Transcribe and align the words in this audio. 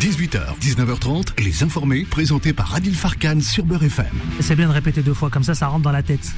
18h, 0.00 0.58
19h30, 0.60 1.42
les 1.42 1.62
informés 1.62 2.04
présentés 2.04 2.52
par 2.52 2.74
Adil 2.74 2.94
Farkan 2.94 3.40
sur 3.40 3.64
Beurre 3.64 3.84
FM. 3.84 4.06
C'est 4.40 4.54
bien 4.54 4.68
de 4.68 4.72
répéter 4.72 5.02
deux 5.02 5.14
fois, 5.14 5.30
comme 5.30 5.42
ça, 5.42 5.54
ça 5.54 5.68
rentre 5.68 5.84
dans 5.84 5.90
la 5.90 6.02
tête. 6.02 6.32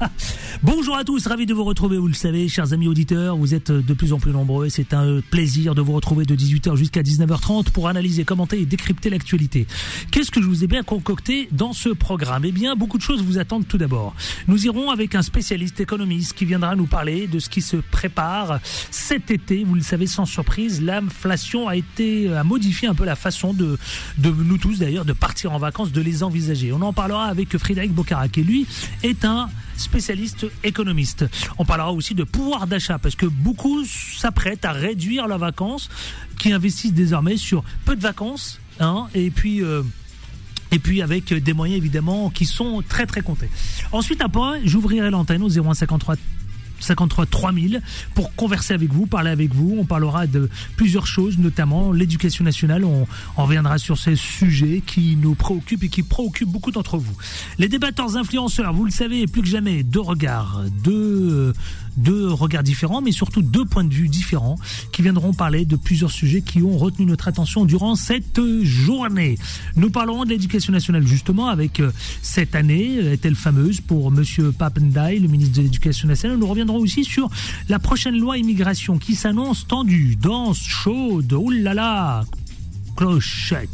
Bonjour 0.62 0.96
à 0.96 1.04
tous, 1.04 1.26
ravi 1.26 1.44
de 1.44 1.52
vous 1.52 1.64
retrouver, 1.64 1.98
vous 1.98 2.08
le 2.08 2.14
savez, 2.14 2.48
chers 2.48 2.72
amis 2.72 2.88
auditeurs, 2.88 3.36
vous 3.36 3.52
êtes 3.52 3.70
de 3.70 3.94
plus 3.94 4.14
en 4.14 4.18
plus 4.18 4.32
nombreux 4.32 4.66
et 4.66 4.70
c'est 4.70 4.94
un 4.94 5.20
plaisir 5.30 5.74
de 5.74 5.82
vous 5.82 5.92
retrouver 5.92 6.24
de 6.24 6.34
18h 6.34 6.76
jusqu'à 6.76 7.02
19h30 7.02 7.70
pour 7.70 7.88
analyser, 7.88 8.24
commenter 8.24 8.60
et 8.60 8.64
décrypter 8.64 9.10
l'actualité. 9.10 9.66
Qu'est-ce 10.10 10.30
que 10.30 10.40
je 10.40 10.46
vous 10.46 10.64
ai 10.64 10.66
bien 10.66 10.82
concocté 10.82 11.48
dans 11.52 11.74
ce 11.74 11.90
programme? 11.90 12.46
Eh 12.46 12.52
bien, 12.52 12.74
beaucoup 12.74 12.96
de 12.96 13.02
choses 13.02 13.22
vous 13.22 13.36
attendent 13.38 13.68
tout 13.68 13.76
d'abord. 13.76 14.14
Nous 14.48 14.64
irons 14.64 14.90
avec 14.90 15.14
un 15.14 15.22
spécialiste 15.22 15.78
économiste 15.80 16.32
qui 16.32 16.46
viendra 16.46 16.74
nous 16.74 16.86
parler 16.86 17.26
de 17.26 17.38
ce 17.38 17.50
qui 17.50 17.60
se 17.60 17.76
prépare 17.76 18.60
cet 18.90 19.30
été. 19.30 19.64
Vous 19.64 19.74
le 19.74 19.82
savez, 19.82 20.06
sans 20.06 20.24
surprise, 20.24 20.80
l'inflation 20.80 21.68
a 21.68 21.76
été, 21.76 22.32
a 22.32 22.44
modifié 22.44 22.88
un 22.88 22.93
peu 22.94 23.04
la 23.04 23.16
façon 23.16 23.52
de, 23.52 23.78
de 24.18 24.30
nous 24.30 24.58
tous 24.58 24.78
d'ailleurs, 24.78 25.04
de 25.04 25.12
partir 25.12 25.52
en 25.52 25.58
vacances, 25.58 25.92
de 25.92 26.00
les 26.00 26.22
envisager. 26.22 26.72
On 26.72 26.82
en 26.82 26.92
parlera 26.92 27.26
avec 27.26 27.56
Frédéric 27.56 27.92
Bocara, 27.92 28.28
qui 28.28 28.42
lui 28.42 28.66
est 29.02 29.24
un 29.24 29.48
spécialiste 29.76 30.46
économiste. 30.62 31.26
On 31.58 31.64
parlera 31.64 31.92
aussi 31.92 32.14
de 32.14 32.24
pouvoir 32.24 32.66
d'achat 32.66 32.98
parce 32.98 33.16
que 33.16 33.26
beaucoup 33.26 33.84
s'apprêtent 33.84 34.64
à 34.64 34.72
réduire 34.72 35.26
leurs 35.26 35.38
vacances, 35.38 35.88
qui 36.38 36.52
investissent 36.52 36.92
désormais 36.92 37.36
sur 37.36 37.64
peu 37.84 37.96
de 37.96 38.02
vacances, 38.02 38.60
hein, 38.80 39.08
et 39.14 39.30
puis. 39.30 39.62
Euh, 39.62 39.82
et 40.72 40.80
puis 40.80 41.02
avec 41.02 41.32
des 41.32 41.52
moyens 41.52 41.78
évidemment 41.78 42.30
qui 42.30 42.46
sont 42.46 42.82
très 42.88 43.06
très 43.06 43.20
comptés. 43.20 43.48
Ensuite 43.92 44.20
après, 44.20 44.60
j'ouvrirai 44.64 45.08
l'antenne 45.08 45.44
au 45.44 45.48
0153 45.48 46.16
53 46.84 47.26
3000 47.26 47.82
pour 48.14 48.34
converser 48.34 48.74
avec 48.74 48.92
vous, 48.92 49.06
parler 49.06 49.30
avec 49.30 49.54
vous. 49.54 49.76
On 49.78 49.84
parlera 49.84 50.26
de 50.26 50.48
plusieurs 50.76 51.06
choses, 51.06 51.38
notamment 51.38 51.92
l'éducation 51.92 52.44
nationale. 52.44 52.84
On, 52.84 53.06
reviendra 53.36 53.78
sur 53.78 53.98
ces 53.98 54.16
sujets 54.16 54.82
qui 54.86 55.16
nous 55.16 55.34
préoccupent 55.34 55.84
et 55.84 55.88
qui 55.88 56.02
préoccupent 56.02 56.48
beaucoup 56.48 56.70
d'entre 56.70 56.98
vous. 56.98 57.16
Les 57.58 57.68
débatteurs 57.68 58.16
influenceurs, 58.16 58.72
vous 58.72 58.84
le 58.84 58.90
savez, 58.90 59.26
plus 59.26 59.42
que 59.42 59.48
jamais, 59.48 59.82
deux 59.82 60.00
regards, 60.00 60.62
deux, 60.82 61.52
deux 61.96 62.32
regards 62.32 62.62
différents, 62.62 63.00
mais 63.00 63.12
surtout 63.12 63.42
deux 63.42 63.64
points 63.64 63.84
de 63.84 63.92
vue 63.92 64.08
différents 64.08 64.58
qui 64.92 65.02
viendront 65.02 65.32
parler 65.32 65.64
de 65.64 65.76
plusieurs 65.76 66.10
sujets 66.10 66.42
qui 66.42 66.62
ont 66.62 66.76
retenu 66.76 67.06
notre 67.06 67.28
attention 67.28 67.64
durant 67.64 67.94
cette 67.94 68.40
journée. 68.62 69.38
Nous 69.76 69.90
parlerons 69.90 70.24
de 70.24 70.30
l'éducation 70.30 70.72
nationale 70.72 71.06
justement 71.06 71.48
avec 71.48 71.80
euh, 71.80 71.92
cette 72.22 72.54
année, 72.54 72.96
est-elle 72.96 73.36
fameuse 73.36 73.80
pour 73.80 74.10
Monsieur 74.10 74.52
Papendai, 74.52 75.18
le 75.18 75.28
ministre 75.28 75.56
de 75.56 75.62
l'Éducation 75.62 76.08
nationale? 76.08 76.38
Nous 76.38 76.46
reviendrons 76.46 76.78
aussi 76.78 77.04
sur 77.04 77.30
la 77.68 77.78
prochaine 77.78 78.18
loi 78.18 78.38
immigration 78.38 78.98
qui 78.98 79.14
s'annonce 79.14 79.66
tendue, 79.66 80.16
dense, 80.16 80.62
chaude, 80.62 81.32
oulala, 81.32 82.24
clochette 82.96 83.70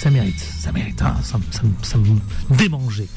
ça 0.00 0.10
mérite, 0.10 0.49
ça 0.60 0.72
mérite, 0.72 1.00
hein, 1.00 1.16
ça, 1.22 1.40
ça, 1.80 1.96
me 1.96 2.56
démangeait. 2.56 3.08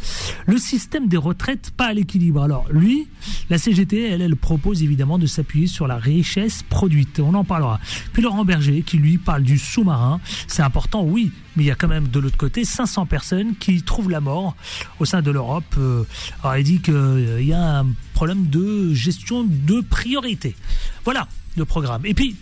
Le 0.46 0.58
système 0.58 1.10
des 1.10 1.18
retraites 1.18 1.72
pas 1.72 1.88
à 1.88 1.94
l'équilibre. 1.94 2.42
Alors 2.42 2.66
lui, 2.72 3.10
la 3.50 3.58
CGT, 3.58 4.02
elle, 4.02 4.22
elle 4.22 4.38
propose 4.38 4.82
évidemment 4.82 5.20
de 5.20 5.28
s'appuyer 5.28 5.68
sur 5.68 5.86
la 5.86 5.98
richesse 5.98 6.64
produite. 6.64 7.20
On 7.20 7.34
en 7.34 7.44
parlera. 7.44 7.82
Puis 8.14 8.22
Laurent 8.22 8.46
Berger, 8.46 8.82
qui 8.84 8.98
lui 8.98 9.18
parle 9.18 9.44
du 9.44 9.58
sous-marin. 9.58 10.22
C'est 10.48 10.62
important, 10.62 11.04
oui, 11.04 11.34
mais 11.58 11.64
il 11.64 11.66
y 11.66 11.72
a 11.72 11.76
quand 11.76 11.90
même 11.90 12.08
de 12.08 12.18
l'autre 12.18 12.38
côté 12.38 12.64
500 12.64 13.08
personnes 13.08 13.56
qui 13.58 13.82
trouvent 13.82 14.10
la 14.10 14.22
mort 14.22 14.56
au 15.02 15.06
sein 15.06 15.22
de 15.22 15.30
l'Europe. 15.30 15.76
Euh, 15.78 16.06
alors 16.44 16.56
il 16.56 16.64
dit 16.64 16.80
qu'il 16.80 16.94
euh, 16.94 17.42
y 17.42 17.52
a 17.52 17.80
un 17.80 17.88
problème 18.14 18.48
de 18.48 18.94
gestion 18.94 19.44
de 19.44 19.82
priorité. 19.82 20.56
Voilà 21.04 21.28
le 21.58 21.66
programme. 21.66 22.06
Et 22.06 22.14
puis, 22.14 22.38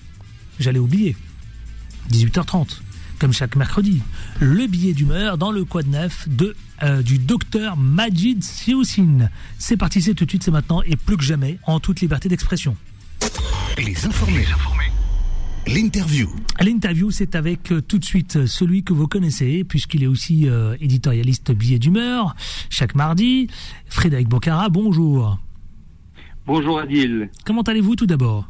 j'allais 0.60 0.78
oublier, 0.78 1.18
18h30 2.12 2.82
comme 3.22 3.34
chaque 3.34 3.56
mercredi, 3.56 4.02
le 4.40 4.66
billet 4.66 4.94
d'humeur 4.94 5.38
dans 5.38 5.52
le 5.52 5.64
quad 5.64 5.86
neuf 5.86 6.28
de, 6.28 6.56
euh, 6.82 7.04
du 7.04 7.20
docteur 7.20 7.78
Majid 7.78 8.44
Sioussine. 8.44 9.30
C'est 9.60 9.78
parti, 9.78 10.02
c'est 10.02 10.16
tout 10.16 10.26
de 10.26 10.32
suite, 10.32 10.42
c'est 10.42 10.50
maintenant 10.50 10.82
et 10.82 10.96
plus 10.96 11.18
que 11.18 11.24
jamais 11.24 11.60
en 11.68 11.80
toute 11.80 12.02
liberté 12.02 12.30
d'expression. 12.30 12.76
Les 13.78 14.08
informés. 14.08 14.48
L'interview. 15.68 16.30
L'interview, 16.60 17.12
c'est 17.12 17.36
avec 17.36 17.72
euh, 17.72 17.80
tout 17.80 18.00
de 18.00 18.06
suite 18.06 18.38
euh, 18.38 18.48
celui 18.48 18.84
que 18.84 18.92
vous 18.92 19.06
connaissez, 19.08 19.64
puisqu'il 19.66 20.02
est 20.02 20.08
aussi 20.08 20.48
éditorialiste 20.80 21.52
billet 21.52 21.78
d'humeur, 21.78 22.36
chaque 22.72 22.96
mardi. 22.96 23.50
Frédéric 23.86 24.30
Bocara, 24.30 24.70
bonjour. 24.70 25.38
Bonjour 26.48 26.80
Adil. 26.80 27.30
Comment 27.46 27.62
allez-vous 27.62 27.96
tout 27.96 28.08
d'abord? 28.08 28.50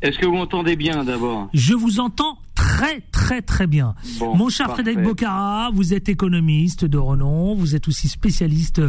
Est-ce 0.00 0.18
que 0.18 0.24
vous 0.24 0.36
m'entendez 0.36 0.74
bien 0.74 1.04
d'abord? 1.04 1.50
Je 1.52 1.74
vous 1.74 2.00
entends 2.00 2.38
très 2.76 3.00
très 3.10 3.40
très 3.40 3.66
bien. 3.66 3.94
Mon 4.20 4.50
cher 4.50 4.70
Frédéric 4.70 5.00
Bocara, 5.00 5.70
vous 5.72 5.94
êtes 5.94 6.10
économiste 6.10 6.84
de 6.84 6.98
renom, 6.98 7.54
vous 7.54 7.74
êtes 7.74 7.88
aussi 7.88 8.06
spécialiste 8.06 8.82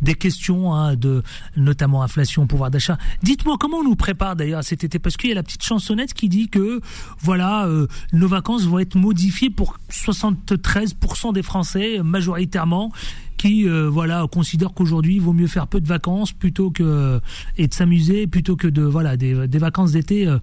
des 0.00 0.14
questions 0.14 0.72
hein, 0.72 0.96
de 0.96 1.22
notamment 1.54 2.02
inflation, 2.02 2.46
pouvoir 2.46 2.70
d'achat. 2.70 2.96
Dites-moi 3.22 3.56
comment 3.60 3.78
on 3.78 3.84
nous 3.84 3.96
prépare 3.96 4.34
d'ailleurs 4.34 4.64
cet 4.64 4.82
été? 4.82 4.98
Parce 4.98 5.18
qu'il 5.18 5.28
y 5.28 5.32
a 5.32 5.34
la 5.34 5.42
petite 5.42 5.62
chansonnette 5.62 6.14
qui 6.14 6.30
dit 6.30 6.48
que 6.48 6.80
voilà 7.20 7.66
euh, 7.66 7.86
nos 8.14 8.28
vacances 8.28 8.64
vont 8.64 8.78
être 8.78 8.96
modifiées 8.96 9.50
pour 9.50 9.76
73% 9.90 11.34
des 11.34 11.42
Français 11.42 11.98
majoritairement 12.02 12.92
qui 13.36 13.68
euh, 13.68 13.90
voilà 13.90 14.26
considèrent 14.30 14.72
qu'aujourd'hui 14.72 15.16
il 15.16 15.20
vaut 15.20 15.32
mieux 15.34 15.48
faire 15.48 15.66
peu 15.66 15.80
de 15.80 15.88
vacances 15.88 16.32
plutôt 16.32 16.70
que 16.70 17.20
et 17.58 17.66
de 17.66 17.74
s'amuser 17.74 18.26
plutôt 18.26 18.56
que 18.56 18.68
de 18.68 18.82
voilà 18.82 19.18
des, 19.18 19.48
des 19.48 19.58
vacances 19.58 19.92
d'été 19.92 20.26
euh, 20.26 20.38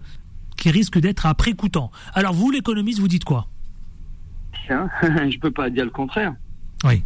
qui 0.62 0.70
risque 0.70 1.00
d'être 1.00 1.26
à 1.26 1.34
prix 1.34 1.56
coûtant. 1.56 1.92
Alors 2.14 2.34
vous, 2.34 2.52
l'économiste, 2.52 3.00
vous 3.00 3.08
dites 3.08 3.26
quoi 3.26 3.48
Tiens, 4.68 4.90
je 5.02 5.38
peux 5.40 5.50
pas 5.50 5.72
dire 5.72 5.86
le 5.86 5.92
contraire. 5.92 6.36
Oui. 6.84 7.04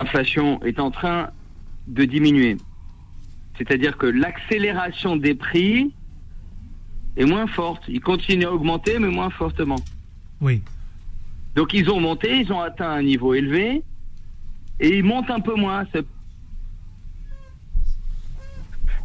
L'inflation 0.00 0.60
est 0.64 0.80
en 0.80 0.90
train 0.90 1.30
de 1.86 2.04
diminuer. 2.04 2.56
C'est-à-dire 3.56 3.96
que 3.98 4.06
l'accélération 4.06 5.16
des 5.16 5.36
prix 5.36 5.94
est 7.16 7.24
moins 7.24 7.46
forte. 7.46 7.84
Ils 7.86 8.00
continuent 8.00 8.46
à 8.46 8.52
augmenter, 8.52 8.98
mais 8.98 9.08
moins 9.08 9.30
fortement. 9.30 9.78
Oui. 10.40 10.60
Donc 11.54 11.72
ils 11.72 11.88
ont 11.88 12.00
monté, 12.00 12.40
ils 12.40 12.52
ont 12.52 12.60
atteint 12.60 12.90
un 12.90 13.02
niveau 13.02 13.34
élevé, 13.34 13.84
et 14.80 14.98
ils 14.98 15.04
montent 15.04 15.30
un 15.30 15.40
peu 15.40 15.54
moins. 15.54 15.84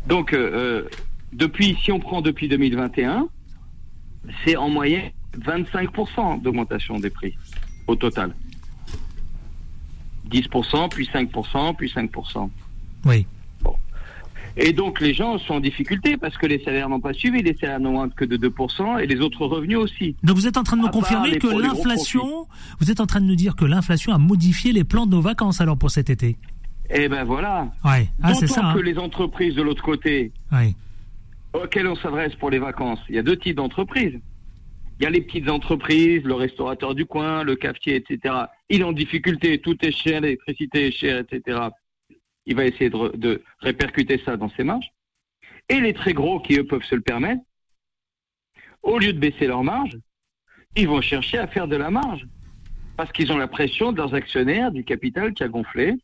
Donc 0.07 0.33
euh, 0.33 0.87
euh 0.87 0.89
depuis, 1.35 1.77
si 1.83 1.91
on 1.91 1.99
prend 1.99 2.21
depuis 2.21 2.47
2021, 2.47 3.27
c'est 4.43 4.55
en 4.55 4.69
moyenne 4.69 5.11
25% 5.37 6.41
d'augmentation 6.41 6.97
des 6.97 7.09
prix 7.09 7.37
au 7.87 7.95
total. 7.95 8.33
10%, 10.31 10.89
puis 10.89 11.09
5%, 11.13 11.75
puis 11.75 11.91
5%. 11.93 12.49
Oui. 13.05 13.27
Bon. 13.61 13.75
Et 14.55 14.71
donc 14.71 15.01
les 15.01 15.13
gens 15.13 15.37
sont 15.37 15.55
en 15.55 15.59
difficulté 15.59 16.15
parce 16.15 16.37
que 16.37 16.47
les 16.47 16.63
salaires 16.63 16.87
n'ont 16.87 17.01
pas 17.01 17.13
suivi, 17.13 17.43
les 17.43 17.55
salaires 17.55 17.81
n'ont 17.81 17.91
moins 17.91 18.09
que 18.09 18.23
de 18.23 18.37
2% 18.37 19.01
et 19.01 19.05
les 19.05 19.19
autres 19.19 19.45
revenus 19.45 19.77
aussi. 19.77 20.15
Donc 20.23 20.37
vous 20.37 20.47
êtes 20.47 20.57
en 20.57 20.63
train 20.63 20.77
de 20.77 20.83
me 20.83 20.89
confirmer 20.89 21.37
que 21.37 21.47
l'inflation, 21.47 22.47
vous 22.79 22.89
êtes 22.89 23.01
en 23.01 23.05
train 23.05 23.19
de 23.19 23.25
nous 23.25 23.35
dire 23.35 23.57
que 23.57 23.65
l'inflation 23.65 24.13
a 24.13 24.17
modifié 24.17 24.71
les 24.71 24.85
plans 24.85 25.05
de 25.05 25.11
nos 25.11 25.21
vacances 25.21 25.59
alors 25.59 25.77
pour 25.77 25.91
cet 25.91 26.09
été. 26.09 26.37
Eh 26.89 27.09
ben 27.09 27.25
voilà. 27.25 27.71
Ouais. 27.83 28.09
Ah, 28.23 28.33
c'est 28.35 28.47
ça. 28.47 28.71
que 28.73 28.79
hein. 28.79 28.81
les 28.83 28.97
entreprises 28.97 29.55
de 29.55 29.61
l'autre 29.61 29.83
côté 29.83 30.31
oui 30.53 30.75
auxquelles 31.63 31.87
on 31.87 31.95
s'adresse 31.95 32.35
pour 32.35 32.49
les 32.49 32.59
vacances, 32.59 32.99
il 33.09 33.15
y 33.15 33.19
a 33.19 33.23
deux 33.23 33.37
types 33.37 33.55
d'entreprises. 33.55 34.19
Il 34.99 35.03
y 35.03 35.05
a 35.05 35.09
les 35.09 35.21
petites 35.21 35.49
entreprises, 35.49 36.23
le 36.23 36.35
restaurateur 36.35 36.95
du 36.95 37.05
coin, 37.05 37.43
le 37.43 37.55
cafetier, 37.55 37.95
etc. 37.95 38.33
Il 38.69 38.81
est 38.81 38.85
en 38.85 38.93
difficulté, 38.93 39.59
tout 39.59 39.77
est 39.85 39.91
cher, 39.91 40.21
l'électricité 40.21 40.87
est 40.87 40.91
chère, 40.91 41.19
etc. 41.19 41.67
Il 42.45 42.55
va 42.55 42.65
essayer 42.65 42.89
de, 42.89 43.43
répercuter 43.59 44.21
ça 44.23 44.37
dans 44.37 44.49
ses 44.49 44.63
marges. 44.63 44.89
Et 45.67 45.79
les 45.81 45.93
très 45.93 46.13
gros 46.13 46.39
qui, 46.39 46.57
eux, 46.57 46.65
peuvent 46.65 46.83
se 46.83 46.95
le 46.95 47.01
permettre, 47.01 47.41
au 48.83 48.99
lieu 48.99 49.11
de 49.11 49.19
baisser 49.19 49.47
leurs 49.47 49.63
marges, 49.63 49.97
ils 50.77 50.87
vont 50.87 51.01
chercher 51.01 51.39
à 51.39 51.47
faire 51.47 51.67
de 51.67 51.75
la 51.75 51.89
marge. 51.89 52.25
Parce 52.95 53.11
qu'ils 53.11 53.31
ont 53.33 53.37
la 53.37 53.47
pression 53.47 53.91
de 53.91 53.97
leurs 53.97 54.13
actionnaires, 54.13 54.71
du 54.71 54.85
capital 54.85 55.33
qui 55.33 55.43
a 55.43 55.49
gonflé, 55.49 55.95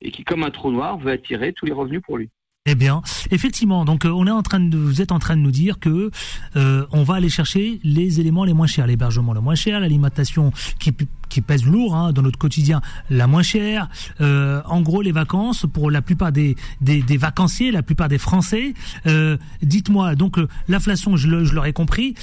et 0.00 0.10
qui, 0.10 0.24
comme 0.24 0.44
un 0.44 0.50
trou 0.50 0.70
noir, 0.70 0.96
veut 0.96 1.12
attirer 1.12 1.52
tous 1.52 1.66
les 1.66 1.72
revenus 1.72 2.00
pour 2.02 2.16
lui. 2.16 2.30
Eh 2.66 2.76
bien, 2.76 3.02
effectivement, 3.30 3.84
donc 3.84 4.06
euh, 4.06 4.08
on 4.08 4.26
est 4.26 4.30
en 4.30 4.40
train 4.40 4.58
de, 4.58 4.78
vous 4.78 5.02
êtes 5.02 5.12
en 5.12 5.18
train 5.18 5.36
de 5.36 5.42
nous 5.42 5.50
dire 5.50 5.78
que 5.78 6.10
euh, 6.56 6.86
on 6.92 7.02
va 7.02 7.16
aller 7.16 7.28
chercher 7.28 7.78
les 7.84 8.20
éléments 8.20 8.46
les 8.46 8.54
moins 8.54 8.66
chers, 8.66 8.86
l'hébergement 8.86 9.34
le 9.34 9.42
moins 9.42 9.54
cher, 9.54 9.80
l'alimentation 9.80 10.50
qui, 10.78 10.94
qui 11.28 11.42
pèse 11.42 11.66
lourd 11.66 11.94
hein, 11.94 12.14
dans 12.14 12.22
notre 12.22 12.38
quotidien, 12.38 12.80
la 13.10 13.26
moins 13.26 13.42
chère. 13.42 13.90
Euh, 14.22 14.62
en 14.64 14.80
gros, 14.80 15.02
les 15.02 15.12
vacances 15.12 15.66
pour 15.70 15.90
la 15.90 16.00
plupart 16.00 16.32
des, 16.32 16.56
des, 16.80 17.02
des 17.02 17.18
vacanciers, 17.18 17.70
la 17.70 17.82
plupart 17.82 18.08
des 18.08 18.16
Français. 18.16 18.72
Euh, 19.06 19.36
dites-moi, 19.60 20.14
donc 20.14 20.38
l'inflation, 20.66 21.18
je, 21.18 21.44
je 21.44 21.54
l'aurais 21.54 21.74
compris, 21.74 22.14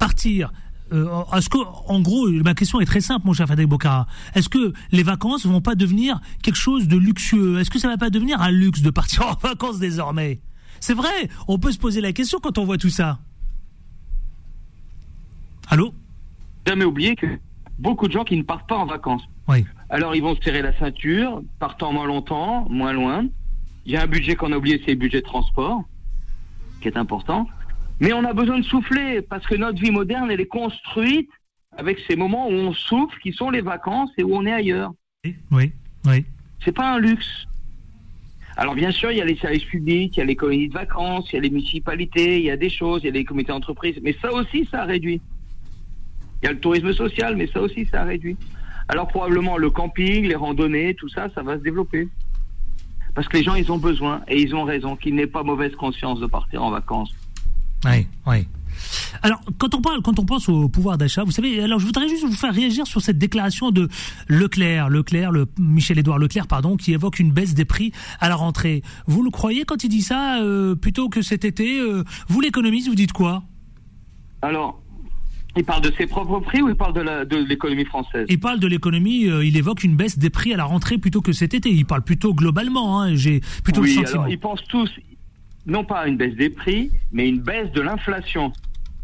partir 0.00 0.52
euh, 0.92 1.22
est-ce 1.36 1.48
que, 1.48 1.58
en 1.88 2.00
gros, 2.00 2.28
ma 2.28 2.54
question 2.54 2.80
est 2.80 2.84
très 2.84 3.00
simple, 3.00 3.26
mon 3.26 3.32
cher 3.32 3.46
Frédéric 3.46 3.70
Bocara. 3.70 4.06
Est-ce 4.34 4.48
que 4.48 4.72
les 4.92 5.02
vacances 5.02 5.46
vont 5.46 5.60
pas 5.60 5.74
devenir 5.74 6.20
quelque 6.42 6.56
chose 6.56 6.88
de 6.88 6.96
luxueux? 6.96 7.58
Est-ce 7.58 7.70
que 7.70 7.78
ça 7.78 7.88
va 7.88 7.96
pas 7.96 8.10
devenir 8.10 8.40
un 8.40 8.50
luxe 8.50 8.82
de 8.82 8.90
partir 8.90 9.26
en 9.26 9.34
vacances 9.34 9.78
désormais? 9.78 10.40
C'est 10.80 10.94
vrai, 10.94 11.28
on 11.48 11.58
peut 11.58 11.72
se 11.72 11.78
poser 11.78 12.00
la 12.00 12.12
question 12.12 12.38
quand 12.42 12.58
on 12.58 12.64
voit 12.64 12.78
tout 12.78 12.90
ça. 12.90 13.18
Allô? 15.68 15.94
Jamais 16.66 16.84
oublier 16.84 17.16
que 17.16 17.26
beaucoup 17.78 18.06
de 18.06 18.12
gens 18.12 18.24
qui 18.24 18.36
ne 18.36 18.42
partent 18.42 18.68
pas 18.68 18.76
en 18.76 18.86
vacances. 18.86 19.22
Oui. 19.48 19.64
Alors 19.88 20.14
ils 20.14 20.22
vont 20.22 20.36
se 20.36 20.42
serrer 20.42 20.62
la 20.62 20.78
ceinture, 20.78 21.42
partant 21.58 21.92
moins 21.92 22.06
longtemps, 22.06 22.66
moins 22.68 22.92
loin. 22.92 23.26
Il 23.86 23.92
y 23.92 23.96
a 23.96 24.02
un 24.02 24.06
budget 24.06 24.36
qu'on 24.36 24.52
a 24.52 24.56
oublié, 24.56 24.80
c'est 24.84 24.92
le 24.92 24.98
budget 24.98 25.20
de 25.20 25.26
transport, 25.26 25.82
qui 26.80 26.88
est 26.88 26.96
important. 26.96 27.46
Mais 28.04 28.12
on 28.12 28.22
a 28.24 28.34
besoin 28.34 28.58
de 28.58 28.64
souffler, 28.64 29.22
parce 29.22 29.46
que 29.46 29.54
notre 29.54 29.80
vie 29.80 29.90
moderne, 29.90 30.30
elle 30.30 30.42
est 30.42 30.46
construite 30.46 31.30
avec 31.74 31.98
ces 32.06 32.16
moments 32.16 32.48
où 32.48 32.52
on 32.52 32.74
souffle, 32.74 33.18
qui 33.22 33.32
sont 33.32 33.48
les 33.48 33.62
vacances 33.62 34.10
et 34.18 34.22
où 34.22 34.36
on 34.36 34.44
est 34.44 34.52
ailleurs. 34.52 34.92
Oui, 35.50 35.72
oui. 36.04 36.26
C'est 36.62 36.72
pas 36.72 36.92
un 36.92 36.98
luxe. 36.98 37.46
Alors 38.58 38.74
bien 38.74 38.90
sûr, 38.90 39.10
il 39.10 39.16
y 39.16 39.22
a 39.22 39.24
les 39.24 39.36
services 39.36 39.64
publics, 39.64 40.18
il 40.18 40.20
y 40.20 40.22
a 40.22 40.26
les 40.26 40.36
colonies 40.36 40.68
de 40.68 40.74
vacances, 40.74 41.32
il 41.32 41.36
y 41.36 41.38
a 41.38 41.40
les 41.40 41.48
municipalités, 41.48 42.40
il 42.40 42.44
y 42.44 42.50
a 42.50 42.58
des 42.58 42.68
choses, 42.68 43.00
il 43.02 43.06
y 43.06 43.08
a 43.08 43.12
les 43.12 43.24
comités 43.24 43.52
d'entreprise, 43.52 43.98
mais 44.02 44.14
ça 44.20 44.30
aussi, 44.34 44.68
ça 44.70 44.82
a 44.82 44.84
réduit. 44.84 45.22
Il 46.42 46.46
y 46.46 46.48
a 46.48 46.52
le 46.52 46.60
tourisme 46.60 46.92
social, 46.92 47.36
mais 47.36 47.46
ça 47.46 47.62
aussi, 47.62 47.86
ça 47.86 48.02
a 48.02 48.04
réduit. 48.04 48.36
Alors 48.88 49.08
probablement 49.08 49.56
le 49.56 49.70
camping, 49.70 50.26
les 50.26 50.34
randonnées, 50.34 50.94
tout 50.94 51.08
ça, 51.08 51.30
ça 51.34 51.42
va 51.42 51.56
se 51.56 51.62
développer. 51.62 52.06
Parce 53.14 53.28
que 53.28 53.38
les 53.38 53.42
gens, 53.42 53.54
ils 53.54 53.72
ont 53.72 53.78
besoin, 53.78 54.20
et 54.28 54.42
ils 54.42 54.54
ont 54.54 54.64
raison, 54.64 54.94
qu'ils 54.94 55.14
n'aient 55.14 55.26
pas 55.26 55.42
mauvaise 55.42 55.74
conscience 55.74 56.20
de 56.20 56.26
partir 56.26 56.62
en 56.62 56.70
vacances. 56.70 57.14
Oui, 57.84 58.06
oui. 58.26 58.46
Alors, 59.22 59.40
quand 59.58 59.74
on 59.74 59.80
parle, 59.80 60.02
quand 60.02 60.18
on 60.18 60.24
pense 60.24 60.48
au 60.48 60.68
pouvoir 60.68 60.98
d'achat, 60.98 61.24
vous 61.24 61.30
savez, 61.30 61.62
alors 61.62 61.78
je 61.78 61.86
voudrais 61.86 62.08
juste 62.08 62.24
vous 62.24 62.32
faire 62.32 62.52
réagir 62.52 62.86
sur 62.86 63.00
cette 63.00 63.18
déclaration 63.18 63.70
de 63.70 63.88
Leclerc, 64.28 64.88
Leclerc, 64.88 65.32
le 65.32 65.46
Michel-Édouard 65.58 66.18
Leclerc, 66.18 66.46
pardon, 66.46 66.76
qui 66.76 66.92
évoque 66.92 67.18
une 67.18 67.32
baisse 67.32 67.54
des 67.54 67.64
prix 67.64 67.92
à 68.20 68.28
la 68.28 68.36
rentrée. 68.36 68.82
Vous 69.06 69.22
le 69.22 69.30
croyez 69.30 69.64
quand 69.64 69.84
il 69.84 69.88
dit 69.88 70.02
ça, 70.02 70.40
euh, 70.42 70.74
plutôt 70.74 71.08
que 71.08 71.22
cet 71.22 71.44
été 71.44 71.78
euh, 71.78 72.04
Vous 72.28 72.40
l'économiste, 72.40 72.88
vous 72.88 72.94
dites 72.94 73.12
quoi? 73.12 73.42
Alors, 74.42 74.80
il 75.56 75.64
parle 75.64 75.82
de 75.82 75.92
ses 75.96 76.06
propres 76.06 76.40
prix 76.40 76.60
ou 76.60 76.68
il 76.68 76.74
parle 76.74 76.94
de 76.94 77.36
l'économie 77.36 77.84
française? 77.84 78.26
Il 78.28 78.40
parle 78.40 78.58
de 78.58 78.66
l'économie, 78.66 79.26
euh, 79.26 79.44
il 79.44 79.56
évoque 79.56 79.84
une 79.84 79.96
baisse 79.96 80.18
des 80.18 80.30
prix 80.30 80.52
à 80.52 80.56
la 80.56 80.64
rentrée 80.64 80.98
plutôt 80.98 81.20
que 81.20 81.32
cet 81.32 81.54
été. 81.54 81.70
Il 81.70 81.86
parle 81.86 82.02
plutôt 82.02 82.34
globalement, 82.34 83.00
hein, 83.00 83.14
j'ai 83.14 83.40
plutôt 83.62 83.82
oui, 83.82 83.90
le 83.90 83.94
sentiment. 84.02 84.22
Alors, 84.22 84.32
ils 84.32 84.38
pensent 84.38 84.64
tous, 84.68 84.90
non 85.66 85.84
pas 85.84 86.06
une 86.06 86.16
baisse 86.16 86.34
des 86.34 86.50
prix, 86.50 86.90
mais 87.12 87.28
une 87.28 87.40
baisse 87.40 87.70
de 87.72 87.80
l'inflation. 87.80 88.52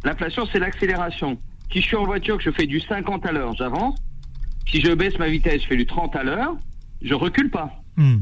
L'inflation, 0.05 0.47
c'est 0.53 0.59
l'accélération. 0.59 1.39
Si 1.73 1.81
je 1.81 1.87
suis 1.87 1.97
en 1.97 2.05
voiture, 2.05 2.37
que 2.39 2.43
je 2.43 2.51
fais 2.51 2.67
du 2.67 2.81
50 2.81 3.25
à 3.27 3.33
l'heure, 3.33 3.55
j'avance. 3.55 3.99
Si 4.69 4.81
je 4.81 4.93
baisse 4.93 5.19
ma 5.19 5.29
vitesse, 5.29 5.63
je 5.63 5.67
fais 5.69 5.77
du 5.77 5.87
30 5.87 6.15
à 6.17 6.23
l'heure, 6.23 6.57
je 7.03 7.15
recule 7.15 7.51
pas. 7.51 7.83
Hmm. 7.97 8.19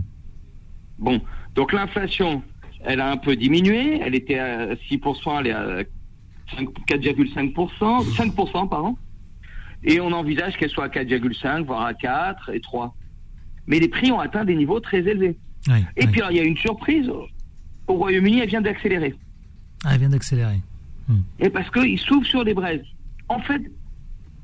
Bon, 0.98 1.20
donc 1.54 1.72
l'inflation, 1.72 2.42
elle 2.84 3.00
a 3.00 3.10
un 3.10 3.16
peu 3.16 3.36
diminué. 3.36 4.00
Elle 4.00 4.14
était 4.14 4.38
à 4.38 4.74
6%, 4.74 5.40
elle 5.40 5.46
est 5.48 5.52
à 5.52 5.82
4,5%, 6.88 8.04
5%, 8.14 8.68
pardon. 8.68 8.96
Et 9.84 10.00
on 10.00 10.12
envisage 10.12 10.56
qu'elle 10.56 10.70
soit 10.70 10.84
à 10.84 10.88
4,5, 10.88 11.64
voire 11.64 11.82
à 11.82 11.94
4 11.94 12.50
et 12.54 12.60
3. 12.60 12.94
Mais 13.66 13.78
les 13.78 13.88
prix 13.88 14.10
ont 14.10 14.18
atteint 14.18 14.44
des 14.44 14.54
niveaux 14.56 14.80
très 14.80 14.98
élevés. 14.98 15.36
Oui, 15.68 15.84
Et 15.96 16.04
oui. 16.04 16.10
puis, 16.10 16.20
alors, 16.20 16.32
il 16.32 16.38
y 16.38 16.40
a 16.40 16.44
une 16.44 16.56
surprise. 16.56 17.10
Au 17.88 17.94
Royaume-Uni, 17.94 18.40
elle 18.40 18.48
vient 18.48 18.60
d'accélérer. 18.60 19.14
Ah, 19.84 19.94
elle 19.94 20.00
vient 20.00 20.08
d'accélérer. 20.10 20.60
Et 21.40 21.48
parce 21.48 21.70
qu'ils 21.70 21.98
s'ouvrent 21.98 22.26
sur 22.26 22.44
les 22.44 22.54
braises. 22.54 22.84
En 23.28 23.40
fait, 23.40 23.62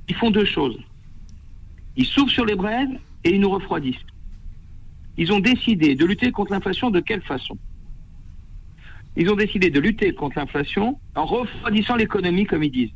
ils 0.08 0.14
font 0.14 0.30
deux 0.30 0.46
choses. 0.46 0.78
Ils 1.96 2.06
s'ouvrent 2.06 2.30
sur 2.30 2.46
les 2.46 2.54
braises 2.54 2.88
et 3.22 3.34
ils 3.34 3.40
nous 3.40 3.50
refroidissent. 3.50 4.06
Ils 5.16 5.32
ont 5.32 5.40
décidé 5.40 5.94
de 5.94 6.04
lutter 6.04 6.32
contre 6.32 6.52
l'inflation 6.52 6.90
de 6.90 7.00
quelle 7.00 7.22
façon? 7.22 7.56
Ils 9.16 9.30
ont 9.30 9.36
décidé 9.36 9.70
de 9.70 9.78
lutter 9.78 10.12
contre 10.12 10.38
l'inflation 10.38 10.98
en 11.14 11.24
refroidissant 11.24 11.96
l'économie, 11.96 12.46
comme 12.46 12.64
ils 12.64 12.72
disent. 12.72 12.94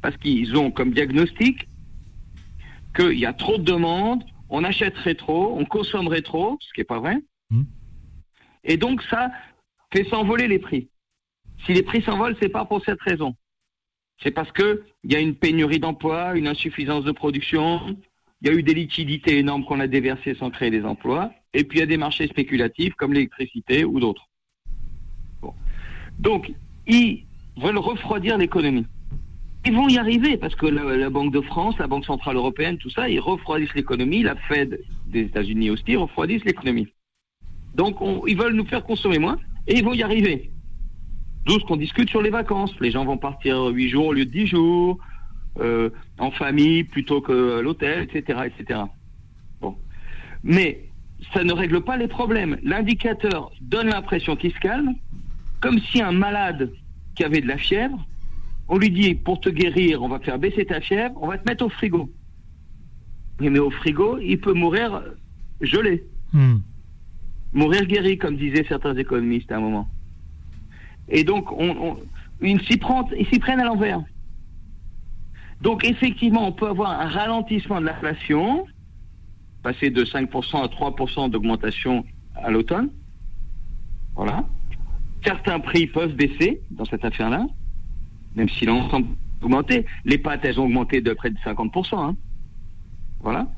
Parce 0.00 0.16
qu'ils 0.18 0.56
ont 0.56 0.70
comme 0.70 0.92
diagnostic 0.92 1.66
qu'il 2.94 3.18
y 3.18 3.26
a 3.26 3.32
trop 3.32 3.58
de 3.58 3.64
demandes, 3.64 4.22
on 4.48 4.62
achèterait 4.62 5.16
trop, 5.16 5.56
on 5.58 5.64
consommerait 5.64 6.22
trop, 6.22 6.56
ce 6.60 6.72
qui 6.72 6.80
n'est 6.80 6.84
pas 6.84 7.00
vrai. 7.00 7.16
Et 8.64 8.76
donc 8.76 9.02
ça 9.04 9.30
fait 9.92 10.04
s'envoler 10.04 10.48
les 10.48 10.58
prix. 10.58 10.88
Si 11.66 11.72
les 11.72 11.82
prix 11.82 12.02
s'envolent, 12.02 12.36
c'est 12.40 12.48
pas 12.48 12.64
pour 12.64 12.84
cette 12.84 13.00
raison. 13.00 13.34
C'est 14.22 14.30
parce 14.30 14.50
que 14.52 14.84
il 15.04 15.12
y 15.12 15.16
a 15.16 15.20
une 15.20 15.34
pénurie 15.34 15.78
d'emplois, 15.78 16.36
une 16.36 16.48
insuffisance 16.48 17.04
de 17.04 17.12
production, 17.12 17.96
il 18.40 18.48
y 18.48 18.50
a 18.50 18.54
eu 18.54 18.62
des 18.62 18.74
liquidités 18.74 19.38
énormes 19.38 19.64
qu'on 19.64 19.80
a 19.80 19.86
déversées 19.86 20.34
sans 20.34 20.50
créer 20.50 20.70
des 20.70 20.84
emplois, 20.84 21.32
et 21.54 21.64
puis 21.64 21.78
il 21.78 21.80
y 21.80 21.84
a 21.84 21.86
des 21.86 21.96
marchés 21.96 22.28
spéculatifs 22.28 22.94
comme 22.94 23.12
l'électricité 23.12 23.84
ou 23.84 24.00
d'autres. 24.00 24.28
Donc, 26.18 26.52
ils 26.86 27.26
veulent 27.56 27.78
refroidir 27.78 28.38
l'économie. 28.38 28.86
Ils 29.64 29.74
vont 29.74 29.88
y 29.88 29.98
arriver 29.98 30.36
parce 30.36 30.54
que 30.54 30.66
la, 30.66 30.96
la 30.96 31.10
Banque 31.10 31.32
de 31.32 31.40
France, 31.40 31.76
la 31.78 31.86
Banque 31.86 32.04
Centrale 32.04 32.36
Européenne, 32.36 32.78
tout 32.78 32.90
ça, 32.90 33.08
ils 33.08 33.20
refroidissent 33.20 33.74
l'économie, 33.74 34.22
la 34.22 34.34
Fed 34.34 34.80
des 35.06 35.20
États-Unis 35.22 35.70
aussi 35.70 35.96
refroidissent 35.96 36.44
l'économie. 36.44 36.88
Donc, 37.78 38.02
on- 38.02 38.26
ils 38.26 38.36
veulent 38.36 38.54
nous 38.54 38.66
faire 38.66 38.84
consommer 38.84 39.18
moins, 39.18 39.38
et 39.66 39.78
ils 39.78 39.84
vont 39.84 39.94
y 39.94 40.02
arriver. 40.02 40.50
D'où 41.46 41.58
ce 41.60 41.64
qu'on 41.64 41.76
discute 41.76 42.10
sur 42.10 42.20
les 42.20 42.30
vacances. 42.30 42.74
Les 42.80 42.90
gens 42.90 43.04
vont 43.04 43.16
partir 43.16 43.64
8 43.66 43.88
jours 43.88 44.06
au 44.08 44.12
lieu 44.12 44.26
de 44.26 44.30
10 44.30 44.46
jours, 44.48 44.98
euh, 45.60 45.88
en 46.18 46.30
famille 46.30 46.84
plutôt 46.84 47.20
que 47.20 47.60
l'hôtel, 47.60 48.02
etc., 48.02 48.40
etc. 48.46 48.80
Bon. 49.60 49.76
Mais 50.42 50.88
ça 51.32 51.42
ne 51.44 51.52
règle 51.52 51.80
pas 51.80 51.96
les 51.96 52.08
problèmes. 52.08 52.58
L'indicateur 52.62 53.50
donne 53.60 53.88
l'impression 53.88 54.36
qu'il 54.36 54.52
se 54.52 54.58
calme, 54.58 54.94
comme 55.60 55.78
si 55.78 56.02
un 56.02 56.12
malade 56.12 56.70
qui 57.14 57.24
avait 57.24 57.40
de 57.40 57.48
la 57.48 57.58
fièvre, 57.58 58.06
on 58.68 58.76
lui 58.78 58.90
dit 58.90 59.14
pour 59.14 59.40
te 59.40 59.48
guérir, 59.48 60.02
on 60.02 60.08
va 60.08 60.18
faire 60.20 60.38
baisser 60.38 60.64
ta 60.66 60.80
fièvre, 60.80 61.14
on 61.22 61.28
va 61.28 61.38
te 61.38 61.48
mettre 61.48 61.64
au 61.64 61.68
frigo. 61.68 62.12
Mais 63.40 63.58
au 63.58 63.70
frigo, 63.70 64.18
il 64.18 64.38
peut 64.40 64.52
mourir 64.52 65.02
gelé, 65.60 66.04
Hmm. 66.32 66.58
Mourir 67.52 67.86
guéri, 67.86 68.18
comme 68.18 68.36
disaient 68.36 68.64
certains 68.68 68.96
économistes 68.96 69.50
à 69.52 69.56
un 69.56 69.60
moment. 69.60 69.88
Et 71.08 71.24
donc, 71.24 71.50
on, 71.52 71.70
on- 71.70 71.98
ils 72.42 72.60
s'y 72.66 72.76
prennent, 72.76 73.04
prennent 73.40 73.60
à 73.60 73.64
l'envers. 73.64 74.00
Donc, 75.60 75.84
effectivement, 75.84 76.46
on 76.46 76.52
peut 76.52 76.68
avoir 76.68 77.00
un 77.00 77.08
ralentissement 77.08 77.80
de 77.80 77.86
l'inflation, 77.86 78.64
passer 79.62 79.90
de 79.90 80.04
5% 80.04 80.62
à 80.62 80.68
3% 80.68 81.30
d'augmentation 81.30 82.04
à 82.36 82.50
l'automne. 82.50 82.90
Voilà. 84.14 84.44
Certains 85.24 85.58
prix 85.58 85.86
peuvent 85.88 86.14
baisser 86.14 86.60
dans 86.70 86.84
cette 86.84 87.04
affaire-là, 87.04 87.46
même 88.36 88.48
si 88.48 88.66
l'ensemble 88.66 89.08
augmenté. 89.42 89.84
Les 90.04 90.18
pâtes, 90.18 90.44
elles 90.44 90.60
ont 90.60 90.64
augmenté 90.64 91.00
de 91.00 91.12
près 91.12 91.30
de 91.30 91.38
50%. 91.38 91.96
hein. 92.10 92.16
Voilà. 93.20 93.48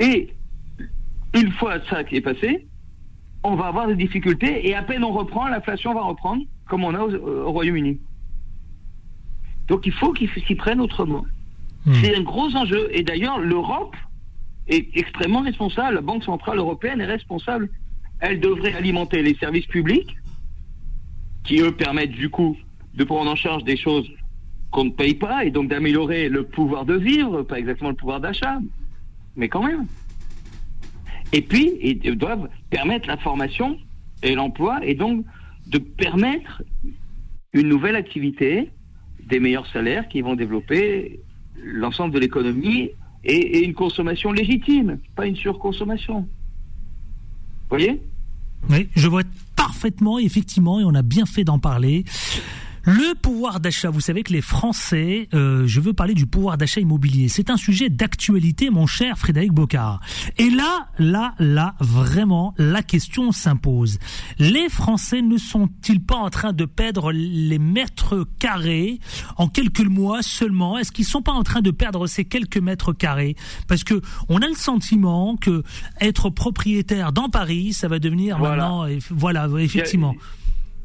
Et 0.00 0.34
une 1.34 1.50
fois 1.52 1.78
ça 1.88 2.04
qui 2.04 2.16
est 2.16 2.20
passé, 2.20 2.66
on 3.44 3.56
va 3.56 3.66
avoir 3.66 3.86
des 3.86 3.96
difficultés 3.96 4.68
et 4.68 4.74
à 4.74 4.82
peine 4.82 5.04
on 5.04 5.12
reprend, 5.12 5.48
l'inflation 5.48 5.94
va 5.94 6.02
reprendre 6.02 6.42
comme 6.68 6.84
on 6.84 6.94
a 6.94 7.00
au, 7.00 7.14
au 7.14 7.52
Royaume-Uni. 7.52 7.98
Donc 9.68 9.86
il 9.86 9.92
faut 9.92 10.12
qu'ils 10.12 10.30
s'y 10.30 10.54
prennent 10.54 10.80
autrement. 10.80 11.24
Hmm. 11.86 11.94
C'est 11.94 12.16
un 12.16 12.22
gros 12.22 12.54
enjeu. 12.54 12.88
Et 12.92 13.02
d'ailleurs, 13.02 13.38
l'Europe 13.38 13.96
est 14.68 14.88
extrêmement 14.96 15.42
responsable. 15.42 15.94
La 15.96 16.00
Banque 16.00 16.24
Centrale 16.24 16.58
Européenne 16.58 17.00
est 17.00 17.06
responsable. 17.06 17.68
Elle 18.20 18.40
devrait 18.40 18.74
alimenter 18.74 19.22
les 19.22 19.34
services 19.34 19.66
publics 19.66 20.16
qui, 21.44 21.60
eux, 21.60 21.72
permettent 21.72 22.12
du 22.12 22.30
coup 22.30 22.56
de 22.94 23.04
prendre 23.04 23.30
en 23.30 23.36
charge 23.36 23.64
des 23.64 23.76
choses 23.76 24.08
qu'on 24.70 24.84
ne 24.84 24.90
paye 24.90 25.14
pas 25.14 25.44
et 25.44 25.50
donc 25.50 25.68
d'améliorer 25.68 26.28
le 26.28 26.44
pouvoir 26.44 26.84
de 26.84 26.94
vivre, 26.94 27.42
pas 27.42 27.58
exactement 27.58 27.90
le 27.90 27.96
pouvoir 27.96 28.20
d'achat, 28.20 28.58
mais 29.36 29.48
quand 29.48 29.62
même. 29.62 29.86
Et 31.32 31.42
puis, 31.42 31.72
ils 31.82 32.16
doivent 32.16 32.48
permettre 32.70 33.08
la 33.08 33.16
formation 33.16 33.78
et 34.22 34.34
l'emploi 34.34 34.80
et 34.84 34.94
donc 34.94 35.24
de 35.66 35.78
permettre 35.78 36.62
une 37.52 37.68
nouvelle 37.68 37.96
activité, 37.96 38.70
des 39.26 39.40
meilleurs 39.40 39.66
salaires 39.68 40.08
qui 40.08 40.20
vont 40.20 40.34
développer 40.34 41.20
l'ensemble 41.62 42.14
de 42.14 42.18
l'économie 42.18 42.90
et, 43.24 43.64
une 43.64 43.74
consommation 43.74 44.32
légitime, 44.32 44.98
pas 45.14 45.26
une 45.26 45.36
surconsommation. 45.36 46.20
Vous 46.20 47.68
voyez? 47.68 48.00
Oui, 48.70 48.88
je 48.94 49.08
vois 49.08 49.22
parfaitement, 49.56 50.18
effectivement, 50.18 50.80
et 50.80 50.84
on 50.84 50.94
a 50.94 51.02
bien 51.02 51.26
fait 51.26 51.44
d'en 51.44 51.58
parler. 51.58 52.04
Le 52.84 53.14
pouvoir 53.14 53.60
d'achat, 53.60 53.90
vous 53.90 54.00
savez 54.00 54.24
que 54.24 54.32
les 54.32 54.40
Français, 54.40 55.28
euh, 55.34 55.66
je 55.68 55.80
veux 55.80 55.92
parler 55.92 56.14
du 56.14 56.26
pouvoir 56.26 56.58
d'achat 56.58 56.80
immobilier. 56.80 57.28
C'est 57.28 57.48
un 57.48 57.56
sujet 57.56 57.90
d'actualité, 57.90 58.70
mon 58.70 58.86
cher 58.86 59.18
Frédéric 59.18 59.52
Bocard. 59.52 60.00
Et 60.36 60.50
là, 60.50 60.88
là, 60.98 61.34
là, 61.38 61.74
vraiment, 61.78 62.54
la 62.58 62.82
question 62.82 63.30
s'impose. 63.30 64.00
Les 64.40 64.68
Français 64.68 65.22
ne 65.22 65.36
sont-ils 65.36 66.02
pas 66.02 66.16
en 66.16 66.28
train 66.28 66.52
de 66.52 66.64
perdre 66.64 67.12
les 67.12 67.60
mètres 67.60 68.26
carrés 68.40 68.98
en 69.36 69.46
quelques 69.46 69.86
mois 69.86 70.22
seulement? 70.22 70.76
Est-ce 70.76 70.90
qu'ils 70.90 71.04
sont 71.04 71.22
pas 71.22 71.32
en 71.32 71.44
train 71.44 71.60
de 71.60 71.70
perdre 71.70 72.08
ces 72.08 72.24
quelques 72.24 72.58
mètres 72.58 72.92
carrés? 72.92 73.36
Parce 73.68 73.84
que 73.84 74.00
on 74.28 74.42
a 74.42 74.48
le 74.48 74.54
sentiment 74.54 75.36
que 75.36 75.62
être 76.00 76.30
propriétaire 76.30 77.12
dans 77.12 77.28
Paris, 77.28 77.74
ça 77.74 77.86
va 77.86 78.00
devenir 78.00 78.38
Voilà. 78.38 78.56
maintenant, 78.56 78.86
et 78.86 78.98
voilà, 79.10 79.48
effectivement. 79.60 80.16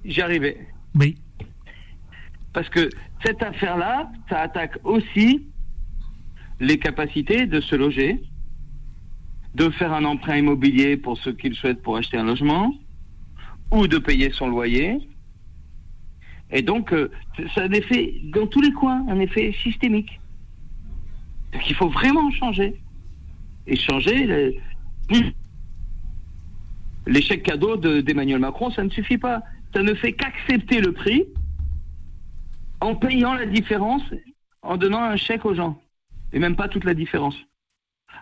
J'y 0.05 0.21
arrivais. 0.21 0.57
Oui. 0.93 1.15
Parce 2.57 2.69
que 2.69 2.89
cette 3.23 3.43
affaire-là, 3.43 4.11
ça 4.29 4.39
attaque 4.39 4.79
aussi 4.83 5.45
les 6.59 6.79
capacités 6.79 7.45
de 7.45 7.61
se 7.61 7.75
loger, 7.75 8.19
de 9.53 9.69
faire 9.69 9.93
un 9.93 10.03
emprunt 10.05 10.37
immobilier 10.37 10.97
pour 10.97 11.19
ceux 11.19 11.33
qui 11.33 11.49
le 11.49 11.53
souhaitent 11.53 11.83
pour 11.83 11.97
acheter 11.97 12.17
un 12.17 12.23
logement, 12.23 12.73
ou 13.71 13.85
de 13.87 13.99
payer 13.99 14.31
son 14.31 14.47
loyer. 14.47 14.97
Et 16.49 16.63
donc, 16.63 16.93
euh, 16.93 17.11
ça 17.53 17.61
a 17.61 17.65
un 17.65 17.71
effet 17.73 18.21
dans 18.33 18.47
tous 18.47 18.61
les 18.61 18.73
coins, 18.73 19.05
un 19.07 19.19
effet 19.19 19.53
systémique. 19.61 20.19
Donc 21.53 21.61
il 21.69 21.75
faut 21.75 21.89
vraiment 21.89 22.31
changer. 22.31 22.81
Et 23.67 23.75
changer, 23.75 24.59
l'échec 27.05 27.43
cadeau 27.43 27.77
de- 27.77 28.01
d'Emmanuel 28.01 28.39
Macron, 28.39 28.71
ça 28.71 28.83
ne 28.83 28.89
suffit 28.89 29.19
pas. 29.19 29.43
Ça 29.75 29.83
ne 29.83 29.93
fait 29.93 30.13
qu'accepter 30.13 30.81
le 30.81 30.91
prix 30.91 31.23
en 32.81 32.95
payant 32.95 33.33
la 33.33 33.45
différence, 33.45 34.03
en 34.61 34.77
donnant 34.77 35.03
un 35.03 35.15
chèque 35.15 35.45
aux 35.45 35.55
gens. 35.55 35.81
Et 36.33 36.39
même 36.39 36.55
pas 36.55 36.67
toute 36.67 36.83
la 36.83 36.93
différence. 36.93 37.35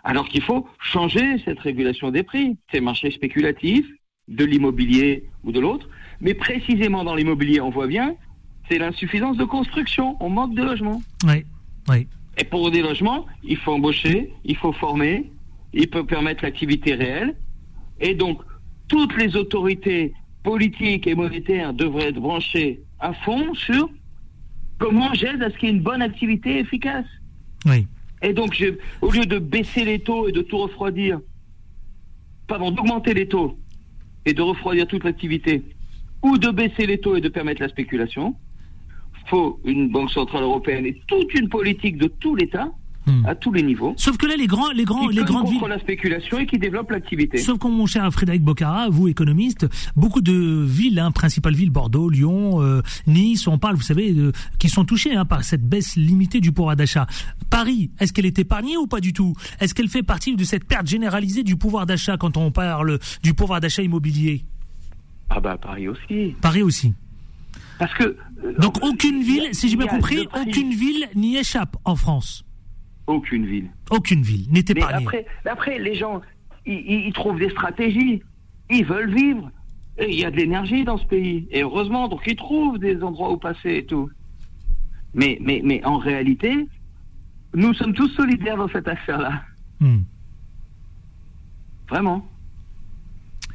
Alors 0.04 0.28
qu'il 0.28 0.42
faut 0.42 0.68
changer 0.78 1.38
cette 1.44 1.58
régulation 1.58 2.10
des 2.10 2.22
prix. 2.22 2.56
Ces 2.72 2.80
marchés 2.80 3.10
spéculatifs, 3.10 3.86
de 4.28 4.44
l'immobilier 4.44 5.28
ou 5.44 5.52
de 5.52 5.60
l'autre. 5.60 5.88
Mais 6.20 6.34
précisément 6.34 7.04
dans 7.04 7.14
l'immobilier, 7.14 7.60
on 7.60 7.70
voit 7.70 7.86
bien, 7.86 8.16
c'est 8.68 8.78
l'insuffisance 8.78 9.36
de 9.36 9.44
construction. 9.44 10.16
On 10.20 10.30
manque 10.30 10.54
de 10.54 10.62
logements. 10.62 11.02
Oui, 11.26 11.44
oui. 11.88 12.06
Et 12.38 12.44
pour 12.44 12.70
des 12.70 12.82
logements, 12.82 13.26
il 13.42 13.56
faut 13.56 13.72
embaucher, 13.72 14.32
il 14.44 14.56
faut 14.56 14.72
former, 14.72 15.30
il 15.72 15.88
peut 15.88 16.04
permettre 16.04 16.44
l'activité 16.44 16.94
réelle. 16.94 17.36
Et 18.00 18.14
donc, 18.14 18.42
toutes 18.88 19.16
les 19.16 19.36
autorités 19.36 20.12
politiques 20.42 21.06
et 21.06 21.14
monétaires 21.14 21.72
devraient 21.72 22.08
être 22.08 22.20
branchées 22.20 22.82
à 23.00 23.12
fond 23.12 23.54
sur 23.54 23.88
comment 24.78 25.12
j'aide 25.14 25.42
à 25.42 25.50
ce 25.50 25.56
qu'il 25.56 25.68
y 25.68 25.72
ait 25.72 25.74
une 25.74 25.82
bonne 25.82 26.02
activité 26.02 26.58
efficace? 26.58 27.06
Oui. 27.64 27.86
Et 28.22 28.32
donc, 28.32 28.54
je, 28.54 28.66
au 29.02 29.10
lieu 29.10 29.26
de 29.26 29.38
baisser 29.38 29.84
les 29.84 29.98
taux 29.98 30.28
et 30.28 30.32
de 30.32 30.42
tout 30.42 30.58
refroidir, 30.58 31.20
pardon, 32.46 32.70
d'augmenter 32.70 33.14
les 33.14 33.28
taux 33.28 33.58
et 34.24 34.32
de 34.32 34.42
refroidir 34.42 34.86
toute 34.86 35.04
l'activité, 35.04 35.62
ou 36.22 36.38
de 36.38 36.50
baisser 36.50 36.86
les 36.86 36.98
taux 36.98 37.16
et 37.16 37.20
de 37.20 37.28
permettre 37.28 37.62
la 37.62 37.68
spéculation, 37.68 38.34
faut 39.26 39.60
une 39.64 39.88
banque 39.88 40.10
centrale 40.10 40.42
européenne 40.42 40.86
et 40.86 41.00
toute 41.06 41.34
une 41.34 41.48
politique 41.48 41.98
de 41.98 42.06
tout 42.06 42.34
l'État 42.34 42.70
Hmm. 43.06 43.24
à 43.24 43.36
tous 43.36 43.52
les 43.52 43.62
niveaux 43.62 43.94
Sauf 43.96 44.16
que 44.16 44.26
là, 44.26 44.34
les 44.36 44.48
grands, 44.48 44.72
les 44.72 44.84
grands, 44.84 45.08
les 45.08 45.22
grandes 45.22 45.48
villes. 45.48 45.60
la 45.68 45.78
spéculation 45.78 46.38
et 46.38 46.46
qui 46.46 46.58
développe 46.58 46.90
l'activité. 46.90 47.38
Sauf 47.38 47.58
que 47.58 47.68
mon 47.68 47.86
cher 47.86 48.10
Frédéric 48.12 48.42
Bocara, 48.42 48.88
vous 48.90 49.06
économiste, 49.06 49.66
beaucoup 49.94 50.20
de 50.20 50.64
villes, 50.64 50.98
hein, 50.98 51.12
principales 51.12 51.54
villes, 51.54 51.70
Bordeaux, 51.70 52.10
Lyon, 52.10 52.60
euh, 52.62 52.82
Nice, 53.06 53.46
on 53.46 53.58
parle, 53.58 53.76
vous 53.76 53.82
savez, 53.82 54.12
qui 54.58 54.68
sont 54.68 54.84
touchées 54.84 55.14
hein, 55.14 55.24
par 55.24 55.44
cette 55.44 55.62
baisse 55.62 55.94
limitée 55.96 56.40
du 56.40 56.50
pouvoir 56.50 56.74
d'achat. 56.74 57.06
Paris, 57.48 57.90
est-ce 58.00 58.12
qu'elle 58.12 58.26
est 58.26 58.38
épargnée 58.40 58.76
ou 58.76 58.86
pas 58.88 59.00
du 59.00 59.12
tout? 59.12 59.34
Est-ce 59.60 59.74
qu'elle 59.74 59.88
fait 59.88 60.02
partie 60.02 60.34
de 60.34 60.44
cette 60.44 60.64
perte 60.64 60.86
généralisée 60.86 61.44
du 61.44 61.56
pouvoir 61.56 61.86
d'achat 61.86 62.16
quand 62.16 62.36
on 62.36 62.50
parle 62.50 62.98
du 63.22 63.34
pouvoir 63.34 63.60
d'achat 63.60 63.82
immobilier? 63.82 64.44
Ah 65.28 65.40
bah 65.40 65.58
Paris 65.60 65.88
aussi. 65.88 66.34
Paris 66.40 66.62
aussi. 66.62 66.92
Parce 67.78 67.92
que 67.94 68.04
euh, 68.04 68.52
Donc 68.58 68.82
aucune 68.82 69.22
ville, 69.22 69.48
si 69.52 69.68
j'ai 69.68 69.76
bien 69.76 69.86
compris, 69.86 70.26
aucune 70.40 70.72
ville 70.72 71.08
n'y 71.14 71.36
échappe 71.36 71.76
en 71.84 71.96
France. 71.96 72.45
Aucune 73.06 73.46
ville. 73.46 73.70
Aucune 73.90 74.22
ville 74.22 74.46
Mais 74.50 74.60
épargnée. 74.60 75.04
après, 75.06 75.26
après, 75.44 75.78
les 75.78 75.94
gens, 75.94 76.20
ils, 76.66 77.12
trouvent 77.12 77.38
des 77.38 77.50
stratégies. 77.50 78.22
Ils 78.70 78.84
veulent 78.84 79.14
vivre. 79.14 79.50
Et 79.98 80.10
il 80.12 80.18
y 80.20 80.24
a 80.24 80.30
de 80.30 80.36
l'énergie 80.36 80.84
dans 80.84 80.98
ce 80.98 81.06
pays. 81.06 81.46
Et 81.50 81.62
heureusement, 81.62 82.08
donc 82.08 82.20
ils 82.26 82.36
trouvent 82.36 82.78
des 82.78 83.02
endroits 83.02 83.32
où 83.32 83.36
passer 83.38 83.76
et 83.76 83.86
tout. 83.86 84.10
Mais, 85.14 85.38
mais, 85.40 85.62
mais 85.64 85.82
en 85.84 85.98
réalité, 85.98 86.66
nous 87.54 87.72
sommes 87.74 87.94
tous 87.94 88.08
solidaires 88.08 88.56
dans 88.58 88.68
cette 88.68 88.88
affaire-là. 88.88 89.42
Hmm. 89.80 90.00
Vraiment. 91.88 92.26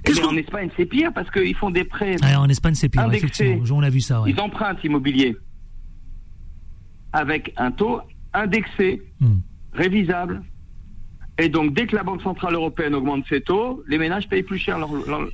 Et 0.08 0.14
qu'on- 0.14 0.30
en 0.30 0.36
Espagne, 0.38 0.70
c'est 0.78 0.86
pire 0.86 1.12
parce 1.14 1.30
qu'ils 1.30 1.56
font 1.56 1.70
des 1.70 1.84
prêts. 1.84 2.16
Ouais, 2.24 2.36
en 2.36 2.50
Espagne, 2.50 2.74
c'est 2.74 2.90
pire, 2.90 3.02
Indexé. 3.04 3.26
effectivement. 3.46 3.78
On 3.78 3.84
a 3.84 3.90
vu 3.90 4.02
ça. 4.02 4.22
ouais. 4.22 4.32
Ils 4.32 4.40
empruntent 4.40 4.84
immobilier 4.84 5.36
avec 7.14 7.54
un 7.58 7.72
taux 7.72 8.00
indexé, 8.34 9.02
Hmm. 9.20 9.40
révisable. 9.74 10.42
Et 11.38 11.50
donc, 11.50 11.74
dès 11.74 11.88
que 11.88 11.96
la 11.96 12.04
Banque 12.04 12.22
Centrale 12.22 12.54
Européenne 12.54 12.94
augmente 12.94 13.24
ses 13.28 13.42
taux, 13.42 13.84
les 13.88 13.98
ménages 13.98 14.28
payent 14.28 14.44
plus 14.44 14.60
cher 14.60 14.78
leur, 14.78 14.92
leur, 15.08 15.22
euh, 15.22 15.30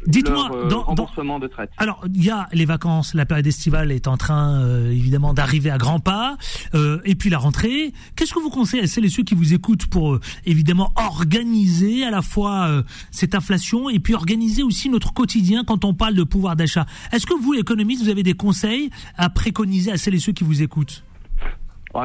dans- 0.61 0.67
dans- 0.69 0.83
remboursement 0.83 1.37
de 1.39 1.47
traite. 1.47 1.69
Alors, 1.77 2.05
il 2.13 2.23
y 2.23 2.29
a 2.29 2.47
les 2.53 2.63
vacances, 2.65 3.13
la 3.13 3.25
période 3.25 3.47
estivale 3.47 3.91
est 3.91 4.07
en 4.07 4.15
train 4.15 4.61
euh, 4.61 4.91
évidemment 4.91 5.33
d'arriver 5.33 5.69
à 5.69 5.77
grands 5.77 5.99
pas, 5.99 6.37
euh, 6.75 6.99
et 7.03 7.15
puis 7.15 7.29
la 7.29 7.39
rentrée. 7.39 7.91
Qu'est-ce 8.15 8.33
que 8.33 8.39
vous 8.39 8.51
conseillez 8.51 8.83
à 8.83 8.87
celles 8.87 9.03
et 9.05 9.09
ceux 9.09 9.23
qui 9.23 9.35
vous 9.35 9.53
écoutent 9.53 9.87
pour 9.87 10.19
évidemment 10.45 10.93
organiser 10.95 12.05
à 12.05 12.11
la 12.11 12.21
fois 12.21 12.83
cette 13.11 13.35
inflation 13.35 13.89
et 13.89 13.99
puis 13.99 14.13
organiser 14.13 14.63
aussi 14.63 14.89
notre 14.89 15.13
quotidien 15.13 15.63
quand 15.65 15.83
on 15.83 15.93
parle 15.93 16.13
de 16.13 16.23
pouvoir 16.23 16.55
d'achat? 16.55 16.85
Est-ce 17.11 17.25
que 17.25 17.33
vous, 17.33 17.53
économistes, 17.55 18.03
vous 18.03 18.09
avez 18.09 18.23
des 18.23 18.35
conseils 18.35 18.91
à 19.17 19.29
préconiser 19.29 19.91
à 19.91 19.97
celles 19.97 20.15
et 20.15 20.19
ceux 20.19 20.31
qui 20.31 20.43
vous 20.45 20.61
écoutent? 20.61 21.03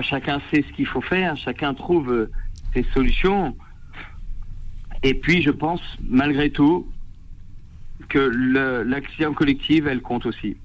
Chacun 0.01 0.41
sait 0.51 0.65
ce 0.67 0.73
qu'il 0.75 0.87
faut 0.87 1.03
faire, 1.03 1.37
chacun 1.37 1.75
trouve 1.75 2.11
euh, 2.11 2.31
ses 2.73 2.85
solutions. 2.95 3.55
Et 5.03 5.13
puis, 5.15 5.43
je 5.43 5.51
pense, 5.51 5.83
malgré 6.09 6.51
tout, 6.51 6.87
que 8.09 8.19
l'action 8.85 9.35
collective, 9.35 9.87
elle 9.89 10.01
compte 10.01 10.25
aussi. 10.27 10.57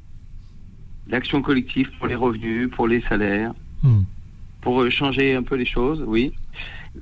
L'action 1.10 1.42
collective 1.42 1.90
pour 1.98 2.08
les 2.08 2.16
revenus, 2.16 2.70
pour 2.72 2.88
les 2.88 3.02
salaires, 3.02 3.54
Hmm. 3.84 4.04
pour 4.62 4.82
euh, 4.82 4.90
changer 4.90 5.36
un 5.36 5.44
peu 5.44 5.56
les 5.56 5.66
choses, 5.66 6.04
oui. 6.08 6.34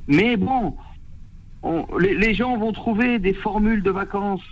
Mais 0.07 0.35
bon, 0.35 0.75
on- 1.63 1.85
les, 1.97 2.13
les 2.13 2.33
gens 2.33 2.57
vont 2.57 2.73
trouver 2.73 3.17
des 3.17 3.33
formules 3.33 3.81
de 3.81 3.91
vacances 3.91 4.43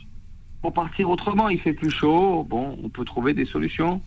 pour 0.61 0.71
partir 0.73 1.09
autrement. 1.09 1.49
Il 1.49 1.59
fait 1.59 1.73
plus 1.73 1.91
chaud, 1.91 2.45
bon, 2.49 2.77
on 2.81 2.87
peut 2.89 3.03
trouver 3.03 3.33
des 3.33 3.45
solutions. 3.45 4.01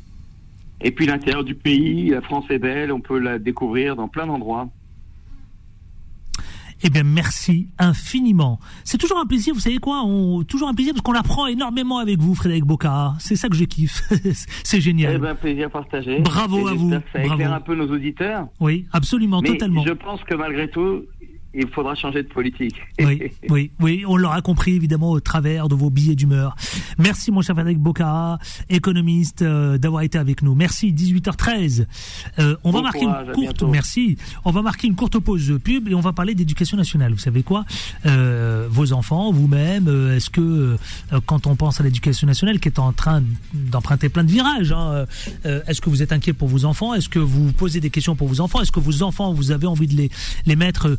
Et 0.80 0.90
puis 0.90 1.06
l'intérieur 1.06 1.42
du 1.44 1.54
pays, 1.54 2.10
la 2.10 2.20
France 2.20 2.44
est 2.50 2.58
belle, 2.58 2.92
on 2.92 3.00
peut 3.00 3.18
la 3.18 3.38
découvrir 3.38 3.96
dans 3.96 4.08
plein 4.08 4.26
d'endroits. 4.26 4.68
Eh 6.82 6.90
bien, 6.90 7.04
merci 7.04 7.68
infiniment. 7.78 8.60
C'est 8.84 8.98
toujours 8.98 9.18
un 9.18 9.24
plaisir, 9.24 9.54
vous 9.54 9.60
savez 9.60 9.78
quoi 9.78 10.02
on, 10.04 10.44
Toujours 10.44 10.68
un 10.68 10.74
plaisir 10.74 10.92
parce 10.92 11.02
qu'on 11.02 11.14
apprend 11.14 11.46
énormément 11.46 11.96
avec 11.98 12.18
vous, 12.18 12.34
Frédéric 12.34 12.64
Bocara. 12.66 13.14
C'est 13.18 13.34
ça 13.34 13.48
que 13.48 13.56
je 13.56 13.64
kiffe. 13.64 14.02
C'est 14.62 14.82
génial. 14.82 15.14
Eh 15.16 15.18
ben, 15.18 15.34
plaisir 15.34 15.70
partagé. 15.70 16.20
Bravo 16.20 16.68
Et 16.68 16.70
à 16.70 16.74
vous, 16.74 16.90
Ça 16.90 16.98
éclaire 17.24 17.36
bravo. 17.38 17.54
un 17.54 17.60
peu 17.60 17.74
nos 17.74 17.90
auditeurs. 17.90 18.48
Oui, 18.60 18.86
absolument, 18.92 19.40
Mais 19.40 19.48
totalement. 19.48 19.84
je 19.86 19.92
pense 19.94 20.22
que 20.24 20.34
malgré 20.34 20.68
tout, 20.68 21.02
il 21.56 21.68
faudra 21.68 21.94
changer 21.94 22.22
de 22.22 22.28
politique. 22.28 22.76
Oui, 23.06 23.30
oui, 23.48 23.70
oui, 23.80 24.04
on 24.06 24.16
l'aura 24.16 24.42
compris 24.42 24.74
évidemment 24.74 25.10
au 25.10 25.20
travers 25.20 25.68
de 25.68 25.74
vos 25.74 25.90
billets 25.90 26.16
d'humeur. 26.16 26.56
Merci 26.98 27.30
mon 27.30 27.40
cher 27.40 27.54
Frédéric 27.54 27.78
Bocara, 27.78 28.38
économiste, 28.68 29.42
euh, 29.42 29.78
d'avoir 29.78 30.02
été 30.02 30.18
avec 30.18 30.42
nous. 30.42 30.54
Merci, 30.54 30.92
18h13. 30.92 31.86
Euh, 32.38 32.56
on 32.64 32.72
Bon 32.72 32.78
va 32.78 32.82
marquer 32.82 33.00
courage, 33.00 33.26
une 33.28 33.32
courte, 33.34 33.62
merci. 33.62 34.16
On 34.44 34.50
va 34.50 34.62
marquer 34.62 34.88
une 34.88 34.96
courte 34.96 35.18
pause 35.18 35.58
pub 35.62 35.88
et 35.88 35.94
on 35.94 36.00
va 36.00 36.12
parler 36.12 36.34
d'éducation 36.34 36.76
nationale. 36.76 37.12
Vous 37.12 37.18
savez 37.18 37.42
quoi 37.42 37.64
Euh, 38.06 38.66
Vos 38.68 38.92
enfants, 38.92 39.30
vous-même, 39.30 39.88
est-ce 40.16 40.30
que 40.30 40.76
quand 41.26 41.46
on 41.46 41.54
pense 41.54 41.80
à 41.80 41.84
l'éducation 41.84 42.26
nationale 42.26 42.58
qui 42.58 42.68
est 42.68 42.78
en 42.78 42.92
train 42.92 43.22
d'emprunter 43.54 44.08
plein 44.08 44.24
de 44.24 44.30
virages, 44.30 44.72
hein, 44.72 45.06
est-ce 45.44 45.80
que 45.80 45.90
vous 45.90 46.02
êtes 46.02 46.12
inquiet 46.12 46.32
pour 46.32 46.48
vos 46.48 46.64
enfants? 46.64 46.94
Est-ce 46.94 47.08
que 47.08 47.18
vous 47.20 47.52
posez 47.52 47.80
des 47.80 47.90
questions 47.90 48.16
pour 48.16 48.28
vos 48.28 48.40
enfants? 48.40 48.60
Est-ce 48.60 48.72
que 48.72 48.80
vos 48.80 49.02
enfants, 49.02 49.32
vous 49.32 49.50
avez 49.52 49.66
envie 49.66 49.86
de 49.86 49.94
les, 49.94 50.10
les 50.46 50.56
mettre 50.56 50.88
euh, 50.88 50.98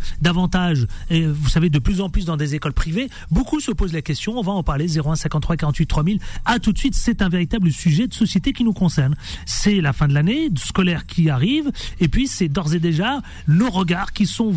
et 1.10 1.26
vous 1.26 1.50
savez, 1.50 1.70
de 1.70 1.80
plus 1.80 2.02
en 2.02 2.10
plus 2.10 2.26
dans 2.26 2.38
des 2.38 2.56
écoles 2.56 2.74
privées 2.74 3.10
Beaucoup 3.32 3.60
se 3.60 3.72
posent 3.72 3.94
la 3.94 4.02
question. 4.02 4.38
On 4.38 4.42
va 4.42 4.52
en 4.52 4.64
parler. 4.64 4.88
01 4.98 5.16
53 5.16 5.58
48 5.58 5.86
3000. 5.86 6.20
À 6.46 6.60
tout 6.60 6.74
de 6.74 6.78
suite. 6.78 6.96
C'est 6.96 7.22
un 7.22 7.30
véritable 7.30 7.72
sujet 7.72 8.08
de 8.08 8.14
société 8.14 8.54
qui 8.54 8.64
nous 8.64 8.74
concerne. 8.74 9.16
C'est 9.46 9.82
la 9.82 9.94
fin 9.94 10.08
de 10.08 10.14
l'année 10.14 10.50
scolaire 10.58 11.06
qui 11.06 11.30
arrive, 11.30 11.72
et 12.00 12.08
puis 12.08 12.28
c'est 12.28 12.50
d'ores 12.50 12.74
et 12.74 12.80
déjà 12.80 13.22
nos 13.48 13.70
regards 13.70 14.14
qui 14.14 14.26
sont 14.26 14.54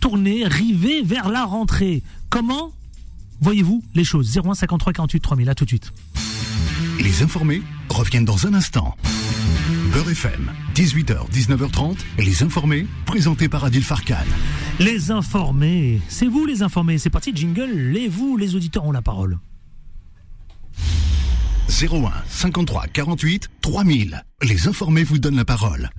tournés, 0.00 0.46
rivés 0.46 1.02
vers 1.02 1.28
la 1.28 1.44
rentrée. 1.44 2.02
Comment 2.30 2.72
voyez-vous 3.40 3.82
les 3.94 4.04
choses? 4.04 4.36
01 4.36 4.54
53 4.54 4.92
48 4.92 5.20
3000. 5.20 5.48
À 5.48 5.54
tout 5.54 5.64
de 5.64 5.70
suite. 5.70 5.92
Les 7.00 7.22
informés 7.22 7.62
reviennent 7.88 8.24
dans 8.24 8.46
un 8.46 8.54
instant. 8.54 8.96
Beurre 9.92 10.10
FM, 10.10 10.52
18h, 10.74 11.30
19h30, 11.30 11.96
les 12.18 12.42
informés, 12.42 12.86
présentés 13.04 13.48
par 13.48 13.64
Adil 13.64 13.82
Farkan. 13.82 14.16
Les 14.80 15.10
informés, 15.10 16.00
c'est 16.08 16.26
vous 16.26 16.46
les 16.46 16.62
informés. 16.62 16.98
C'est 16.98 17.10
parti, 17.10 17.32
jingle. 17.34 17.70
Les 17.70 18.08
vous, 18.08 18.36
les 18.36 18.54
auditeurs 18.54 18.84
ont 18.84 18.92
la 18.92 19.02
parole. 19.02 19.38
01 21.68 22.12
53 22.28 22.86
48 22.88 23.50
3000. 23.60 24.24
Les 24.42 24.68
informés 24.68 25.04
vous 25.04 25.18
donnent 25.18 25.36
la 25.36 25.44
parole. 25.44 25.90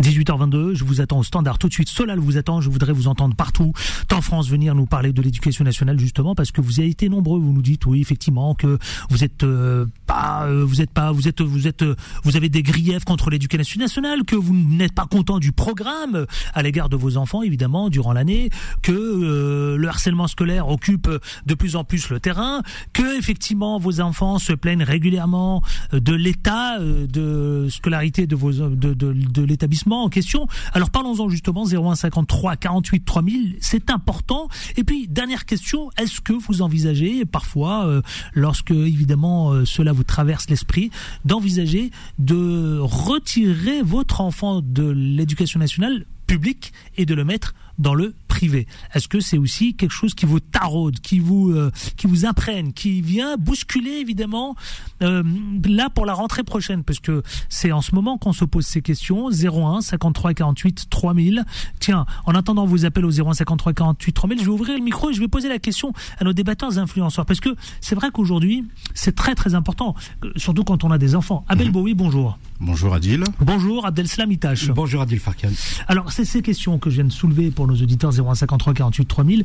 18h22, 0.00 0.74
je 0.74 0.84
vous 0.84 1.00
attends 1.00 1.18
au 1.18 1.24
standard 1.24 1.58
tout 1.58 1.68
de 1.68 1.72
suite. 1.72 1.88
Solal 1.88 2.18
vous 2.18 2.36
attend, 2.36 2.60
je 2.60 2.70
voudrais 2.70 2.92
vous 2.92 3.08
entendre 3.08 3.34
partout, 3.34 3.72
en 4.12 4.20
France, 4.20 4.48
venir 4.48 4.74
nous 4.74 4.86
parler 4.86 5.12
de 5.12 5.22
l'éducation 5.22 5.64
nationale 5.64 5.98
justement 5.98 6.34
parce 6.34 6.50
que 6.50 6.60
vous 6.60 6.80
avez 6.80 6.88
été 6.88 7.08
nombreux. 7.08 7.38
Vous 7.38 7.52
nous 7.52 7.62
dites 7.62 7.86
oui 7.86 8.00
effectivement 8.00 8.54
que 8.54 8.78
vous 9.10 9.22
êtes 9.22 9.44
euh, 9.44 9.86
pas, 10.06 10.44
euh, 10.46 10.64
vous 10.64 10.80
êtes 10.80 10.90
pas, 10.90 11.12
vous 11.12 11.28
êtes, 11.28 11.40
vous 11.40 11.68
êtes, 11.68 11.84
vous 12.24 12.36
avez 12.36 12.48
des 12.48 12.62
griefs 12.62 13.04
contre 13.04 13.30
l'éducation 13.30 13.80
nationale, 13.80 14.24
que 14.24 14.34
vous 14.34 14.54
n'êtes 14.54 14.92
pas 14.92 15.06
content 15.06 15.38
du 15.38 15.52
programme 15.52 16.26
à 16.54 16.62
l'égard 16.62 16.88
de 16.88 16.96
vos 16.96 17.16
enfants 17.16 17.42
évidemment 17.42 17.90
durant 17.90 18.12
l'année, 18.12 18.50
que 18.82 18.92
euh, 18.92 19.76
le 19.76 19.88
harcèlement 19.88 20.26
scolaire 20.26 20.68
occupe 20.68 21.08
de 21.46 21.54
plus 21.54 21.76
en 21.76 21.84
plus 21.84 22.08
le 22.10 22.18
terrain, 22.18 22.62
que 22.92 23.18
effectivement 23.18 23.78
vos 23.78 24.00
enfants 24.00 24.38
se 24.38 24.52
plaignent 24.52 24.82
régulièrement 24.82 25.62
de 25.92 26.14
l'état 26.14 26.78
de 26.80 27.68
scolarité 27.70 28.26
de 28.26 28.36
vos 28.36 28.52
de, 28.52 28.94
de, 28.94 29.12
de 29.12 29.42
l'établissement 29.42 29.87
en 29.96 30.08
question. 30.08 30.46
Alors 30.72 30.90
parlons-en 30.90 31.28
justement 31.28 31.64
0153 31.64 32.56
48 32.56 33.04
3000, 33.04 33.56
c'est 33.60 33.90
important. 33.90 34.48
Et 34.76 34.84
puis 34.84 35.08
dernière 35.08 35.46
question, 35.46 35.90
est-ce 35.98 36.20
que 36.20 36.32
vous 36.32 36.62
envisagez 36.62 37.24
parfois, 37.24 37.86
euh, 37.86 38.02
lorsque 38.34 38.70
évidemment 38.70 39.52
euh, 39.52 39.64
cela 39.64 39.92
vous 39.92 40.04
traverse 40.04 40.48
l'esprit, 40.48 40.90
d'envisager 41.24 41.90
de 42.18 42.78
retirer 42.80 43.82
votre 43.82 44.20
enfant 44.20 44.60
de 44.62 44.88
l'éducation 44.88 45.60
nationale 45.60 46.04
publique 46.26 46.72
et 46.96 47.06
de 47.06 47.14
le 47.14 47.24
mettre 47.24 47.54
dans 47.78 47.94
le 47.94 48.14
privé. 48.26 48.66
Est-ce 48.94 49.08
que 49.08 49.20
c'est 49.20 49.38
aussi 49.38 49.74
quelque 49.74 49.92
chose 49.92 50.14
qui 50.14 50.26
vous 50.26 50.40
taraude, 50.40 51.00
qui 51.00 51.18
vous 51.18 51.50
euh, 51.50 51.70
qui 51.96 52.06
vous 52.06 52.24
imprègne, 52.26 52.72
qui 52.72 53.00
vient 53.00 53.36
bousculer 53.36 53.92
évidemment 53.92 54.54
euh, 55.02 55.22
là 55.64 55.90
pour 55.90 56.06
la 56.06 56.14
rentrée 56.14 56.44
prochaine? 56.44 56.84
Parce 56.84 57.00
que 57.00 57.22
c'est 57.48 57.72
en 57.72 57.80
ce 57.80 57.94
moment 57.94 58.18
qu'on 58.18 58.32
se 58.32 58.44
pose 58.44 58.66
ces 58.66 58.82
questions 58.82 59.28
01 59.30 59.80
53 59.80 60.34
48 60.34 60.86
3000. 60.90 61.44
Tiens, 61.80 62.06
en 62.26 62.32
attendant 62.34 62.66
vos 62.66 62.84
appels 62.84 63.04
au 63.04 63.10
01 63.10 63.34
53 63.34 63.72
48 63.72 64.12
3000, 64.12 64.38
je 64.38 64.44
vais 64.44 64.50
ouvrir 64.50 64.76
le 64.76 64.84
micro 64.84 65.10
et 65.10 65.14
je 65.14 65.20
vais 65.20 65.28
poser 65.28 65.48
la 65.48 65.58
question 65.58 65.92
à 66.18 66.24
nos 66.24 66.32
débatteurs 66.32 66.78
influenceurs 66.78 67.26
parce 67.26 67.40
que 67.40 67.50
c'est 67.80 67.94
vrai 67.94 68.10
qu'aujourd'hui, 68.12 68.64
c'est 68.94 69.14
très 69.14 69.34
très 69.34 69.54
important 69.54 69.94
surtout 70.36 70.64
quand 70.64 70.84
on 70.84 70.90
a 70.90 70.98
des 70.98 71.14
enfants. 71.14 71.44
Abel 71.48 71.68
mhm. 71.68 71.72
Bowie, 71.72 71.94
bonjour. 71.94 72.38
Bonjour 72.60 72.92
Adil. 72.92 73.22
Bonjour 73.40 73.86
Abdel 73.86 74.08
Slamitash. 74.08 74.70
Bonjour 74.70 75.02
Adil 75.02 75.20
Farkan. 75.20 75.50
Alors, 75.86 76.10
c'est 76.10 76.24
ces 76.24 76.42
questions 76.42 76.78
que 76.78 76.90
je 76.90 76.96
viens 76.96 77.04
de 77.04 77.12
soulever 77.12 77.50
pour 77.52 77.67
nos 77.68 77.82
auditeurs 77.82 78.12
0153 78.12 78.74
48 78.74 79.06
3000 79.06 79.44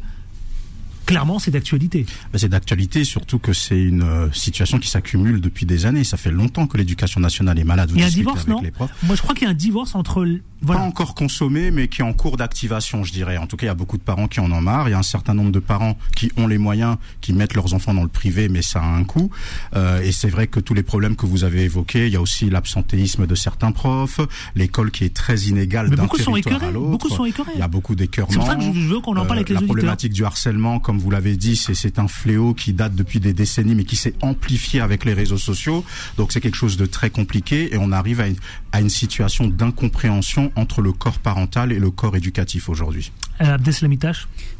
clairement, 1.06 1.40
c'est 1.40 1.52
d'actualité. 1.52 2.06
C'est 2.34 2.50
d'actualité, 2.50 3.04
surtout 3.04 3.40
que 3.40 3.54
c'est 3.54 3.82
une 3.82 4.04
euh, 4.04 4.32
situation 4.32 4.80
qui 4.80 4.90
s'accumule 4.90 5.42
depuis 5.42 5.66
des 5.66 5.86
années. 5.86 6.04
Ça 6.04 6.18
fait 6.18 6.32
longtemps 6.32 6.68
que 6.68 6.78
l'éducation 6.78 7.20
nationale 7.20 7.60
est 7.60 7.64
malade. 7.64 7.92
il 7.94 8.00
y 8.00 8.04
a 8.04 8.08
un 8.08 8.10
divorce, 8.10 8.48
non 8.48 8.62
Moi, 9.04 9.16
je 9.16 9.22
crois 9.22 9.36
qu'il 9.36 9.44
y 9.44 9.48
a 9.48 9.52
un 9.52 9.56
divorce 9.56 9.96
entre 9.96 10.26
pas 10.66 10.78
encore 10.78 11.16
consommé, 11.16 11.72
mais 11.72 11.88
qui 11.88 12.02
est 12.02 12.06
en 12.06 12.14
cours 12.14 12.38
d'activation, 12.38 13.04
je 13.04 13.12
dirais. 13.12 13.38
En 13.38 13.48
tout 13.48 13.58
cas, 13.58 13.66
il 13.66 13.70
y 13.70 13.72
a 13.72 13.76
beaucoup 13.76 13.98
de 13.98 14.04
parents 14.04 14.28
qui 14.28 14.40
en 14.40 14.52
ont 14.52 14.62
marre. 14.62 14.88
Il 14.88 14.92
y 14.92 14.96
a 14.96 15.00
un 15.00 15.04
certain 15.04 15.34
nombre 15.34 15.52
de 15.52 15.60
parents 15.60 15.98
qui 16.16 16.32
ont 16.38 16.48
les 16.48 16.58
moyens, 16.58 16.98
qui 17.22 17.34
mettent 17.34 17.54
leurs 17.54 17.74
enfants 17.74 17.94
dans 17.94 18.04
le 18.04 18.10
privé, 18.10 18.50
mais 18.50 18.62
ça 18.62 18.82
a 18.82 18.86
un 18.86 19.04
coût. 19.04 19.30
Euh, 19.76 20.02
et 20.02 20.12
c'est 20.12 20.30
vrai 20.30 20.48
que 20.48 20.60
tous 20.60 20.74
les 20.74 20.84
problèmes 20.84 21.16
que 21.16 21.26
vous 21.26 21.44
avez 21.44 21.64
évoqués, 21.64 22.08
il 22.08 22.14
y 22.14 22.16
a 22.16 22.22
aussi 22.22 22.50
l'absentéisme 22.50 23.28
de 23.28 23.36
certains 23.36 23.72
profs, 23.72 24.20
l'école 24.56 24.92
qui 24.92 25.06
est 25.06 25.14
très 25.14 25.38
inégale 25.42 25.90
d'un 25.90 26.08
territoire 26.08 26.64
à 26.64 26.72
l'autre. 26.72 26.92
Beaucoup 26.92 27.10
sont 27.10 27.26
écœurés. 27.26 27.52
Il 27.56 27.60
y 27.60 27.64
a 27.64 27.68
beaucoup 27.68 27.96
d'écœurements. 27.96 28.32
C'est 28.32 28.40
pour 28.40 28.48
ça 28.48 28.56
que 28.56 28.62
je 28.62 28.88
veux 28.88 29.00
qu'on 29.00 29.18
en 29.18 29.26
parle 29.26 29.40
avec 29.40 29.52
euh, 29.52 29.56
les 29.56 29.62
La 29.62 29.66
problématique 29.66 30.14
du 30.14 30.26
harcèlement, 30.26 30.80
comme 30.80 31.00
vous 31.00 31.12
l'avez 31.12 31.36
dit, 31.36 31.56
c'est 31.56 32.00
un 32.00 32.08
fléau 32.08 32.54
qui 32.54 32.74
date 32.74 32.96
depuis 32.96 33.20
des 33.20 33.34
décennies, 33.34 33.76
mais 33.76 33.84
qui 33.84 33.96
s'est 33.96 34.16
amplifié 34.22 34.80
avec 34.80 35.06
les 35.06 35.14
réseaux 35.14 35.38
sociaux. 35.38 35.84
Donc 36.18 36.32
c'est 36.32 36.42
quelque 36.42 36.56
chose 36.56 36.78
de 36.78 36.86
très 36.86 37.10
compliqué 37.10 37.74
et 37.74 37.78
on 37.78 37.92
arrive 37.92 38.22
à 38.22 38.28
une, 38.28 38.36
à 38.72 38.82
une 38.82 38.90
situation 38.90 39.48
d'incompréhension 39.48 40.52
entre 40.56 40.82
le 40.82 40.92
corps 40.92 41.20
parental 41.20 41.72
et 41.72 41.80
le 41.80 41.92
corps 41.92 42.16
éducatif 42.16 42.70
aujourd'hui. 42.70 43.12
Euh, 43.42 43.58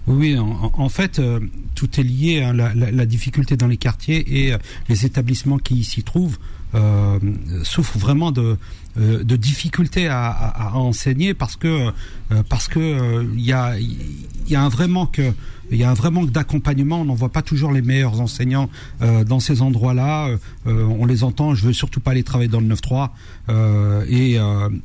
oui, 0.08 0.38
en, 0.38 0.72
en 0.74 0.90
fait, 0.90 1.20
euh, 1.20 1.40
tout 1.76 2.00
est 2.00 2.04
lié 2.04 2.42
à 2.42 2.50
hein, 2.50 2.54
la, 2.54 2.74
la, 2.74 2.92
la, 2.92 3.06
difficulté 3.06 3.56
dans 3.56 3.68
les 3.68 3.78
quartiers 3.78 4.46
et 4.46 4.54
euh, 4.54 4.58
les 4.90 5.06
établissements 5.06 5.58
qui 5.58 5.84
s'y 5.84 6.04
trouvent 6.04 6.38
euh, 6.76 7.20
souffrent 7.64 8.00
vraiment 8.00 8.32
de, 8.32 8.58
euh, 8.98 9.24
de 9.24 9.36
difficultés 9.36 10.08
à, 10.08 10.28
à, 10.28 10.70
à, 10.70 10.74
enseigner 10.74 11.34
parce 11.36 11.56
que 11.56 11.92
parce 12.50 12.68
que 12.68 13.24
il 13.36 13.46
y 13.46 13.54
a 13.54 13.78
il 13.78 14.18
y 14.48 14.56
a 14.56 14.64
un 14.64 14.70
vrai 14.70 14.88
manque 14.88 15.22
il 15.72 15.78
y 15.78 15.84
a 15.84 15.90
un 15.90 15.94
vrai 15.94 16.12
manque 16.12 16.32
d'accompagnement. 16.32 17.02
On 17.02 17.06
n'en 17.06 17.14
voit 17.14 17.30
pas 17.30 17.42
toujours 17.42 17.72
les 17.72 17.82
meilleurs 17.82 18.22
enseignants 18.22 18.70
euh, 19.02 19.24
dans 19.24 19.40
ces 19.40 19.62
endroits-là. 19.62 20.30
Euh, 20.68 20.86
on 20.86 21.06
les 21.06 21.24
entend. 21.24 21.56
Je 21.56 21.66
veux 21.66 21.74
surtout 21.74 22.00
pas 22.00 22.12
aller 22.12 22.24
travailler 22.24 22.50
dans 22.50 22.60
le 22.60 22.68
9-3. 22.68 23.10
Euh, 23.50 24.06
et, 24.08 24.40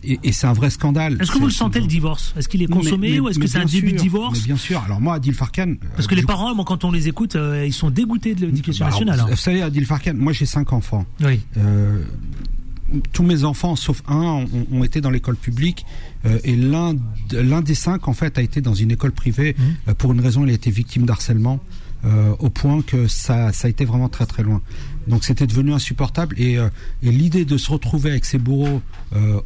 et, 0.04 0.18
et 0.22 0.32
c'est 0.32 0.46
un 0.46 0.52
vrai 0.52 0.70
scandale. 0.70 1.18
Est-ce 1.20 1.32
que 1.32 1.38
vous 1.38 1.46
le 1.46 1.52
sentez 1.52 1.80
le 1.80 1.86
divorce? 1.86 2.34
Est-ce 2.36 2.48
qu'il 2.48 2.62
est 2.62 2.66
consommé 2.66 3.20
ou 3.20 3.28
est-ce 3.28 3.38
que 3.38 3.46
c'est 3.46 3.58
un 3.58 3.64
début 3.64 3.92
de 3.92 3.98
divorce? 3.98 4.42
Bien 4.42 4.56
sûr. 4.56 4.82
Alors 4.84 5.00
moi, 5.00 5.14
Adil 5.14 5.34
Farkan. 5.34 5.74
Parce 5.94 6.06
que 6.06 6.14
les 6.14 6.22
parents, 6.22 6.54
moi, 6.54 6.64
quand 6.64 6.84
on 6.84 6.92
les 6.92 7.08
écoute, 7.08 7.36
ils 7.64 7.72
sont 7.72 7.90
dégoûtés 7.90 8.34
de 8.34 8.46
l'éducation 8.46 8.84
bah, 8.84 8.90
nationale. 8.90 9.20
Vous 9.28 9.36
savez, 9.36 9.62
Adil 9.62 9.86
Farkan, 9.86 10.14
moi 10.14 10.32
j'ai 10.32 10.46
cinq 10.46 10.72
enfants. 10.72 11.04
Oui 11.20 11.40
tous 13.12 13.22
mes 13.22 13.44
enfants, 13.44 13.76
sauf 13.76 14.02
un, 14.08 14.44
ont, 14.72 14.84
été 14.84 15.00
dans 15.00 15.10
l'école 15.10 15.36
publique 15.36 15.84
euh, 16.24 16.38
et 16.44 16.56
l'un 16.56 16.94
l'un 17.32 17.60
des 17.60 17.74
cinq 17.74 18.08
en 18.08 18.12
fait 18.12 18.38
a 18.38 18.42
été 18.42 18.60
dans 18.60 18.74
une 18.74 18.90
école 18.90 19.12
privée 19.12 19.54
mmh. 19.56 19.62
euh, 19.90 19.94
pour 19.94 20.12
une 20.12 20.20
raison 20.20 20.44
il 20.44 20.50
a 20.50 20.54
été 20.54 20.70
victime 20.70 21.04
d'harcèlement 21.04 21.60
euh, 22.04 22.34
au 22.38 22.48
point 22.48 22.82
que 22.82 23.06
ça 23.06 23.52
ça 23.52 23.66
a 23.66 23.70
été 23.70 23.84
vraiment 23.84 24.08
très 24.08 24.26
très 24.26 24.42
loin 24.42 24.62
donc 25.06 25.24
c'était 25.24 25.46
devenu 25.46 25.72
insupportable 25.72 26.34
et, 26.38 26.54
et 26.54 27.10
l'idée 27.12 27.44
de 27.44 27.56
se 27.56 27.70
retrouver 27.70 28.10
avec 28.10 28.24
ses 28.24 28.38
bourreaux 28.38 28.82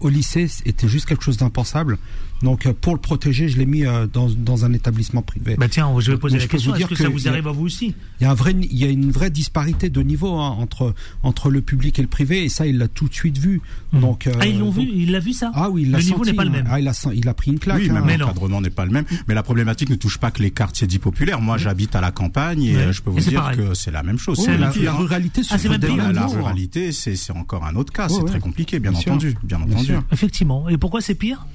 au 0.01 0.09
lycée 0.09 0.49
était 0.67 0.89
juste 0.89 1.07
quelque 1.07 1.23
chose 1.23 1.37
d'impensable 1.37 1.99
donc 2.43 2.67
euh, 2.67 2.73
pour 2.79 2.95
le 2.95 3.01
protéger, 3.01 3.49
je 3.49 3.59
l'ai 3.59 3.67
mis 3.67 3.85
euh, 3.85 4.07
dans, 4.13 4.29
dans, 4.29 4.65
un 4.65 4.73
établissement 4.73 5.23
privé. 5.23 5.57
Bah 5.57 5.69
tiens, 5.69 5.89
je 5.99 6.11
vais 6.11 6.19
poser 6.19 6.39
la 6.39 6.47
question. 6.47 6.75
Est-ce 6.75 6.87
que, 6.87 6.95
ça 6.97 7.09
vous 7.09 7.29
arrive 7.29 7.47
à 7.47 7.53
vous 7.53 7.65
aussi 7.65 7.95
Il 8.21 8.25
y 8.25 8.27
a 8.27 8.31
un 8.31 8.35
vrai, 8.35 8.53
il 8.53 8.77
y 8.77 8.85
a 8.85 8.89
une 8.89 9.11
vraie 9.11 9.31
disparité 9.31 9.91
de 9.91 10.03
niveau 10.03 10.35
hein, 10.35 10.57
entre 10.59 10.95
entre 11.23 11.51
le 11.51 11.61
public 11.63 11.99
et 11.99 12.03
le 12.03 12.09
privé, 12.09 12.45
et 12.45 12.49
ça, 12.49 12.67
il 12.67 12.79
l'a 12.79 12.89
tout 12.89 13.09
de 13.09 13.15
suite 13.15 13.39
vu. 13.39 13.61
Mmh. 13.93 14.01
Donc 14.01 14.27
euh, 14.27 14.33
ah, 14.41 14.47
ils 14.47 14.59
l'ont 14.59 14.71
vu, 14.71 14.83
il 14.83 15.13
l'a 15.13 15.21
vu 15.21 15.33
ça. 15.33 15.53
Ah 15.55 15.71
oui, 15.71 15.83
il 15.83 15.93
le 15.93 15.99
niveau 15.99 16.25
n'est 16.25 16.33
pas 16.33 16.45
le 16.45 16.51
même. 16.51 16.67
Ah, 16.69 16.81
il 16.81 16.89
a 16.89 16.93
il 17.15 17.29
a 17.29 17.35
pris 17.35 17.53
une 17.53 17.59
claque. 17.59 17.79
Oui, 17.79 17.91
hein. 17.91 18.01
même 18.01 18.21
l'encadrement 18.21 18.61
n'est 18.61 18.71
pas 18.71 18.85
le 18.85 18.91
même. 18.91 19.05
Mais 19.29 19.35
la 19.35 19.43
problématique 19.43 19.91
ne 19.91 19.97
touche 19.97 20.19
pas 20.19 20.31
que 20.31 20.43
les 20.43 20.51
quartiers 20.51 20.87
dits 20.87 20.99
populaires. 20.99 21.41
Moi, 21.41 21.59
j'habite 21.59 21.95
à 21.95 22.01
la 22.01 22.11
campagne 22.11 22.63
et 22.65 22.93
je 22.93 23.03
peux 23.03 23.11
vous 23.11 23.21
dire 23.21 23.53
que 23.57 23.75
c'est 23.75 23.91
la 23.91 24.03
même 24.03 24.19
chose. 24.19 24.39
Oh, 24.43 24.47
la, 24.47 24.57
la, 24.57 24.93
ruralité, 24.93 25.43
ah, 25.51 25.57
la, 25.65 26.13
la 26.13 26.27
ruralité, 26.27 26.93
c'est 26.93 27.33
encore 27.33 27.65
un 27.65 27.77
autre 27.77 27.93
cas. 27.93 28.09
C'est 28.09 28.25
très 28.25 28.41
compliqué, 28.41 28.81
bien 28.81 28.95
entendu, 28.95 29.37
bien 29.45 29.61
entendu. 29.61 29.93
Effectivement. 30.11 30.69
Et 30.69 30.77
pourquoi 30.77 31.01
c'est 31.01 31.15
pire? 31.15 31.47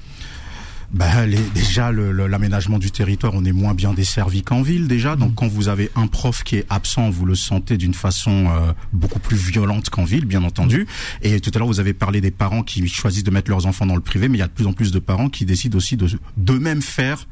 Bah, 0.92 1.26
les, 1.26 1.38
déjà 1.54 1.92
l'aménagement 1.92 2.80
du 2.80 2.92
territoire, 2.92 3.34
on 3.36 3.44
est 3.44 3.52
moins 3.52 3.74
bien 3.74 3.94
desservi 3.94 4.42
qu'en 4.42 4.62
ville 4.62 4.88
déjà. 4.88 5.16
Donc 5.16 5.32
mm. 5.32 5.36
quand 5.36 5.48
vous 5.48 5.68
avez 5.68 5.92
un 5.96 6.08
prof 6.08 6.44
qui 6.44 6.58
est 6.58 6.66
absent, 6.70 7.10
vous 7.10 7.26
le 7.26 7.36
sentez 7.36 7.78
d'une 7.78 7.94
façon 7.94 8.48
euh, 8.48 8.72
beaucoup 8.94 9.20
plus 9.20 9.38
violente 9.38 9.90
qu'en 9.90 10.06
ville, 10.06 10.26
bien 10.26 10.44
entendu. 10.44 10.84
Mm. 11.24 11.28
Et 11.28 11.40
tout 11.42 11.52
à 11.54 11.60
l'heure, 11.60 11.68
vous 11.68 11.80
avez 11.80 11.94
parlé 11.94 12.22
des 12.22 12.32
parents 12.32 12.64
qui 12.64 12.88
choisissent 12.88 13.24
de 13.24 13.32
mettre 13.32 13.50
leurs 13.50 13.66
enfants 13.66 13.86
dans 13.86 13.96
le 13.96 14.02
privé, 14.02 14.30
mais 14.30 14.38
il 14.38 14.42
y 14.42 14.44
a 14.44 14.48
de 14.48 14.54
plus 14.54 14.68
en 14.68 14.74
plus 14.74 14.92
de 14.92 15.00
parents 15.00 15.30
qui 15.30 15.46
décident 15.46 15.78
aussi 15.78 15.98
de 15.98 16.08
d'eux-mêmes 16.38 16.82
faire 16.82 17.28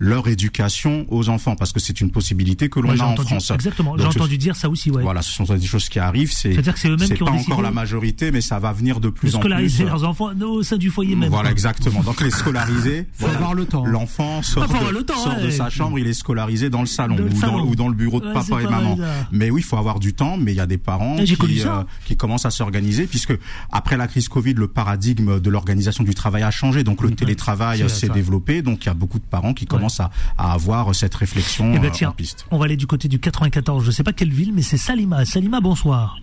leur 0.00 0.28
éducation 0.28 1.04
aux 1.10 1.28
enfants 1.28 1.56
parce 1.56 1.72
que 1.72 1.78
c'est 1.78 2.00
une 2.00 2.10
possibilité 2.10 2.70
que 2.70 2.80
l'on 2.80 2.98
a 2.98 3.04
en 3.04 3.16
France. 3.16 3.50
Exactement, 3.50 3.96
j'ai 3.98 4.06
entendu 4.06 4.38
dire 4.38 4.56
ça 4.56 4.70
aussi. 4.70 4.90
Ouais. 4.90 5.02
Voilà, 5.02 5.20
ce 5.20 5.30
sont 5.30 5.44
des 5.44 5.66
choses 5.66 5.90
qui 5.90 5.98
arrivent. 5.98 6.32
C'est 6.32 6.56
c'est 6.74 6.88
eux-mêmes 6.88 7.10
qui 7.10 7.22
ont 7.22 7.26
pas 7.26 7.32
encore 7.32 7.60
la 7.60 7.70
majorité, 7.70 8.32
mais 8.32 8.40
ça 8.40 8.58
va 8.58 8.72
venir 8.72 8.98
de 8.98 9.10
plus 9.10 9.36
en 9.36 9.40
plus. 9.40 9.48
Scolariser 9.50 9.84
leurs 9.84 10.04
enfants 10.04 10.30
au 10.40 10.62
sein 10.62 10.78
du 10.78 10.88
foyer 10.88 11.14
même. 11.16 11.28
Voilà, 11.28 11.50
exactement. 11.50 12.02
Donc 12.02 12.22
les 12.22 12.30
scolariser. 12.30 13.06
faut 13.12 13.26
avoir 13.26 13.52
le 13.52 13.66
temps. 13.66 13.84
L'enfant 13.84 14.42
sort, 14.42 14.66
de, 14.66 15.00
temps, 15.02 15.14
sort 15.16 15.38
de, 15.38 15.50
sa 15.50 15.68
chambre, 15.68 15.98
il 15.98 16.06
est 16.06 16.14
scolarisé 16.14 16.70
dans 16.70 16.80
le 16.80 16.86
salon, 16.86 17.16
ou, 17.16 17.28
Dans, 17.38 17.60
ou, 17.66 17.76
Dans, 17.76 17.88
le 17.88 17.94
bureau 17.94 18.20
de 18.20 18.32
papa 18.32 18.62
et 18.62 18.64
maman. 18.64 18.96
Mais 19.32 19.50
oui, 19.50 19.60
il 19.60 19.64
faut 19.64 19.76
avoir 19.76 20.00
du 20.00 20.14
temps. 20.14 20.38
Mais 20.38 20.52
il 20.52 20.56
y 20.56 20.60
a 20.60 20.66
des 20.66 20.78
parents 20.78 21.16
qui, 21.16 21.36
euh, 21.66 21.82
qui 22.06 22.16
commencent 22.16 22.46
à 22.46 22.50
s'organiser 22.50 23.06
puisque 23.06 23.34
après 23.70 23.98
la 23.98 24.06
crise 24.06 24.28
Covid, 24.28 24.54
le 24.54 24.68
paradigme 24.68 25.40
de 25.40 25.50
l'organisation 25.50 26.04
du 26.04 26.14
travail 26.14 26.42
a 26.42 26.50
changé. 26.50 26.84
Donc 26.84 27.02
le 27.02 27.10
télétravail 27.10 27.88
s'est 27.90 28.08
développé. 28.08 28.62
Donc 28.62 28.84
il 28.84 28.86
y 28.86 28.90
a 28.90 28.94
beaucoup 28.94 29.18
de 29.18 29.24
parents 29.24 29.52
qui 29.52 29.66
commencent 29.66 29.89
à 29.98 30.10
avoir 30.38 30.94
cette 30.94 31.14
réflexion 31.14 31.72
eh 31.74 31.78
ben, 31.78 31.90
euh, 31.90 32.06
en 32.06 32.12
piste. 32.12 32.46
On 32.50 32.58
va 32.58 32.66
aller 32.66 32.76
du 32.76 32.86
côté 32.86 33.08
du 33.08 33.18
94. 33.18 33.84
Je 33.84 33.90
sais 33.90 34.04
pas 34.04 34.12
quelle 34.12 34.30
ville, 34.30 34.52
mais 34.52 34.62
c'est 34.62 34.76
Salima. 34.76 35.24
Salima, 35.24 35.60
bonsoir. 35.60 36.18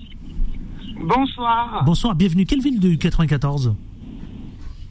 Bonsoir. 1.01 1.83
Bonsoir, 1.85 2.15
bienvenue. 2.15 2.45
Quelle 2.45 2.61
ville 2.61 2.79
du 2.79 2.97
94 2.97 3.75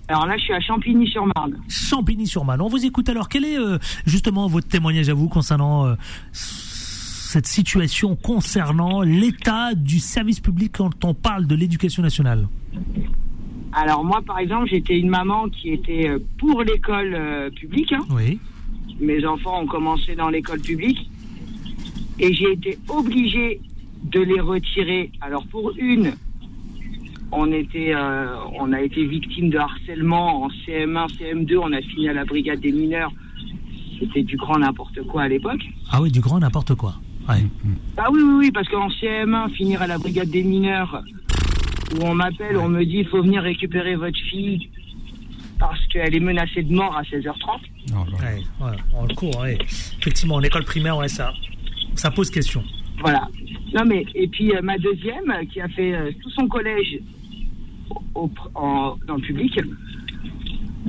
alors 0.08 0.24
là, 0.24 0.36
je 0.36 0.44
suis 0.44 0.52
à 0.52 0.60
Champigny-sur-Marne. 0.60 1.58
Champigny-sur-Marne. 1.68 2.60
On 2.60 2.68
vous 2.68 2.86
écoute 2.86 3.08
alors. 3.08 3.28
Quel 3.28 3.44
est 3.44 3.58
euh, 3.58 3.76
justement 4.06 4.46
votre 4.46 4.68
témoignage 4.68 5.08
à 5.08 5.14
vous 5.14 5.28
concernant 5.28 5.84
euh, 5.84 5.94
cette 6.30 7.48
situation 7.48 8.14
concernant 8.14 9.02
l'état 9.02 9.74
du 9.74 9.98
service 9.98 10.38
public 10.38 10.76
quand 10.76 11.04
on 11.04 11.12
parle 11.12 11.48
de 11.48 11.56
l'éducation 11.56 12.04
nationale? 12.04 12.46
Alors 13.72 14.04
moi, 14.04 14.22
par 14.24 14.38
exemple, 14.38 14.68
j'étais 14.70 14.96
une 14.96 15.08
maman 15.08 15.48
qui 15.48 15.70
était 15.70 16.08
pour 16.38 16.62
l'école 16.62 17.50
publique. 17.56 17.92
Hein. 17.92 18.04
Oui 18.10 18.38
mes 19.00 19.24
enfants 19.26 19.62
ont 19.62 19.66
commencé 19.66 20.14
dans 20.14 20.28
l'école 20.28 20.60
publique 20.60 21.10
et 22.18 22.32
j'ai 22.32 22.52
été 22.52 22.78
obligée 22.88 23.60
de 24.04 24.20
les 24.20 24.40
retirer. 24.40 25.10
Alors 25.20 25.46
pour 25.46 25.72
une, 25.76 26.12
on 27.32 27.52
était, 27.52 27.94
euh, 27.94 28.36
on 28.58 28.72
a 28.72 28.80
été 28.80 29.04
victime 29.04 29.50
de 29.50 29.58
harcèlement 29.58 30.44
en 30.44 30.48
CM1, 30.48 31.08
CM2. 31.18 31.58
On 31.58 31.72
a 31.72 31.80
fini 31.82 32.08
à 32.08 32.12
la 32.12 32.24
brigade 32.24 32.60
des 32.60 32.72
mineurs. 32.72 33.12
C'était 33.98 34.22
du 34.22 34.36
grand 34.36 34.58
n'importe 34.58 35.02
quoi 35.06 35.22
à 35.22 35.28
l'époque. 35.28 35.64
Ah 35.90 36.00
oui, 36.00 36.10
du 36.10 36.20
grand 36.20 36.38
n'importe 36.38 36.74
quoi. 36.74 36.94
Ouais. 37.28 37.42
Ah 37.96 38.08
oui, 38.12 38.20
oui, 38.22 38.34
oui, 38.38 38.50
parce 38.52 38.68
qu'en 38.68 38.88
CM1, 38.88 39.50
finir 39.50 39.82
à 39.82 39.86
la 39.86 39.98
brigade 39.98 40.28
des 40.28 40.44
mineurs, 40.44 41.02
où 41.94 42.04
on 42.04 42.14
m'appelle, 42.14 42.56
on 42.56 42.68
me 42.68 42.84
dit, 42.84 42.98
il 42.98 43.08
faut 43.08 43.22
venir 43.22 43.42
récupérer 43.42 43.96
votre 43.96 44.18
fille 44.30 44.68
parce 45.58 45.84
qu'elle 45.86 46.14
est 46.14 46.20
menacée 46.20 46.62
de 46.62 46.72
mort 46.74 46.96
à 46.96 47.02
16h30. 47.02 47.34
Oh 47.90 47.94
là 47.94 48.04
là. 48.04 48.34
Ouais, 48.34 48.70
ouais, 48.72 48.76
en 48.94 49.06
cours, 49.14 49.38
ouais. 49.40 49.58
Effectivement, 50.00 50.34
en 50.36 50.42
école 50.42 50.64
primaire, 50.64 50.96
ouais, 50.98 51.08
ça, 51.08 51.32
ça 51.94 52.10
pose 52.10 52.30
question. 52.30 52.62
Voilà. 53.00 53.28
Non 53.74 53.84
mais 53.84 54.04
et 54.14 54.26
puis 54.28 54.52
euh, 54.56 54.62
ma 54.62 54.78
deuxième 54.78 55.30
euh, 55.30 55.44
qui 55.52 55.60
a 55.60 55.68
fait 55.68 55.92
euh, 55.94 56.10
tout 56.22 56.30
son 56.30 56.48
collège 56.48 56.98
au, 58.14 58.30
en- 58.54 58.96
dans 59.06 59.16
le 59.16 59.20
public, 59.20 59.60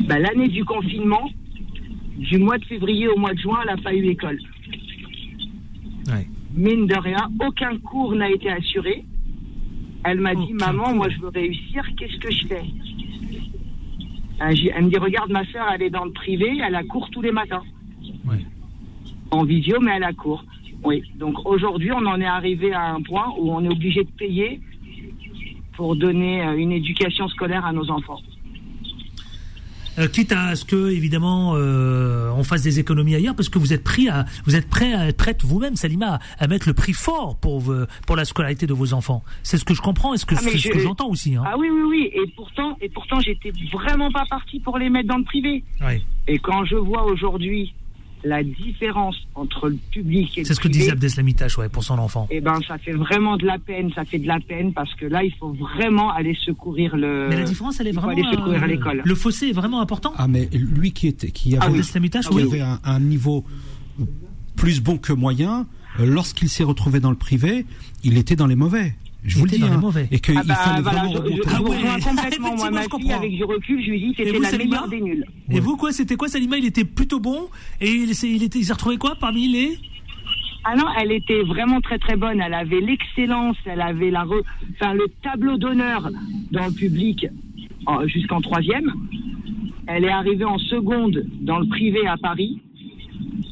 bah, 0.07 0.17
l'année 0.19 0.47
du 0.47 0.63
confinement, 0.63 1.29
du 2.17 2.37
mois 2.37 2.57
de 2.57 2.65
février 2.65 3.07
au 3.09 3.17
mois 3.17 3.33
de 3.33 3.39
juin, 3.39 3.59
elle 3.67 3.75
n'a 3.75 3.81
pas 3.81 3.93
eu 3.93 4.05
école. 4.07 4.39
Ouais. 6.07 6.27
Mine 6.55 6.87
de 6.87 6.95
rien, 6.95 7.29
aucun 7.45 7.77
cours 7.79 8.15
n'a 8.15 8.29
été 8.29 8.49
assuré. 8.49 9.03
Elle 10.05 10.21
m'a 10.21 10.33
dit 10.33 10.53
maman, 10.53 10.85
cours. 10.85 10.95
moi 10.95 11.09
je 11.09 11.19
veux 11.19 11.29
réussir, 11.29 11.83
qu'est-ce 11.97 12.17
que 12.19 12.31
je 12.31 12.47
fais? 12.47 12.63
Elle 14.39 14.85
me 14.85 14.89
dit 14.89 14.97
regarde 14.97 15.31
ma 15.31 15.45
soeur, 15.45 15.67
elle 15.73 15.83
est 15.83 15.89
dans 15.89 16.05
le 16.05 16.11
privé, 16.11 16.61
elle 16.63 16.75
a 16.75 16.83
cours 16.83 17.09
tous 17.09 17.21
les 17.21 17.31
matins. 17.31 17.63
Ouais. 18.25 18.37
En 19.31 19.43
visio, 19.43 19.79
mais 19.79 19.93
elle 19.95 20.03
a 20.03 20.13
cours. 20.13 20.43
Oui. 20.83 21.03
Donc 21.15 21.45
aujourd'hui, 21.45 21.91
on 21.91 22.05
en 22.05 22.21
est 22.21 22.25
arrivé 22.25 22.71
à 22.71 22.93
un 22.93 23.01
point 23.01 23.33
où 23.37 23.51
on 23.51 23.63
est 23.63 23.69
obligé 23.69 24.03
de 24.03 24.11
payer 24.11 24.61
pour 25.75 25.95
donner 25.95 26.43
euh, 26.43 26.57
une 26.57 26.71
éducation 26.71 27.27
scolaire 27.27 27.65
à 27.65 27.73
nos 27.73 27.89
enfants. 27.89 28.19
Euh, 29.97 30.07
quitte 30.07 30.31
à 30.31 30.55
ce 30.55 30.65
que, 30.65 30.91
évidemment, 30.91 31.53
euh, 31.55 32.29
on 32.35 32.43
fasse 32.43 32.61
des 32.63 32.79
économies 32.79 33.15
ailleurs, 33.15 33.35
parce 33.35 33.49
que 33.49 33.59
vous 33.59 33.73
êtes 33.73 33.83
pris 33.83 34.09
à, 34.09 34.25
vous 34.45 34.55
êtes 34.55 34.69
prêt 34.69 34.93
à 34.93 35.07
être 35.07 35.17
prête 35.17 35.43
vous-même, 35.43 35.75
Salima, 35.75 36.19
à 36.39 36.47
mettre 36.47 36.67
le 36.67 36.73
prix 36.73 36.93
fort 36.93 37.37
pour 37.37 37.73
pour 38.05 38.15
la 38.15 38.25
scolarité 38.25 38.67
de 38.67 38.73
vos 38.73 38.93
enfants. 38.93 39.23
C'est 39.43 39.57
ce 39.57 39.65
que 39.65 39.73
je 39.73 39.81
comprends 39.81 40.13
et 40.13 40.17
ce 40.17 40.25
que, 40.25 40.35
Ah, 40.35 40.39
ce 40.39 40.69
que 40.69 40.79
j'entends 40.79 41.09
aussi. 41.09 41.35
Hein. 41.35 41.43
Ah 41.45 41.55
oui, 41.57 41.69
oui, 41.71 41.81
oui. 41.89 42.11
Et 42.13 42.27
pourtant, 42.35 42.77
et 42.81 42.89
pourtant, 42.89 43.19
j'étais 43.19 43.51
vraiment 43.71 44.11
pas 44.11 44.25
partie 44.29 44.59
pour 44.59 44.77
les 44.77 44.89
mettre 44.89 45.09
dans 45.09 45.17
le 45.17 45.23
privé. 45.23 45.63
Ouais. 45.81 46.01
Et 46.27 46.39
quand 46.39 46.65
je 46.65 46.75
vois 46.75 47.03
aujourd'hui 47.05 47.73
la 48.23 48.43
différence 48.43 49.15
entre 49.35 49.69
le 49.69 49.77
public 49.91 50.37
et 50.37 50.43
C'est 50.43 50.49
le 50.49 50.55
ce 50.55 50.59
que 50.59 50.67
disait 50.67 50.91
Abdeslamitache, 50.91 51.57
ouais, 51.57 51.69
pour 51.69 51.83
son 51.83 51.99
enfant. 51.99 52.27
eh 52.31 52.41
ben, 52.41 52.59
ça 52.67 52.77
fait 52.77 52.91
vraiment 52.93 53.37
de 53.37 53.45
la 53.45 53.59
peine. 53.59 53.91
Ça 53.93 54.05
fait 54.05 54.19
de 54.19 54.27
la 54.27 54.39
peine 54.39 54.73
parce 54.73 54.93
que 54.95 55.05
là, 55.05 55.23
il 55.23 55.33
faut 55.33 55.53
vraiment 55.53 56.11
aller 56.11 56.35
secourir 56.45 56.95
le. 56.97 57.27
Mais 57.29 57.37
la 57.37 57.43
différence, 57.43 57.79
elle 57.79 57.87
est 57.87 57.91
il 57.91 57.95
faut 57.95 58.01
vraiment. 58.01 58.21
aller 58.27 58.35
secourir 58.35 58.63
euh, 58.63 58.67
l'école. 58.67 59.01
Le 59.05 59.15
fossé 59.15 59.49
est 59.49 59.53
vraiment 59.53 59.81
important. 59.81 60.13
Ah 60.17 60.27
mais 60.27 60.49
lui 60.53 60.91
qui 60.91 61.07
était 61.07 61.31
qui 61.31 61.55
avait, 61.55 61.65
Ah 61.65 61.69
oui. 61.69 61.77
Abdeslamitache, 61.79 62.27
qui 62.29 62.35
oui. 62.35 62.43
avait 62.43 62.61
un, 62.61 62.79
un 62.83 62.99
niveau 62.99 63.45
plus 64.55 64.81
bon 64.81 64.97
que 64.97 65.13
moyen, 65.13 65.67
euh, 65.99 66.05
lorsqu'il 66.05 66.49
s'est 66.49 66.63
retrouvé 66.63 66.99
dans 66.99 67.11
le 67.11 67.15
privé, 67.17 67.65
il 68.03 68.17
était 68.17 68.35
dans 68.35 68.47
les 68.47 68.55
mauvais. 68.55 68.95
Je 69.23 69.37
vous 69.39 69.45
le 69.45 69.51
dis, 69.51 69.59
dans 69.59 69.67
les 69.67 69.73
hein. 69.73 69.77
mauvais. 69.79 70.07
et 70.11 70.19
qu'il 70.19 70.37
Ah 70.37 70.43
bah, 70.45 70.55
fallait 70.55 70.81
voilà, 70.81 70.99
vraiment 70.99 71.11
je, 71.13 71.17
je, 71.17 71.21
remonter. 71.23 71.41
je 71.43 71.55
Ah 71.55 71.61
ouais. 71.61 71.75
rejoins 71.75 71.99
complètement. 71.99 72.13
Moi, 72.13 72.27
Effectivement, 72.27 72.71
ma 72.71 72.77
je 72.77 72.79
fille, 72.81 72.89
comprends. 72.89 73.15
avec 73.17 73.31
du 73.35 73.43
recul, 73.43 73.83
je 73.83 73.89
lui 73.91 73.99
dis 73.99 74.13
c'était 74.17 74.39
la 74.39 74.47
Salima 74.49 74.63
meilleure 74.69 74.87
des 74.89 75.01
nulles. 75.01 75.25
Et 75.51 75.59
vous, 75.59 75.75
quoi, 75.77 75.91
c'était 75.91 76.15
quoi, 76.15 76.27
Salima 76.29 76.57
Il 76.57 76.65
était 76.65 76.85
plutôt 76.85 77.19
bon? 77.19 77.47
Et 77.81 77.89
il 77.91 78.15
s'est 78.15 78.29
il 78.29 78.43
était- 78.43 78.59
il 78.59 78.63
s'est 78.65 78.73
retrouvé 78.73 78.97
quoi 78.97 79.15
parmi 79.19 79.47
les? 79.47 79.77
Ah 80.63 80.75
non, 80.75 80.85
elle 80.99 81.11
était 81.11 81.41
vraiment 81.43 81.81
très 81.81 81.97
très 81.97 82.15
bonne. 82.15 82.39
Elle 82.41 82.53
avait 82.53 82.79
l'excellence, 82.81 83.57
elle 83.65 83.81
avait 83.81 84.11
la 84.11 84.23
re- 84.25 84.43
enfin, 84.75 84.93
le 84.93 85.07
tableau 85.23 85.57
d'honneur 85.57 86.09
dans 86.51 86.65
le 86.67 86.73
public 86.73 87.25
en- 87.85 88.05
jusqu'en 88.07 88.41
troisième. 88.41 88.93
Elle 89.87 90.03
est 90.03 90.09
arrivée 90.09 90.43
en 90.45 90.57
seconde 90.57 91.25
dans 91.41 91.59
le 91.59 91.67
privé 91.67 92.05
à 92.07 92.17
Paris. 92.17 92.61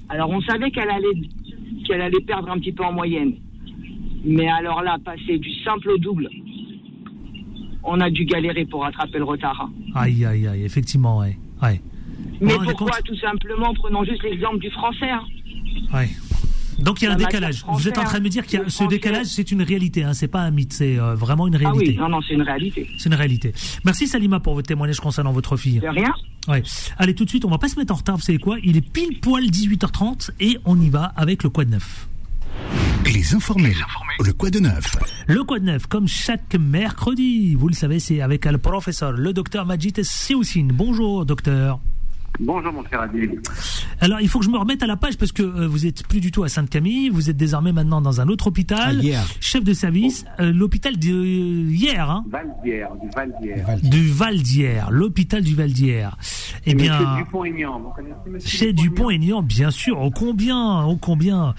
Alors 0.10 0.30
on 0.30 0.42
savait 0.42 0.72
qu'elle 0.72 0.90
allait 0.90 1.22
qu'elle 1.88 2.02
allait 2.02 2.20
perdre 2.22 2.50
un 2.52 2.60
petit 2.60 2.72
peu 2.74 2.84
en 2.84 2.92
moyenne. 2.92 3.36
Mais 4.26 4.48
alors 4.50 4.82
là, 4.82 4.98
passer 5.04 5.38
du 5.38 5.52
simple 5.64 5.90
au 5.92 5.98
double, 5.98 6.30
on 7.84 8.00
a 8.02 8.10
dû 8.10 8.26
galérer 8.26 8.66
pour 8.66 8.82
rattraper 8.84 9.20
le 9.20 9.24
retard. 9.26 9.70
hein. 9.70 9.72
Aïe, 9.96 10.26
aïe, 10.26 10.48
aïe, 10.48 10.64
effectivement, 10.64 11.20
ouais. 11.20 11.38
Ouais. 11.62 11.80
Mais 12.42 12.54
pourquoi 12.64 12.98
Tout 13.06 13.16
simplement, 13.18 13.74
prenons 13.76 14.04
juste 14.04 14.24
l'exemple 14.24 14.60
du 14.60 14.70
français. 14.72 15.10
hein. 15.12 15.22
Ouais. 15.94 16.10
Donc 16.80 17.02
il 17.02 17.06
y 17.06 17.08
a 17.08 17.14
un 17.14 17.16
décalage. 17.16 17.64
Vous 17.72 17.88
êtes 17.88 17.98
en 17.98 18.04
train 18.04 18.20
de 18.20 18.24
me 18.26 18.30
dire 18.30 18.44
le 18.52 18.70
ce 18.70 18.84
décalage, 18.86 19.28
c'est 19.28 19.50
une 19.52 19.62
réalité, 19.62 20.04
hein, 20.04 20.14
c'est 20.14 20.28
pas 20.28 20.42
un 20.42 20.52
mythe, 20.52 20.74
c'est 20.74 21.00
euh, 21.00 21.16
vraiment 21.16 21.48
une 21.48 21.56
Ah 21.56 21.72
oui, 21.72 21.78
réalité. 21.80 21.98
non, 21.98 22.10
non, 22.10 22.20
c'est 22.28 22.34
une 22.34 22.42
réalité. 22.42 22.86
C'est 22.98 23.08
une 23.08 23.16
réalité. 23.16 23.54
Merci 23.86 24.08
Salima 24.08 24.42
pour 24.42 24.56
votre 24.56 24.68
témoignage 24.68 25.00
concernant 25.00 25.32
votre 25.32 25.56
fille. 25.56 25.80
De 25.80 25.88
rien. 25.88 26.14
Ouais. 26.50 26.64
Allez, 26.98 27.16
tout 27.16 27.24
de 27.24 27.30
suite, 27.30 27.46
on 27.46 27.50
va 27.50 27.60
pas 27.60 27.70
se 27.70 27.80
mettre 27.80 27.94
en 27.94 27.98
retard, 27.98 28.18
vous 28.18 28.22
savez 28.24 28.40
quoi? 28.40 28.58
Il 28.62 28.76
est 28.76 28.82
pile 28.82 29.20
poil 29.22 29.46
18h30 29.46 30.32
et 30.42 30.58
on 30.66 30.78
y 30.82 30.90
va 30.90 31.14
avec 31.16 31.44
le 31.44 31.50
Quad 31.50 31.70
Neuf. 31.70 32.10
Les 33.06 33.36
informés. 33.36 33.74
Le 34.26 34.34
quoi 34.34 34.50
de 34.50 34.60
neuf 34.60 34.96
Le 35.28 35.44
Quad 35.44 35.64
Neuf, 35.64 35.86
comme 35.88 36.08
chaque 36.08 36.56
mercredi, 36.56 37.56
vous 37.56 37.68
le 37.68 37.74
savez, 37.74 38.00
c'est 38.00 38.22
avec 38.22 38.46
le 38.46 38.58
professeur, 38.58 39.12
le 39.12 39.34
docteur 39.34 39.66
Majid 39.66 40.04
Sioussine. 40.04 40.72
Bonjour, 40.74 41.26
docteur. 41.26 41.80
Bonjour 42.40 42.74
mon 42.74 42.84
cher 42.88 43.02
Adil. 43.02 43.40
Alors, 44.02 44.20
il 44.22 44.28
faut 44.28 44.40
que 44.40 44.46
je 44.46 44.50
me 44.50 44.58
remette 44.58 44.84
à 44.84 44.88
la 44.88 44.98
page 44.98 45.18
parce 45.18 45.32
que 45.32 45.42
euh, 45.42 45.68
vous 45.68 45.86
êtes 45.86 46.06
plus 46.08 46.20
du 46.20 46.32
tout 46.32 46.44
à 46.44 46.50
Sainte-Camille, 46.50 47.10
vous 47.10 47.30
êtes 47.30 47.38
désormais 47.38 47.72
maintenant 47.72 48.02
dans 48.02 48.22
un 48.22 48.28
autre 48.28 48.48
hôpital, 48.48 49.02
chef 49.40 49.64
de 49.64 49.74
service, 49.74 50.26
euh, 50.40 50.52
l'hôpital 50.52 50.98
de 50.98 51.08
hier, 51.08 52.10
hein, 52.10 52.26
Valdière, 52.30 52.92
du 53.02 53.10
Valdière. 53.10 53.80
du 53.84 54.08
Val 54.10 54.38
d'Hier, 54.38 54.88
l'hôpital 54.92 55.44
du 55.44 55.56
Val 55.56 55.72
d'Hier. 55.72 56.10
Eh 56.66 56.74
bien, 56.74 57.18
Dupont-Aignan, 57.18 57.80
vous 57.80 57.90
connaissez 57.90 58.30
monsieur 58.30 58.50
chez 58.50 58.74
Dupont-Aignan, 58.74 59.42
bien 59.42 59.72
sûr, 59.72 60.02
ô 60.02 60.12
combien, 60.12 60.84
ô 60.84 60.98
combien. 60.98 61.54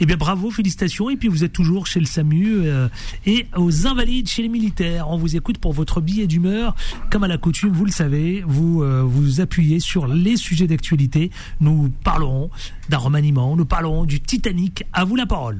Eh 0.00 0.06
bien, 0.06 0.16
bravo, 0.16 0.50
félicitations. 0.50 1.10
Et 1.10 1.16
puis, 1.16 1.28
vous 1.28 1.44
êtes 1.44 1.52
toujours 1.52 1.86
chez 1.86 2.00
le 2.00 2.06
SAMU 2.06 2.62
euh, 2.64 2.88
et 3.26 3.46
aux 3.56 3.86
Invalides, 3.86 4.28
chez 4.28 4.42
les 4.42 4.48
militaires. 4.48 5.10
On 5.10 5.16
vous 5.16 5.36
écoute 5.36 5.58
pour 5.58 5.72
votre 5.72 6.00
billet 6.00 6.26
d'humeur. 6.26 6.74
Comme 7.10 7.24
à 7.24 7.28
la 7.28 7.38
coutume, 7.38 7.70
vous 7.70 7.84
le 7.84 7.90
savez, 7.90 8.44
vous 8.46 8.82
euh, 8.82 9.02
vous 9.04 9.40
appuyez 9.40 9.80
sur 9.80 10.06
les 10.22 10.36
sujets 10.36 10.66
d'actualité. 10.66 11.30
Nous 11.60 11.90
parlerons 12.04 12.50
d'un 12.88 12.98
remaniement, 12.98 13.56
nous 13.56 13.66
parlerons 13.66 14.04
du 14.04 14.20
Titanic. 14.20 14.84
À 14.92 15.04
vous 15.04 15.16
la 15.16 15.26
parole. 15.26 15.58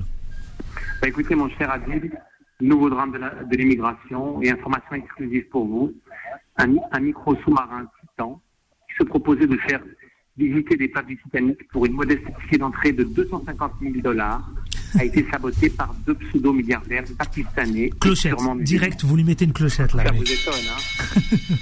Bah, 1.00 1.08
écoutez, 1.08 1.34
mon 1.34 1.48
cher 1.50 1.70
Adil, 1.70 2.10
nouveau 2.60 2.88
drame 2.88 3.12
de 3.12 3.56
l'immigration 3.56 4.40
et 4.42 4.50
information 4.50 4.94
exclusive 4.94 5.48
pour 5.50 5.66
vous. 5.66 5.92
Un, 6.58 6.74
un 6.92 7.00
micro 7.00 7.34
sous-marin 7.44 7.86
Titan 8.00 8.40
qui 8.88 8.96
se 8.98 9.04
proposait 9.04 9.46
de 9.46 9.56
faire 9.68 9.80
visiter 10.36 10.76
des 10.76 10.88
plages 10.88 11.06
du 11.06 11.18
Titanic 11.22 11.68
pour 11.68 11.84
une 11.86 11.92
modeste 11.92 12.24
ticket 12.42 12.58
d'entrée 12.58 12.92
de 12.92 13.04
250 13.04 13.72
000 13.82 13.94
dollars 14.02 14.48
a 14.98 15.04
été 15.04 15.26
saboté 15.30 15.70
par 15.70 15.94
deux 16.06 16.14
pseudo-milliardaires 16.14 17.04
pakistanais. 17.18 17.90
Clochette, 18.00 18.34
direct, 18.60 19.04
vous 19.04 19.16
lui 19.16 19.24
mettez 19.24 19.44
une 19.44 19.52
clochette 19.52 19.94
là. 19.94 20.04
Ça 20.04 20.12
vous 20.12 20.22
étonne, 20.22 20.54
hein 20.70 21.36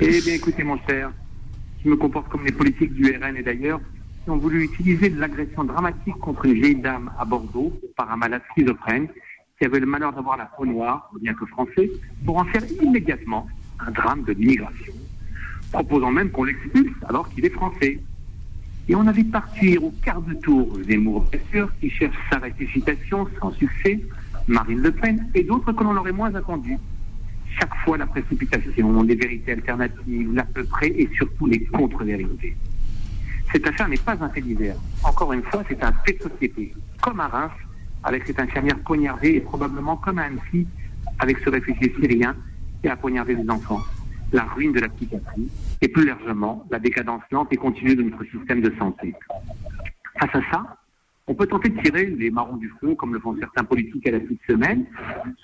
Eh 0.00 0.20
bien, 0.20 0.34
écoutez, 0.34 0.64
mon 0.64 0.78
cher, 0.88 1.12
je 1.84 1.88
me 1.88 1.96
comporte 1.96 2.28
comme 2.28 2.44
les 2.44 2.52
politiques 2.52 2.92
du 2.92 3.16
RN 3.16 3.36
et 3.36 3.42
d'ailleurs, 3.42 3.80
qui 4.22 4.30
ont 4.30 4.36
voulu 4.36 4.64
utiliser 4.64 5.08
de 5.08 5.18
l'agression 5.18 5.64
dramatique 5.64 6.18
contre 6.20 6.44
une 6.46 6.54
vieille 6.54 6.76
dame 6.76 7.10
à 7.18 7.24
Bordeaux 7.24 7.72
par 7.96 8.10
un 8.12 8.16
malade 8.16 8.42
schizophrène 8.52 9.08
qui 9.58 9.64
avait 9.64 9.80
le 9.80 9.86
malheur 9.86 10.12
d'avoir 10.12 10.36
la 10.36 10.46
peau 10.46 10.66
noire, 10.66 11.10
bien 11.20 11.34
que 11.34 11.46
français, 11.46 11.90
pour 12.24 12.38
en 12.38 12.44
faire 12.44 12.62
immédiatement 12.82 13.46
un 13.78 13.90
drame 13.90 14.24
de 14.24 14.32
l'immigration, 14.32 14.92
proposant 15.72 16.10
même 16.10 16.30
qu'on 16.30 16.44
l'expulse 16.44 16.92
alors 17.08 17.28
qu'il 17.30 17.44
est 17.44 17.50
français. 17.50 18.00
Et 18.88 18.94
on 18.94 19.06
a 19.06 19.12
vu 19.12 19.24
partir 19.24 19.84
au 19.84 19.92
quart 20.02 20.20
de 20.20 20.34
tour 20.34 20.78
Zemmour, 20.86 21.26
bien 21.30 21.40
sûr, 21.50 21.70
qui 21.78 21.90
cherche 21.90 22.16
sa 22.30 22.38
rectification 22.38 23.28
sans 23.40 23.52
succès, 23.52 24.00
Marine 24.48 24.80
Le 24.80 24.90
Pen 24.90 25.30
et 25.34 25.44
d'autres 25.44 25.72
que 25.72 25.84
l'on 25.84 25.96
aurait 25.96 26.12
moins 26.12 26.34
attendus 26.34 26.78
chaque 27.60 27.74
fois 27.84 27.98
la 27.98 28.06
précipitation, 28.06 29.02
les 29.02 29.14
vérités 29.14 29.52
alternatives, 29.52 30.32
l'à 30.32 30.44
peu 30.44 30.64
près 30.64 30.88
et 30.88 31.08
surtout 31.14 31.46
les 31.46 31.62
contre-vérités. 31.66 32.56
Cette 33.52 33.66
affaire 33.66 33.88
n'est 33.88 33.98
pas 33.98 34.16
un 34.20 34.28
fait 34.30 34.40
divers. 34.40 34.76
Encore 35.04 35.32
une 35.32 35.42
fois, 35.42 35.62
c'est 35.68 35.82
un 35.82 35.92
fait 36.04 36.14
de 36.14 36.22
société. 36.22 36.72
Comme 37.02 37.20
à 37.20 37.28
Reims, 37.28 37.52
avec 38.04 38.26
cette 38.26 38.40
infirmière 38.40 38.78
poignardée, 38.78 39.32
et 39.36 39.40
probablement 39.40 39.96
comme 39.96 40.18
à 40.18 40.24
Annecy, 40.24 40.66
avec 41.18 41.38
ce 41.38 41.50
réfugié 41.50 41.94
syrien 42.00 42.34
qui 42.80 42.88
a 42.88 42.96
poignardé 42.96 43.34
des 43.34 43.50
enfants. 43.50 43.80
La 44.32 44.44
ruine 44.44 44.72
de 44.72 44.80
la 44.80 44.88
psychiatrie, 44.88 45.50
et 45.82 45.88
plus 45.88 46.06
largement, 46.06 46.64
la 46.70 46.78
décadence 46.78 47.22
lente 47.30 47.52
et 47.52 47.56
continue 47.56 47.96
de 47.96 48.04
notre 48.04 48.24
système 48.24 48.62
de 48.62 48.72
santé. 48.78 49.12
Face 50.18 50.34
à 50.34 50.40
ça, 50.50 50.76
on 51.30 51.34
peut 51.34 51.46
tenter 51.46 51.68
de 51.68 51.80
tirer 51.80 52.06
les 52.06 52.28
marrons 52.28 52.56
du 52.56 52.68
feu, 52.80 52.96
comme 52.96 53.14
le 53.14 53.20
font 53.20 53.36
certains 53.38 53.62
politiques 53.62 54.04
à 54.08 54.10
la 54.10 54.18
petite 54.18 54.42
semaine, 54.48 54.84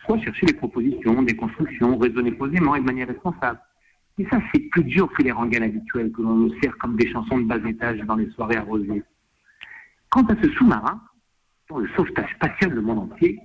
soit 0.05 0.19
chercher 0.19 0.47
des 0.47 0.55
propositions, 0.55 1.23
des 1.23 1.37
constructions, 1.37 1.97
raisonner 1.97 2.33
posément 2.33 2.75
et 2.75 2.81
de 2.81 2.85
manière 2.85 3.07
responsable. 3.07 3.61
Et 4.19 4.27
ça, 4.27 4.41
c'est 4.53 4.69
plus 4.71 4.83
dur 4.83 5.09
que 5.13 5.23
les 5.23 5.31
rengaines 5.31 5.63
habituelles 5.63 6.11
que 6.11 6.23
l'on 6.23 6.35
nous 6.35 6.61
sert 6.61 6.77
comme 6.79 6.97
des 6.97 7.09
chansons 7.13 7.39
de 7.39 7.45
bas 7.45 7.59
étage 7.65 8.01
dans 8.01 8.17
les 8.17 8.29
soirées 8.31 8.57
arrosées. 8.57 9.05
Quant 10.11 10.25
à 10.25 10.35
ce 10.43 10.51
sous-marin, 10.55 11.01
dont 11.69 11.79
le 11.79 11.89
sauvetage 11.95 12.37
passionne 12.41 12.75
le 12.75 12.83
monde 12.83 13.13
entier, 13.13 13.39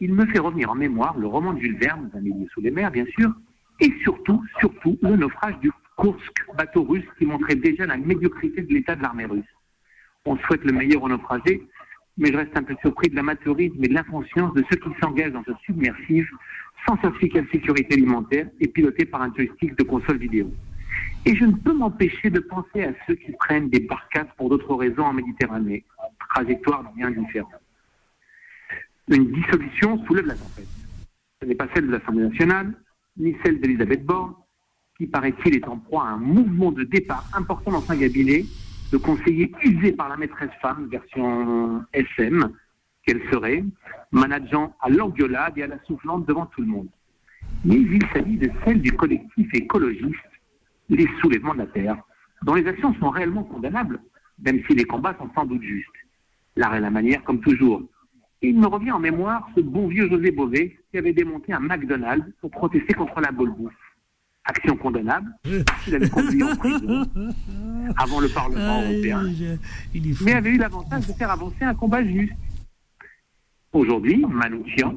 il 0.00 0.12
me 0.14 0.26
fait 0.26 0.40
revenir 0.40 0.72
en 0.72 0.74
mémoire 0.74 1.16
le 1.16 1.28
roman 1.28 1.52
de 1.52 1.60
Jules 1.60 1.78
Verne, 1.78 2.10
Un 2.12 2.20
milieu 2.20 2.48
sous 2.48 2.60
les 2.60 2.72
mers, 2.72 2.90
bien 2.90 3.06
sûr, 3.16 3.32
et 3.78 3.92
surtout, 4.02 4.42
surtout, 4.58 4.98
le 5.02 5.14
naufrage 5.14 5.60
du 5.60 5.70
Kursk, 5.96 6.44
bateau 6.56 6.82
russe 6.82 7.06
qui 7.18 7.24
montrait 7.24 7.54
déjà 7.54 7.86
la 7.86 7.96
médiocrité 7.96 8.62
de 8.62 8.74
l'état 8.74 8.96
de 8.96 9.02
l'armée 9.02 9.26
russe. 9.26 9.44
On 10.24 10.36
souhaite 10.38 10.64
le 10.64 10.72
meilleur 10.72 11.02
aux 11.02 11.08
naufragés, 11.08 11.62
mais 12.16 12.32
je 12.32 12.36
reste 12.36 12.56
un 12.56 12.62
peu 12.62 12.74
surpris 12.80 13.08
de 13.08 13.16
l'amateurisme 13.16 13.82
et 13.82 13.88
de 13.88 13.94
l'inconscience 13.94 14.52
de 14.54 14.64
ceux 14.70 14.76
qui 14.76 14.90
s'engagent 15.00 15.32
dans 15.32 15.44
ce 15.44 15.52
submersif 15.64 16.28
sans 16.86 17.00
certificat 17.00 17.42
de 17.42 17.48
sécurité 17.48 17.94
alimentaire 17.94 18.48
et 18.60 18.68
piloté 18.68 19.04
par 19.04 19.22
un 19.22 19.32
joystick 19.34 19.76
de 19.76 19.84
console 19.84 20.18
vidéo. 20.18 20.52
Et 21.26 21.36
je 21.36 21.44
ne 21.44 21.52
peux 21.52 21.72
m'empêcher 21.72 22.30
de 22.30 22.40
penser 22.40 22.84
à 22.84 22.92
ceux 23.06 23.14
qui 23.14 23.32
prennent 23.32 23.68
des 23.68 23.80
barcasses 23.80 24.28
pour 24.36 24.48
d'autres 24.48 24.74
raisons 24.74 25.02
en 25.02 25.12
Méditerranée, 25.12 25.84
trajectoire 26.30 26.92
bien 26.94 27.10
différente. 27.10 27.52
Une 29.08 29.32
dissolution 29.32 30.04
soulève 30.06 30.26
la 30.26 30.34
tempête. 30.34 30.68
Ce 31.40 31.46
n'est 31.46 31.54
pas 31.54 31.68
celle 31.74 31.86
de 31.86 31.92
l'Assemblée 31.92 32.28
nationale, 32.28 32.74
ni 33.16 33.36
celle 33.44 33.60
d'Elisabeth 33.60 34.04
Borne, 34.04 34.34
qui 34.96 35.06
paraît-il 35.06 35.56
est 35.56 35.68
en 35.68 35.78
proie 35.78 36.04
à 36.04 36.12
un 36.12 36.18
mouvement 36.18 36.72
de 36.72 36.84
départ 36.84 37.24
important 37.32 37.72
dans 37.72 37.80
son 37.80 37.96
cabinet, 37.98 38.44
de 38.92 38.96
conseillers 38.96 39.52
usés 39.62 39.92
par 39.92 40.08
la 40.08 40.16
maîtresse 40.16 40.50
femme, 40.60 40.88
version 40.88 41.84
SM, 41.92 42.50
qu'elle 43.04 43.22
serait, 43.30 43.64
manageant 44.12 44.74
à 44.80 44.88
l'engueulade 44.88 45.56
et 45.58 45.62
à 45.62 45.66
la 45.66 45.78
soufflante 45.84 46.26
devant 46.26 46.46
tout 46.46 46.60
le 46.62 46.68
monde. 46.68 46.88
Mais 47.64 47.76
il 47.76 48.02
s'agit 48.12 48.36
de 48.36 48.50
celle 48.64 48.80
du 48.80 48.92
collectif 48.92 49.48
écologiste, 49.54 50.18
les 50.88 51.08
soulèvements 51.20 51.54
de 51.54 51.58
la 51.58 51.66
Terre, 51.66 51.96
dont 52.42 52.54
les 52.54 52.66
actions 52.66 52.94
sont 52.94 53.10
réellement 53.10 53.44
condamnables, 53.44 54.00
même 54.38 54.62
si 54.66 54.74
les 54.74 54.84
combats 54.84 55.16
sont 55.18 55.30
sans 55.34 55.44
doute 55.44 55.62
justes. 55.62 55.90
L'art 56.56 56.74
et 56.74 56.80
la 56.80 56.90
manière, 56.90 57.22
comme 57.24 57.40
toujours. 57.40 57.82
Et 58.42 58.50
il 58.50 58.58
me 58.58 58.66
revient 58.66 58.92
en 58.92 59.00
mémoire 59.00 59.48
ce 59.56 59.60
bon 59.60 59.88
vieux 59.88 60.08
José 60.08 60.30
Bové 60.30 60.78
qui 60.90 60.98
avait 60.98 61.12
démonté 61.12 61.52
un 61.52 61.60
McDonald's 61.60 62.26
pour 62.40 62.50
protester 62.50 62.94
contre 62.94 63.20
la 63.20 63.32
boule 63.32 63.50
bouffe. 63.50 63.87
Action 64.50 64.76
condamnable, 64.76 65.30
il 65.86 65.94
avait 65.94 66.08
conduit 66.08 66.42
en 66.42 66.56
prison 66.56 67.06
avant 67.98 68.18
le 68.18 68.28
Parlement 68.28 68.82
européen, 68.82 69.22
mais 70.22 70.32
avait 70.32 70.50
eu 70.50 70.56
l'avantage 70.56 71.06
de 71.06 71.12
faire 71.12 71.30
avancer 71.30 71.64
un 71.64 71.74
combat 71.74 72.02
juste. 72.02 72.32
Aujourd'hui, 73.74 74.24
Manouchian, 74.26 74.94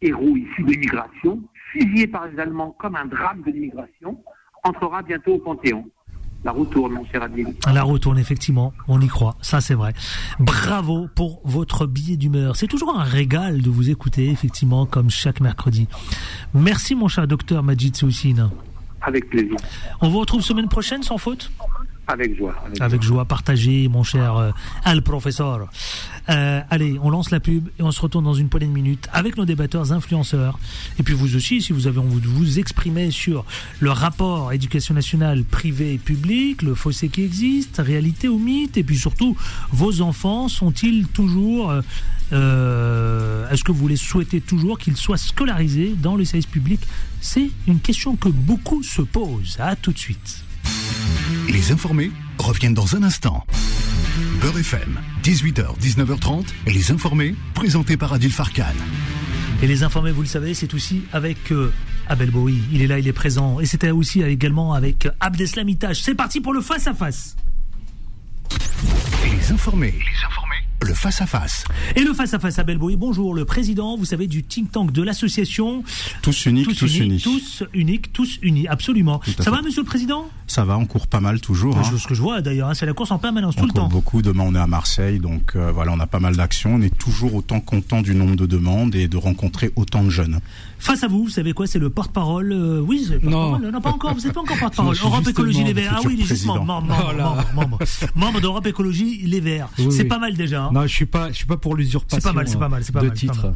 héros 0.00 0.36
issu 0.36 0.62
de 0.62 0.70
l'immigration, 0.70 1.42
fusillé 1.72 2.06
par 2.06 2.26
les 2.26 2.38
Allemands 2.38 2.74
comme 2.78 2.96
un 2.96 3.04
drame 3.04 3.42
de 3.42 3.50
l'immigration, 3.50 4.18
entrera 4.64 5.02
bientôt 5.02 5.34
au 5.34 5.38
Panthéon. 5.38 5.84
La 6.44 6.52
roue 6.52 6.64
tourne, 6.64 6.92
mon 6.92 7.04
cher 7.06 7.22
Adil. 7.22 7.54
La 7.72 7.82
roue 7.82 7.98
tourne, 7.98 8.18
effectivement. 8.18 8.72
On 8.88 9.00
y 9.00 9.08
croit. 9.08 9.36
Ça, 9.42 9.60
c'est 9.60 9.74
vrai. 9.74 9.94
Bravo 10.38 11.08
pour 11.14 11.40
votre 11.44 11.86
billet 11.86 12.16
d'humeur. 12.16 12.56
C'est 12.56 12.68
toujours 12.68 12.96
un 12.96 13.02
régal 13.02 13.62
de 13.62 13.68
vous 13.68 13.90
écouter, 13.90 14.30
effectivement, 14.30 14.86
comme 14.86 15.10
chaque 15.10 15.40
mercredi. 15.40 15.88
Merci, 16.54 16.94
mon 16.94 17.08
cher 17.08 17.26
docteur 17.26 17.62
Majid 17.62 17.96
Soussine. 17.96 18.48
Avec 19.06 19.30
plaisir. 19.30 19.56
On 20.00 20.08
vous 20.08 20.18
retrouve 20.18 20.42
semaine 20.42 20.68
prochaine, 20.68 21.02
sans 21.02 21.16
faute 21.16 21.50
avec 22.08 22.36
joie. 22.36 22.54
Avec, 22.78 23.02
joie. 23.02 23.24
partagée, 23.24 23.88
mon 23.88 24.04
cher 24.04 24.36
euh, 24.36 24.50
Al 24.84 25.02
Professeur. 25.02 25.68
Euh, 26.28 26.60
allez, 26.70 26.98
on 27.02 27.10
lance 27.10 27.30
la 27.32 27.40
pub 27.40 27.68
et 27.80 27.82
on 27.82 27.90
se 27.90 28.00
retourne 28.00 28.24
dans 28.24 28.34
une 28.34 28.48
poignée 28.48 28.68
de 28.68 28.72
minutes 28.72 29.08
avec 29.12 29.36
nos 29.36 29.44
débatteurs 29.44 29.92
influenceurs. 29.92 30.58
Et 31.00 31.02
puis 31.02 31.14
vous 31.14 31.34
aussi, 31.34 31.62
si 31.62 31.72
vous 31.72 31.88
avez 31.88 31.98
envie 31.98 32.20
de 32.20 32.28
vous 32.28 32.60
exprimer 32.60 33.10
sur 33.10 33.44
le 33.80 33.90
rapport 33.90 34.52
éducation 34.52 34.94
nationale 34.94 35.42
privé 35.42 35.94
et 35.94 35.98
public, 35.98 36.62
le 36.62 36.76
fossé 36.76 37.08
qui 37.08 37.24
existe, 37.24 37.78
réalité 37.78 38.28
ou 38.28 38.38
mythe, 38.38 38.76
et 38.76 38.84
puis 38.84 38.98
surtout, 38.98 39.36
vos 39.72 40.00
enfants 40.00 40.48
sont-ils 40.48 41.08
toujours... 41.08 41.74
Euh, 42.32 43.50
Est-ce 43.50 43.62
que 43.64 43.72
vous 43.72 43.86
les 43.88 43.96
souhaitez 43.96 44.40
toujours 44.40 44.78
qu'ils 44.78 44.96
soient 44.96 45.16
scolarisés 45.16 45.94
dans 45.96 46.16
le 46.16 46.24
service 46.24 46.46
public 46.46 46.80
C'est 47.28 47.50
une 47.66 47.80
question 47.80 48.14
que 48.14 48.28
beaucoup 48.28 48.84
se 48.84 49.02
posent. 49.02 49.56
À 49.58 49.74
tout 49.74 49.90
de 49.90 49.98
suite. 49.98 50.44
Les 51.48 51.72
informés 51.72 52.12
reviennent 52.38 52.72
dans 52.72 52.94
un 52.94 53.02
instant. 53.02 53.44
Beurre 54.40 54.60
FM, 54.60 55.00
18h, 55.24 55.76
19h30, 55.80 56.44
et 56.66 56.72
les 56.72 56.92
informés, 56.92 57.34
présentés 57.52 57.96
par 57.96 58.12
Adil 58.12 58.30
Farkan. 58.30 58.62
Et 59.60 59.66
les 59.66 59.82
informés, 59.82 60.12
vous 60.12 60.22
le 60.22 60.28
savez, 60.28 60.54
c'est 60.54 60.72
aussi 60.72 61.02
avec 61.12 61.50
euh, 61.50 61.72
Abel 62.06 62.30
Bowie. 62.30 62.62
Il 62.70 62.80
est 62.80 62.86
là, 62.86 63.00
il 63.00 63.08
est 63.08 63.12
présent. 63.12 63.58
Et 63.58 63.66
c'était 63.66 63.90
aussi 63.90 64.22
également 64.22 64.74
avec 64.74 65.08
Abdeslam 65.18 65.68
C'est 65.94 66.14
parti 66.14 66.40
pour 66.40 66.52
le 66.52 66.60
face-à-face. 66.60 67.34
Les 69.24 69.50
informés, 69.50 69.94
les 69.98 70.24
informés 70.24 70.45
le 70.82 70.94
face-à-face. 70.94 71.64
Et 71.94 72.02
le 72.02 72.12
face-à-face 72.12 72.58
à 72.58 72.64
Belboy, 72.64 72.96
bonjour, 72.96 73.34
le 73.34 73.44
président, 73.44 73.96
vous 73.96 74.04
savez, 74.04 74.26
du 74.26 74.42
think 74.42 74.70
tank 74.70 74.92
de 74.92 75.02
l'association. 75.02 75.82
Tous 76.22 76.46
uniques, 76.46 76.76
tous, 76.76 76.98
unis. 76.98 77.20
Tous 77.22 77.64
uniques, 77.72 78.12
tous 78.12 78.38
unis, 78.42 78.68
absolument. 78.68 79.20
Ça 79.40 79.50
va, 79.50 79.62
monsieur 79.62 79.82
le 79.82 79.86
président? 79.86 80.28
Ça 80.46 80.64
va, 80.64 80.78
on 80.78 80.86
court 80.86 81.06
pas 81.06 81.20
mal 81.20 81.40
toujours. 81.40 81.76
Hein. 81.76 81.82
Ce 81.98 82.06
que 82.06 82.14
je 82.14 82.22
vois 82.22 82.40
d'ailleurs, 82.40 82.68
hein, 82.68 82.74
c'est 82.74 82.86
la 82.86 82.92
course 82.92 83.10
en 83.10 83.18
permanence, 83.18 83.56
tout 83.56 83.66
le 83.66 83.72
temps. 83.72 83.88
beaucoup, 83.88 84.22
demain 84.22 84.44
on 84.46 84.54
est 84.54 84.60
à 84.60 84.66
Marseille, 84.66 85.18
donc 85.18 85.52
euh, 85.56 85.72
voilà, 85.72 85.92
on 85.92 86.00
a 86.00 86.06
pas 86.06 86.20
mal 86.20 86.36
d'actions. 86.36 86.74
On 86.74 86.82
est 86.82 86.96
toujours 86.96 87.34
autant 87.34 87.60
content 87.60 88.02
du 88.02 88.14
nombre 88.14 88.36
de 88.36 88.46
demandes 88.46 88.94
et 88.94 89.08
de 89.08 89.16
rencontrer 89.16 89.72
autant 89.76 90.04
de 90.04 90.10
jeunes. 90.10 90.40
Face 90.78 91.02
à 91.02 91.08
vous, 91.08 91.24
vous 91.24 91.30
savez 91.30 91.52
quoi, 91.52 91.66
c'est 91.66 91.78
le 91.78 91.90
porte-parole. 91.90 92.52
Euh, 92.52 92.80
oui, 92.80 93.08
non. 93.22 93.58
non, 93.58 93.80
pas 93.80 93.90
encore, 93.90 94.14
vous 94.14 94.20
n'êtes 94.20 94.32
pas 94.32 94.42
encore 94.42 94.58
porte-parole. 94.58 94.96
Europe 95.04 95.26
Écologie 95.26 95.64
Les 95.64 95.72
Verts. 95.72 95.94
Ah 95.96 96.00
oui, 96.04 96.16
il 96.18 96.24
est 96.24 96.26
justement 96.28 96.64
membre, 96.64 96.88
membre, 97.54 97.78
membre, 98.14 98.40
d'Europe 98.40 98.66
Écologie 98.66 99.22
Les 99.24 99.40
Verts. 99.40 99.68
c'est 99.90 100.04
pas 100.04 100.18
mal 100.18 100.36
déjà. 100.36 100.65
Hein. 100.66 100.70
Non, 100.72 100.82
je 100.82 100.92
suis 100.92 101.06
pas, 101.06 101.30
je 101.30 101.36
suis 101.36 101.46
pas 101.46 101.56
pour 101.56 101.76
l'usurpation. 101.76 102.20
C'est 102.20 102.28
pas 102.28 102.32
mal, 102.32 102.48
c'est 102.48 102.58
pas 102.58 102.68
mal, 102.68 102.84
c'est 102.84 102.92
pas 102.92 103.02
de 103.02 103.08
titre. 103.08 103.52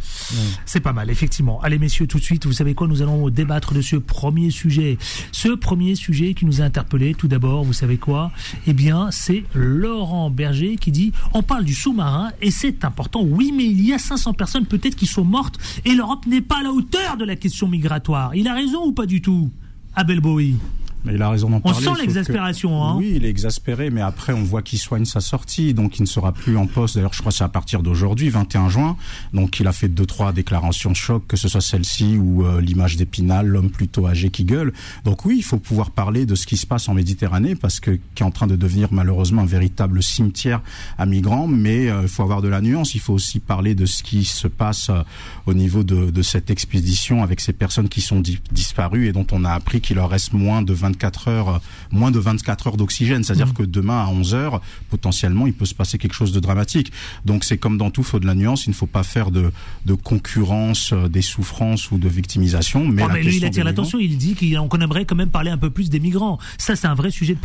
C'est 0.64 0.80
pas 0.80 0.92
mal, 0.92 1.10
effectivement. 1.10 1.60
Allez, 1.62 1.78
messieurs, 1.78 2.06
tout 2.06 2.18
de 2.18 2.24
suite, 2.24 2.46
vous 2.46 2.52
savez 2.52 2.74
quoi, 2.74 2.86
nous 2.86 3.02
allons 3.02 3.28
débattre 3.30 3.74
de 3.74 3.80
ce 3.80 3.96
premier 3.96 4.50
sujet. 4.50 4.98
Ce 5.32 5.48
premier 5.48 5.94
sujet 5.94 6.34
qui 6.34 6.46
nous 6.46 6.60
a 6.60 6.64
interpellé, 6.64 7.14
tout 7.14 7.28
d'abord, 7.28 7.64
vous 7.64 7.72
savez 7.72 7.98
quoi? 7.98 8.30
Eh 8.66 8.72
bien, 8.72 9.10
c'est 9.10 9.44
Laurent 9.54 10.30
Berger 10.30 10.76
qui 10.76 10.92
dit 10.92 11.12
on 11.34 11.42
parle 11.42 11.64
du 11.64 11.74
sous-marin 11.74 12.30
et 12.40 12.50
c'est 12.50 12.84
important. 12.84 13.22
Oui, 13.22 13.52
mais 13.56 13.64
il 13.64 13.80
y 13.84 13.92
a 13.92 13.98
500 13.98 14.34
personnes 14.34 14.66
peut-être 14.66 14.96
qui 14.96 15.06
sont 15.06 15.24
mortes 15.24 15.58
et 15.84 15.94
l'Europe 15.94 16.26
n'est 16.26 16.40
pas 16.40 16.58
à 16.60 16.62
la 16.62 16.72
hauteur 16.72 17.16
de 17.16 17.24
la 17.24 17.36
question 17.36 17.68
migratoire. 17.68 18.34
Il 18.34 18.48
a 18.48 18.54
raison 18.54 18.84
ou 18.86 18.92
pas 18.92 19.06
du 19.06 19.20
tout 19.20 19.50
Abel 19.94 20.20
Bowie? 20.20 20.56
Mais 21.04 21.14
il 21.14 21.22
a 21.22 21.30
raison 21.30 21.50
d'en 21.50 21.60
parler. 21.60 21.88
On 21.88 21.94
sent 21.94 22.00
l'exaspération. 22.00 22.84
Hein 22.84 22.96
oui, 22.98 23.12
il 23.16 23.24
est 23.24 23.28
exaspéré, 23.28 23.90
mais 23.90 24.02
après, 24.02 24.32
on 24.32 24.42
voit 24.42 24.62
qu'il 24.62 24.78
soigne 24.78 25.04
sa 25.04 25.20
sortie, 25.20 25.74
donc 25.74 25.98
il 25.98 26.02
ne 26.02 26.06
sera 26.06 26.32
plus 26.32 26.56
en 26.56 26.66
poste. 26.66 26.96
D'ailleurs, 26.96 27.14
je 27.14 27.20
crois 27.20 27.32
que 27.32 27.38
c'est 27.38 27.44
à 27.44 27.48
partir 27.48 27.82
d'aujourd'hui, 27.82 28.28
21 28.28 28.68
juin. 28.68 28.96
Donc, 29.32 29.60
il 29.60 29.66
a 29.66 29.72
fait 29.72 29.88
deux, 29.88 30.06
trois 30.06 30.32
déclarations 30.32 30.94
choc, 30.94 31.24
que 31.26 31.36
ce 31.36 31.48
soit 31.48 31.60
celle-ci 31.60 32.16
ou 32.16 32.44
euh, 32.44 32.60
l'image 32.60 32.96
d'Épinal, 32.96 33.46
l'homme 33.46 33.70
plutôt 33.70 34.06
âgé 34.06 34.30
qui 34.30 34.44
gueule. 34.44 34.72
Donc 35.04 35.24
oui, 35.24 35.36
il 35.38 35.42
faut 35.42 35.58
pouvoir 35.58 35.90
parler 35.90 36.26
de 36.26 36.34
ce 36.34 36.46
qui 36.46 36.56
se 36.56 36.66
passe 36.66 36.88
en 36.88 36.94
Méditerranée, 36.94 37.54
parce 37.54 37.80
que 37.80 37.98
qui 38.14 38.22
est 38.22 38.26
en 38.26 38.30
train 38.30 38.46
de 38.46 38.56
devenir 38.56 38.88
malheureusement 38.92 39.42
un 39.42 39.46
véritable 39.46 40.02
cimetière 40.02 40.60
à 40.98 41.06
migrants. 41.06 41.46
Mais 41.46 41.88
euh, 41.88 42.02
il 42.02 42.08
faut 42.08 42.22
avoir 42.22 42.42
de 42.42 42.48
la 42.48 42.60
nuance. 42.60 42.94
Il 42.94 43.00
faut 43.00 43.14
aussi 43.14 43.40
parler 43.40 43.74
de 43.74 43.86
ce 43.86 44.02
qui 44.02 44.24
se 44.24 44.48
passe 44.48 44.90
euh, 44.90 45.02
au 45.46 45.54
niveau 45.54 45.82
de, 45.82 46.10
de, 46.10 46.22
cette 46.22 46.50
expédition 46.50 47.22
avec 47.22 47.40
ces 47.40 47.52
personnes 47.52 47.88
qui 47.88 48.00
sont 48.00 48.22
disparues 48.52 49.08
et 49.08 49.12
dont 49.12 49.26
on 49.32 49.44
a 49.44 49.52
appris 49.52 49.80
qu'il 49.80 49.96
leur 49.96 50.10
reste 50.10 50.32
moins 50.32 50.62
de 50.62 50.72
20 50.72 50.89
24 50.90 51.29
heures, 51.29 51.48
euh, 51.48 51.59
moins 51.90 52.11
de 52.11 52.18
24 52.18 52.68
heures 52.68 52.76
d'oxygène. 52.76 53.22
C'est-à-dire 53.24 53.48
mmh. 53.48 53.55
que 53.55 53.62
demain 53.62 54.05
à 54.05 54.09
11 54.09 54.35
heures, 54.35 54.61
potentiellement, 54.90 55.46
il 55.46 55.53
peut 55.53 55.64
se 55.64 55.74
passer 55.74 55.98
quelque 55.98 56.14
chose 56.14 56.33
de 56.33 56.40
dramatique. 56.40 56.92
Donc 57.24 57.44
c'est 57.44 57.59
comme 57.59 57.79
dans 57.79 57.90
tout, 57.90 58.03
il 58.03 58.07
faut 58.07 58.20
de 58.20 58.26
la 58.26 58.35
nuance. 58.35 58.66
Il 58.66 58.70
ne 58.70 58.74
faut 58.74 58.87
pas 58.87 59.03
faire 59.03 59.31
de, 59.31 59.53
de 59.87 59.94
concurrence 59.94 60.92
euh, 60.92 61.09
des 61.09 61.22
souffrances 61.22 61.90
ou 61.90 61.98
de 61.98 62.09
victimisation. 62.09 62.87
Mais, 62.87 63.03
oh, 63.05 63.12
lui, 63.14 63.37
il 63.37 63.44
attire 63.44 63.64
l'attention. 63.64 63.98
Il 63.98 64.16
dit 64.16 64.35
qu'on 64.35 64.79
aimerait 64.79 65.05
quand 65.05 65.16
même 65.16 65.31
parler 65.31 65.50
un 65.50 65.59
peu 65.59 65.70
plus 65.70 65.90
des 65.90 66.00
migrants. 66.00 66.38
Ça, 66.59 66.76
c'est 66.76 66.87
un 66.87 66.94
vrai 66.94 67.11
sujet 67.11 67.37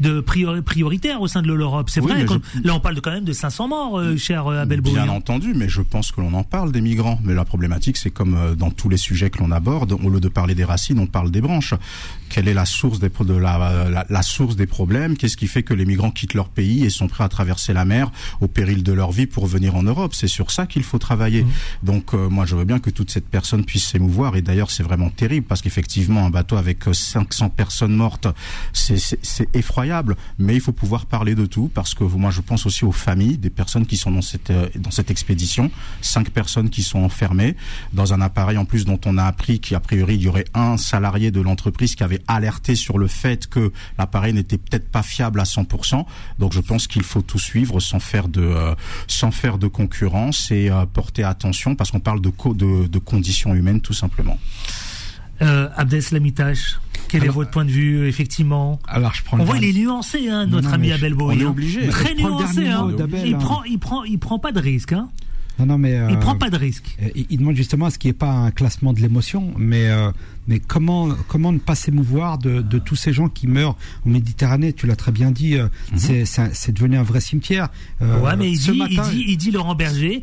de, 0.00 0.14
de 0.14 0.20
prioritaire 0.60 1.20
au 1.20 1.28
sein 1.28 1.42
de 1.42 1.52
l'Europe. 1.52 1.90
C'est 1.90 2.00
vrai. 2.00 2.24
Là, 2.64 2.74
on 2.74 2.80
parle 2.80 2.94
de, 2.94 3.00
quand 3.00 3.12
même 3.12 3.24
de 3.24 3.32
500 3.32 3.68
morts, 3.68 3.98
euh, 3.98 4.16
cher 4.16 4.46
Abel 4.48 4.80
Bien 4.80 5.08
entendu, 5.08 5.52
mais 5.54 5.68
je 5.68 5.82
pense 5.82 6.10
que 6.10 6.20
l'on 6.20 6.32
en 6.34 6.42
parle 6.42 6.72
des 6.72 6.80
migrants. 6.80 7.18
Mais 7.22 7.34
la 7.34 7.44
problématique, 7.44 7.96
c'est 7.96 8.10
comme 8.10 8.56
dans 8.56 8.70
tous 8.70 8.88
les 8.88 8.96
sujets 8.96 9.30
que 9.30 9.38
l'on 9.38 9.50
aborde, 9.50 9.92
au 9.92 10.10
lieu 10.10 10.20
de 10.20 10.28
parler 10.28 10.54
des 10.54 10.64
racines, 10.64 10.98
on 10.98 11.06
parle 11.06 11.30
des 11.30 11.40
branches. 11.40 11.74
Quelle 12.28 12.48
est 12.48 12.54
la 12.54 12.64
source 12.64 12.89
des, 12.98 13.08
de 13.08 13.34
la, 13.34 14.04
la, 14.08 14.22
source 14.22 14.56
des 14.56 14.66
problèmes, 14.66 15.16
qu'est-ce 15.16 15.36
qui 15.36 15.46
fait 15.46 15.62
que 15.62 15.74
les 15.74 15.84
migrants 15.84 16.10
quittent 16.10 16.34
leur 16.34 16.48
pays 16.48 16.84
et 16.84 16.90
sont 16.90 17.08
prêts 17.08 17.24
à 17.24 17.28
traverser 17.28 17.72
la 17.72 17.84
mer 17.84 18.10
au 18.40 18.48
péril 18.48 18.82
de 18.82 18.92
leur 18.92 19.12
vie 19.12 19.26
pour 19.26 19.46
venir 19.46 19.76
en 19.76 19.82
Europe? 19.82 20.14
C'est 20.14 20.28
sur 20.28 20.50
ça 20.50 20.66
qu'il 20.66 20.82
faut 20.82 20.98
travailler. 20.98 21.44
Mmh. 21.44 21.50
Donc 21.82 22.14
euh, 22.14 22.28
moi 22.28 22.46
je 22.46 22.56
veux 22.56 22.64
bien 22.64 22.78
que 22.78 22.90
toute 22.90 23.10
cette 23.10 23.28
personne 23.28 23.64
puisse 23.64 23.86
s'émouvoir 23.86 24.36
et 24.36 24.42
d'ailleurs 24.42 24.70
c'est 24.70 24.82
vraiment 24.82 25.10
terrible 25.10 25.46
parce 25.46 25.62
qu'effectivement 25.62 26.26
un 26.26 26.30
bateau 26.30 26.56
avec 26.56 26.84
500 26.92 27.44
euh, 27.44 27.48
personnes 27.48 27.94
mortes, 27.94 28.26
c'est 28.72 29.48
effroyable. 29.54 30.16
Mais 30.38 30.54
il 30.54 30.60
faut 30.60 30.72
pouvoir 30.72 31.06
parler 31.06 31.34
de 31.34 31.46
tout 31.46 31.70
parce 31.72 31.94
que 31.94 32.04
moi 32.04 32.30
je 32.30 32.40
pense 32.40 32.66
aussi 32.66 32.84
aux 32.84 32.92
familles 32.92 33.38
des 33.38 33.50
personnes 33.50 33.86
qui 33.86 33.96
sont 33.96 34.10
dans 34.10 34.22
cette 34.22 34.50
euh, 34.50 34.68
dans 34.76 34.90
cette 34.90 35.10
expédition, 35.10 35.70
cinq 36.00 36.30
personnes 36.30 36.70
qui 36.70 36.82
sont 36.82 37.00
enfermées 37.00 37.56
dans 37.92 38.12
un 38.12 38.20
appareil 38.20 38.56
en 38.56 38.64
plus 38.64 38.84
dont 38.84 39.00
on 39.06 39.18
a 39.18 39.24
appris 39.24 39.60
qu'a 39.60 39.80
priori 39.80 40.14
il 40.14 40.22
y 40.22 40.28
aurait 40.28 40.46
un 40.54 40.76
salarié 40.76 41.30
de 41.30 41.40
l'entreprise 41.40 41.94
qui 41.94 42.02
avait 42.02 42.22
alerté 42.28 42.74
sur 42.80 42.98
le 42.98 43.06
fait 43.06 43.46
que 43.46 43.72
l'appareil 43.98 44.32
n'était 44.32 44.58
peut-être 44.58 44.90
pas 44.90 45.02
fiable 45.02 45.40
à 45.40 45.44
100%. 45.44 46.04
Donc 46.38 46.52
je 46.52 46.60
pense 46.60 46.86
qu'il 46.86 47.02
faut 47.02 47.22
tout 47.22 47.38
suivre 47.38 47.80
sans 47.80 48.00
faire 48.00 48.28
de 48.28 48.42
euh, 48.42 48.74
sans 49.06 49.30
faire 49.30 49.58
de 49.58 49.68
concurrence 49.68 50.50
et 50.50 50.70
euh, 50.70 50.86
porter 50.86 51.22
attention 51.22 51.76
parce 51.76 51.90
qu'on 51.90 52.00
parle 52.00 52.20
de, 52.20 52.32
de, 52.54 52.86
de 52.86 52.98
conditions 52.98 53.54
humaines 53.54 53.80
tout 53.80 53.92
simplement. 53.92 54.38
Euh, 55.42 55.68
Abdel 55.76 56.02
quel 57.08 57.24
est 57.24 57.28
votre 57.28 57.50
point 57.50 57.64
de 57.64 57.70
vue, 57.70 58.06
effectivement? 58.06 58.78
Alors, 58.86 59.14
je 59.14 59.24
prends. 59.24 59.40
On 59.40 59.44
voit, 59.44 59.56
il 59.56 59.64
est 59.64 59.80
nuancé, 59.80 60.28
hein, 60.28 60.46
notre 60.46 60.72
ami 60.72 60.92
Abel 60.92 61.14
Boy. 61.14 61.38
On 61.38 61.40
est 61.40 61.44
obligé. 61.44 61.88
Très 61.88 62.14
nuancé, 62.14 62.68
hein. 62.68 62.88
Il 63.24 63.34
hein. 63.34 63.38
prend, 63.38 63.64
il 63.64 63.78
prend, 63.80 64.04
il 64.04 64.18
prend 64.18 64.38
pas 64.38 64.52
de 64.52 64.60
risque, 64.60 64.92
hein. 64.92 65.08
Non, 65.60 65.66
non, 65.66 65.78
mais 65.78 65.90
Il 65.92 66.16
euh, 66.16 66.16
prend 66.16 66.34
pas 66.36 66.50
de 66.50 66.56
risque. 66.56 66.96
euh, 67.02 67.08
il 67.14 67.26
il 67.30 67.38
demande 67.38 67.54
justement 67.54 67.86
à 67.86 67.90
ce 67.90 67.98
qu'il 67.98 68.08
n'y 68.08 68.16
ait 68.16 68.18
pas 68.18 68.32
un 68.32 68.50
classement 68.50 68.92
de 68.92 69.00
l'émotion, 69.00 69.52
mais 69.58 69.88
euh, 69.88 70.10
mais 70.48 70.58
comment 70.58 71.08
comment 71.28 71.52
ne 71.52 71.58
pas 71.58 71.74
s'émouvoir 71.74 72.38
de, 72.38 72.60
de 72.62 72.78
tous 72.78 72.96
ces 72.96 73.12
gens 73.12 73.28
qui 73.28 73.46
meurent 73.46 73.76
en 74.06 74.10
Méditerranée? 74.10 74.72
Tu 74.72 74.86
l'as 74.86 74.96
très 74.96 75.12
bien 75.12 75.30
dit, 75.30 75.56
euh, 75.56 75.68
c'est 75.96 76.72
devenu 76.72 76.96
un 76.96 77.02
vrai 77.02 77.20
cimetière. 77.20 77.68
Euh, 78.02 78.18
ouais, 78.20 78.36
mais 78.36 78.50
il 78.50 78.56
ce 78.58 78.72
dit, 78.72 78.78
matin, 78.78 79.02
il 79.12 79.16
dit, 79.18 79.24
il 79.28 79.36
dit 79.36 79.50
Laurent 79.50 79.74
Berger. 79.74 80.22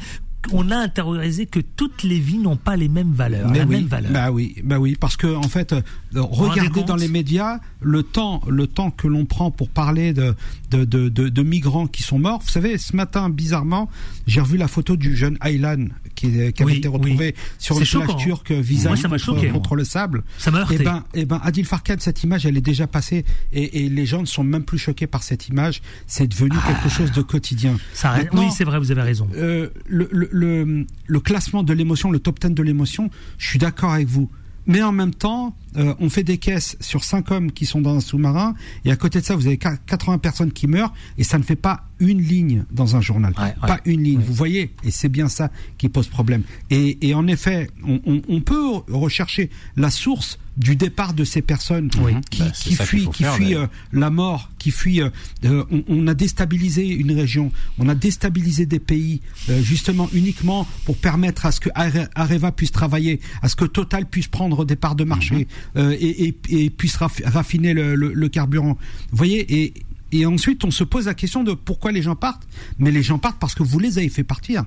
On 0.53 0.71
a 0.71 0.77
intériorisé 0.77 1.45
que 1.45 1.59
toutes 1.59 2.03
les 2.03 2.19
vies 2.19 2.37
n'ont 2.37 2.55
pas 2.55 2.77
les 2.77 2.87
mêmes 2.87 3.11
valeurs, 3.11 3.49
Mais 3.49 3.59
la 3.59 3.65
oui, 3.65 3.75
même 3.77 3.85
valeur. 3.87 4.11
Bah 4.13 4.31
oui, 4.31 4.55
bah 4.63 4.79
oui, 4.79 4.95
parce 4.97 5.17
que 5.17 5.27
en 5.35 5.41
fait, 5.49 5.73
euh, 5.73 5.81
regardez 6.15 6.69
compte 6.71 6.87
dans 6.87 6.95
les 6.95 7.07
médias 7.07 7.59
le 7.81 8.03
temps, 8.03 8.41
le 8.47 8.67
temps 8.67 8.91
que 8.91 9.07
l'on 9.07 9.25
prend 9.25 9.51
pour 9.51 9.69
parler 9.69 10.13
de 10.13 10.35
de, 10.71 10.83
de, 10.85 11.09
de 11.09 11.29
de 11.29 11.43
migrants 11.43 11.87
qui 11.87 12.03
sont 12.03 12.19
morts. 12.19 12.41
Vous 12.43 12.49
savez, 12.49 12.77
ce 12.77 12.95
matin, 12.95 13.29
bizarrement, 13.29 13.89
j'ai 14.25 14.41
revu 14.41 14.57
la 14.57 14.67
photo 14.67 14.95
du 14.95 15.15
jeune 15.15 15.37
Aylan 15.41 15.87
qui, 16.15 16.31
qui 16.31 16.63
avait 16.63 16.63
Oui, 16.63 16.77
été 16.77 16.87
retrouvé 16.87 17.35
oui. 17.37 17.41
sur 17.59 17.77
une 17.79 17.85
plage 17.85 18.09
hein. 18.09 18.15
turque 18.17 18.53
ça 18.87 18.89
m'a 18.89 18.95
contre, 18.97 19.17
choqué, 19.17 19.49
contre 19.49 19.75
le 19.75 19.83
sable. 19.83 20.23
Ça 20.37 20.51
m'a 20.51 20.59
heurté. 20.59 20.77
Eh 20.79 20.83
ben, 20.83 21.03
eh 21.13 21.25
ben, 21.25 21.39
Adil 21.43 21.65
Farkan, 21.65 21.95
cette 21.99 22.23
image, 22.23 22.45
elle 22.45 22.57
est 22.57 22.61
déjà 22.61 22.87
passée 22.87 23.23
et, 23.53 23.85
et 23.85 23.89
les 23.89 24.05
gens 24.05 24.21
ne 24.21 24.25
sont 24.25 24.43
même 24.43 24.63
plus 24.63 24.77
choqués 24.79 25.07
par 25.07 25.23
cette 25.23 25.47
image. 25.47 25.81
C'est 26.07 26.27
devenu 26.27 26.55
quelque 26.65 26.89
chose 26.89 27.11
de 27.11 27.21
quotidien. 27.21 27.75
Ah. 27.77 27.83
Ça 27.93 28.15
oui, 28.33 28.47
c'est 28.51 28.63
vrai, 28.63 28.79
vous 28.79 28.91
avez 28.91 29.01
raison. 29.03 29.27
euh, 29.35 29.69
le, 29.87 30.09
le, 30.11 30.27
le, 30.31 30.85
le 31.05 31.19
classement 31.19 31.63
de 31.63 31.73
l'émotion, 31.73 32.11
le 32.11 32.19
top 32.19 32.39
10 32.39 32.51
de 32.51 32.63
l'émotion, 32.63 33.09
je 33.37 33.47
suis 33.47 33.59
d'accord 33.59 33.93
avec 33.93 34.07
vous. 34.07 34.29
Mais 34.65 34.81
en 34.83 34.91
même 34.91 35.13
temps, 35.13 35.55
euh, 35.75 35.93
on 35.99 36.09
fait 36.09 36.23
des 36.23 36.37
caisses 36.37 36.77
sur 36.79 37.03
5 37.03 37.29
hommes 37.31 37.51
qui 37.51 37.65
sont 37.65 37.81
dans 37.81 37.95
un 37.95 37.99
sous-marin, 37.99 38.55
et 38.85 38.91
à 38.91 38.95
côté 38.95 39.19
de 39.19 39.25
ça, 39.25 39.35
vous 39.35 39.47
avez 39.47 39.57
80 39.57 40.17
personnes 40.19 40.51
qui 40.51 40.67
meurent, 40.67 40.93
et 41.17 41.23
ça 41.23 41.37
ne 41.37 41.43
fait 41.43 41.55
pas 41.55 41.83
une 41.99 42.21
ligne 42.21 42.63
dans 42.71 42.95
un 42.95 43.01
journal. 43.01 43.33
Ouais, 43.37 43.43
ouais. 43.45 43.53
Pas 43.67 43.79
une 43.85 44.03
ligne, 44.03 44.17
Ouais. 44.19 44.23
vous 44.25 44.33
voyez 44.33 44.71
Et 44.83 44.91
c'est 44.91 45.09
bien 45.09 45.27
ça 45.29 45.51
qui 45.77 45.89
pose 45.89 46.07
problème. 46.07 46.43
Et, 46.69 47.07
et 47.07 47.13
en 47.15 47.27
effet, 47.27 47.69
on, 47.85 47.99
on, 48.05 48.21
on 48.29 48.41
peut 48.41 48.67
rechercher 48.87 49.49
la 49.75 49.89
source 49.89 50.37
du 50.57 50.75
départ 50.75 51.13
de 51.13 51.23
ces 51.23 51.41
personnes 51.43 51.89
Oui. 52.01 52.13
qui, 52.31 52.39
Bah, 52.41 52.49
qui 52.51 52.75
fuient, 52.75 53.09
qui 53.11 53.23
faire, 53.23 53.33
fuient 53.35 53.55
euh, 53.55 53.67
la 53.93 54.09
mort, 54.09 54.49
qui 54.57 54.71
fuient. 54.71 55.01
euh, 55.01 55.63
on, 55.71 55.83
on 55.87 56.07
a 56.07 56.13
déstabilisé 56.15 56.87
une 56.87 57.11
région, 57.11 57.51
on 57.77 57.87
a 57.89 57.95
déstabilisé 57.95 58.65
des 58.65 58.79
pays, 58.79 59.21
euh, 59.49 59.61
justement 59.61 60.09
uniquement 60.13 60.67
pour 60.85 60.97
permettre 60.97 61.45
à 61.45 61.51
ce 61.51 61.59
que 61.59 61.69
Are- 61.75 62.07
Areva 62.15 62.51
puisse 62.51 62.71
travailler, 62.71 63.19
à 63.41 63.49
ce 63.49 63.55
que 63.55 63.65
Total 63.65 64.05
puisse 64.07 64.27
prendre 64.27 64.65
des 64.65 64.75
parts 64.75 64.95
de 64.95 65.03
marché 65.03 65.47
euh, 65.75 65.95
et, 65.99 66.27
et, 66.49 66.63
et 66.65 66.69
puisse 66.69 66.95
raff- 66.97 67.21
raffiner 67.25 67.73
le, 67.73 67.95
le- 67.95 68.13
le 68.13 68.29
carburant. 68.29 68.77
Vous 69.11 69.17
voyez 69.17 69.63
et 69.63 69.73
et 70.13 70.25
ensuite, 70.25 70.63
on 70.63 70.71
se 70.71 70.85
pose 70.85 71.07
la 71.07 71.13
question 71.13 71.43
de 71.43 71.51
pourquoi 71.51 71.91
les 71.91 72.01
gens 72.01 72.15
partent. 72.15 72.47
Mais 72.79 72.91
les 72.91 73.03
gens 73.03 73.17
partent 73.17 73.39
parce 73.41 73.53
que 73.55 73.61
vous 73.63 73.77
les 73.77 73.97
avez 73.97 74.07
fait 74.07 74.23
partir. 74.23 74.63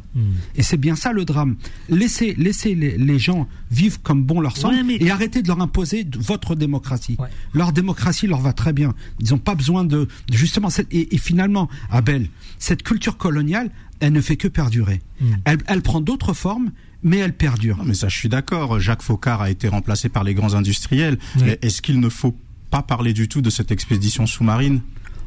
Et 0.55 0.63
c'est 0.63 0.77
bien 0.77 0.97
ça 0.97 1.13
le 1.15 1.25
drame. 1.25 1.57
Laissez, 1.89 2.35
laissez 2.37 2.75
les, 2.75 2.99
les 2.99 3.19
gens 3.19 3.49
vivre 3.71 3.99
comme 4.03 4.23
bon 4.23 4.43
leur 4.43 4.59
semble 4.59 4.75
Ouais, 4.75 4.83
mais- 4.83 4.97
et 5.01 5.11
arrêtez 5.11 5.41
de 5.41 5.49
leur 5.49 5.59
imposer 5.63 6.07
votre 6.19 6.55
démocratie. 6.57 7.17
Ouais. 7.19 7.29
Leur 7.55 7.73
démocratie 7.73 8.27
leur 8.27 8.41
va 8.41 8.53
très 8.53 8.75
bien. 8.75 8.93
Ils 9.19 9.31
n'ont 9.31 9.39
pas 9.39 9.55
besoin 9.55 9.83
de, 9.85 10.09
de 10.31 10.37
justement 10.37 10.69
cette, 10.69 10.93
et, 10.93 11.15
et 11.15 11.19
finalement, 11.19 11.71
Abel, 11.91 12.29
cette 12.59 12.83
culture 12.83 13.17
coloniale, 13.17 13.71
elle 14.01 14.13
ne 14.13 14.21
fait 14.21 14.37
que 14.37 14.47
perdurer. 14.49 15.01
Elle, 15.47 15.61
elle 15.69 15.81
prend 15.81 16.03
d'autres 16.03 16.35
formes, 16.35 16.71
mais 17.03 17.19
elle 17.19 17.33
perdure. 17.33 17.79
Non, 17.79 17.85
mais 17.85 17.95
ça, 17.95 18.09
je 18.09 18.17
suis 18.17 18.29
d'accord. 18.29 18.79
Jacques 18.81 19.03
Faucard 19.03 19.43
a 19.43 19.51
été 19.51 19.69
remplacé 19.69 20.09
par 20.09 20.25
les 20.25 20.35
grands 20.35 20.55
industriels. 20.55 21.19
Oui. 21.37 21.57
Est-ce 21.63 21.83
qu'il 21.83 22.01
ne 22.01 22.09
faut 22.09 22.37
pas 22.71 22.83
parler 22.83 23.13
du 23.13 23.29
tout 23.29 23.41
de 23.41 23.51
cette 23.51 23.71
expédition 23.71 24.27
sous-marine? 24.27 24.81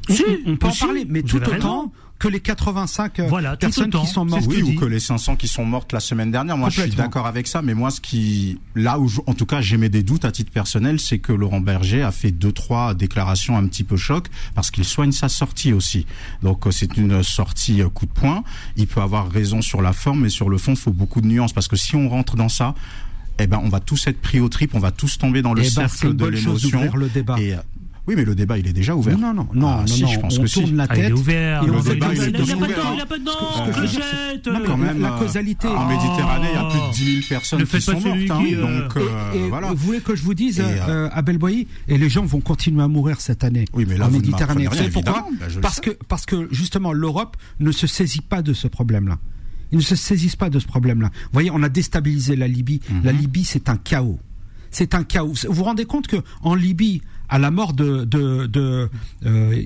Si, 0.09 0.23
on, 0.45 0.51
on 0.51 0.55
peut 0.57 0.67
en 0.67 0.71
parler, 0.73 1.05
mais 1.07 1.21
tout 1.23 1.37
autant 1.37 1.51
raison. 1.51 1.91
que 2.19 2.27
les 2.27 2.39
85 2.41 3.19
euh, 3.19 3.27
Voilà, 3.27 3.55
personnes 3.57 3.89
qui 3.89 4.07
sont 4.07 4.25
mortes. 4.25 4.43
Oui, 4.47 4.61
ou 4.63 4.79
que 4.79 4.85
les 4.85 4.99
500 4.99 5.35
qui 5.37 5.47
sont 5.47 5.65
mortes 5.65 5.91
la 5.93 5.99
semaine 5.99 6.31
dernière. 6.31 6.57
Moi, 6.57 6.69
je 6.69 6.81
suis 6.81 6.91
d'accord 6.95 7.25
avec 7.27 7.47
ça. 7.47 7.61
Mais 7.61 7.73
moi, 7.73 7.89
ce 7.91 7.99
qui, 8.01 8.59
là 8.75 8.99
où, 8.99 9.07
je- 9.07 9.21
en 9.27 9.33
tout 9.33 9.45
cas, 9.45 9.61
j'émets 9.61 9.89
des 9.89 10.03
doutes 10.03 10.25
à 10.25 10.31
titre 10.31 10.51
personnel, 10.51 10.99
c'est 10.99 11.19
que 11.19 11.31
Laurent 11.33 11.61
Berger 11.61 12.01
a 12.01 12.11
fait 12.11 12.31
deux, 12.31 12.51
trois 12.51 12.93
déclarations 12.93 13.57
un 13.57 13.65
petit 13.67 13.83
peu 13.83 13.97
choc 13.97 14.27
parce 14.55 14.71
qu'il 14.71 14.85
soigne 14.85 15.11
sa 15.11 15.29
sortie 15.29 15.73
aussi. 15.73 16.05
Donc, 16.41 16.67
euh, 16.67 16.71
c'est 16.71 16.97
une 16.97 17.23
sortie 17.23 17.81
euh, 17.81 17.89
coup 17.89 18.05
de 18.05 18.11
poing. 18.11 18.43
Il 18.77 18.87
peut 18.87 19.01
avoir 19.01 19.29
raison 19.29 19.61
sur 19.61 19.81
la 19.81 19.93
forme, 19.93 20.21
mais 20.21 20.29
sur 20.29 20.49
le 20.49 20.57
fond, 20.57 20.71
il 20.73 20.77
faut 20.77 20.91
beaucoup 20.91 21.21
de 21.21 21.27
nuances 21.27 21.53
parce 21.53 21.67
que 21.67 21.75
si 21.75 21.95
on 21.95 22.09
rentre 22.09 22.35
dans 22.35 22.49
ça, 22.49 22.75
eh 23.39 23.47
ben, 23.47 23.59
on 23.63 23.69
va 23.69 23.79
tous 23.79 24.05
être 24.07 24.21
pris 24.21 24.39
au 24.39 24.47
trip, 24.47 24.75
on 24.75 24.79
va 24.79 24.91
tous 24.91 25.17
tomber 25.17 25.41
dans 25.41 25.53
le 25.55 25.61
Eh 25.61 25.65
ben, 25.65 25.87
cercle 25.87 26.07
une 26.07 26.13
de 26.13 26.25
l'émotion. 26.27 26.81
Et, 27.39 27.53
euh, 27.55 27.57
oui, 28.07 28.15
mais 28.17 28.25
le 28.25 28.35
débat, 28.35 28.57
il 28.57 28.67
est 28.67 28.73
déjà 28.73 28.95
ouvert. 28.95 29.17
Non, 29.17 29.33
non, 29.33 29.47
non, 29.53 29.67
Ah, 29.69 29.79
non, 29.81 29.87
si, 29.87 30.01
non, 30.03 30.09
je 30.09 30.19
pense 30.19 30.37
on 30.37 30.41
que 30.41 30.47
si. 30.47 30.61
tourne 30.61 30.75
la 30.75 30.85
Ah, 30.89 30.95
il 30.97 30.99
est 30.99 31.03
tête. 31.05 31.13
ouvert. 31.13 31.63
et 31.63 31.67
Le 31.67 31.81
débat, 31.81 32.07
il 32.13 32.21
est 32.21 32.25
une 32.27 32.29
il 32.29 32.31
n'y 32.31 32.35
a 32.35 32.43
déjà 32.43 32.55
pas 32.57 32.59
de 32.59 32.63
ouvert. 32.65 32.83
temps, 32.83 32.91
il 32.91 32.95
n'y 32.95 33.01
a 33.01 33.05
pas 33.05 33.17
de 33.17 33.23
que 33.81 33.87
je. 33.87 34.49
Non, 34.49 34.59
mais 34.59 34.65
quand 34.65 34.77
même, 34.77 35.01
la 35.01 35.13
euh, 35.15 35.19
causalité. 35.19 35.67
En. 35.69 35.87
Méditerranée, 35.87 36.47
il 36.51 36.55
y 36.55 36.57
a 36.57 36.69
plus 36.69 36.79
de 36.79 36.93
10 37.05 37.05
000 37.21 37.25
personnes 37.29 37.59
Ne 37.61 37.65
qui 37.65 37.81
sont 37.81 37.91
mortes. 37.93 38.05
hein, 38.29 38.43
qui, 38.45 38.55
euh, 38.55 38.61
donc, 38.61 38.97
euh, 38.97 39.33
et, 39.33 39.37
et 39.45 39.49
voilà. 39.49 39.69
vous 39.69 39.77
voulez 39.77 40.01
que 40.01 40.15
je 40.15 40.23
vous 40.23 40.33
dise, 40.33 40.59
Et, 40.59 40.63
euh, 40.63 40.87
euh, 40.89 41.09
à 41.13 41.21
Belboy, 41.21 41.67
et 41.87 41.97
les 41.97 42.09
gens 42.09 42.25
vont 42.25 42.41
continuer 42.41 42.83
à 42.83 42.87
mourir 42.89 43.21
cette 43.21 43.43
année 43.45 43.65
Oui, 43.73 43.85
mais 43.87 43.95
là, 43.97 44.07
en 44.07 44.11
Méditerranée. 44.11 44.67
Vous 44.67 44.75
savez 44.75 44.89
pourquoi 44.89 45.25
le 45.55 45.61
Parce 45.61 45.79
que 45.79 45.91
parce 46.09 46.25
que 46.25 46.47
justement 46.51 46.91
l'Europe 46.93 47.37
ne 47.61 47.71
se 47.71 47.87
saisit 47.87 48.21
pas 48.21 48.41
de 48.41 48.53
ce 48.53 48.67
problème-là. 48.67 49.17
Ils 49.71 49.77
ne 49.77 49.81
se 49.81 49.95
saisissent 49.95 50.35
pas 50.35 50.49
de 50.49 50.59
ce 50.59 50.67
problème-là. 50.67 51.09
Vous 51.13 51.29
voyez, 51.31 51.49
on 51.51 51.63
a 51.63 51.69
déstabilisé 51.69 52.35
la 52.35 52.47
Libye. 52.47 52.79
La 53.03 53.11
Mhm. 53.13 53.19
Libye, 53.19 53.43
c'est 53.45 53.69
un 53.69 53.77
chaos. 53.77 54.19
C'est 54.69 54.93
un 54.93 55.03
chaos. 55.03 55.33
Vous 55.47 55.53
vous 55.53 55.63
rendez 55.63 55.85
compte 55.85 56.07
que 56.07 56.17
en 56.41 56.53
Libye, 56.55 57.01
à 57.29 57.39
la 57.39 57.51
mort 57.51 57.73
de 57.73 58.03
de, 58.05 58.45
de 58.47 58.89
euh, 59.25 59.63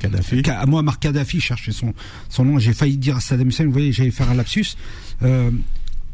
Kadhafi. 0.00 0.42
Ka- 0.42 0.66
moi, 0.66 0.82
Marc 0.82 1.02
Kadhafi, 1.02 1.40
je 1.40 1.44
cherchais 1.46 1.72
son, 1.72 1.94
son 2.28 2.44
nom, 2.44 2.58
j'ai 2.58 2.72
failli 2.72 2.96
dire 2.96 3.20
Saddam 3.20 3.48
Hussein, 3.48 3.64
vous 3.64 3.72
voyez, 3.72 3.92
j'allais 3.92 4.10
faire 4.10 4.30
un 4.30 4.34
lapsus. 4.34 4.76
Euh, 5.22 5.50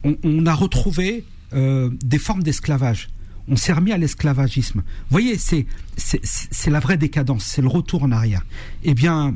on, 0.04 0.16
on 0.22 0.46
a 0.46 0.54
retrouvé 0.54 1.24
euh, 1.54 1.90
des 2.02 2.18
formes 2.18 2.42
d'esclavage. 2.42 3.08
On 3.50 3.56
s'est 3.56 3.72
remis 3.72 3.92
à 3.92 3.96
l'esclavagisme. 3.98 4.80
Vous 4.80 5.10
voyez, 5.10 5.38
c'est 5.38 5.66
c'est- 5.96 6.20
c'est 6.22 6.70
la 6.70 6.80
vraie 6.80 6.98
décadence, 6.98 7.44
c'est 7.44 7.62
le 7.62 7.68
retour 7.68 8.02
en 8.02 8.12
arrière. 8.12 8.44
Eh 8.84 8.94
bien, 8.94 9.34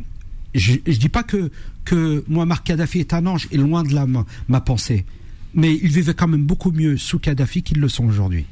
je, 0.55 0.74
je 0.87 0.98
dis 0.98 1.09
pas 1.09 1.22
que 1.22 1.50
que 1.85 2.22
Muammar 2.28 2.62
Kadhafi 2.62 3.00
est 3.00 3.12
un 3.14 3.26
ange, 3.26 3.48
et 3.50 3.57
loin 3.57 3.83
de 3.83 3.92
là 3.94 4.07
ma, 4.07 4.24
ma 4.48 4.61
pensée. 4.61 5.05
Mais 5.55 5.74
il 5.83 5.88
vivait 5.90 6.14
quand 6.14 6.28
même 6.28 6.44
beaucoup 6.44 6.70
mieux 6.70 6.96
sous 6.96 7.18
Kadhafi 7.18 7.62
qu'ils 7.62 7.81
le 7.81 7.88
sont 7.88 8.05
aujourd'hui. 8.05 8.44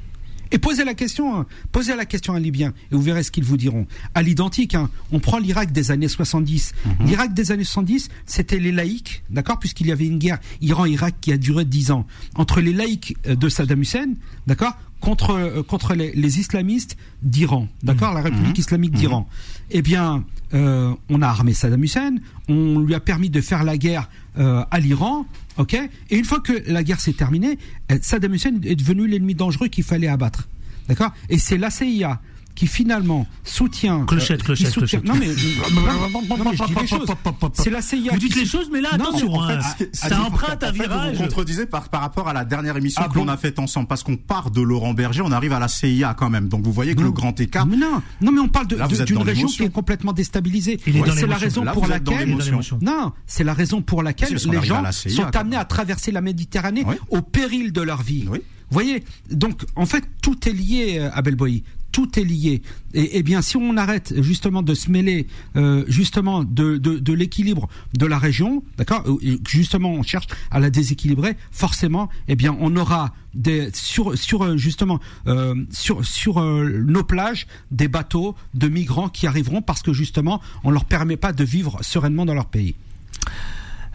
Et 0.52 0.58
posez 0.58 0.84
la 0.84 0.94
question, 0.94 1.36
hein, 1.36 1.46
posez 1.72 1.94
la 1.94 2.04
question 2.04 2.34
à 2.34 2.36
un 2.36 2.40
Libyen 2.40 2.72
et 2.90 2.94
vous 2.94 3.02
verrez 3.02 3.22
ce 3.22 3.30
qu'ils 3.30 3.44
vous 3.44 3.56
diront. 3.56 3.86
À 4.14 4.22
l'identique, 4.22 4.74
hein, 4.74 4.90
on 5.12 5.20
prend 5.20 5.38
l'Irak 5.38 5.72
des 5.72 5.90
années 5.90 6.08
70. 6.08 6.72
L'Irak 7.04 7.34
des 7.34 7.52
années 7.52 7.64
70, 7.64 8.08
c'était 8.26 8.58
les 8.58 8.72
laïcs, 8.72 9.22
d'accord, 9.30 9.58
puisqu'il 9.58 9.86
y 9.86 9.92
avait 9.92 10.06
une 10.06 10.18
guerre 10.18 10.38
Iran-Irak 10.60 11.14
qui 11.20 11.32
a 11.32 11.36
duré 11.36 11.64
10 11.64 11.92
ans. 11.92 12.06
Entre 12.34 12.60
les 12.60 12.72
laïcs 12.72 13.16
euh, 13.26 13.36
de 13.36 13.48
Saddam 13.48 13.80
Hussein, 13.80 14.14
d'accord, 14.46 14.76
contre 15.00 15.30
euh, 15.30 15.62
contre 15.62 15.94
les, 15.94 16.12
les 16.12 16.38
islamistes 16.38 16.96
d'Iran, 17.22 17.68
d'accord, 17.82 18.14
la 18.14 18.22
République 18.22 18.58
islamique 18.58 18.92
d'Iran. 18.92 19.28
Eh 19.70 19.82
bien, 19.82 20.24
euh, 20.52 20.92
on 21.08 21.22
a 21.22 21.26
armé 21.26 21.54
Saddam 21.54 21.82
Hussein, 21.82 22.16
on 22.48 22.78
lui 22.80 22.94
a 22.94 23.00
permis 23.00 23.30
de 23.30 23.40
faire 23.40 23.64
la 23.64 23.78
guerre 23.78 24.08
euh, 24.38 24.64
à 24.70 24.80
l'Iran, 24.80 25.26
ok 25.60 25.74
Et 26.10 26.16
une 26.16 26.24
fois 26.24 26.40
que 26.40 26.62
la 26.66 26.82
guerre 26.82 27.00
s'est 27.00 27.12
terminée, 27.12 27.58
Saddam 28.00 28.34
Hussein 28.34 28.54
est 28.64 28.76
devenu 28.76 29.06
l'ennemi 29.06 29.34
dangereux 29.34 29.68
qu'il 29.68 29.84
fallait 29.84 30.08
abattre, 30.08 30.48
d'accord 30.88 31.12
Et 31.28 31.38
c'est 31.38 31.58
la 31.58 31.70
CIA 31.70 32.20
qui 32.54 32.66
finalement 32.66 33.26
soutient. 33.44 34.04
Clochette, 34.06 34.40
qui 34.40 34.46
clochette, 34.46 34.72
soutient- 34.72 35.00
clochette. 35.00 35.04
Non 35.04 35.14
mais, 35.14 35.26
non, 35.28 36.44
mais 36.50 36.56
je 36.56 36.64
dis 36.64 36.74
les 36.80 36.86
choses. 36.86 37.08
C'est 37.54 37.70
la 37.70 37.82
CIA. 37.82 38.12
Vous 38.12 38.18
dites 38.18 38.36
les 38.36 38.46
choses, 38.46 38.68
mais 38.72 38.80
là, 38.80 38.90
Non, 38.98 39.06
en 39.14 39.46
fait, 39.48 39.54
hein, 39.54 39.86
ça 39.92 40.22
emprunte 40.22 40.62
un 40.62 40.72
virage. 40.72 41.16
Vous 41.16 41.22
contredisez 41.22 41.66
par, 41.66 41.88
par 41.88 42.00
rapport 42.00 42.28
à 42.28 42.32
la 42.32 42.44
dernière 42.44 42.76
émission 42.76 43.02
Ah 43.04 43.08
que 43.08 43.14
l'on 43.16 43.24
bon 43.24 43.30
a 43.32 43.36
faite 43.36 43.58
ensemble, 43.58 43.86
parce 43.86 44.02
qu'on 44.02 44.16
part 44.16 44.50
de 44.50 44.60
Laurent 44.60 44.94
Berger, 44.94 45.22
on 45.22 45.32
arrive 45.32 45.52
à 45.52 45.58
la 45.58 45.68
CIA 45.68 46.14
quand 46.14 46.30
même. 46.30 46.48
Donc 46.48 46.62
vous 46.62 46.72
voyez 46.72 46.94
que 46.94 47.02
le 47.02 47.12
grand 47.12 47.38
écart. 47.40 47.66
Mais 47.66 47.76
non, 47.76 48.02
non, 48.20 48.32
mais 48.32 48.40
on 48.40 48.48
parle 48.48 48.66
d'une 48.66 49.18
région 49.22 49.46
qui 49.48 49.62
est 49.64 49.70
complètement 49.72 50.12
déstabilisée. 50.12 50.78
C'est 50.84 51.26
la 51.26 51.36
raison 51.36 51.64
Là, 51.64 51.72
pour 51.72 51.86
laquelle. 51.86 52.36
Non, 52.80 53.12
c'est 53.26 53.44
la 53.44 53.54
raison 53.54 53.82
pour 53.82 54.02
laquelle 54.02 54.30
parce 54.30 54.46
qu'on 54.46 54.52
les 54.52 54.66
gens 54.66 54.84
sont 54.92 55.36
amenés 55.36 55.56
à 55.56 55.64
traverser 55.64 56.12
la 56.12 56.20
Méditerranée 56.20 56.84
au 57.10 57.22
péril 57.22 57.72
de 57.72 57.80
leur 57.80 58.02
vie. 58.02 58.24
Vous 58.70 58.74
voyez, 58.74 59.02
donc 59.32 59.62
en 59.74 59.84
fait 59.84 60.04
tout 60.22 60.48
est 60.48 60.52
lié 60.52 60.98
euh, 61.00 61.10
à 61.12 61.22
Belboy. 61.22 61.64
Tout 61.92 62.18
est 62.18 62.24
lié. 62.24 62.62
Et, 62.94 63.18
et, 63.18 63.22
bien, 63.22 63.42
si 63.42 63.56
on 63.56 63.76
arrête 63.76 64.14
justement 64.22 64.62
de 64.62 64.74
se 64.74 64.90
mêler 64.90 65.26
euh, 65.56 65.84
justement 65.88 66.44
de, 66.44 66.76
de, 66.76 66.98
de 66.98 67.12
l'équilibre 67.12 67.68
de 67.94 68.06
la 68.06 68.18
région, 68.18 68.62
d'accord, 68.76 69.04
justement 69.48 69.92
on 69.92 70.02
cherche 70.02 70.26
à 70.50 70.60
la 70.60 70.70
déséquilibrer, 70.70 71.36
forcément, 71.50 72.08
eh 72.28 72.36
bien, 72.36 72.56
on 72.60 72.74
aura 72.76 73.14
des 73.34 73.70
sur 73.74 74.18
sur 74.18 74.42
euh, 74.42 74.56
justement 74.56 74.98
euh, 75.28 75.54
sur 75.70 76.04
sur 76.04 76.40
euh, 76.40 76.82
nos 76.84 77.04
plages 77.04 77.46
des 77.70 77.86
bateaux 77.86 78.34
de 78.54 78.66
migrants 78.68 79.08
qui 79.08 79.28
arriveront 79.28 79.62
parce 79.62 79.82
que 79.82 79.92
justement 79.92 80.40
on 80.64 80.72
leur 80.72 80.84
permet 80.84 81.16
pas 81.16 81.32
de 81.32 81.44
vivre 81.44 81.78
sereinement 81.82 82.26
dans 82.26 82.34
leur 82.34 82.46
pays. 82.46 82.74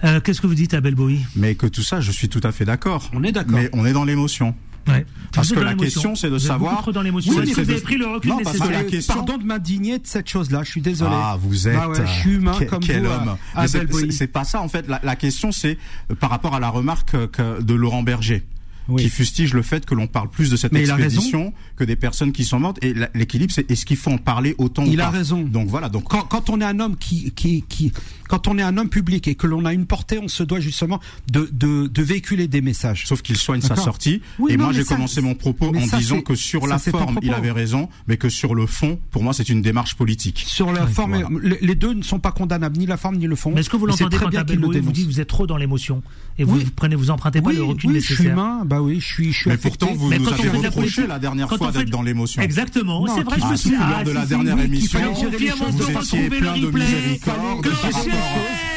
Euh, 0.04 0.20
Qu'est-ce 0.20 0.42
que 0.42 0.48
vous 0.48 0.56
dites, 0.56 0.74
Abel 0.74 0.96
Bowie 0.96 1.26
Mais 1.36 1.56
que 1.56 1.68
tout 1.68 1.82
ça, 1.82 2.02
je 2.02 2.12
suis 2.12 2.30
tout 2.30 2.42
à 2.44 2.52
fait 2.52 2.66
d'accord. 2.66 3.10
On 3.14 3.24
est 3.24 3.32
d'accord. 3.32 3.56
Mais 3.56 3.70
on 3.74 3.86
est 3.86 3.94
dans 3.94 4.04
l'émotion. 4.04 4.54
Ouais. 4.88 5.06
Parce 5.34 5.52
que 5.52 5.60
la 5.60 5.74
question, 5.74 6.16
c'est 6.16 6.28
de 6.30 6.34
Vous 6.34 6.40
savoir- 6.40 6.92
dans 6.94 7.02
l'émotion. 7.02 7.34
Oui, 7.36 7.52
vous 7.52 7.60
avez 7.60 7.82
pris 7.82 7.98
le 7.98 8.08
recul 8.08 8.30
Non, 8.30 8.40
parce 8.44 8.60
que 8.60 8.68
la 8.72 8.84
question- 8.84 9.16
Pardon 9.16 9.38
de 9.38 9.44
m'indigner 9.44 9.98
de 10.00 10.06
cette 10.08 10.30
chose-là. 10.30 10.62
Je 10.64 10.70
suis 10.70 10.82
désolé. 10.82 11.12
Ah, 11.14 11.38
vous 11.42 11.68
êtes. 11.68 11.76
Bah 11.76 11.90
ouais, 11.90 12.06
je 12.06 12.12
suis 12.22 12.34
humain 12.36 12.58
comme 12.70 12.84
quel 12.84 13.02
vous, 13.06 13.12
homme. 13.12 13.30
euh, 13.58 13.62
Mais 13.62 14.12
c'est- 14.12 14.28
pas 14.28 14.44
ça 14.44 14.62
en 14.62 14.68
fait. 14.70 14.88
La, 14.88 15.00
la 15.04 15.16
question, 15.16 15.52
c'est 15.52 15.78
euh, 16.12 16.16
par 16.16 16.30
rapport 16.30 16.54
à 16.56 16.60
la 16.60 16.70
remarque 16.70 17.14
euh, 17.16 17.28
que- 17.28 17.62
de 17.62 17.74
Laurent 17.74 18.04
Berger. 18.04 18.44
Oui. 18.88 19.02
qui 19.02 19.10
fustige 19.10 19.56
le 19.56 19.64
fait 19.64 19.84
que 19.84 19.96
l'on 19.96 20.06
parle 20.06 20.30
plus 20.30 20.52
de 20.52 20.56
cette 20.56 20.72
Mais 20.72 20.82
expédition 20.82 21.54
que 21.76 21.84
des 21.84 21.96
personnes 21.96 22.32
qui 22.32 22.44
sont 22.46 22.60
mortes. 22.60 22.78
Et 22.84 22.94
l'équilibre, 23.16 23.52
c'est 23.52 23.72
est-ce 23.72 23.84
qu'il 23.84 23.98
faut 23.98 24.12
en 24.12 24.20
parler 24.20 24.54
autant 24.60 24.84
ou 24.84 24.92
Il 24.92 25.02
a 25.02 25.06
pas 25.06 25.10
raison. 25.10 25.42
Donc 25.42 25.70
voilà. 25.70 25.90
Donc 25.90 26.04
quand, 26.04 26.22
quand 26.22 26.52
on 26.52 26.62
est 26.62 26.66
un 26.66 26.80
homme 26.80 26.96
qui, 26.96 27.32
qui, 27.32 27.64
qui, 27.68 27.92
quand 28.28 28.48
on 28.48 28.58
est 28.58 28.62
un 28.64 28.78
homme 28.78 28.90
public 28.90 29.28
et 29.28 29.36
que 29.36 29.48
l'on 29.48 29.66
a 29.66 29.74
une 29.74 29.86
portée, 29.86 30.20
on 30.22 30.28
se 30.28 30.44
doit 30.44 30.60
justement 30.60 31.00
de, 31.32 31.50
de, 31.52 31.88
de 31.88 32.04
véhiculer 32.04 32.48
des 32.48 32.62
messages. 32.62 33.06
Sauf 33.08 33.22
qu'il 33.22 33.38
soigne 33.38 33.62
sa 33.62 33.76
sortie. 33.76 34.22
Oui, 34.40 34.54
et 34.54 34.58
non, 34.58 34.66
moi, 34.66 34.74
j'ai 34.74 34.84
commencé 34.84 35.22
mon 35.22 35.36
propos 35.36 35.74
en 35.76 35.86
ça, 35.88 35.98
disant 35.98 36.22
que 36.22 36.36
sur 36.36 36.62
ça, 36.64 36.68
la 36.68 36.80
forme, 36.80 37.20
il 37.22 37.34
avait 37.34 37.52
raison, 37.52 37.90
mais 38.08 38.18
que 38.18 38.30
sur 38.30 38.56
le 38.56 38.66
fond, 38.66 39.00
pour 39.12 39.24
moi, 39.24 39.34
c'est 39.34 39.50
une 39.50 39.62
démarche 39.62 39.96
politique. 39.96 40.44
Sur 40.48 40.72
la 40.72 40.88
forme, 40.88 41.22
voilà. 41.24 41.56
les, 41.62 41.76
deux 41.76 41.94
ne 41.94 42.04
sont 42.04 42.20
pas 42.20 42.32
condamnables, 42.32 42.78
ni 42.78 42.86
la 42.86 42.98
forme 42.98 43.16
ni 43.18 43.28
le 43.28 43.36
fond. 43.36 43.52
Mais 43.54 43.62
est-ce 43.62 43.70
que 43.70 43.78
vous 43.78 43.86
l'entendez 43.86 44.16
très 44.16 44.26
quand 44.26 44.32
bien 44.32 44.42
Abel 44.42 44.56
qu'il 44.58 44.62
le 44.62 44.68
Bowie 44.68 44.80
vous 44.80 44.92
dit 44.92 45.06
vous 45.06 45.20
êtes 45.20 45.28
trop 45.28 45.48
dans 45.48 45.58
l'émotion 45.58 46.02
et 46.38 46.44
vous, 46.44 46.56
Oui. 46.56 46.64
vous 46.66 46.72
prenez 46.72 46.96
vous 46.96 47.10
empruntez 47.12 47.42
pas 47.42 47.50
oui, 47.50 47.56
le 47.56 47.64
recul 47.64 47.90
oui, 47.92 48.00
je 48.00 48.06
suis 48.06 48.14
nécessaire. 48.16 48.34
humain, 48.34 48.62
bah 48.66 48.82
oui, 48.82 49.00
je 49.00 49.06
suis, 49.06 49.32
je 49.32 49.38
suis 49.40 49.50
Mais 49.50 49.56
affecté. 49.56 49.78
pourtant, 49.86 49.96
vous 49.96 50.10
Mais 50.10 50.20
nous 50.20 50.28
avez 50.30 50.50
reproché 50.50 51.08
la 51.08 51.20
dernière 51.20 51.50
fois 51.50 51.72
d'être 51.72 51.90
dans 51.90 52.02
l'émotion. 52.02 52.42
Exactement, 52.42 53.06
c'est 53.08 53.24
vrai, 53.24 53.38
je 53.40 53.70
me 53.70 53.76
Ah, 53.78 53.82
ah, 53.88 53.92
lors 53.92 54.04
de 54.04 54.12
la 54.12 54.24
si, 54.24 54.28
dernière 54.30 54.60
émission, 54.60 55.00
vous 55.14 55.90
étiez 55.90 56.30
plein 56.30 56.56
le 56.56 56.62
de 56.62 56.66
replay. 56.68 56.84
miséricorde 56.86 57.68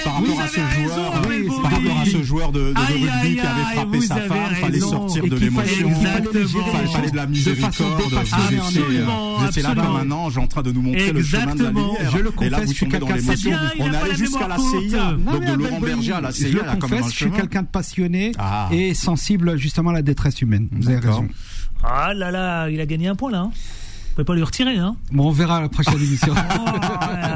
par 0.05 0.15
rapport, 0.15 0.41
à 0.41 0.49
ce 0.49 0.55
joueur, 0.55 1.13
par 1.63 1.71
rapport 1.73 2.01
à 2.01 2.05
ce 2.07 2.23
joueur 2.23 2.53
de, 2.53 2.61
rugby 2.61 3.07
aïe, 3.23 3.35
qui 3.35 3.41
avait 3.41 3.75
frappé 3.75 4.01
sa 4.01 4.17
femme, 4.17 4.55
fallait 4.61 4.81
sortir 4.81 5.25
de 5.25 5.37
l'émotion. 5.37 5.91
fallait. 5.95 6.25
Il 6.83 6.89
fallait 6.93 7.11
de 7.11 7.17
la 7.17 7.27
miséricorde. 7.27 7.75
Vous 9.39 9.47
étiez, 9.47 9.63
là 9.63 9.75
comme 9.75 9.97
un 9.97 10.11
ange 10.11 10.39
en 10.39 10.47
train 10.47 10.63
de 10.63 10.73
nous 10.73 10.83
montrer 10.83 11.13
le 11.13 11.23
chemin 11.23 11.55
de 11.55 11.63
la 11.65 11.71
lumière. 11.71 12.11
Je 12.13 12.19
le 12.19 12.33
Et 12.43 12.51
là, 12.51 12.59
confesse, 12.61 12.69
vous 12.81 12.87
tombez 12.87 12.99
dans 12.99 13.09
l'émotion. 13.15 13.51
On 13.79 13.83
a 13.83 13.87
est 13.87 13.91
pas 13.91 13.99
allé 13.99 14.09
la 14.11 14.15
jusqu'à 14.17 14.49
la. 14.49 14.57
CIA. 14.59 15.13
Donc 15.33 15.45
de 15.45 15.53
Laurent 15.55 15.81
Berger 15.81 16.13
à 16.13 16.21
la 16.21 16.31
je 16.31 16.47
le 16.49 16.81
confesse, 16.81 17.07
je 17.11 17.17
suis 17.17 17.31
quelqu'un 17.31 17.63
de 17.63 17.69
passionné 17.69 18.33
Ah. 18.39 18.69
et 18.73 18.95
sensible 18.95 19.57
justement 19.57 19.91
à 19.91 19.95
la 19.95 20.03
détresse 20.03 20.41
humaine. 20.43 20.69
Vous 20.73 20.89
avez 20.89 20.99
raison. 20.99 21.29
Ah 21.85 22.13
là 22.15 22.31
là, 22.31 22.69
il 22.71 22.81
a 22.81 22.87
gagné 22.87 23.07
un 23.09 23.15
point 23.15 23.31
là. 23.31 23.41
hein. 23.41 23.51
Pouvez 24.19 24.27
pas 24.27 24.35
lui 24.35 24.43
retirer 24.43 24.79
hein. 24.79 24.97
Bon, 25.13 25.29
on 25.29 25.31
verra 25.31 25.59
à 25.59 25.61
la 25.61 25.69
prochaine 25.69 25.95
émission. 25.95 26.35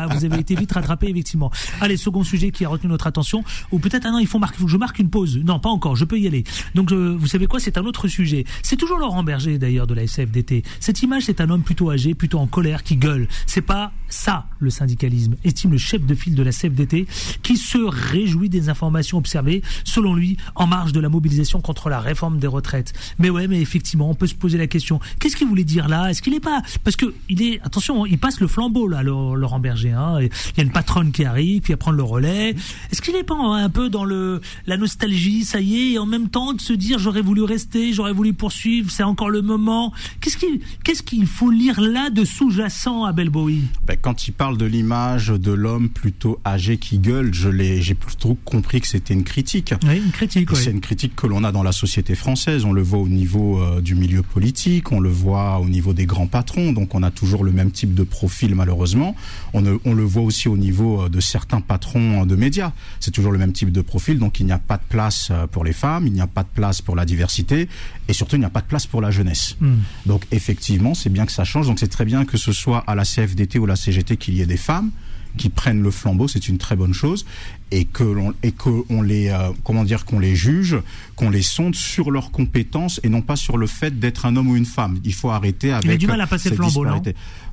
Oh, 0.05 0.15
vous 0.15 0.25
avez 0.25 0.41
été 0.41 0.55
vite 0.57 0.73
rattrapé, 0.73 1.09
effectivement. 1.09 1.51
Allez, 1.81 1.97
second 1.97 2.25
sujet 2.25 2.51
qui 2.51 2.65
a 2.65 2.69
retenu 2.69 2.91
notre 2.91 3.07
attention. 3.07 3.45
Ou 3.71 3.79
peut-être, 3.79 4.05
ah 4.07 4.11
non, 4.11 4.19
il 4.19 4.27
faut, 4.27 4.39
marquer, 4.39 4.59
faut 4.59 4.65
que 4.65 4.71
je 4.71 4.77
marque 4.77 4.99
une 4.99 5.11
pause. 5.11 5.39
Non, 5.39 5.61
pas 5.61 5.69
encore, 5.69 5.95
je 5.95 6.05
peux 6.05 6.19
y 6.19 6.27
aller. 6.27 6.45
Donc, 6.75 6.91
euh, 6.91 7.15
vous 7.17 7.27
savez 7.29 7.47
quoi, 7.47 7.61
c'est 7.61 7.79
un 7.79 7.85
autre 7.85 8.09
sujet. 8.09 8.45
C'est 8.63 8.77
toujours 8.77 8.99
Laurent 8.99 9.23
Berger, 9.23 9.59
d'ailleurs, 9.59 9.87
de 9.87 9.95
la 9.95 10.03
SFDT. 10.03 10.65
Cette 10.81 11.03
image, 11.03 11.25
c'est 11.25 11.41
un 11.41 11.51
homme 11.51 11.63
plutôt 11.63 11.91
âgé, 11.91 12.15
plutôt 12.15 12.39
en 12.39 12.47
colère, 12.47 12.83
qui 12.83 12.97
gueule. 12.97 13.29
C'est 13.47 13.63
pas 13.63 13.93
ça, 14.09 14.47
le 14.59 14.71
syndicalisme, 14.71 15.37
estime 15.45 15.71
le 15.71 15.79
chef 15.79 16.05
de 16.05 16.15
file 16.15 16.35
de 16.35 16.43
la 16.43 16.51
CFDT, 16.51 17.07
qui 17.43 17.57
se 17.57 17.79
réjouit 17.79 18.49
des 18.49 18.69
informations 18.69 19.19
observées, 19.19 19.63
selon 19.85 20.15
lui, 20.15 20.37
en 20.55 20.67
marge 20.67 20.93
de 20.93 21.01
la 21.01 21.09
mobilisation 21.09 21.61
contre 21.61 21.89
la 21.89 22.01
réforme 22.01 22.39
des 22.39 22.47
retraites. 22.47 22.93
Mais 23.19 23.31
ouais, 23.31 23.47
mais 23.47 23.61
effectivement, 23.61 24.11
on 24.11 24.15
peut 24.15 24.27
se 24.27 24.35
poser 24.35 24.59
la 24.59 24.67
question. 24.67 25.01
Qu'est-ce 25.19 25.37
qu'il 25.37 25.49
voulait 25.49 25.65
dire 25.65 25.89
là? 25.89 26.11
Est-ce 26.11 26.23
qu'il 26.23 26.35
est 26.35 26.41
pas 26.41 26.63
parce 26.85 26.97
que 26.97 27.15
il 27.29 27.43
est 27.43 27.61
attention, 27.63 28.07
il 28.07 28.19
passe 28.19 28.41
le 28.41 28.47
flambeau 28.47 28.89
là, 28.89 29.03
Laurent 29.03 29.61
Berger. 29.61 29.93
Hein, 29.93 30.19
il 30.21 30.59
y 30.59 30.61
a 30.61 30.63
une 30.63 30.73
patronne 30.73 31.13
qui 31.13 31.25
arrive, 31.25 31.63
qui 31.63 31.73
va 31.73 31.77
prendre 31.77 31.97
le 31.97 32.03
relais. 32.03 32.55
Est-ce 32.91 33.03
qu'il 33.03 33.15
est 33.17 33.25
pas 33.25 33.35
un 33.35 33.69
peu 33.71 33.89
dans 33.89 34.05
le 34.05 34.41
la 34.67 34.77
nostalgie, 34.77 35.45
ça 35.45 35.61
y 35.61 35.77
est, 35.77 35.93
et 35.93 35.99
en 35.99 36.07
même 36.07 36.29
temps 36.29 36.53
de 36.53 36.61
se 36.61 36.73
dire 36.73 36.99
j'aurais 36.99 37.23
voulu 37.23 37.43
rester, 37.43 37.93
j'aurais 37.93 38.13
voulu 38.13 38.33
poursuivre, 38.33 38.91
c'est 38.91 39.03
encore 39.03 39.31
le 39.31 39.43
moment. 39.43 39.93
Qu'est-ce 40.21 40.37
qu'il 40.37 40.61
qu'est-ce 40.85 41.03
qu'il 41.03 41.27
faut 41.27 41.51
lire 41.51 41.81
là 41.81 42.11
de 42.11 42.25
sous-jacent 42.25 43.05
à 43.05 43.13
Bowie 43.13 43.63
Ben, 43.87 43.97
quand 44.01 44.27
il 44.27 44.33
parle 44.33 44.57
de 44.57 44.65
l'image 44.65 45.29
de 45.29 45.53
l'homme 45.53 45.89
plutôt 45.89 46.41
âgé 46.45 46.79
qui 46.79 46.99
gueule, 46.99 47.33
je 47.33 47.49
l'ai, 47.49 47.83
j'ai 47.83 47.95
plutôt 47.95 48.37
compris 48.45 48.81
que 48.81 48.87
c'était 48.87 49.15
une 49.15 49.25
critique. 49.25 49.75
Oui, 49.87 49.99
une 50.05 50.11
critique. 50.11 50.49
C'est 50.55 50.71
une 50.71 50.81
critique 50.81 51.15
que 51.17 51.27
l'on 51.27 51.45
a 51.45 51.53
dans 51.53 51.63
la 51.63 51.73
société 51.73 52.15
française. 52.15 52.65
On 52.65 52.73
le 52.73 52.83
voit 52.83 52.99
au 52.99 53.09
niveau 53.09 53.61
euh, 53.61 53.81
du 53.81 53.95
milieu 53.95 54.23
politique, 54.23 54.93
on 54.93 55.01
le 55.01 55.11
voit 55.11 55.59
au 55.59 55.69
niveau 55.69 55.93
des 55.93 56.07
grands 56.07 56.27
patrons. 56.27 56.62
Donc 56.71 56.95
on 56.95 57.03
a 57.03 57.11
toujours 57.11 57.43
le 57.43 57.51
même 57.51 57.73
type 57.73 57.95
de 57.95 58.05
profil 58.05 58.55
malheureusement. 58.55 59.17
On, 59.53 59.63
ne- 59.63 59.79
on 59.85 59.95
le 59.95 60.05
voit 60.05 60.23
aussi 60.23 60.49
au 60.49 60.57
niveau 60.57 61.03
euh, 61.03 61.09
de 61.09 61.19
certains 61.19 61.61
patrons 61.61 62.23
euh, 62.23 62.27
de 62.27 62.37
médias. 62.37 62.71
C'est 63.01 63.11
toujours 63.11 63.33
le 63.33 63.39
même 63.39 63.53
type 63.53 63.73
de 63.73 63.81
profil. 63.81 64.21
Donc 64.21 64.39
il 64.39 64.47
n'y 64.47 64.53
a 64.53 64.59
pas 64.59 64.77
de 64.77 64.85
place 64.89 65.29
euh, 65.33 65.49
pour 65.49 65.65
les 65.65 65.73
femmes, 65.73 66.07
il 66.07 66.13
n'y 66.13 66.21
a 66.21 66.29
pas 66.29 66.45
de 66.45 66.49
place 66.55 66.81
pour 66.81 66.95
la 66.95 67.05
diversité 67.05 67.69
et 68.07 68.13
surtout 68.13 68.37
il 68.37 68.41
n'y 68.41 68.45
a 68.45 68.51
pas 68.51 68.61
de 68.61 68.67
place 68.67 68.87
pour 68.87 69.01
la 69.01 69.11
jeunesse. 69.11 69.57
Hmm. 69.61 69.79
Donc 70.07 70.23
effectivement, 70.31 70.95
c'est 70.95 71.11
bien 71.11 71.27
que 71.27 71.33
ça 71.33 71.43
change. 71.45 71.67
Donc 71.67 71.81
c'est 71.81 71.89
très 71.89 72.05
bien 72.05 72.25
que 72.25 72.37
ce 72.37 72.53
soit 72.53 72.85
à 72.87 72.95
la 72.95 73.05
CFDT 73.05 73.59
ou 73.59 73.67
la 73.67 73.75
CGT 73.77 74.17
qu'il 74.19 74.35
y 74.35 74.43
ait 74.43 74.47
des 74.47 74.57
femmes 74.57 74.91
qui 75.37 75.49
prennent 75.49 75.83
le 75.83 75.91
flambeau, 75.91 76.29
c'est 76.29 76.49
une 76.49 76.59
très 76.59 76.77
bonne 76.77 76.95
chose, 76.95 77.25
et 77.71 77.87
que 77.87 78.05
l'on 78.05 78.35
et 78.43 78.53
que 78.53 78.69
on 78.91 79.03
les 79.03 79.29
euh, 79.29 79.51
comment 79.65 79.85
dire 79.85 80.05
qu'on 80.05 80.19
les 80.19 80.37
juge, 80.37 80.77
qu'on 81.17 81.31
les 81.31 81.43
sonde 81.43 81.75
sur 81.75 82.11
leurs 82.11 82.31
compétences 82.31 83.01
et 83.03 83.09
non 83.09 83.23
pas 83.23 83.37
sur 83.37 83.57
le 83.57 83.67
fait 83.67 83.99
d'être 83.99 84.27
un 84.27 84.37
homme 84.37 84.51
ou 84.51 84.57
une 84.57 84.67
femme. 84.67 84.99
Il 85.05 85.15
faut 85.15 85.31
arrêter 85.31 85.73
avec. 85.73 85.99
du 85.99 86.07
mal 86.07 86.21
à 86.21 86.27
passer 86.27 86.51
le 86.51 86.57
flambeau, 86.57 86.85
non. 86.85 87.03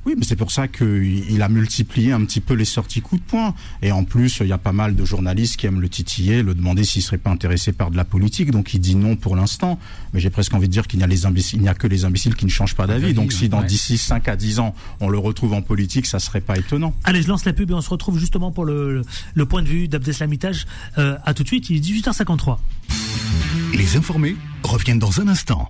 Oui, 0.06 0.14
mais 0.16 0.24
c'est 0.24 0.36
pour 0.36 0.50
ça 0.50 0.66
qu'il 0.66 1.30
il 1.30 1.42
a 1.42 1.48
multiplié 1.50 2.12
un 2.12 2.24
petit 2.24 2.40
peu 2.40 2.54
les 2.54 2.64
sorties 2.64 3.02
coups 3.02 3.20
de 3.20 3.26
poing. 3.26 3.54
Et 3.82 3.92
en 3.92 4.04
plus, 4.04 4.38
il 4.40 4.46
y 4.46 4.52
a 4.52 4.58
pas 4.58 4.72
mal 4.72 4.96
de 4.96 5.04
journalistes 5.04 5.56
qui 5.56 5.66
aiment 5.66 5.80
le 5.80 5.90
titiller, 5.90 6.42
le 6.42 6.54
demander 6.54 6.84
s'il 6.84 7.02
serait 7.02 7.18
pas 7.18 7.30
intéressé 7.30 7.72
par 7.72 7.90
de 7.90 7.96
la 7.96 8.04
politique. 8.04 8.50
Donc 8.50 8.72
il 8.72 8.80
dit 8.80 8.96
non 8.96 9.16
pour 9.16 9.36
l'instant. 9.36 9.78
Mais 10.12 10.20
j'ai 10.20 10.30
presque 10.30 10.54
envie 10.54 10.68
de 10.68 10.72
dire 10.72 10.86
qu'il 10.86 10.98
n'y 10.98 11.04
a 11.04 11.06
les 11.06 11.26
imbéciles, 11.26 11.58
il 11.58 11.62
n'y 11.62 11.68
a 11.68 11.74
que 11.74 11.86
les 11.86 12.04
imbéciles 12.04 12.34
qui 12.34 12.46
ne 12.46 12.50
changent 12.50 12.74
pas 12.74 12.86
d'avis. 12.86 13.02
d'avis, 13.02 13.14
Donc 13.14 13.32
si 13.32 13.48
dans 13.48 13.60
ouais. 13.60 13.66
d'ici 13.66 13.98
5 13.98 14.26
à 14.28 14.36
10 14.36 14.58
ans, 14.58 14.74
on 15.00 15.08
le 15.08 15.18
retrouve 15.18 15.52
en 15.52 15.62
politique, 15.62 16.06
ça 16.06 16.18
serait 16.18 16.40
pas 16.40 16.56
étonnant. 16.56 16.94
Allez, 17.04 17.22
je 17.22 17.28
lance 17.28 17.44
la 17.44 17.52
pub 17.52 17.69
on 17.74 17.80
se 17.80 17.90
retrouve 17.90 18.18
justement 18.18 18.50
pour 18.50 18.64
le, 18.64 19.02
le 19.34 19.46
point 19.46 19.62
de 19.62 19.68
vue 19.68 19.88
d'Abdeslamitage. 19.88 20.66
Euh, 20.98 21.16
à 21.24 21.34
tout 21.34 21.42
de 21.42 21.48
suite, 21.48 21.70
il 21.70 21.76
est 21.76 21.80
18h53. 21.80 22.58
Les 23.74 23.96
informés 23.96 24.36
reviennent 24.62 24.98
dans 24.98 25.20
un 25.20 25.28
instant. 25.28 25.68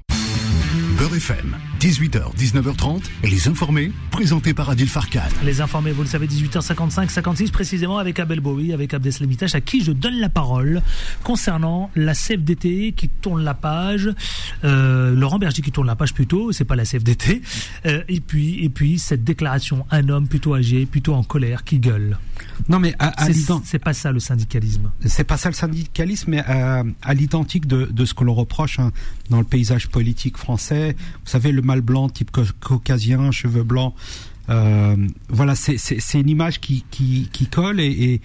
Beurre 1.10 1.16
FM, 1.16 1.56
18h, 1.80 2.36
19h30, 2.36 3.02
et 3.24 3.28
les 3.28 3.48
informés, 3.48 3.90
présentés 4.10 4.54
par 4.54 4.70
Adil 4.70 4.88
Farkan. 4.88 5.20
Les 5.44 5.60
informés, 5.60 5.90
vous 5.90 6.02
le 6.02 6.08
savez, 6.08 6.26
18h55, 6.26 7.08
56 7.08 7.50
précisément 7.50 7.98
avec 7.98 8.18
Abel 8.20 8.40
Bowie, 8.40 8.72
avec 8.72 8.94
Abdeslamitage, 8.94 9.54
à 9.54 9.60
qui 9.60 9.82
je 9.82 9.90
donne 9.92 10.18
la 10.20 10.28
parole 10.28 10.82
concernant 11.24 11.90
la 11.96 12.14
CFDT 12.14 12.92
qui 12.96 13.08
tourne 13.08 13.42
la 13.42 13.54
page, 13.54 14.10
euh, 14.64 15.14
Laurent 15.14 15.38
Berger 15.38 15.62
qui 15.62 15.72
tourne 15.72 15.86
la 15.88 15.96
page 15.96 16.14
plutôt, 16.14 16.52
c'est 16.52 16.64
pas 16.64 16.76
la 16.76 16.84
CFDT, 16.84 17.42
euh, 17.86 18.02
et 18.08 18.20
puis 18.20 18.64
et 18.64 18.68
puis 18.68 18.98
cette 18.98 19.24
déclaration, 19.24 19.86
un 19.90 20.08
homme 20.08 20.28
plutôt 20.28 20.54
âgé, 20.54 20.86
plutôt 20.86 21.14
en 21.14 21.24
colère, 21.24 21.64
qui 21.64 21.78
gueule. 21.78 22.18
Non, 22.68 22.78
mais 22.78 22.94
à, 22.98 23.24
à 23.24 23.28
C'est 23.64 23.78
pas 23.78 23.92
ça 23.94 24.12
le 24.12 24.20
syndicalisme. 24.20 24.90
c'est 25.04 25.24
pas 25.24 25.36
ça 25.36 25.48
le 25.48 25.54
syndicalisme, 25.54 26.30
mais 26.30 26.40
à, 26.40 26.84
à 27.02 27.14
l'identique 27.14 27.66
de, 27.66 27.86
de 27.86 28.04
ce 28.04 28.14
que 28.14 28.24
l'on 28.24 28.34
reproche 28.34 28.78
hein, 28.78 28.92
dans 29.28 29.38
le 29.38 29.44
paysage 29.44 29.88
politique 29.88 30.36
français. 30.36 30.96
Vous 31.24 31.30
savez, 31.30 31.52
le 31.52 31.62
mâle 31.62 31.80
blanc, 31.80 32.08
type 32.08 32.30
cau- 32.30 32.42
caucasien, 32.60 33.30
cheveux 33.30 33.62
blancs. 33.64 33.94
Euh, 34.48 34.96
voilà, 35.28 35.54
c'est- 35.54 35.78
une 36.14 36.28
image 36.28 36.60
qui, 36.60 36.84
colle 37.50 37.78
et, 37.80 38.20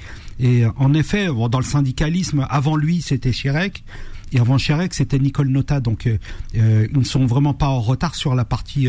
en 0.77 0.93
effet, 0.93 1.27
dans 1.27 1.59
le 1.59 1.63
syndicalisme, 1.65 2.47
avant 2.49 2.75
lui, 2.75 3.01
c'était 3.01 3.31
Chirac. 3.31 3.83
Et 4.31 4.39
avant 4.39 4.57
Chirac, 4.57 4.93
c'était 4.95 5.19
Nicole 5.19 5.49
Nota. 5.49 5.79
Donc, 5.79 6.07
euh, 6.07 6.17
euh, 6.57 6.87
ils 6.91 6.97
ne 6.97 7.03
sont 7.03 7.25
vraiment 7.27 7.53
pas 7.53 7.67
en 7.67 7.79
retard 7.79 8.15
sur 8.15 8.33
la 8.33 8.43
partie 8.43 8.87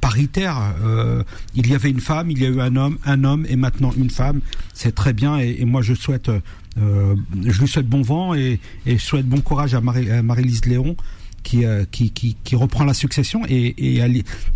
paritaire. 0.00 0.74
Il 1.54 1.66
y 1.66 1.74
avait 1.74 1.90
une 1.90 2.00
femme, 2.00 2.30
il 2.30 2.40
y 2.42 2.44
a 2.44 2.48
eu 2.50 2.60
un 2.60 2.76
homme, 2.76 2.98
un 3.06 3.24
homme 3.24 3.46
et 3.48 3.56
maintenant 3.56 3.92
une 3.96 4.10
femme. 4.10 4.40
C'est 4.74 4.94
très 4.94 5.12
bien. 5.14 5.38
Et, 5.38 5.64
moi, 5.64 5.80
je 5.80 5.94
souhaite, 5.94 6.30
je 6.76 7.60
lui 7.60 7.68
souhaite 7.68 7.88
bon 7.88 8.02
vent 8.02 8.34
et, 8.34 8.60
et 8.86 8.98
je 8.98 9.02
souhaite 9.04 9.26
bon 9.26 9.40
courage 9.40 9.74
à 9.74 9.80
Marie-Lise 9.80 10.66
Léon 10.66 10.94
qui, 11.42 11.64
euh, 11.64 11.84
qui, 11.90 12.10
qui, 12.10 12.36
qui 12.44 12.56
reprend 12.56 12.84
la 12.84 12.94
succession. 12.94 13.42
Et, 13.48 13.96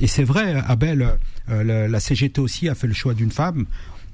et, 0.00 0.06
c'est 0.06 0.24
vrai, 0.24 0.62
Abel, 0.66 1.16
euh, 1.50 1.62
la, 1.64 1.88
la 1.88 2.00
CGT 2.00 2.40
aussi 2.40 2.68
a 2.68 2.74
fait 2.74 2.86
le 2.86 2.94
choix 2.94 3.14
d'une 3.14 3.30
femme. 3.30 3.66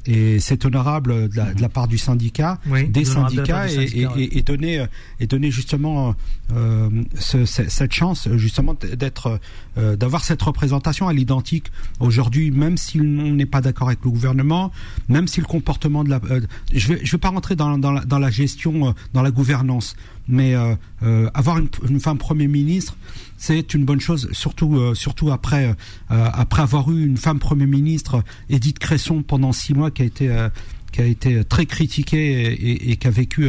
et 0.06 0.40
c'est 0.40 0.64
honorable 0.64 1.28
de 1.28 1.36
la, 1.36 1.52
de 1.52 1.60
la, 1.60 1.68
part 1.68 1.86
du 1.86 1.98
syndicat, 1.98 2.58
Oui, 2.66 2.88
des 2.88 3.00
de 3.00 3.04
syndicats, 3.06 3.66
du 3.66 3.72
et, 3.72 3.76
syndicat, 3.76 3.98
et- 3.98 4.06
ouais. 4.06 4.22
et- 4.24 4.38
et 4.38 4.42
donner, 4.42 4.86
et 5.20 5.26
donner 5.26 5.50
justement 5.50 6.14
euh, 6.54 6.88
ce- 7.18 7.44
ce- 7.44 7.68
cette 7.68 7.92
chance, 7.92 8.26
justement 8.36 8.74
d'être, 8.96 9.38
euh, 9.78 9.96
d'avoir 9.96 10.24
cette 10.24 10.42
représentation 10.42 11.08
à 11.08 11.12
l'identique 11.12 11.66
aujourd'hui, 12.00 12.50
même 12.50 12.76
si 12.76 13.00
on 13.00 13.32
n'est 13.34 13.46
pas 13.46 13.60
d'accord 13.60 13.88
avec 13.88 14.00
le 14.04 14.10
gouvernement, 14.10 14.72
même 15.08 15.28
si 15.28 15.40
le 15.40 15.46
comportement 15.46 16.04
de 16.04 16.10
la, 16.10 16.20
euh, 16.30 16.40
je 16.72 16.94
je 17.02 17.10
vais 17.12 17.18
pas 17.18 17.28
rentrer 17.30 17.56
dans, 17.56 17.78
dans, 17.78 18.18
la, 18.18 18.30
gestion, 18.30 18.88
euh, 18.88 18.92
dans 19.14 19.22
la 19.22 19.30
gouvernance, 19.30 19.94
mais 20.28 20.54
euh, 20.54 21.30
avoir 21.34 21.58
une, 21.58 22.00
femme 22.00 22.18
premier 22.18 22.48
ministre, 22.48 22.96
c'est 23.36 23.74
une 23.74 23.84
bonne 23.84 24.00
chose, 24.00 24.28
surtout 24.32 24.94
surtout 24.94 25.30
après 25.32 25.74
après 26.08 26.62
avoir 26.62 26.90
eu 26.90 27.04
une 27.04 27.16
femme 27.16 27.38
premier 27.38 27.66
ministre, 27.66 28.22
Edith 28.48 28.78
Cresson, 28.78 29.22
pendant 29.22 29.52
six 29.52 29.74
mois, 29.74 29.90
qui 29.90 30.02
a 30.02 30.04
été 30.04 30.48
qui 30.92 31.00
a 31.00 31.06
été 31.06 31.44
très 31.44 31.66
critiquée 31.66 32.90
et, 32.90 32.96
qui 32.96 33.06
a 33.06 33.10
vécu 33.10 33.48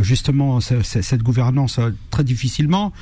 justement 0.00 0.60
ce- 0.60 0.82
ce- 0.82 1.00
cette 1.02 1.22
gouvernance 1.22 1.80
très 2.10 2.22
difficilement. 2.24 2.92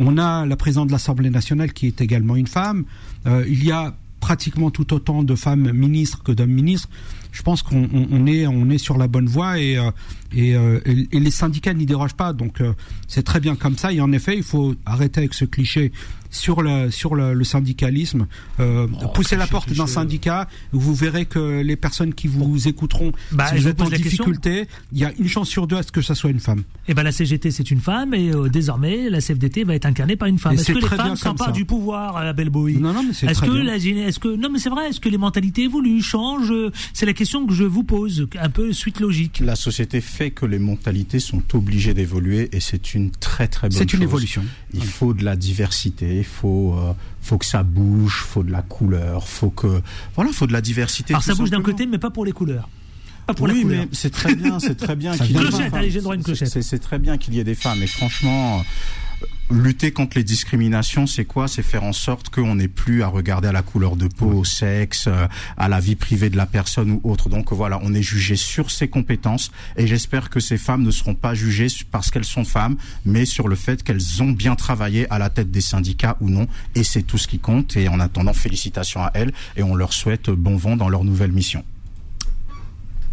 On 0.00 0.16
a 0.18 0.46
la 0.46 0.56
présidente 0.56 0.88
de 0.88 0.92
l'Assemblée 0.92 1.30
nationale 1.30 1.72
qui 1.72 1.86
est 1.86 2.00
également 2.00 2.34
une 2.34 2.46
femme. 2.46 2.84
Euh, 3.26 3.44
il 3.46 3.62
y 3.64 3.70
a 3.70 3.94
pratiquement 4.18 4.70
tout 4.70 4.92
autant 4.94 5.22
de 5.22 5.34
femmes 5.34 5.70
ministres 5.72 6.22
que 6.22 6.32
d'hommes 6.32 6.50
ministres. 6.50 6.88
Je 7.32 7.42
pense 7.42 7.62
qu'on 7.62 7.84
on- 7.92 8.08
on 8.10 8.26
est 8.26 8.46
on 8.46 8.68
est 8.70 8.78
sur 8.78 8.98
la 8.98 9.08
bonne 9.08 9.26
voie 9.26 9.58
et 9.60 9.76
euh, 9.78 9.90
euh, 10.36 10.80
et- 10.84 11.08
et 11.16 11.20
les 11.20 11.30
syndicats 11.30 11.74
n'y 11.74 11.86
dérogent 11.86 12.14
pas. 12.16 12.32
Donc 12.32 12.62
c'est 13.08 13.22
très 13.22 13.40
bien 13.40 13.56
comme 13.56 13.76
ça. 13.76 13.92
Et 13.92 14.00
en 14.00 14.10
effet, 14.12 14.36
il 14.36 14.42
faut 14.42 14.74
arrêter 14.86 15.20
avec 15.20 15.34
ce 15.34 15.44
cliché 15.44 15.92
sur 16.30 16.62
le 16.62 16.90
sur 16.90 17.14
le, 17.14 17.34
le 17.34 17.44
syndicalisme. 17.44 18.26
Euh, 18.60 18.86
poussez 19.14 19.36
la 19.36 19.46
porte 19.46 19.72
d'un 19.72 19.86
syndicat, 19.86 20.48
vous 20.72 20.94
verrez 20.94 21.26
que 21.26 21.60
les 21.60 21.76
personnes 21.76 22.14
qui 22.14 22.28
vous 22.28 22.68
écouteront, 22.68 23.12
Bah, 23.32 23.46
si 23.48 23.56
vous 23.60 23.68
êtes 23.68 23.80
en 23.80 23.88
difficulté, 23.88 24.66
il 24.92 24.98
y 24.98 25.04
a 25.04 25.12
une 25.18 25.28
chance 25.28 25.48
sur 25.48 25.66
deux 25.66 25.76
à 25.76 25.82
ce 25.82 25.92
que 25.92 26.02
ça 26.02 26.14
soit 26.14 26.30
une 26.30 26.40
femme. 26.40 26.62
Eh 26.88 26.94
ben 26.94 27.02
la 27.02 27.12
CGT 27.12 27.50
c'est 27.50 27.70
une 27.70 27.80
femme 27.80 28.14
et 28.14 28.30
euh, 28.34 28.48
désormais 28.48 29.10
la 29.10 29.20
CFDT 29.20 29.64
va 29.64 29.74
être 29.74 29.86
incarnée 29.86 30.16
par 30.16 30.28
une 30.28 30.38
femme. 30.38 30.52
Et 30.52 30.54
Est-ce 30.56 30.64
c'est 30.64 30.72
que 30.74 30.78
les 30.78 30.86
femmes 30.86 31.16
s'emparent 31.16 31.52
du 31.52 31.64
pouvoir 31.64 32.16
à 32.16 32.24
la 32.24 32.32
belle 32.32 32.50
Bowie 32.50 32.78
Non, 32.78 32.92
non, 32.92 33.02
mais 33.02 33.12
c'est 33.12 33.26
Est-ce 33.26 33.38
très 33.40 33.48
que 33.48 33.52
bien. 33.52 33.64
la 33.64 33.76
est-ce 33.76 34.18
que 34.18 34.28
non 34.28 34.48
mais 34.52 34.58
c'est 34.58 34.70
vrai 34.70 34.88
est-ce 34.88 35.00
que 35.00 35.08
les 35.08 35.18
mentalités 35.18 35.62
évoluent 35.64 36.02
changent 36.02 36.52
C'est 36.92 37.06
la 37.06 37.12
question 37.12 37.46
que 37.46 37.54
je 37.54 37.64
vous 37.64 37.84
pose 37.84 38.26
un 38.40 38.50
peu 38.50 38.72
suite 38.72 39.00
logique. 39.00 39.40
La 39.44 39.56
société 39.56 40.00
fait 40.00 40.30
que 40.30 40.46
les 40.46 40.58
mentalités 40.58 41.20
sont 41.20 41.42
obligées 41.54 41.94
d'évoluer 41.94 42.48
et 42.52 42.60
c'est 42.60 42.94
une 42.94 43.10
très 43.10 43.48
très 43.48 43.68
bonne 43.68 43.72
chose. 43.78 43.86
C'est 43.88 43.96
une 43.96 44.02
évolution. 44.02 44.42
Il 44.74 44.84
faut 44.84 45.14
de 45.14 45.24
la 45.24 45.36
diversité, 45.36 46.19
il 46.20 46.24
faut 46.26 46.74
euh, 46.78 46.92
faut 47.20 47.36
que 47.38 47.44
ça 47.46 47.62
bouge, 47.62 48.22
faut 48.26 48.42
de 48.42 48.50
la 48.52 48.62
couleur, 48.62 49.26
faut 49.28 49.50
que 49.50 49.82
voilà, 50.14 50.30
faut 50.32 50.46
de 50.46 50.52
la 50.52 50.60
diversité. 50.60 51.12
Alors 51.14 51.22
ça 51.24 51.34
bouge 51.34 51.50
d'un 51.50 51.62
côté 51.62 51.86
mais 51.86 51.98
pas 51.98 52.10
pour 52.10 52.24
les 52.24 52.32
couleurs. 52.32 52.68
Pas 53.26 53.34
pour 53.34 53.46
la 53.48 53.54
oui, 53.54 53.62
couleur. 53.62 53.80
mais 53.82 53.88
c'est 53.92 54.10
très 54.10 54.34
bien, 54.34 54.58
c'est 54.60 54.74
très 54.76 54.96
bien 54.96 55.12
qu'il 55.16 55.26
y 55.26 55.30
ait 55.30 55.32
des 55.34 55.40
Clochette, 55.48 55.70
femmes. 55.70 55.74
allez, 55.78 55.90
j'ai 55.90 56.00
droit 56.00 56.14
à 56.14 56.16
une 56.16 56.22
C'est- 56.22 56.26
clochette. 56.26 56.48
C'est 56.48 56.62
c'est 56.62 56.78
très 56.78 56.98
bien 56.98 57.16
qu'il 57.18 57.34
y 57.34 57.38
ait 57.40 57.44
des 57.44 57.54
femmes. 57.54 57.82
Et 57.82 57.86
franchement, 57.86 58.62
lutter 59.50 59.90
contre 59.92 60.16
les 60.16 60.24
discriminations, 60.24 61.06
c'est 61.06 61.24
quoi? 61.24 61.48
C'est 61.48 61.62
faire 61.62 61.82
en 61.82 61.92
sorte 61.92 62.28
qu'on 62.28 62.54
n'ait 62.54 62.68
plus 62.68 63.02
à 63.02 63.08
regarder 63.08 63.48
à 63.48 63.52
la 63.52 63.62
couleur 63.62 63.96
de 63.96 64.06
peau, 64.06 64.30
au 64.30 64.44
sexe, 64.44 65.06
euh, 65.08 65.26
à 65.56 65.68
la 65.68 65.80
vie 65.80 65.96
privée 65.96 66.30
de 66.30 66.36
la 66.36 66.46
personne 66.46 66.90
ou 66.90 67.00
autre. 67.10 67.28
Donc 67.28 67.52
voilà, 67.52 67.78
on 67.82 67.92
est 67.94 68.02
jugé 68.02 68.36
sur 68.36 68.70
ses 68.70 68.88
compétences. 68.88 69.50
Et 69.76 69.86
j'espère 69.86 70.30
que 70.30 70.40
ces 70.40 70.58
femmes 70.58 70.82
ne 70.82 70.90
seront 70.90 71.14
pas 71.14 71.34
jugées 71.34 71.66
parce 71.90 72.10
qu'elles 72.10 72.24
sont 72.24 72.44
femmes, 72.44 72.76
mais 73.04 73.24
sur 73.24 73.48
le 73.48 73.56
fait 73.56 73.82
qu'elles 73.82 74.22
ont 74.22 74.30
bien 74.30 74.54
travaillé 74.54 75.10
à 75.12 75.18
la 75.18 75.30
tête 75.30 75.50
des 75.50 75.60
syndicats 75.60 76.16
ou 76.20 76.30
non. 76.30 76.46
Et 76.74 76.84
c'est 76.84 77.02
tout 77.02 77.18
ce 77.18 77.26
qui 77.26 77.38
compte. 77.38 77.76
Et 77.76 77.88
en 77.88 78.00
attendant, 78.00 78.32
félicitations 78.32 79.02
à 79.02 79.10
elles 79.14 79.32
et 79.56 79.62
on 79.62 79.74
leur 79.74 79.92
souhaite 79.92 80.30
bon 80.30 80.56
vent 80.56 80.76
dans 80.76 80.88
leur 80.88 81.04
nouvelle 81.04 81.32
mission. 81.32 81.64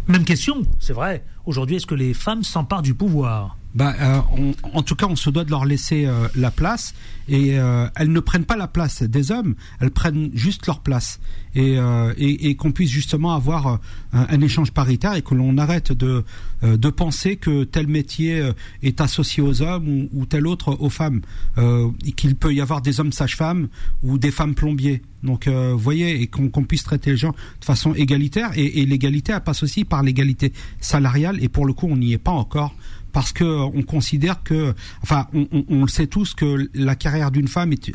Même 0.06 0.24
question, 0.24 0.62
c'est 0.80 0.94
vrai. 0.94 1.22
Aujourd'hui 1.44 1.76
est-ce 1.76 1.86
que 1.86 1.94
les 1.94 2.14
femmes 2.14 2.42
s'emparent 2.42 2.82
du 2.82 2.94
pouvoir? 2.94 3.57
Bah, 3.74 3.94
euh, 4.00 4.20
on- 4.36 4.54
en 4.78 4.82
tout 4.82 4.94
cas, 4.96 5.06
on 5.06 5.16
se 5.16 5.30
doit 5.30 5.44
de 5.44 5.50
leur 5.50 5.64
laisser 5.64 6.06
euh, 6.06 6.26
la 6.34 6.50
place. 6.50 6.94
Et 7.30 7.58
euh, 7.58 7.86
elles 7.96 8.10
ne 8.10 8.20
prennent 8.20 8.46
pas 8.46 8.56
la 8.56 8.68
place 8.68 9.02
des 9.02 9.30
hommes, 9.32 9.54
elles 9.80 9.90
prennent 9.90 10.30
juste 10.32 10.66
leur 10.66 10.80
place. 10.80 11.20
Et, 11.54 11.76
euh, 11.78 12.14
et, 12.16 12.48
et 12.48 12.56
qu'on 12.56 12.72
puisse 12.72 12.90
justement 12.90 13.34
avoir 13.34 13.66
euh, 13.66 13.76
un, 14.14 14.26
un 14.30 14.40
échange 14.40 14.70
paritaire 14.72 15.14
et 15.14 15.20
que 15.22 15.34
l'on 15.34 15.58
arrête 15.58 15.92
de 15.92 16.24
euh, 16.62 16.76
de 16.78 16.88
penser 16.88 17.36
que 17.36 17.64
tel 17.64 17.86
métier 17.86 18.50
est 18.82 19.00
associé 19.02 19.42
aux 19.42 19.60
hommes 19.60 19.86
ou, 19.88 20.08
ou 20.20 20.26
tel 20.26 20.46
autre 20.46 20.76
aux 20.80 20.88
femmes, 20.90 21.20
et 21.58 22.12
qu'il 22.12 22.34
peut 22.34 22.52
y 22.54 22.60
avoir 22.60 22.80
des 22.80 22.98
hommes 23.00 23.12
sages-femmes 23.12 23.68
ou 24.02 24.16
des 24.18 24.30
femmes 24.30 24.54
plombiers. 24.54 25.02
Donc, 25.22 25.46
vous 25.48 25.78
voyez, 25.78 26.20
et 26.22 26.26
qu'on 26.28 26.48
qu'on 26.48 26.64
puisse 26.64 26.82
traiter 26.84 27.10
les 27.10 27.16
gens 27.16 27.34
de 27.60 27.64
façon 27.64 27.92
égalitaire. 27.94 28.50
Et, 28.56 28.80
et 28.80 28.86
l'égalité 28.86 29.36
passe 29.44 29.62
aussi 29.62 29.84
par 29.84 30.02
l'égalité 30.02 30.52
salariale. 30.80 31.38
Et 31.42 31.48
pour 31.48 31.66
le 31.66 31.72
coup, 31.74 31.86
on 31.90 31.96
n'y 31.96 32.12
est 32.12 32.18
pas 32.18 32.30
encore 32.32 32.74
parce 33.12 33.32
que 33.32 33.44
on 33.44 33.82
considère 33.82 34.42
que, 34.42 34.74
enfin, 35.02 35.26
on, 35.32 35.82
le 35.82 35.88
sait 35.88 36.06
tous 36.06 36.34
que 36.34 36.68
la 36.74 36.94
carrière 36.94 37.30
d'une 37.30 37.48
femme 37.48 37.72
est, 37.72 37.92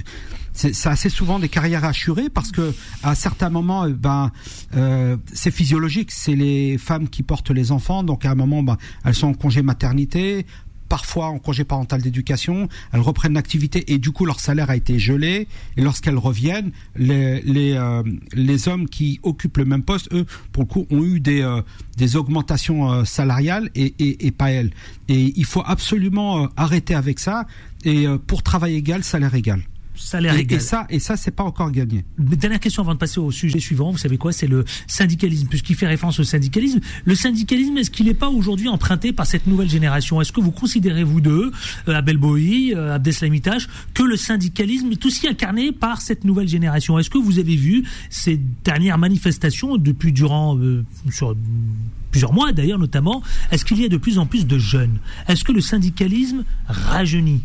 c'est 0.53 0.87
assez 0.87 1.09
souvent 1.09 1.39
des 1.39 1.49
carrières 1.49 1.83
assurées 1.83 2.29
parce 2.29 2.51
que 2.51 2.73
à 3.01 3.15
certains 3.15 3.49
moments, 3.49 3.85
euh, 3.85 3.89
ben, 3.89 4.31
euh, 4.75 5.17
c'est 5.33 5.51
physiologique, 5.51 6.11
c'est 6.11 6.35
les 6.35 6.77
femmes 6.77 7.09
qui 7.09 7.23
portent 7.23 7.51
les 7.51 7.71
enfants, 7.71 8.03
donc 8.03 8.25
à 8.25 8.31
un 8.31 8.35
moment, 8.35 8.63
ben, 8.63 8.77
elles 9.03 9.15
sont 9.15 9.27
en 9.27 9.33
congé 9.33 9.61
maternité. 9.61 10.45
Parfois 10.93 11.25
en 11.25 11.39
congé 11.39 11.63
parental 11.63 12.03
d'éducation, 12.03 12.69
elles 12.91 12.99
reprennent 12.99 13.33
l'activité 13.33 13.91
et 13.91 13.97
du 13.97 14.11
coup 14.11 14.27
leur 14.27 14.39
salaire 14.39 14.69
a 14.69 14.75
été 14.75 14.99
gelé. 14.99 15.47
Et 15.75 15.81
lorsqu'elles 15.81 16.19
reviennent, 16.19 16.71
les 16.95 17.41
les, 17.41 17.73
euh, 17.73 18.03
les 18.33 18.67
hommes 18.67 18.87
qui 18.87 19.19
occupent 19.23 19.57
le 19.57 19.65
même 19.65 19.81
poste, 19.81 20.13
eux, 20.13 20.27
pour 20.51 20.61
le 20.61 20.67
coup, 20.67 20.85
ont 20.91 21.03
eu 21.03 21.19
des 21.19 21.41
euh, 21.41 21.63
des 21.97 22.15
augmentations 22.15 22.91
euh, 22.91 23.05
salariales 23.05 23.71
et, 23.73 23.95
et, 23.97 24.27
et 24.27 24.31
pas 24.31 24.51
elles. 24.51 24.69
Et 25.09 25.33
il 25.35 25.45
faut 25.45 25.63
absolument 25.65 26.43
euh, 26.43 26.47
arrêter 26.57 26.93
avec 26.93 27.17
ça. 27.19 27.47
Et 27.85 28.05
euh, 28.05 28.19
pour 28.19 28.43
travail 28.43 28.75
égal, 28.75 29.03
salaire 29.03 29.33
égal. 29.33 29.63
Salaire 29.95 30.35
Et, 30.35 30.39
égal. 30.41 30.57
et 30.57 30.61
ça, 30.61 30.85
et 30.89 30.99
ça, 30.99 31.15
c'est 31.17 31.31
pas 31.31 31.43
encore 31.43 31.71
gagné. 31.71 32.03
Dernière 32.17 32.59
question 32.59 32.81
avant 32.83 32.93
de 32.93 32.99
passer 32.99 33.19
au 33.19 33.31
sujet 33.31 33.59
suivant. 33.59 33.91
Vous 33.91 33.97
savez 33.97 34.17
quoi 34.17 34.31
C'est 34.31 34.47
le 34.47 34.65
syndicalisme. 34.87 35.47
Puisqu'il 35.47 35.75
fait 35.75 35.87
référence 35.87 36.19
au 36.19 36.23
syndicalisme, 36.23 36.79
le 37.05 37.15
syndicalisme, 37.15 37.77
est-ce 37.77 37.91
qu'il 37.91 38.07
n'est 38.07 38.13
pas 38.13 38.29
aujourd'hui 38.29 38.67
emprunté 38.69 39.13
par 39.13 39.25
cette 39.27 39.45
nouvelle 39.47 39.69
génération? 39.69 40.19
Est-ce 40.21 40.31
que 40.31 40.41
vous 40.41 40.51
considérez, 40.51 41.03
vous 41.03 41.21
deux, 41.21 41.51
euh, 41.87 41.93
Abel 41.95 42.17
Bohi, 42.17 42.73
euh, 42.75 42.95
Abdeslamitash, 42.95 43.67
que 43.93 44.03
le 44.03 44.17
syndicalisme 44.17 44.91
est 44.91 45.05
aussi 45.05 45.27
incarné 45.27 45.71
par 45.71 46.01
cette 46.01 46.23
nouvelle 46.23 46.47
génération? 46.47 46.97
Est-ce 46.97 47.09
que 47.09 47.17
vous 47.19 47.37
avez 47.39 47.55
vu 47.55 47.83
ces 48.09 48.39
dernières 48.63 48.97
manifestations 48.97 49.77
depuis 49.77 50.11
durant 50.11 50.57
euh, 50.57 50.83
sur 51.11 51.35
plusieurs 52.11 52.33
mois 52.33 52.51
d'ailleurs 52.51 52.79
notamment 52.79 53.21
Est-ce 53.51 53.63
qu'il 53.65 53.79
y 53.79 53.85
a 53.85 53.89
de 53.89 53.97
plus 53.97 54.17
en 54.17 54.25
plus 54.25 54.45
de 54.47 54.57
jeunes? 54.57 54.97
Est-ce 55.27 55.43
que 55.43 55.51
le 55.51 55.61
syndicalisme 55.61 56.43
rajeunit? 56.67 57.43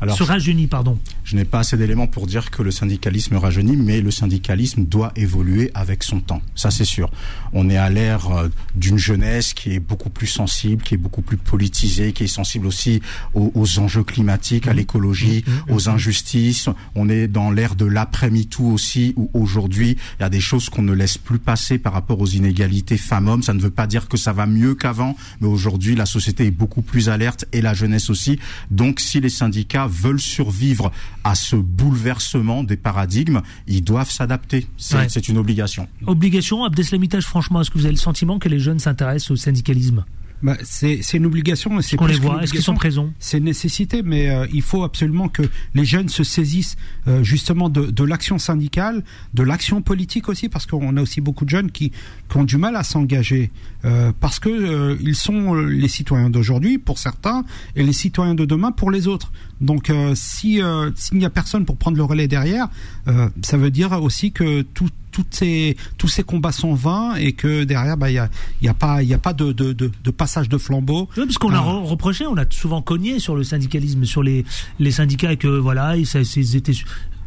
Alors, 0.00 0.16
Se 0.18 0.22
rajeunit, 0.24 0.66
pardon. 0.66 0.98
Je 1.24 1.36
n'ai 1.36 1.46
pas 1.46 1.60
assez 1.60 1.78
d'éléments 1.78 2.06
pour 2.06 2.26
dire 2.26 2.50
que 2.50 2.62
le 2.62 2.70
syndicalisme 2.70 3.36
rajeunit, 3.36 3.76
mais 3.76 4.02
le 4.02 4.10
syndicalisme 4.10 4.84
doit 4.84 5.10
évoluer 5.16 5.70
avec 5.72 6.02
son 6.02 6.20
temps. 6.20 6.42
Ça, 6.54 6.70
c'est 6.70 6.84
sûr. 6.84 7.10
On 7.54 7.70
est 7.70 7.78
à 7.78 7.88
l'ère 7.88 8.30
euh, 8.30 8.48
d'une 8.74 8.98
jeunesse 8.98 9.54
qui 9.54 9.72
est 9.72 9.80
beaucoup 9.80 10.10
plus 10.10 10.26
sensible, 10.26 10.82
qui 10.82 10.94
est 10.94 10.98
beaucoup 10.98 11.22
plus 11.22 11.38
politisée, 11.38 12.12
qui 12.12 12.24
est 12.24 12.28
sensible 12.28 12.66
aussi 12.66 13.00
aux, 13.32 13.50
aux 13.54 13.78
enjeux 13.78 14.04
climatiques, 14.04 14.66
à 14.66 14.74
l'écologie, 14.74 15.44
aux 15.70 15.88
injustices. 15.88 16.68
On 16.94 17.08
est 17.08 17.26
dans 17.26 17.50
l'ère 17.50 17.74
de 17.74 17.86
l'après-MeToo 17.86 18.64
aussi, 18.64 19.14
où 19.16 19.30
aujourd'hui, 19.32 19.96
il 20.18 20.22
y 20.22 20.26
a 20.26 20.30
des 20.30 20.40
choses 20.40 20.68
qu'on 20.68 20.82
ne 20.82 20.92
laisse 20.92 21.16
plus 21.16 21.38
passer 21.38 21.78
par 21.78 21.94
rapport 21.94 22.20
aux 22.20 22.26
inégalités 22.26 22.98
femmes-hommes. 22.98 23.42
Ça 23.42 23.54
ne 23.54 23.60
veut 23.60 23.70
pas 23.70 23.86
dire 23.86 24.08
que 24.08 24.18
ça 24.18 24.34
va 24.34 24.44
mieux 24.46 24.74
qu'avant, 24.74 25.16
mais 25.40 25.48
aujourd'hui, 25.48 25.94
la 25.94 26.06
société 26.06 26.44
est 26.46 26.50
beaucoup 26.50 26.82
plus 26.82 27.08
alerte 27.08 27.46
et 27.52 27.62
la 27.62 27.72
jeunesse 27.72 28.10
aussi. 28.10 28.38
Donc, 28.70 29.00
si 29.00 29.20
les 29.20 29.30
syndicats 29.30 29.86
veulent 29.86 30.20
survivre 30.20 30.92
à 31.24 31.34
ce 31.34 31.56
bouleversement 31.56 32.62
des 32.64 32.76
paradigmes, 32.76 33.40
ils 33.66 33.82
doivent 33.82 34.10
s'adapter. 34.10 34.66
C'est 34.76 34.96
Ouais. 34.96 35.08
une 35.28 35.38
obligation. 35.38 35.88
Obligation, 36.06 36.64
Abdeslamitage, 36.64 37.24
franchement, 37.24 37.60
est-ce 37.62 37.70
que 37.70 37.78
vous 37.78 37.86
avez 37.86 37.94
le 37.94 37.98
sentiment 38.00 38.38
que 38.38 38.48
les 38.48 38.58
jeunes 38.58 38.78
s'intéressent 38.78 39.30
au 39.32 39.36
syndicalisme? 39.36 40.04
Bah, 40.44 40.58
c'est 40.62 40.98
c'est 41.00 41.16
une 41.16 41.24
obligation. 41.24 41.78
Est-ce 41.78 41.88
C'est 41.88 41.96
qu'on 41.96 42.04
les 42.04 42.18
voit? 42.18 42.42
Est-ce 42.42 42.52
qu'ils 42.52 42.60
sont 42.60 42.74
présents? 42.74 43.08
C'est 43.18 43.38
une 43.38 43.44
nécessité, 43.44 44.02
mais 44.02 44.28
euh, 44.28 44.46
il 44.52 44.60
faut 44.60 44.84
absolument 44.84 45.28
que 45.28 45.42
les 45.74 45.86
jeunes 45.86 46.10
se 46.10 46.22
saisissent 46.22 46.76
euh, 47.08 47.22
justement 47.24 47.70
de, 47.70 47.86
de 47.86 48.04
l'action 48.04 48.38
syndicale, 48.38 49.04
de 49.32 49.42
l'action 49.42 49.80
politique 49.80 50.28
aussi, 50.28 50.50
parce 50.50 50.66
qu'on 50.66 50.98
a 50.98 51.00
aussi 51.00 51.22
beaucoup 51.22 51.46
de 51.46 51.50
jeunes 51.50 51.70
qui, 51.70 51.92
qui 52.28 52.36
ont 52.36 52.44
du 52.44 52.58
mal 52.58 52.76
à 52.76 52.84
s'engager, 52.84 53.50
euh, 53.86 54.12
parce 54.20 54.38
que 54.38 54.50
euh, 54.50 54.98
ils 55.00 55.16
sont 55.16 55.54
euh, 55.54 55.62
les 55.64 55.88
citoyens 55.88 56.28
d'aujourd'hui 56.28 56.76
pour 56.76 56.98
certains 56.98 57.46
et 57.74 57.82
les 57.82 57.94
citoyens 57.94 58.34
de 58.34 58.44
demain 58.44 58.70
pour 58.70 58.90
les 58.90 59.08
autres. 59.08 59.32
Donc, 59.62 59.88
euh, 59.88 60.12
si 60.14 60.62
euh, 60.62 60.90
s'il 60.94 61.16
n'y 61.16 61.24
a 61.24 61.30
personne 61.30 61.64
pour 61.64 61.78
prendre 61.78 61.96
le 61.96 62.04
relais 62.04 62.28
derrière, 62.28 62.68
euh, 63.08 63.30
ça 63.40 63.56
veut 63.56 63.70
dire 63.70 63.92
aussi 64.02 64.30
que 64.30 64.60
tout 64.60 64.90
toutes 65.14 65.32
ces, 65.34 65.76
tous 65.96 66.08
ces 66.08 66.24
combats 66.24 66.50
sont 66.50 66.74
vains 66.74 67.14
et 67.14 67.32
que 67.32 67.62
derrière, 67.62 67.96
bah, 67.96 68.10
il 68.10 68.14
y 68.14 68.18
a, 68.18 68.28
il 68.60 68.66
y 68.66 68.68
a 68.68 68.74
pas, 68.74 69.00
il 69.00 69.08
y 69.08 69.14
a 69.14 69.18
pas 69.18 69.32
de, 69.32 69.52
de, 69.52 69.72
de, 69.72 69.90
de 70.02 70.10
passage 70.10 70.48
de 70.48 70.58
flambeau. 70.58 71.08
Oui, 71.16 71.24
parce 71.24 71.38
qu'on 71.38 71.54
a 71.54 71.60
re- 71.60 71.84
reproché, 71.84 72.26
on 72.26 72.36
a 72.36 72.44
souvent 72.50 72.82
cogné 72.82 73.20
sur 73.20 73.36
le 73.36 73.44
syndicalisme, 73.44 74.04
sur 74.04 74.24
les, 74.24 74.44
les 74.80 74.90
syndicats, 74.90 75.32
et 75.32 75.36
que 75.36 75.46
voilà, 75.46 75.96
ils 75.96 76.56
étaient 76.56 76.72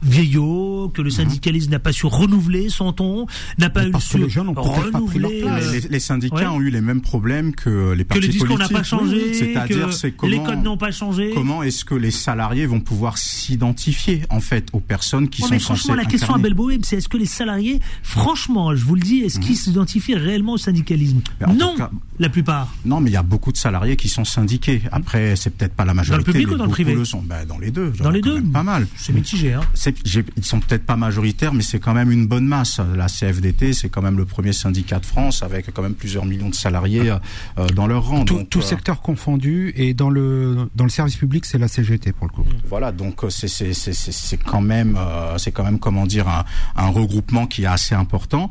vieillot, 0.03 0.89
que 0.93 1.01
le 1.01 1.09
syndicalisme 1.09 1.71
n'a 1.71 1.79
pas 1.79 1.91
su 1.91 2.05
renouveler 2.05 2.69
son 2.69 2.93
ton, 2.93 3.25
n'a 3.57 3.69
pas 3.69 3.81
Mais 3.83 3.89
eu 3.89 3.91
parce 3.91 4.05
que 4.05 4.11
su 4.11 4.17
les 4.17 4.29
jeunes 4.29 4.49
ont 4.49 4.53
peut-être 4.53 4.91
pas 4.91 5.01
pris 5.01 5.19
leur 5.19 5.29
renouveler. 5.31 5.41
place. 5.41 5.65
euh, 5.65 5.71
Les, 5.71 5.89
les 5.89 5.99
syndicats 5.99 6.35
ouais. 6.35 6.45
ont 6.47 6.61
eu 6.61 6.69
les 6.69 6.81
mêmes 6.81 7.01
problèmes 7.01 7.53
que 7.55 7.91
les 7.93 8.03
que 8.03 8.07
partis 8.09 8.21
le 8.27 8.27
discours 8.33 8.49
n'a 8.57 8.67
politiques. 8.67 8.77
pas 8.77 8.83
changé, 8.83 9.33
C'est-à-dire, 9.33 9.87
que 9.87 9.93
c'est 9.93 10.07
les 10.07 10.13
comment, 10.13 10.43
codes 10.43 10.63
n'ont 10.63 10.77
pas 10.77 10.91
changé. 10.91 11.31
comment 11.33 11.63
est-ce 11.63 11.85
que 11.85 11.95
les 11.95 12.11
salariés 12.11 12.65
vont 12.65 12.79
pouvoir 12.79 13.17
s'identifier 13.17 14.21
en 14.29 14.39
fait 14.39 14.67
aux 14.73 14.79
personnes 14.79 15.29
qui 15.29 15.41
Non, 15.41 15.47
sont 15.47 15.53
mais 15.53 15.59
franchement, 15.59 15.93
censées 15.93 15.97
la 15.97 16.05
question 16.05 16.35
à. 16.35 16.37
Belboé, 16.37 16.79
c'est 16.83 16.97
est-ce 16.97 17.09
que 17.09 17.17
les 17.17 17.25
salariés, 17.25 17.79
franchement, 18.03 18.75
je 18.75 18.83
vous 18.83 18.95
le 18.95 19.01
dis, 19.01 19.19
est-ce 19.19 19.39
qu'ils 19.39 19.55
s'identifient 19.57 20.15
réellement 20.15 20.53
au 20.53 20.57
syndicalisme 20.57 21.19
Non, 21.57 21.75
cas- 21.75 21.91
la 22.19 22.29
plupart. 22.29 22.73
Non, 22.85 22.99
mais 22.99 23.09
il 23.09 23.13
y 23.13 23.17
a 23.17 23.23
beaucoup 23.23 23.51
de 23.51 23.57
salariés 23.57 23.95
qui 23.95 24.09
sont 24.09 24.25
syndiqués. 24.25 24.81
Après, 24.91 25.35
c'est 25.35 25.51
peut-être 25.51 25.73
pas 25.73 25.85
la 25.85 25.93
majorité. 25.93 26.31
public 26.31 26.47
mais 26.47 26.53
ou 26.53 26.57
dans 26.57 26.65
le 26.65 26.69
privé 26.71 26.93
le 26.93 27.05
sont. 27.05 27.21
Ben, 27.21 27.45
dans 27.45 27.57
les 27.59 27.71
deux. 27.71 27.91
Dans 28.01 28.09
les 28.09 28.21
deux 28.21 28.41
Pas 28.41 28.63
mal. 28.63 28.87
C'est 28.95 29.13
mitigé, 29.13 29.53
hein. 29.53 29.61
C'est- 30.05 30.25
Ils 30.37 30.43
sont 30.45 30.59
peut-être 30.59 30.85
pas 30.85 30.95
majoritaires, 30.95 31.53
mais 31.53 31.63
c'est 31.63 31.79
quand 31.79 31.93
même 31.93 32.11
une 32.11 32.27
bonne 32.27 32.45
masse. 32.45 32.79
La 32.95 33.07
CFDT, 33.07 33.73
c'est 33.73 33.89
quand 33.89 34.01
même 34.01 34.17
le 34.17 34.25
premier 34.25 34.53
syndicat 34.53 34.99
de 34.99 35.05
France, 35.05 35.43
avec 35.43 35.71
quand 35.73 35.81
même 35.81 35.93
plusieurs 35.95 36.25
millions 36.25 36.49
de 36.49 36.55
salariés 36.55 37.09
euh, 37.57 37.67
dans 37.75 37.87
leur 37.87 38.05
rang. 38.05 38.23
Tout, 38.25 38.35
Donc, 38.39 38.49
tout 38.49 38.59
euh, 38.59 38.63
secteur 38.63 39.01
confondu 39.01 39.73
et 39.75 39.93
dans 39.93 40.09
le 40.09 40.69
dans 40.75 40.83
le 40.83 40.89
service 40.89 41.15
public, 41.15 41.45
c'est 41.45 41.57
la 41.57 41.67
CGT 41.67 42.11
pour 42.13 42.27
le 42.27 42.31
coup. 42.33 42.43
Voilà, 42.67 42.91
donc 42.91 43.23
euh, 43.23 43.29
c'est 43.29 43.47
c'est 43.47 43.73
c'est 43.73 43.93
c'est 43.93 44.11
c'est 44.11 44.37
quand 44.37 44.61
même 44.61 44.97
euh, 44.97 45.37
c'est 45.37 45.51
quand 45.51 45.63
même 45.63 45.79
comment 45.79 46.05
dire 46.05 46.27
un, 46.27 46.43
un 46.75 46.87
regroupement 46.87 47.47
qui 47.47 47.63
est 47.63 47.67
assez 47.67 47.95
important. 47.95 48.49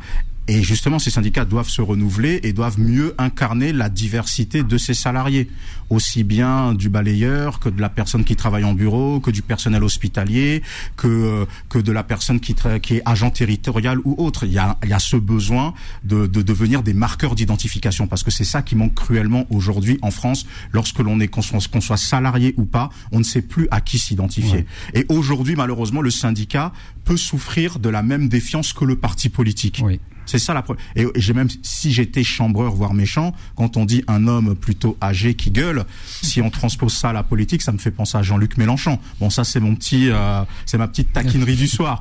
Et 0.49 0.63
justement, 0.63 0.99
ces 0.99 1.11
syndicats 1.11 1.45
doivent 1.45 1.69
se 1.69 1.83
renouveler 1.83 2.41
et 2.45 2.53
doivent 2.53 2.79
mieux 2.79 3.15
incarner 3.19 3.73
la 3.73 3.89
diversité 3.89 4.63
de 4.63 4.79
ces 4.79 4.95
salariés, 4.95 5.49
aussi 5.91 6.23
bien 6.23 6.73
du 6.73 6.89
balayeur 6.89 7.59
que 7.59 7.69
de 7.69 7.81
la 7.81 7.89
personne 7.89 8.23
qui 8.25 8.37
travaille 8.37 8.63
en 8.63 8.73
bureau, 8.73 9.19
que 9.19 9.33
du 9.33 9.43
personnel 9.43 9.83
hospitalier, 9.83 10.63
que 10.97 11.09
euh, 11.09 11.45
que 11.69 11.79
de 11.79 11.91
la 11.91 12.05
personne 12.05 12.39
qui 12.39 12.53
est 12.53 13.03
agent 13.05 13.31
territorial 13.31 13.99
ou 14.05 14.15
autre. 14.19 14.45
Il 14.45 14.53
y 14.53 14.59
a 14.59 14.79
il 14.85 14.91
y 14.91 14.93
a 14.93 15.01
ce 15.01 15.17
besoin 15.17 15.75
de 16.05 16.27
de 16.27 16.43
devenir 16.43 16.83
des 16.83 16.95
marqueurs 16.95 17.35
d'identification 17.35 18.07
parce 18.07 18.23
que 18.23 18.31
c'est 18.31 18.45
ça 18.45 18.63
qui 18.63 18.77
manque 18.77 18.95
cruellement 18.95 19.47
aujourd'hui 19.51 19.99
en 20.03 20.13
France 20.13 20.47
lorsque 20.73 21.01
l'on 21.01 21.19
est 21.19 21.29
qu'on 21.29 21.43
soit, 21.43 21.67
qu'on 21.69 21.81
soit 21.81 21.97
salarié 21.97 22.55
ou 22.57 22.65
pas, 22.65 22.91
on 23.11 23.19
ne 23.19 23.25
sait 23.25 23.43
plus 23.43 23.67
à 23.71 23.81
qui 23.81 23.99
s'identifier. 23.99 24.67
Et 24.95 25.07
aujourd'hui, 25.09 25.57
malheureusement, 25.57 26.03
le 26.03 26.11
syndicat 26.11 26.73
peut 27.05 27.17
souffrir 27.17 27.79
de 27.79 27.89
la 27.89 28.03
même 28.03 28.29
défiance 28.29 28.73
que 28.73 28.85
le 28.85 28.97
parti 28.97 29.29
politique. 29.29 29.81
Oui. 29.83 30.01
C'est 30.27 30.39
ça 30.39 30.53
la 30.55 30.63
pro- 30.63 30.77
Et, 30.97 31.07
j'ai 31.17 31.33
même, 31.33 31.49
si 31.63 31.93
j'étais 31.93 32.23
chambreur, 32.25 32.75
voire 32.75 32.95
méchant, 32.95 33.35
quand 33.57 33.77
on 33.77 33.85
dit 33.85 34.03
un 34.09 34.27
homme 34.27 34.55
plutôt 34.55 34.97
âgé 35.01 35.35
qui 35.35 35.51
gueule, 35.51 35.85
si 36.23 36.43
on 36.43 36.51
transpose 36.51 36.93
ça 36.93 37.11
à 37.11 37.13
la 37.13 37.23
politique, 37.23 37.63
ça 37.63 37.73
me 37.73 37.79
fait 37.79 37.91
penser 37.91 38.19
à 38.19 38.23
Jean-Luc 38.23 38.57
Mélenchon. 38.59 38.99
Bon, 39.21 39.31
ça 39.31 39.45
c'est 39.45 39.61
mon 39.61 39.75
petit, 39.75 40.11
euh, 40.11 40.43
c'est 40.67 40.79
ma 40.79 40.89
petite 40.89 41.13
taquinerie 41.13 41.57
du 41.57 41.67
soir. 41.69 42.01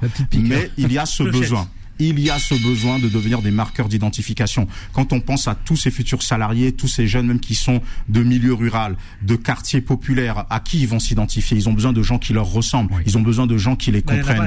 Mais 0.50 0.72
il 0.78 0.92
y 0.92 0.98
a 0.98 1.06
ce 1.06 1.24
besoin. 1.40 1.68
Il 1.98 2.20
y 2.20 2.30
a 2.30 2.38
ce 2.40 2.56
besoin 2.56 3.00
de 3.00 3.08
devenir 3.08 3.42
des 3.42 3.52
marqueurs 3.52 3.88
d'identification. 3.88 4.68
Quand 4.92 5.14
on 5.14 5.22
pense 5.22 5.48
à 5.48 5.56
tous 5.56 5.78
ces 5.78 5.92
futurs 5.92 6.24
salariés, 6.24 6.74
tous 6.74 6.90
ces 6.90 7.08
jeunes 7.08 7.26
même 7.28 7.40
qui 7.40 7.56
sont 7.56 7.82
de 8.10 8.22
milieu 8.22 8.54
rural, 8.54 8.98
de 9.22 9.38
quartiers 9.38 9.80
populaires, 9.80 10.46
à 10.50 10.60
qui 10.60 10.82
ils 10.82 10.90
vont 10.90 11.00
s'identifier? 11.00 11.56
Ils 11.56 11.70
ont 11.70 11.74
besoin 11.74 11.94
de 11.94 12.04
gens 12.04 12.18
qui 12.20 12.34
leur 12.34 12.48
ressemblent. 12.48 12.92
Ils 13.06 13.18
ont 13.18 13.22
besoin 13.22 13.48
de 13.48 13.56
gens 13.58 13.78
qui 13.78 13.92
les 13.92 14.02
comprennent. 14.20 14.42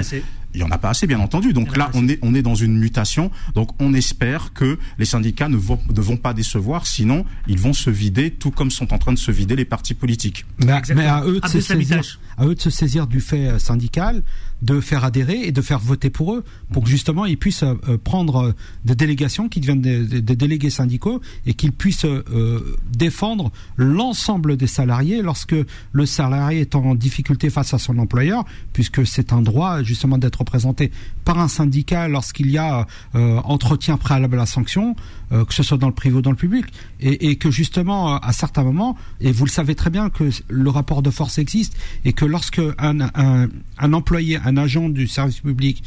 Il 0.54 0.60
y 0.60 0.62
en 0.62 0.70
a 0.70 0.78
pas 0.78 0.90
assez, 0.90 1.06
bien 1.06 1.20
entendu. 1.20 1.52
Donc 1.52 1.76
là, 1.76 1.90
on 1.94 2.08
est, 2.08 2.18
on 2.22 2.34
est 2.34 2.42
dans 2.42 2.54
une 2.54 2.78
mutation. 2.78 3.30
Donc 3.54 3.70
on 3.80 3.94
espère 3.94 4.52
que 4.52 4.78
les 4.98 5.04
syndicats 5.04 5.48
ne 5.48 5.56
vont, 5.56 5.78
ne 5.94 6.00
vont 6.00 6.16
pas 6.16 6.34
décevoir, 6.34 6.86
sinon 6.86 7.24
ils 7.46 7.58
vont 7.58 7.72
se 7.72 7.90
vider, 7.90 8.30
tout 8.30 8.50
comme 8.50 8.70
sont 8.70 8.92
en 8.92 8.98
train 8.98 9.12
de 9.12 9.18
se 9.18 9.30
vider 9.30 9.56
les 9.56 9.64
partis 9.64 9.94
politiques. 9.94 10.44
Mais, 10.64 11.06
à 11.06 11.24
eux 11.24 11.40
de 11.40 11.48
se 11.48 11.60
saisir, 11.60 12.02
à 12.36 12.46
eux 12.46 12.54
de 12.54 12.60
se 12.60 12.70
saisir 12.70 13.06
du 13.06 13.20
fait 13.20 13.48
euh, 13.48 13.58
syndical, 13.58 14.22
de 14.62 14.80
faire 14.80 15.04
adhérer 15.04 15.42
et 15.44 15.52
de 15.52 15.62
faire 15.62 15.78
voter 15.78 16.10
pour 16.10 16.34
eux, 16.34 16.44
pour 16.72 16.82
que 16.84 16.90
justement 16.90 17.26
ils 17.26 17.38
puissent 17.38 17.62
euh, 17.62 17.74
euh, 17.88 17.98
prendre 17.98 18.54
des 18.84 18.94
délégations 18.94 19.48
qui 19.48 19.60
deviennent 19.60 19.80
des, 19.80 20.20
délégués 20.20 20.70
syndicaux 20.70 21.20
et 21.46 21.54
qu'ils 21.54 21.72
puissent 21.72 22.04
euh, 22.04 22.76
défendre 22.92 23.52
l'ensemble 23.76 24.56
des 24.56 24.66
salariés 24.66 25.22
lorsque 25.22 25.54
le 25.92 26.06
salarié 26.06 26.60
est 26.60 26.74
en 26.74 26.94
difficulté 26.94 27.50
face 27.50 27.74
à 27.74 27.78
son 27.78 27.98
employeur, 27.98 28.44
puisque 28.72 29.06
c'est 29.06 29.32
un 29.32 29.42
droit 29.42 29.82
justement 29.82 30.18
d'être 30.18 30.37
représenté 30.38 30.90
par 31.24 31.38
un 31.38 31.48
syndicat 31.48 32.08
lorsqu'il 32.08 32.50
y 32.50 32.58
a 32.58 32.86
euh, 33.14 33.40
entretien 33.44 33.96
préalable 33.96 34.36
à 34.36 34.38
la 34.38 34.46
sanction, 34.46 34.96
euh, 35.32 35.44
que 35.44 35.54
ce 35.54 35.62
soit 35.62 35.78
dans 35.78 35.88
le 35.88 35.94
privé 35.94 36.16
ou 36.16 36.22
dans 36.22 36.30
le 36.30 36.36
public, 36.36 36.66
et, 37.00 37.36
que 37.36 37.50
justement 37.50 38.14
euh, 38.14 38.18
à 38.22 38.32
certains 38.32 38.62
moments, 38.62 38.96
et 39.20 39.32
vous 39.32 39.44
le 39.44 39.50
savez 39.50 39.74
très 39.74 39.90
bien 39.90 40.10
que 40.10 40.30
le 40.48 40.70
rapport 40.70 41.02
de 41.02 41.10
force 41.10 41.38
existe, 41.38 41.76
et 42.04 42.12
que 42.12 42.24
lorsque 42.24 42.60
un, 42.78 43.92
employé, 43.92 44.38
un 44.44 44.56
agent 44.56 44.88
du 44.88 45.06
service 45.06 45.40
public 45.40 45.82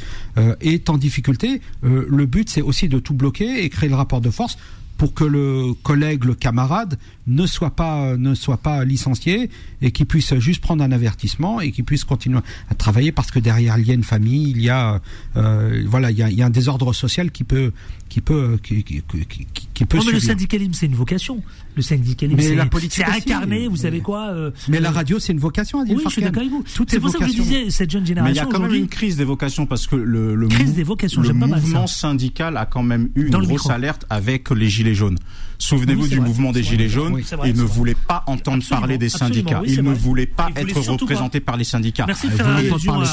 est 0.62 0.89
en 0.89 0.97
difficulté, 0.97 1.62
le 1.82 2.26
but 2.26 2.49
c'est 2.49 2.62
aussi 2.62 2.88
de 2.88 2.99
tout 2.99 3.14
bloquer 3.14 3.64
et 3.64 3.70
créer 3.70 3.89
le 3.89 3.95
rapport 3.95 4.22
de 4.22 4.30
force 4.30 4.58
pour 5.02 5.16
que 5.16 5.24
le 5.24 5.74
collègue, 5.82 6.26
le 6.26 6.36
camarade 6.36 6.99
ne 7.28 7.46
soit 7.46 7.72
pas 7.76 8.18
ne 8.18 8.34
soit 8.36 8.58
pas 8.58 8.84
licencié 8.86 9.50
et 9.82 9.92
qu'il 9.92 10.06
puisse 10.06 10.34
juste 10.40 10.62
prendre 10.62 10.84
un 10.84 10.92
avertissement 10.92 11.62
et 11.62 11.72
qu'il 11.72 11.84
puisse 11.84 12.04
continuer 12.04 12.40
à 12.70 12.76
travailler 12.76 13.12
parce 13.12 13.32
que 13.32 13.40
derrière 13.40 13.78
il 13.78 13.88
y 13.88 13.92
a 13.92 13.94
une 13.94 14.04
famille, 14.04 14.50
il 14.52 14.62
y 14.62 14.70
a 14.70 15.02
euh, 15.36 15.84
voilà 15.88 16.12
il 16.12 16.18
y 16.18 16.24
a, 16.24 16.30
il 16.30 16.38
y 16.38 16.42
a 16.42 16.46
un 16.48 16.50
désordre 16.52 16.94
social 16.94 17.32
qui 17.32 17.44
peut 17.44 17.72
qui 18.10 18.22
peut 18.22 18.60
qui, 18.62 18.84
qui, 18.84 19.02
qui, 19.02 19.26
qui- 19.26 19.68
qui 19.74 19.86
peut 19.86 19.98
Non, 19.98 20.04
mais 20.06 20.12
le 20.12 20.20
syndicalisme, 20.20 20.74
c'est 20.74 20.86
une 20.88 20.96
vocation. 20.96 21.42
Le 21.78 21.82
syndicalisme, 21.82 22.38
Mais 22.38 22.44
c'est 22.44 22.56
la 22.56 22.66
politique 22.66 23.04
c'est 23.08 23.10
incarné, 23.10 23.68
vous 23.68 23.74
Mais- 23.74 23.78
savez 23.80 24.02
quoi 24.02 24.28
euh, 24.32 24.52
Mais 24.68 24.80
la 24.82 24.90
euh, 24.90 24.94
radio 24.94 25.18
c'est 25.18 25.32
une 25.32 25.40
vocation 25.40 25.80
à 25.80 25.86
dire 25.86 25.96
Oui, 25.96 26.04
je 26.06 26.10
suis 26.10 26.22
d'accord 26.22 26.42
avec 26.42 26.52
vous. 26.52 26.64
Tout 26.76 26.86
C'est 26.90 26.98
est 26.98 27.00
pour 27.00 27.10
ça 27.10 27.20
que 27.20 27.24
je 27.28 27.30
vocation. 27.38 27.44
disais, 27.46 27.70
cette 27.72 27.90
jeune 27.90 28.02
Mais 28.02 28.08
il 28.10 28.12
y 28.12 28.16
génération 28.16 28.50
a 28.50 28.52
quand 28.52 28.60
même 28.60 28.74
une 28.76 28.88
crise 28.90 29.16
des 29.16 29.24
vocations 29.24 29.66
parce 29.66 29.88
que 29.88 29.96
le, 29.96 30.36
le, 30.36 30.48
Crise 30.50 30.74
des 30.74 30.84
vocations, 30.84 31.22
le 31.22 31.28
j'aime 31.28 31.40
pas 31.40 31.48
mal 31.48 31.62
mouvement 31.62 31.88
syndical 31.88 32.58
a 32.58 32.66
quand 32.66 32.84
même 32.84 33.10
eu 33.16 33.30
Dans 33.30 33.40
une 33.40 33.46
grosse 33.48 33.62
micro. 33.62 33.72
alerte 33.72 34.06
avec 34.10 34.50
les 34.52 34.70
Gilets 34.70 34.94
jaunes. 34.94 35.18
Souvenez-vous 35.58 36.04
Oui, 36.04 36.10
du 36.10 36.18
vrai. 36.18 36.28
mouvement 36.28 36.52
des 36.52 36.64
Gilets 36.64 36.88
vrai. 36.88 36.96
Oui, 37.16 37.22
vrai, 37.36 37.47
c'est 37.49 37.53
ne 37.57 37.64
vrai. 37.64 37.76
voulaient 37.76 37.95
pas 37.95 38.24
entendre 38.28 38.57
Absolument, 38.57 38.80
parler 38.82 38.97
des 38.97 39.09
syndicats. 39.09 39.62
oui, 39.62 39.74
ils 39.74 39.84
ne 39.84 39.89
vrai. 39.89 39.99
voulaient 39.99 40.26
pas 40.26 40.49
être 40.55 40.74
pas. 40.74 41.03
représentés 41.03 41.39
par 41.39 41.57
les 41.57 41.64
syndicats. 41.64 42.05
Merci 42.07 42.28
de 42.30 42.34
faire 42.34 42.47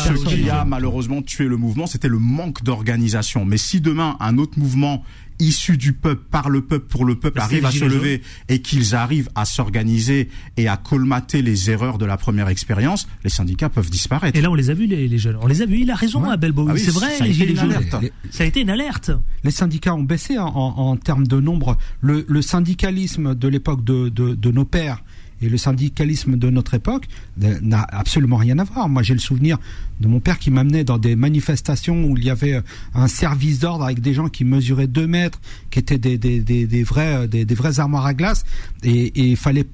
Ce 0.05 0.35
qui 0.35 0.51
a 0.51 0.65
malheureusement 0.65 1.23
tué 1.23 1.45
le 1.47 1.57
mouvement, 1.57 1.87
c'était 1.87 2.09
le 2.09 2.19
manque 2.19 2.63
d'organisation. 2.63 3.45
Mais 3.45 3.57
si 3.59 3.81
demain 3.81 4.17
un 4.21 4.39
autre 4.39 4.59
mouvement 4.59 5.03
issu 5.41 5.77
du 5.77 5.93
peuple, 5.93 6.23
par 6.31 6.49
le 6.51 6.63
peuple, 6.63 6.87
pour 6.87 7.05
le 7.05 7.15
peuple, 7.15 7.41
arrive 7.41 7.61
c'est 7.61 7.67
à 7.67 7.71
se 7.71 7.85
lever 7.85 8.23
et 8.49 8.61
qu'ils 8.61 8.95
arrivent 8.95 9.29
à 9.35 9.45
s'organiser 9.45 10.29
et 10.57 10.69
à 10.69 10.77
colmater 10.77 11.43
les 11.43 11.71
erreurs 11.71 11.99
de 11.99 12.05
la 12.05 12.17
première 12.17 12.49
expérience, 12.49 13.07
les 13.25 13.31
syndicats 13.31 13.69
peuvent 13.69 13.91
disparaître. 13.91 14.37
Et 14.39 14.41
là, 14.43 14.51
on 14.51 14.55
les 14.55 14.71
a 14.71 14.75
vus, 14.75 14.87
les, 14.87 15.07
les 15.09 15.19
jeunes. 15.19 15.37
On 15.41 15.47
les 15.47 15.63
a 15.63 15.67
vus. 15.67 15.79
Il 15.81 15.91
a 15.91 15.95
raison, 15.95 16.23
Ouais. 16.23 16.33
Abel 16.33 16.53
Bowie. 16.53 16.69
Ah 16.71 16.75
oui, 16.75 16.81
c'est 16.85 16.91
vrai, 16.91 17.11
ça 17.17 17.25
a 17.25 17.27
les 17.27 17.31
été 17.35 17.39
gilets 17.47 17.51
une 17.53 17.57
jaunes. 17.61 17.73
alerte. 17.73 18.03
Les- 18.03 18.13
Ça 18.31 18.45
a 18.45 18.47
été 18.47 18.61
une 18.61 18.71
alerte. 18.71 19.11
les 19.45 19.51
syndicats 19.51 19.95
ont 19.95 20.03
baissé 20.03 20.39
en, 20.39 20.47
en- 20.47 20.79
en 20.91 20.97
termes 20.97 21.27
de 21.27 21.41
nombre. 21.41 21.77
Le, 22.01 22.25
le 22.29 22.43
syndicalisme 22.43 23.35
de 23.35 23.49
l'époque 23.49 23.85
de, 23.85 24.09
de, 24.09 24.35
de 24.35 24.51
nos 24.51 24.65
pères 24.65 25.03
et 25.41 25.49
le 25.49 25.57
syndicalisme 25.57 26.37
de 26.37 26.51
notre 26.51 26.75
époque 26.75 27.07
n'a 27.37 27.87
absolument 27.91 28.37
rien 28.37 28.59
à 28.59 28.65
voir. 28.65 28.89
Moi, 28.89 29.03
j'ai 29.03 29.15
le 29.15 29.21
souvenir 29.21 29.59
de 30.01 30.09
mon 30.09 30.21
père 30.21 30.39
qui 30.39 30.51
m'amenait 30.51 30.85
dans 30.85 30.99
des 30.99 31.17
manifestations 31.17 32.05
où 32.05 32.17
il 32.17 32.25
y 32.25 32.31
avait 32.31 32.55
euh, 32.55 32.61
un 32.95 33.09
service 33.09 33.59
d'ordre 33.59 33.85
avec 33.85 34.01
des 34.01 34.15
gens 34.15 34.29
qui 34.29 34.45
mesuraient 34.45 34.87
deux 34.87 35.07
mètres, 35.07 35.41
qui 35.71 35.79
étaient 35.79 35.99
des, 35.99 36.19
des, 36.19 36.41
des, 36.41 36.83
vrais, 36.85 37.25
euh, 37.25 37.27
des, 37.27 37.45
vraies 37.55 37.81
armoires 37.81 38.07
à 38.07 38.15
glace, 38.15 38.45
et 38.83 39.13
il 39.31 39.37
fallait 39.37 39.67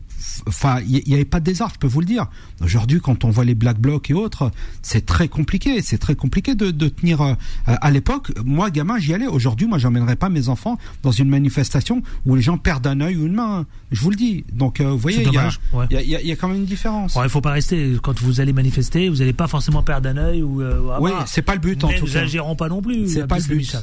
Enfin, 0.46 0.80
il 0.86 1.02
n'y 1.06 1.14
avait 1.14 1.24
pas 1.24 1.40
de 1.40 1.44
désordre, 1.44 1.74
je 1.74 1.78
peux 1.78 1.86
vous 1.86 2.00
le 2.00 2.06
dire. 2.06 2.26
Aujourd'hui, 2.62 3.00
quand 3.00 3.24
on 3.24 3.30
voit 3.30 3.44
les 3.44 3.54
black 3.54 3.78
blocs 3.78 4.10
et 4.10 4.14
autres, 4.14 4.50
c'est 4.82 5.06
très 5.06 5.28
compliqué. 5.28 5.82
C'est 5.82 5.98
très 5.98 6.14
compliqué 6.14 6.54
de, 6.54 6.70
de 6.70 6.88
tenir. 6.88 7.20
euh, 7.22 7.34
à 7.66 7.90
l'époque, 7.90 8.32
moi, 8.44 8.70
gamin, 8.70 8.98
j'y 8.98 9.14
allais. 9.14 9.26
Aujourd'hui, 9.26 9.66
moi, 9.66 9.78
j'emmènerais 9.78 10.16
pas 10.16 10.28
mes 10.28 10.48
enfants 10.48 10.78
dans 11.02 11.10
une 11.10 11.28
manifestation 11.28 12.02
où 12.26 12.34
les 12.36 12.42
gens 12.42 12.58
perdent 12.58 12.86
un 12.86 13.00
œil 13.00 13.16
ou 13.16 13.26
une 13.26 13.34
main. 13.34 13.66
Je 13.92 14.00
vous 14.00 14.10
le 14.10 14.16
dis. 14.16 14.44
Donc, 14.52 14.80
euh, 14.80 14.90
vous 14.90 14.98
voyez, 14.98 15.22
il 15.22 15.32
y 15.32 15.38
a, 15.38 15.50
ouais. 15.72 15.86
y 15.90 16.14
y 16.14 16.30
y 16.30 16.36
quand 16.36 16.48
même 16.48 16.58
une 16.58 16.64
différence. 16.64 17.18
Il 17.22 17.28
faut 17.28 17.40
pas 17.40 17.52
rester. 17.52 17.96
Quand 18.02 18.18
vous 18.20 18.40
allez 18.40 18.52
manifester, 18.52 19.08
vous 19.08 19.16
n'allez 19.16 19.32
pas 19.32 19.46
forcément 19.46 19.82
perdre 19.82 20.08
un 20.08 20.16
œil 20.16 20.42
ou. 20.42 20.62
Euh, 20.62 20.78
oui, 21.00 21.10
voilà. 21.10 21.24
c'est 21.26 21.42
pas 21.42 21.54
le 21.54 21.60
but 21.60 21.82
en 21.84 21.88
tout 21.88 21.94
cas. 21.94 22.00
N'exagérons 22.00 22.56
pas 22.56 22.68
non 22.68 22.82
plus. 22.82 23.08
C'est 23.08 23.26
pas 23.26 23.38
le 23.38 23.44
but. 23.44 23.76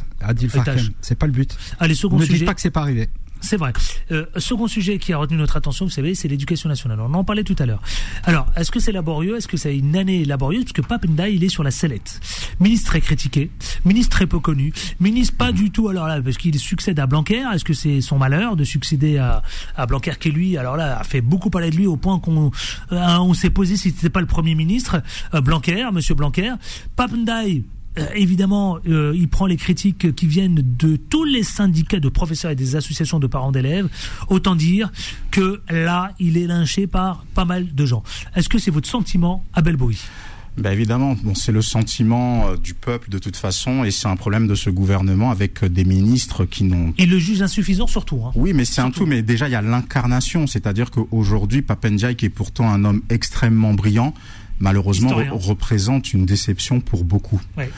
C'est 1.02 1.16
pas 1.16 1.26
le 1.28 1.32
but. 1.32 1.58
Allez, 1.80 1.96
second 1.96 2.18
Ne 2.18 2.26
sujet. 2.26 2.40
dites 2.40 2.46
pas 2.48 2.54
que 2.54 2.62
c'est 2.62 2.72
pas 2.72 2.82
arrivé. 2.82 3.10
C'est 3.42 3.58
vrai. 3.58 3.74
Euh, 4.12 4.26
second 4.38 4.68
sujet 4.68 4.98
qui 5.00 5.14
a 5.14 5.18
retenu 5.18 5.38
notre 5.38 5.58
attention, 5.58 5.86
vous 5.86 5.92
savez, 5.92 6.16
c'est 6.16 6.28
l'éducation 6.28 6.70
nationale. 6.70 7.00
On 7.02 7.14
en 7.14 7.24
parlait 7.24 7.44
tout 7.44 7.56
à 7.60 7.66
l'heure. 7.66 7.82
Alors, 8.24 8.48
est-ce 8.56 8.72
que 8.72 8.80
c'est 8.80 8.92
laborieux? 8.92 9.36
Est-ce 9.38 9.48
que 9.48 9.58
c'est 9.58 9.76
une 9.76 9.96
année 9.96 10.24
laborieuse? 10.26 10.64
Parce 10.64 10.74
que 10.74 10.82
Papenda, 10.82 11.28
il 11.28 11.44
est 11.44 11.50
sur 11.50 11.64
la 11.64 11.72
sellette. 11.72 12.20
Ministre 12.60 12.92
très 12.92 13.02
critiqué, 13.02 13.50
ministre 13.84 14.16
très 14.16 14.28
peu 14.28 14.40
connu, 14.40 14.74
ministre 15.00 15.36
pas 15.36 15.52
du 15.52 15.72
tout, 15.72 15.90
alors 15.90 16.08
là, 16.08 16.22
parce 16.22 16.38
qu'il 16.38 16.58
succède 16.60 17.00
à 17.00 17.08
Blanquer. 17.08 17.44
Est-ce 17.54 17.66
que 17.66 17.74
c'est 17.74 18.02
son 18.02 18.18
malheur 18.18 18.56
de 18.56 18.64
succéder 18.64 19.18
à, 19.18 19.42
à 19.76 19.86
Blanquer 19.86 20.14
qui, 20.20 20.32
lui, 20.32 20.58
alors 20.58 20.78
là, 20.78 21.00
a 21.00 21.04
fait 21.04 21.22
beaucoup 21.22 21.50
parler 21.50 21.72
de 21.72 21.76
lui 21.76 21.88
au 21.88 21.98
point 21.98 22.20
qu'on 22.20 22.52
euh, 22.92 23.18
on 23.20 23.34
s'est 23.34 23.50
posé 23.50 23.76
si 23.76 23.92
c'était 23.92 24.10
pas 24.10 24.22
le 24.22 24.28
Premier 24.28 24.56
ministre, 24.56 25.02
euh, 25.34 25.42
Blanquer, 25.42 25.90
Monsieur 25.92 26.16
Blanquer. 26.16 26.54
Papendai, 26.96 27.64
euh, 27.98 28.06
évidemment, 28.16 28.78
euh, 28.88 29.14
il 29.16 29.28
prend 29.28 29.46
les 29.46 29.58
critiques 29.58 30.16
qui 30.16 30.28
viennent 30.28 30.62
de 30.64 30.96
tous 30.96 31.26
les 31.26 31.44
syndicats 31.44 32.00
de 32.00 32.10
professeurs 32.10 32.52
et 32.52 32.56
des 32.56 32.76
associations 32.76 33.20
de 33.20 33.28
parents 33.28 33.52
d'élèves. 33.52 33.90
Autant 34.30 34.56
dire 34.56 34.92
que 35.30 35.62
là, 35.70 36.14
il 36.20 36.38
est 36.38 36.48
lynché 36.48 36.88
par 36.88 37.26
pas 37.34 37.46
mal 37.46 37.74
de 37.74 37.86
gens. 37.86 38.04
Est-ce 38.36 38.48
que 38.48 38.60
c'est 38.60 38.72
votre 38.72 38.88
sentiment, 38.88 39.44
Abel 39.54 39.76
Bowie 39.76 40.02
Ben 40.58 40.72
évidemment, 40.72 41.18
bon, 41.22 41.36
c'est 41.36 41.52
le 41.52 41.62
sentiment 41.62 42.48
euh, 42.48 42.56
du 42.56 42.74
peuple 42.74 43.10
de 43.10 43.20
toute 43.20 43.36
façon, 43.36 43.84
et 43.84 43.92
c'est 43.92 44.08
un 44.08 44.16
problème 44.16 44.48
de 44.48 44.56
ce 44.56 44.70
gouvernement 44.70 45.30
avec 45.30 45.66
des 45.66 45.84
ministres 45.84 46.46
qui 46.46 46.64
n'ont. 46.64 46.94
Il 46.98 47.10
le 47.10 47.20
juge 47.20 47.42
insuffisant 47.42 47.88
surtout. 47.88 48.22
Hein. 48.26 48.32
Oui, 48.36 48.54
mais 48.54 48.64
c'est 48.64 48.82
un 48.82 48.92
tout. 48.92 49.06
Mais 49.06 49.22
déjà, 49.22 49.50
il 49.50 49.52
y 49.52 49.56
a 49.56 49.62
l'incarnation, 49.62 50.48
c'est-à-dire 50.48 50.92
qu'aujourd'hui, 50.92 51.62
Papendiaï, 51.62 52.16
qui 52.16 52.26
est 52.26 52.30
pourtant 52.30 52.70
un 52.70 52.86
homme 52.86 53.02
extrêmement 53.10 53.74
brillant, 53.74 54.14
malheureusement 54.62 55.12
re- 55.12 55.30
représente 55.32 56.14
une 56.14 56.26
déception 56.26 56.80
pour 56.80 57.04
beaucoup. 57.04 57.42
Ouais. 57.58 57.70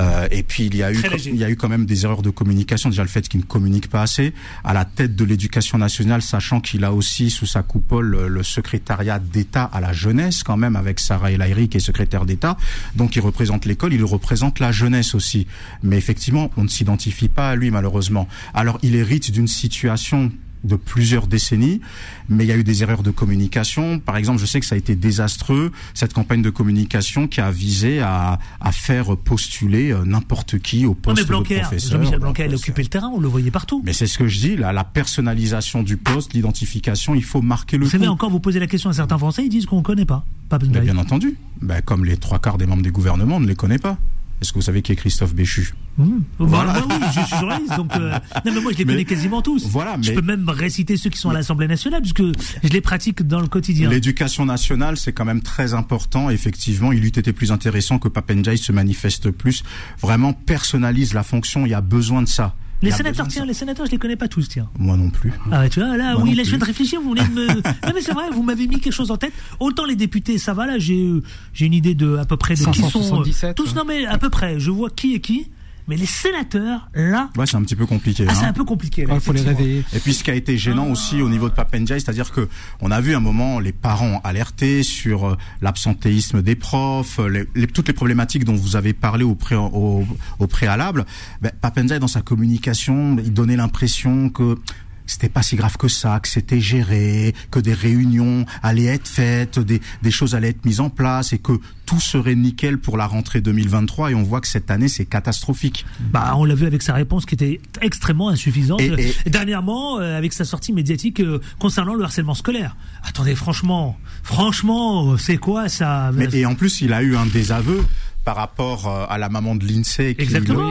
Euh, 0.00 0.26
et 0.30 0.42
puis 0.42 0.64
il 0.64 0.74
y 0.74 0.82
a 0.82 0.90
eu 0.90 1.02
léger. 1.02 1.28
il 1.30 1.36
y 1.36 1.44
a 1.44 1.50
eu 1.50 1.56
quand 1.56 1.68
même 1.68 1.84
des 1.84 2.04
erreurs 2.06 2.22
de 2.22 2.30
communication 2.30 2.88
déjà 2.88 3.02
le 3.02 3.10
fait 3.10 3.28
qu'il 3.28 3.40
ne 3.40 3.44
communique 3.44 3.90
pas 3.90 4.00
assez 4.00 4.32
à 4.64 4.72
la 4.72 4.86
tête 4.86 5.14
de 5.16 5.22
l'éducation 5.22 5.76
nationale 5.76 6.22
sachant 6.22 6.62
qu'il 6.62 6.84
a 6.84 6.94
aussi 6.94 7.28
sous 7.28 7.44
sa 7.44 7.62
coupole 7.62 8.06
le, 8.06 8.28
le 8.28 8.42
secrétariat 8.42 9.18
d'État 9.18 9.64
à 9.64 9.82
la 9.82 9.92
jeunesse 9.92 10.44
quand 10.44 10.56
même 10.56 10.76
avec 10.76 10.98
Sarah 10.98 11.30
El 11.30 11.68
qui 11.68 11.76
est 11.76 11.80
secrétaire 11.80 12.24
d'État 12.24 12.56
donc 12.96 13.16
il 13.16 13.20
représente 13.20 13.66
l'école 13.66 13.92
il 13.92 14.02
représente 14.02 14.60
la 14.60 14.72
jeunesse 14.72 15.14
aussi 15.14 15.46
mais 15.82 15.98
effectivement 15.98 16.50
on 16.56 16.62
ne 16.64 16.68
s'identifie 16.68 17.28
pas 17.28 17.50
à 17.50 17.54
lui 17.54 17.70
malheureusement 17.70 18.28
alors 18.54 18.78
il 18.82 18.94
hérite 18.94 19.30
d'une 19.30 19.46
situation 19.46 20.32
de 20.64 20.76
plusieurs 20.76 21.26
décennies, 21.26 21.80
mais 22.28 22.44
il 22.44 22.48
y 22.48 22.52
a 22.52 22.56
eu 22.56 22.64
des 22.64 22.82
erreurs 22.82 23.02
de 23.02 23.10
communication. 23.10 23.98
Par 23.98 24.16
exemple, 24.16 24.40
je 24.40 24.46
sais 24.46 24.60
que 24.60 24.66
ça 24.66 24.74
a 24.74 24.78
été 24.78 24.94
désastreux, 24.94 25.72
cette 25.94 26.12
campagne 26.12 26.42
de 26.42 26.50
communication 26.50 27.26
qui 27.28 27.40
a 27.40 27.50
visé 27.50 28.00
à, 28.00 28.38
à 28.60 28.72
faire 28.72 29.16
postuler 29.16 29.92
euh, 29.92 30.04
n'importe 30.04 30.58
qui 30.58 30.86
au 30.86 30.90
Non 30.90 30.94
poste 30.94 31.18
mais 31.18 31.22
de 31.24 31.28
Blanquer, 31.28 31.60
professeur. 31.60 31.92
Jean-Michel 31.92 32.18
Blanquer, 32.20 32.44
il 32.44 32.50
Donc, 32.50 32.60
occupait 32.60 32.82
le 32.82 32.88
terrain, 32.88 33.10
on 33.14 33.20
le 33.20 33.28
voyait 33.28 33.50
partout. 33.50 33.82
Mais 33.84 33.92
c'est 33.92 34.06
ce 34.06 34.18
que 34.18 34.26
je 34.28 34.38
dis, 34.38 34.56
là, 34.56 34.72
la 34.72 34.84
personnalisation 34.84 35.82
du 35.82 35.96
poste, 35.96 36.32
l'identification, 36.34 37.14
il 37.14 37.24
faut 37.24 37.42
marquer 37.42 37.76
le 37.78 37.84
Vous 37.84 37.90
savez 37.90 38.06
coup. 38.06 38.12
encore, 38.12 38.30
vous 38.30 38.40
posez 38.40 38.60
la 38.60 38.66
question 38.66 38.90
à 38.90 38.92
certains 38.92 39.18
Français, 39.18 39.44
ils 39.44 39.48
disent 39.48 39.66
qu'on 39.66 39.78
ne 39.78 39.82
connaît 39.82 40.04
pas. 40.04 40.24
Pas 40.48 40.58
Mais 40.70 40.80
bien 40.80 40.98
entendu, 40.98 41.36
ben, 41.60 41.80
comme 41.80 42.04
les 42.04 42.16
trois 42.16 42.38
quarts 42.38 42.58
des 42.58 42.66
membres 42.66 42.82
du 42.82 42.92
gouvernement, 42.92 43.36
on 43.36 43.40
ne 43.40 43.46
les 43.46 43.54
connaît 43.54 43.78
pas. 43.78 43.98
Est-ce 44.42 44.52
que 44.52 44.58
vous 44.58 44.62
savez 44.62 44.82
qui 44.82 44.90
est 44.90 44.96
Christophe 44.96 45.34
Béchu? 45.34 45.72
Mmh. 45.98 46.18
Voilà. 46.40 46.72
Bah, 46.72 46.84
bah 46.88 46.96
oui, 47.00 47.06
je 47.14 47.20
suis 47.26 47.36
journaliste, 47.38 47.76
donc 47.76 47.94
euh, 47.96 48.10
non 48.44 48.52
mais 48.52 48.60
moi 48.60 48.72
je 48.72 48.78
les 48.78 48.84
Mais- 48.84 48.92
connais 48.94 49.04
quasiment 49.04 49.40
tous. 49.40 49.66
Voilà, 49.68 49.96
Je 50.02 50.10
mais- 50.10 50.16
peux 50.16 50.22
même 50.26 50.48
réciter 50.48 50.96
ceux 50.96 51.10
qui 51.10 51.18
sont 51.18 51.30
à 51.30 51.34
l'Assemblée 51.34 51.68
nationale, 51.68 52.00
puisque 52.02 52.22
je 52.24 52.68
les 52.68 52.80
pratique 52.80 53.22
dans 53.22 53.40
le 53.40 53.46
quotidien. 53.46 53.88
L'éducation 53.88 54.44
nationale, 54.44 54.96
c'est 54.96 55.12
quand 55.12 55.24
même 55.24 55.42
très 55.42 55.74
important. 55.74 56.28
Effectivement, 56.28 56.90
il 56.90 57.04
eût 57.04 57.08
été 57.08 57.32
plus 57.32 57.52
intéressant 57.52 58.00
que 58.00 58.08
Papenjai 58.08 58.56
se 58.56 58.72
manifeste 58.72 59.30
plus. 59.30 59.62
Vraiment 60.00 60.32
personnalise 60.32 61.14
la 61.14 61.22
fonction. 61.22 61.64
Il 61.64 61.70
y 61.70 61.74
a 61.74 61.80
besoin 61.80 62.22
de 62.22 62.28
ça. 62.28 62.56
Les 62.82 62.90
sénateurs, 62.90 63.28
tiens, 63.28 63.44
les 63.44 63.54
sénateurs, 63.54 63.86
je 63.86 63.90
les 63.92 63.98
connais 63.98 64.16
pas 64.16 64.28
tous, 64.28 64.48
tiens. 64.48 64.68
Moi 64.78 64.96
non 64.96 65.10
plus. 65.10 65.32
Ah 65.50 65.60
ouais, 65.60 65.68
tu 65.68 65.80
vois, 65.80 65.96
là, 65.96 66.14
Moi 66.14 66.22
oui, 66.24 66.34
là, 66.34 66.42
je 66.42 66.50
viens 66.50 66.58
de 66.58 66.64
réfléchir, 66.64 67.00
vous 67.00 67.10
venez 67.10 67.24
de 67.26 67.32
me... 67.32 67.46
non, 67.86 67.92
mais 67.94 68.00
c'est 68.00 68.12
vrai, 68.12 68.24
vous 68.32 68.42
m'avez 68.42 68.66
mis 68.66 68.80
quelque 68.80 68.92
chose 68.92 69.10
en 69.10 69.16
tête. 69.16 69.32
Autant 69.60 69.84
les 69.84 69.96
députés, 69.96 70.38
ça 70.38 70.52
va, 70.52 70.66
là, 70.66 70.78
j'ai, 70.78 71.06
euh, 71.06 71.22
j'ai 71.52 71.66
une 71.66 71.74
idée 71.74 71.94
de, 71.94 72.16
à 72.16 72.24
peu 72.24 72.36
près, 72.36 72.54
de 72.54 72.58
qui 72.58 72.64
sont... 72.64 72.86
euh, 72.86 73.24
577, 73.24 73.56
tous, 73.56 73.68
ouais. 73.68 73.74
non, 73.76 73.84
mais 73.86 74.06
à 74.06 74.18
peu 74.18 74.30
près, 74.30 74.58
je 74.58 74.70
vois 74.70 74.90
qui 74.90 75.14
est 75.14 75.20
qui. 75.20 75.48
Mais 75.88 75.96
les 75.96 76.06
sénateurs, 76.06 76.88
là, 76.94 77.28
Ouais, 77.36 77.46
c'est 77.46 77.56
un 77.56 77.62
petit 77.62 77.74
peu 77.76 77.86
compliqué. 77.86 78.24
ah, 78.28 78.34
c'est 78.34 78.44
hein. 78.44 78.48
un 78.50 78.52
peu 78.52 78.64
compliqué, 78.64 79.04
là. 79.04 79.14
Il 79.14 79.20
faut 79.20 79.32
les 79.32 79.40
réveiller. 79.42 79.84
Et 79.92 79.98
puis 79.98 80.14
ce 80.14 80.22
qui 80.22 80.30
a 80.30 80.34
été 80.34 80.56
gênant 80.56 80.86
aussi 80.88 81.20
au 81.22 81.28
niveau 81.28 81.48
de 81.48 81.54
Papenjai, 81.54 81.98
c'est-à-dire 81.98 82.30
que 82.30 82.48
on 82.80 82.90
a 82.90 83.00
vu 83.00 83.14
un 83.14 83.20
moment 83.20 83.58
les 83.58 83.72
parents 83.72 84.20
alertés 84.24 84.82
sur 84.82 85.26
euh, 85.30 85.36
l'absentéisme 85.60 86.42
des 86.42 86.54
profs, 86.54 87.18
euh, 87.18 87.28
les- 87.28 87.48
les- 87.54 87.66
toutes 87.66 87.88
les 87.88 87.94
problématiques 87.94 88.44
dont 88.44 88.54
vous 88.54 88.76
avez 88.76 88.92
parlé 88.92 89.24
au, 89.24 89.34
pré, 89.34 89.56
au, 89.56 90.04
au 90.38 90.46
préalable. 90.46 91.04
Ben, 91.40 91.50
Papenjai 91.60 91.98
dans 91.98 92.06
sa 92.08 92.22
communication, 92.22 93.16
il 93.18 93.32
donnait 93.32 93.56
l'impression 93.56 94.28
que 94.30 94.58
c'était 95.06 95.28
pas 95.28 95.42
si 95.42 95.56
grave 95.56 95.76
que 95.76 95.88
ça, 95.88 96.20
que 96.20 96.28
c'était 96.28 96.60
géré, 96.60 97.34
que 97.50 97.60
des 97.60 97.74
réunions 97.74 98.44
allaient 98.62 98.84
être 98.86 99.08
faites, 99.08 99.58
des, 99.58 99.80
des 100.02 100.10
choses 100.10 100.34
allaient 100.34 100.48
être 100.50 100.64
mises 100.64 100.80
en 100.80 100.90
place 100.90 101.32
et 101.32 101.38
que 101.38 101.52
tout 101.86 102.00
serait 102.00 102.34
nickel 102.34 102.78
pour 102.78 102.96
la 102.96 103.06
rentrée 103.06 103.40
2023 103.40 104.12
et 104.12 104.14
on 104.14 104.22
voit 104.22 104.40
que 104.40 104.46
cette 104.48 104.70
année 104.70 104.88
c'est 104.88 105.04
catastrophique. 105.04 105.84
Bah, 106.10 106.32
on 106.36 106.44
l'a 106.44 106.54
vu 106.54 106.66
avec 106.66 106.82
sa 106.82 106.94
réponse 106.94 107.26
qui 107.26 107.34
était 107.34 107.60
extrêmement 107.80 108.28
insuffisante. 108.30 108.80
Et- 108.80 109.14
et- 109.26 109.30
Dernièrement, 109.30 109.98
euh, 110.00 110.16
avec 110.16 110.32
sa 110.32 110.44
sortie 110.44 110.72
médiatique 110.72 111.20
euh, 111.20 111.40
concernant 111.58 111.94
le 111.94 112.04
harcèlement 112.04 112.34
scolaire. 112.34 112.76
Attendez, 113.04 113.34
franchement, 113.34 113.96
franchement, 114.22 115.12
euh, 115.12 115.16
c'est 115.18 115.36
quoi 115.36 115.68
ça 115.68 116.10
Mais, 116.14 116.28
et 116.32 116.46
en 116.46 116.54
plus, 116.54 116.80
il 116.80 116.92
a 116.92 117.02
eu 117.02 117.16
un 117.16 117.26
désaveu 117.26 117.84
par 118.24 118.36
rapport 118.36 118.86
euh, 118.88 119.04
à 119.08 119.18
la 119.18 119.28
maman 119.28 119.54
de 119.56 119.66
Lindsay 119.66 120.14
qui, 120.14 120.26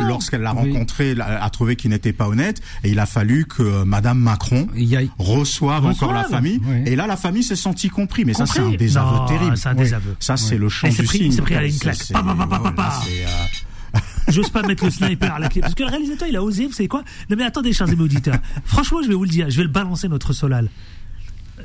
lorsqu'elle 0.07 0.41
l'a 0.41 0.53
Oui. 0.55 0.71
rencontré, 0.71 1.15
l'a- 1.15 1.43
a 1.43 1.49
trouvé 1.49 1.75
qu'il 1.75 1.89
n'était 1.89 2.13
pas 2.13 2.27
honnête. 2.27 2.61
Et 2.83 2.89
il 2.91 2.99
a 2.99 3.05
fallu 3.05 3.45
que 3.45 3.61
euh, 3.63 3.85
Madame 3.85 4.19
Macron 4.19 4.67
a, 4.73 5.01
reçoive 5.17 5.85
encore 5.85 6.13
la 6.13 6.23
famille. 6.25 6.59
Oui. 6.65 6.83
Et 6.85 6.95
là, 6.95 7.07
la 7.07 7.17
famille 7.17 7.43
s'est 7.43 7.55
sentie 7.55 7.89
compris. 7.89 8.23
Mais 8.25 8.33
ça, 8.33 8.45
c'est 8.45 8.59
un 8.61 8.69
désaveu 8.71 9.15
Non, 9.17 9.25
terrible. 9.25 9.55
Oui. 9.77 9.89
Ça, 10.19 10.37
c'est 10.37 10.57
le 10.57 10.69
champ 10.69 10.87
du 10.87 11.03
pris- 11.03 11.17
signe. 11.17 11.37
pris 11.41 11.55
à 11.55 11.65
une 11.65 11.77
claque. 11.77 11.97
euh, 12.15 13.99
J'ose 14.29 14.49
pas 14.49 14.61
mettre 14.63 14.85
le 14.85 14.91
sniper 14.91 15.33
à 15.33 15.39
la 15.39 15.49
clé. 15.49 15.59
Parce 15.61 15.75
que 15.75 15.83
le 15.83 15.89
réalisateur, 15.89 16.27
il 16.29 16.35
a 16.37 16.43
osé, 16.43 16.65
vous 16.67 16.71
savez 16.71 16.87
quoi? 16.87 17.03
Non 17.29 17.35
mais 17.35 17.43
attendez, 17.43 17.73
chers 17.73 17.89
amis 17.89 17.99
auditeurs. 18.01 18.37
Franchement, 18.63 18.99
je 19.03 19.09
vais 19.09 19.13
vous 19.15 19.23
le 19.25 19.29
dire, 19.29 19.49
je 19.49 19.57
vais 19.57 19.63
le 19.63 19.69
balancer 19.69 20.07
notre 20.07 20.31
Solal. 20.31 20.69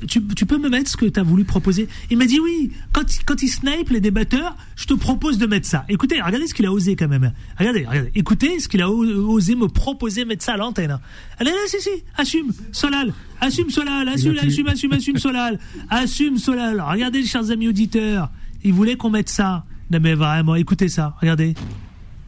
Tu, 0.09 0.23
tu 0.27 0.47
peux 0.47 0.59
me 0.59 0.69
mettre 0.69 0.91
ce 0.91 0.97
que 0.97 1.07
tu 1.07 1.19
as 1.19 1.23
voulu 1.23 1.45
proposer 1.45 1.89
Il 2.11 2.19
m'a 2.19 2.27
dit 2.27 2.41
oui, 2.41 2.73
quand, 2.93 3.05
quand 3.25 3.43
il 3.43 3.49
snipe 3.49 3.91
les 3.91 4.01
débatteurs, 4.01 4.57
je 4.77 4.87
te 4.87 4.95
propose 4.95 5.39
de 5.39 5.47
mettre 5.47 5.67
ça. 5.67 5.85
Écoutez, 5.89 6.21
regardez 6.21 6.47
ce 6.47 6.55
qu'il 6.55 6.67
a 6.67 6.73
osé 6.73 6.97
quand 6.97 7.09
même. 7.09 7.33
Regardez, 7.59 7.87
regardez. 7.87 8.11
Écoutez 8.15 8.61
ce 8.61 8.69
qu'il 8.69 8.83
a 8.83 8.91
osé 8.91 9.55
me 9.55 9.69
proposer 9.69 10.25
de 10.25 10.29
mettre 10.29 10.45
ça 10.45 10.55
à 10.55 10.57
l'antenne. 10.57 10.99
Allez, 11.39 11.51
allez, 11.51 11.69
si, 11.69 11.81
si, 11.81 11.91
assume, 12.17 12.53
Solal. 12.73 13.13
Assume, 13.41 13.71
Solal, 13.71 14.09
assume, 14.09 14.39
assume, 14.39 14.69
assume, 14.69 14.93
assume, 14.93 15.19
Solal. 15.19 15.59
Assume, 15.91 16.39
Solal. 16.39 16.81
Regardez, 16.81 17.25
chers 17.25 17.51
amis 17.51 17.69
auditeurs. 17.69 18.31
Il 18.65 18.73
voulait 18.73 18.97
qu'on 18.97 19.11
mette 19.11 19.29
ça. 19.29 19.65
Non 19.91 20.01
mais 20.01 20.15
vraiment, 20.15 20.57
écoutez 20.57 20.89
ça, 20.89 21.15
regardez. 21.21 21.55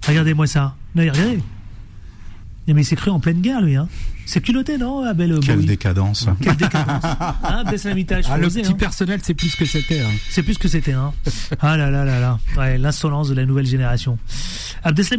Regardez-moi 0.07 0.47
ça. 0.47 0.77
Non, 0.95 1.03
mais 1.03 1.11
regardez. 1.11 1.39
Non, 2.69 2.75
mais 2.75 2.83
il 2.83 2.85
s'est 2.85 2.97
cru 2.97 3.11
en 3.11 3.19
pleine 3.19 3.41
guerre, 3.41 3.63
lui. 3.63 3.77
Hein. 3.77 3.89
C'est 4.31 4.43
culotté, 4.43 4.77
non, 4.77 5.03
Abel 5.05 5.39
Quelle 5.41 5.57
Bowie 5.57 5.67
décadence. 5.67 6.29
Quelle 6.43 6.55
décadence. 6.57 7.03
Hein, 7.43 7.65
baisse 7.71 7.85
la 7.85 7.95
mitage, 7.95 8.25
ah, 8.29 8.35
faut 8.35 8.41
le 8.43 8.47
oser, 8.49 8.61
petit 8.61 8.73
hein. 8.73 8.77
personnel, 8.79 9.21
c'est 9.23 9.33
plus 9.33 9.49
ce 9.49 9.57
que 9.57 9.65
c'était. 9.65 10.01
hein. 10.01 10.11
C'est 10.29 10.43
plus 10.43 10.53
ce 10.53 10.59
que 10.59 10.69
c'était. 10.69 10.93
Hein. 10.93 11.15
Ah 11.61 11.79
là 11.79 11.91
là 11.91 12.05
là 12.05 12.21
là. 12.21 12.39
Ouais, 12.59 12.77
l'insolence 12.77 13.31
de 13.31 13.35
la 13.35 13.47
nouvelle 13.47 13.65
génération. 13.65 14.19
Abdeslam. 14.85 15.19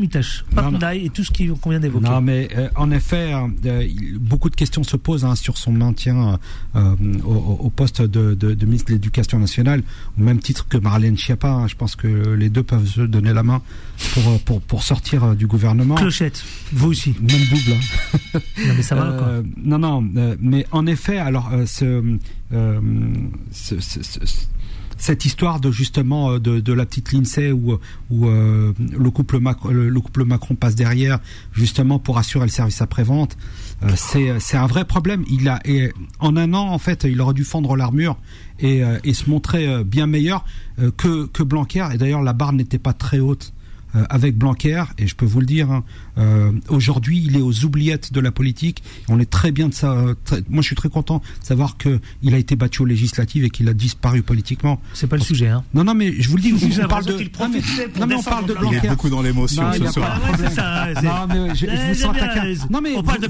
Papendaï 0.56 1.06
et 1.06 1.10
tout 1.10 1.24
ce 1.24 1.32
qui- 1.32 1.48
qu'on 1.48 1.72
vient 1.72 1.80
d'évoquer. 1.80 2.06
Non, 2.08 2.22
mais 2.22 2.50
euh, 2.56 2.70
en 2.76 2.92
effet, 2.92 3.34
euh, 3.66 3.88
beaucoup 4.20 4.50
de 4.52 4.56
questions 4.56 4.84
se 4.84 4.96
posent 4.96 5.26
hein, 5.26 5.36
sur 5.36 5.58
son 5.58 5.72
maintien 5.72 6.40
euh, 6.76 6.96
au, 7.26 7.32
au 7.62 7.70
poste 7.72 8.02
de, 8.04 8.36
de, 8.36 8.54
de 8.54 8.66
ministre 8.66 8.90
de 8.90 8.94
l'Éducation 8.94 9.40
nationale, 9.40 9.82
au 10.20 10.22
même 10.22 10.40
titre 10.40 10.68
que 10.68 10.78
Marlène 10.78 11.18
Schiappa. 11.18 11.50
hein. 11.50 11.68
Je 11.68 11.76
pense 11.76 11.96
que 11.96 12.08
les 12.36 12.50
deux 12.50 12.64
peuvent 12.64 12.88
se 12.88 13.02
donner 13.02 13.34
la 13.34 13.42
main 13.44 13.62
pour, 14.14 14.40
pour, 14.42 14.62
pour 14.62 14.84
sortir 14.84 15.24
euh, 15.24 15.36
du 15.36 15.48
gouvernement. 15.48 15.96
Clochette, 15.96 16.44
vous 16.74 16.90
aussi. 16.90 17.16
Même 17.20 17.46
double. 17.50 17.74
hein. 18.36 18.40
Non 18.68 18.74
mais 18.78 18.82
ça 18.84 18.96
va 19.00 19.18
quoi. 19.18 19.28
Euh, 19.28 19.44
non, 19.58 19.80
non, 19.80 20.10
euh, 20.16 20.36
mais 20.40 20.66
en 20.72 20.86
effet, 20.86 21.18
alors 21.18 21.50
euh, 21.54 21.66
ce, 21.66 22.18
ce- 23.52 23.80
ce- 23.80 24.02
ce- 24.04 24.46
cette 24.98 25.24
histoire 25.24 25.62
de 25.62 25.72
justement 25.72 26.40
de, 26.40 26.60
de 26.60 26.74
la 26.74 26.86
petite 26.86 27.14
Lindsay 27.14 27.54
où, 27.54 27.78
où 28.10 28.28
euh, 28.28 28.74
le 28.80 29.10
couple 29.12 29.40
Macron, 29.40 29.70
le, 29.70 29.88
le 29.88 30.02
couple 30.02 30.26
Macron 30.26 30.56
passe 30.56 30.76
derrière 30.76 31.20
justement 31.54 32.00
pour 32.00 32.18
assurer 32.18 32.46
le 32.46 32.52
service 32.52 32.82
après-vente, 32.82 33.38
euh, 33.84 33.92
c'est 33.96 34.58
un 34.58 34.68
vrai 34.68 34.84
problème. 34.84 35.24
Il 35.32 35.48
a 35.48 35.62
et 35.64 35.94
en 36.20 36.36
un 36.36 36.54
an 36.54 36.68
en 36.68 36.80
fait, 36.80 37.06
il 37.06 37.22
aurait 37.22 37.34
dû 37.34 37.46
fendre 37.46 37.78
l'armure 37.78 38.18
et, 38.60 38.82
et 39.06 39.14
se 39.14 39.30
montrer 39.30 39.86
bien 39.86 40.06
meilleur 40.06 40.44
que 40.98 41.28
que 41.28 41.44
Blanquer. 41.44 41.88
Et 41.94 41.98
d'ailleurs, 41.98 42.22
la 42.22 42.34
barre 42.34 42.52
n'était 42.52 42.78
pas 42.78 42.92
très 42.92 43.20
haute 43.20 43.54
avec 44.10 44.38
Blanquer, 44.38 44.84
et 45.00 45.08
je 45.08 45.16
peux 45.16 45.26
vous 45.26 45.40
le 45.40 45.46
dire, 45.48 45.72
hein, 45.72 45.84
euh, 46.20 46.52
aujourd'hui, 46.68 47.22
il 47.26 47.36
est 47.38 47.42
aux 47.42 47.64
oubliettes 47.66 48.12
de 48.14 48.20
la 48.20 48.32
politique. 48.32 48.84
On 49.08 49.20
est 49.20 49.30
très 49.30 49.52
bien 49.52 49.70
de 49.70 49.74
ça. 49.74 49.92
euh, 49.94 50.16
très- 50.26 50.44
moi, 50.50 50.62
je 50.62 50.68
suis 50.68 50.76
très 50.76 50.90
content 50.90 51.22
de 51.42 51.46
savoir 51.46 51.78
que 51.78 52.00
il 52.22 52.34
a 52.34 52.38
été 52.38 52.56
battu 52.56 52.82
aux 52.82 52.86
législatives 52.86 53.44
et 53.46 53.50
qu'il 53.50 53.68
a 53.70 53.74
disparu 53.74 54.22
politiquement. 54.22 54.82
C'est 54.94 55.08
pas 55.08 55.16
le 55.16 55.22
sujet. 55.22 55.48
Hein. 55.48 55.64
Non, 55.74 55.84
non, 55.84 55.94
mais 55.94 56.14
je 56.20 56.30
vous 56.30 56.36
le 56.38 56.42
dis, 56.44 56.54
J'ai 56.72 56.84
on 56.84 56.88
parle 56.88 57.06
de. 57.06 57.14
Non, 58.00 58.06
mais, 58.08 58.16
on 58.16 58.24
parle 58.24 58.46
de 58.46 58.54
Il 58.54 58.60
Blanquer. 58.60 58.78
est 58.86 58.90
beaucoup 58.90 59.10
dans 59.10 59.22
l'émotion 59.22 59.64
ce 59.74 59.86
soir. 59.88 60.20
Ah 60.58 60.88
Non, 61.02 61.28
mais 61.48 61.56
je, 61.56 61.66
je 61.66 61.88
vous 61.88 61.94
sens 61.96 62.18
taquin. 62.18 62.44
Non, 62.70 62.82
mais 62.82 62.92
on 62.96 63.04
parle 63.04 63.20
de 63.22 63.28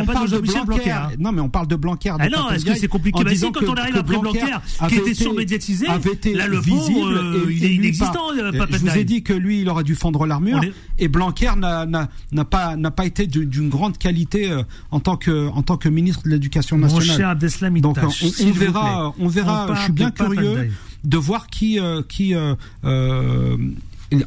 on 0.00 0.04
parle 0.06 0.30
de 0.30 0.38
Blanquer. 0.38 0.94
Non, 1.18 1.32
mais 1.32 1.40
on 1.40 1.48
parle 1.48 1.66
de 1.68 1.76
Blanquer. 1.76 2.10
de 2.10 2.16
Ah 2.20 2.28
non, 2.28 2.50
est-ce 2.50 2.64
que 2.64 2.74
c'est 2.74 2.88
compliqué 2.88 3.22
quand 3.52 3.68
on 3.68 3.74
arrive 3.74 3.96
après 3.96 4.18
Blanquer, 4.18 4.40
qui 4.88 4.94
était 4.96 5.14
surmédiatisé, 5.14 5.86
avait 5.88 6.12
été 6.12 6.34
là, 6.34 6.46
le 6.46 6.58
visible 6.60 6.76
pauvre, 6.94 7.10
euh, 7.10 7.46
et- 7.48 7.54
il 7.54 7.64
est 7.64 7.74
inexistant, 7.74 8.28
Je 8.34 8.76
vous 8.78 8.96
ai 8.96 9.04
dit 9.04 9.22
que 9.22 9.32
lui, 9.32 9.60
il 9.62 9.68
aurait 9.68 9.84
dû 9.84 9.94
fendre 9.94 10.26
l'armure 10.26 10.60
On 10.62 10.70
et 10.98 11.08
Blanquer 11.08 11.52
n'a 11.56 12.08
n'a- 12.32 12.44
pas 12.44 12.76
n'a 12.76 12.90
pas 12.90 13.06
été 13.06 13.26
d'une 13.26 13.68
grande 13.68 13.98
qualité 13.98 14.50
euh, 14.50 14.62
en 14.90 15.00
tant 15.00 15.16
que 15.16 15.48
en 15.48 15.62
tant 15.62 15.76
que 15.76 15.88
ministre 15.88 16.22
de 16.24 16.30
l'Éducation 16.30 16.76
Mon 16.78 16.86
nationale. 16.86 17.30
Abdeslam 17.32 17.80
Donc 17.80 17.96
on, 17.98 18.50
verra, 18.52 19.14
on 19.18 19.28
verra. 19.28 19.74
Je 19.74 19.82
suis 19.82 19.92
bien 19.92 20.10
curieux 20.10 20.70
de 21.04 21.16
voir 21.16 21.46
qui 21.48 21.78
euh, 21.78 22.02
qui. 22.08 22.34
euh, 22.34 23.56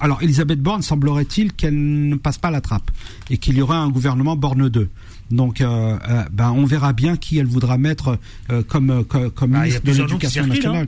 alors 0.02 0.22
Elisabeth 0.22 0.62
Borne 0.62 0.82
semblerait-il 0.82 1.54
qu'elle 1.54 2.10
ne 2.10 2.16
passe 2.16 2.38
pas 2.38 2.52
la 2.52 2.60
trappe 2.62 2.92
et 3.30 3.38
qu'il 3.38 3.58
y 3.58 3.62
aurait 3.62 3.78
un 3.78 3.90
gouvernement 3.90 4.36
Borne 4.36 4.68
2. 4.70 4.90
Donc 5.32 5.62
euh, 5.62 5.98
euh, 6.10 6.24
ben 6.32 6.52
on 6.52 6.66
verra 6.66 6.92
bien 6.92 7.16
qui 7.16 7.38
elle 7.38 7.46
voudra 7.46 7.78
mettre 7.78 8.18
euh, 8.52 8.64
comme 8.64 9.04
co- 9.06 9.30
comme 9.30 9.52
Bah, 9.52 9.60
ministre 9.60 9.84
de 9.84 9.92
l'Éducation 9.94 10.44
circulent, 10.44 10.50
nationale. 10.56 10.88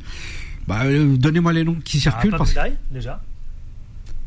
Bah, 0.68 0.82
donnez-moi 1.18 1.54
les 1.54 1.64
noms 1.64 1.78
qui 1.84 1.98
Ah, 1.98 2.02
circulent 2.02 2.32
parce 2.32 2.54
Papendaï, 2.54 2.76
déjà. 2.92 3.22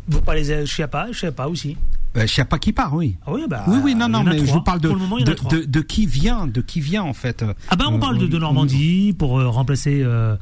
Vous 0.08 0.20
parlez 0.20 0.46
de 0.46 0.64
Chiappa, 0.66 1.08
Chiappa 1.12 1.46
aussi. 1.46 1.76
Euh, 2.16 2.26
Chiappa 2.28 2.58
qui 2.58 2.72
part, 2.72 2.94
oui. 2.94 3.16
Ah 3.26 3.32
oui, 3.32 3.42
bah, 3.48 3.64
oui, 3.66 3.78
oui, 3.82 3.94
non, 3.96 4.08
non, 4.08 4.22
mais 4.22 4.38
je 4.44 4.52
vous 4.52 4.60
parle 4.60 4.80
de, 4.80 4.88
moment, 4.88 5.18
de, 5.18 5.32
trois. 5.32 5.50
de, 5.50 5.64
de 5.64 5.80
qui 5.80 6.06
vient, 6.06 6.46
de 6.46 6.60
qui 6.60 6.80
vient 6.80 7.02
en 7.02 7.12
fait. 7.12 7.44
Ah 7.70 7.74
ben 7.76 7.86
on 7.90 7.96
Euh, 7.96 7.98
parle 7.98 8.18
de, 8.18 8.26
de 8.28 8.36
on- 8.36 8.40
Normandie 8.40 9.14
pour 9.18 9.40
euh, 9.40 9.48
remplacer 9.48 10.00
euh, 10.04 10.36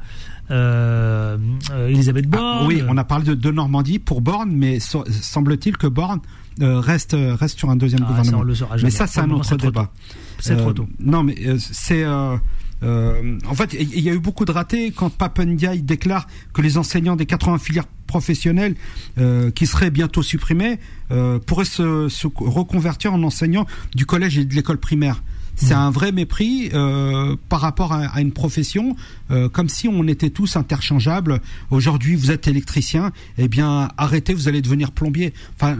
euh, 0.51 1.37
euh, 1.71 1.87
Elisabeth 1.87 2.25
Ah, 2.31 2.37
Borne. 2.37 2.67
oui, 2.67 2.83
on 2.87 2.97
a 2.97 3.03
parlé 3.03 3.25
de, 3.25 3.33
de 3.33 3.51
Normandie 3.51 3.99
pour 3.99 4.21
Borne, 4.21 4.51
mais 4.51 4.79
so- 4.79 5.03
semble-t-il 5.09 5.77
que 5.77 5.87
Borne 5.87 6.19
euh, 6.61 6.79
reste 6.79 7.15
reste 7.17 7.57
sur 7.57 7.69
un 7.71 7.75
deuxième 7.75 8.01
Ah, 8.03 8.07
ça, 8.07 8.09
gouvernement. 8.17 8.39
on 8.39 8.43
le 8.43 8.55
saura 8.55 8.75
mais 8.83 8.91
ça, 8.91 9.07
c'est 9.07 9.21
un 9.21 9.31
autre 9.31 9.55
débat. 9.57 9.91
C'est 10.39 10.55
trop 10.57 10.69
Euh, 10.69 10.73
tôt. 10.73 10.87
Non, 10.99 11.23
mais 11.23 11.35
euh, 11.47 11.57
c'est. 11.59 12.03
euh, 12.03 12.37
euh, 12.83 13.39
en 13.49 13.53
fait, 13.55 13.73
il 13.79 14.01
y 14.01 14.09
a 14.09 14.13
eu 14.13 14.19
beaucoup 14.19 14.43
de 14.45 14.51
ratés 14.51 14.91
quand 14.91 15.09
Papendiaï 15.09 15.81
déclare 15.81 16.27
que 16.53 16.61
les 16.61 16.77
enseignants 16.77 17.15
des 17.15 17.25
80 17.25 17.57
filières 17.57 17.85
professionnelles 18.13 18.75
euh, 19.17 19.49
qui 19.49 19.65
seraient 19.65 19.89
bientôt 19.89 20.21
supprimées 20.21 20.77
euh, 21.09 21.39
pourraient 21.39 21.65
se, 21.65 22.09
se 22.09 22.27
reconvertir 22.27 23.11
en 23.11 23.23
enseignants 23.23 23.65
du 23.95 24.05
collège 24.05 24.37
et 24.37 24.45
de 24.45 24.53
l'école 24.53 24.77
primaire. 24.77 25.23
C'est 25.55 25.73
un 25.75 25.91
vrai 25.91 26.11
mépris 26.11 26.69
euh, 26.73 27.35
par 27.47 27.61
rapport 27.61 27.93
à, 27.93 28.05
à 28.07 28.21
une 28.21 28.31
profession, 28.31 28.95
euh, 29.31 29.47
comme 29.49 29.69
si 29.69 29.87
on 29.87 30.07
était 30.07 30.29
tous 30.29 30.55
interchangeables. 30.55 31.41
Aujourd'hui, 31.71 32.15
vous 32.15 32.31
êtes 32.31 32.47
électricien, 32.47 33.11
eh 33.37 33.47
bien, 33.47 33.89
arrêtez, 33.97 34.33
vous 34.33 34.47
allez 34.47 34.61
devenir 34.61 34.91
plombier. 34.91 35.33
Enfin, 35.55 35.77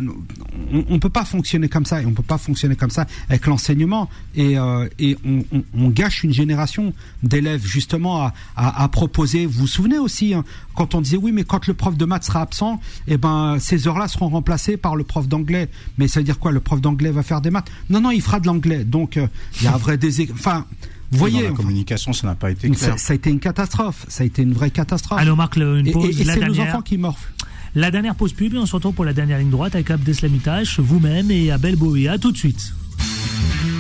on, 0.72 0.86
on 0.90 1.00
peut 1.00 1.10
pas 1.10 1.26
fonctionner 1.26 1.70
comme 1.70 1.86
ça, 1.86 2.02
et 2.02 2.06
on 2.06 2.12
peut 2.14 2.24
pas 2.24 2.38
fonctionner 2.38 2.76
comme 2.76 2.92
ça 2.92 3.08
avec 3.30 3.48
l'enseignement, 3.48 4.10
et, 4.36 4.58
euh, 4.58 4.88
et 5.00 5.18
on, 5.26 5.44
on- 5.52 5.64
on 5.76 5.90
gâche 5.90 6.24
une 6.24 6.34
génération 6.34 6.94
d'élèves 7.24 7.66
justement 7.66 8.22
à, 8.22 8.34
à, 8.56 8.84
à 8.84 8.88
proposer. 8.90 9.46
Vous 9.46 9.62
vous 9.62 9.68
souvenez 9.68 9.98
aussi 9.98 10.34
hein, 10.34 10.44
quand 10.76 10.94
on 10.96 11.02
disait 11.02 11.18
oui, 11.18 11.32
mais 11.32 11.44
quand 11.44 11.68
le 11.68 11.74
prof 11.74 11.98
de 11.98 12.06
maths 12.06 12.24
sera 12.26 12.42
absent, 12.42 12.80
eh 13.08 13.18
ben 13.18 13.58
ces 13.60 13.88
heures-là 13.88 14.08
seront 14.08 14.30
remplacées 14.30 14.78
par 14.78 14.96
le 14.96 15.04
prof 15.04 15.28
d'anglais. 15.28 15.70
Mais 15.98 16.08
ça 16.08 16.20
veut 16.20 16.24
dire 16.24 16.40
quoi? 16.40 16.52
Le 16.52 16.60
prof 16.60 16.80
d'anglais 16.80 17.12
va 17.12 17.24
faire 17.24 17.42
des 17.42 17.50
maths? 17.50 17.70
Non, 17.90 18.02
non, 18.02 18.12
il 18.12 18.22
fera 18.22 18.40
de 18.40 18.46
l'anglais. 18.48 18.84
Donc 18.84 19.18
euh, 19.18 19.28
il 19.64 19.66
y 19.66 19.68
a 19.70 19.76
un 19.76 19.78
vrai 19.78 19.98
désé... 19.98 20.30
Enfin, 20.34 20.66
vous 21.12 21.18
Dans 21.18 21.18
voyez, 21.20 21.44
la 21.44 21.52
communication, 21.52 22.12
ça 22.14 22.28
n'a 22.28 22.36
pas 22.36 22.52
été 22.52 22.70
clair. 22.70 22.98
ça 23.00 23.14
a 23.14 23.16
été 23.16 23.30
une 23.30 23.40
catastrophe. 23.40 24.06
Ça 24.08 24.24
a 24.24 24.26
été 24.26 24.42
une 24.42 24.54
vraie 24.54 24.72
catastrophe. 24.72 25.20
Allez, 25.20 25.30
on 25.32 25.36
marque 25.36 25.56
le- 25.58 25.78
une 25.80 25.88
et 25.88 25.92
pause. 25.92 26.10
et- 26.20 26.24
c'est 26.26 26.36
nos 26.36 26.54
dernière, 26.54 26.68
enfants 26.76 26.82
qui 26.82 26.98
morflent. 26.98 27.32
la 27.76 27.92
dernière 27.92 28.16
pause 28.16 28.34
pub 28.34 28.54
et 28.54 28.58
on 28.58 28.66
se 28.66 28.74
retrouve 28.76 28.94
pour 28.96 29.06
la 29.06 29.14
dernière 29.14 29.38
ligne 29.40 29.50
droite 29.52 29.76
avec 29.76 29.90
Abdeslamitash, 29.92 30.80
vous-même 30.80 31.30
et 31.32 31.52
Abel 31.52 31.76
Bowie. 31.76 32.08
À 32.08 32.18
tout 32.18 32.32
de 32.32 32.38
suite. 32.38 32.74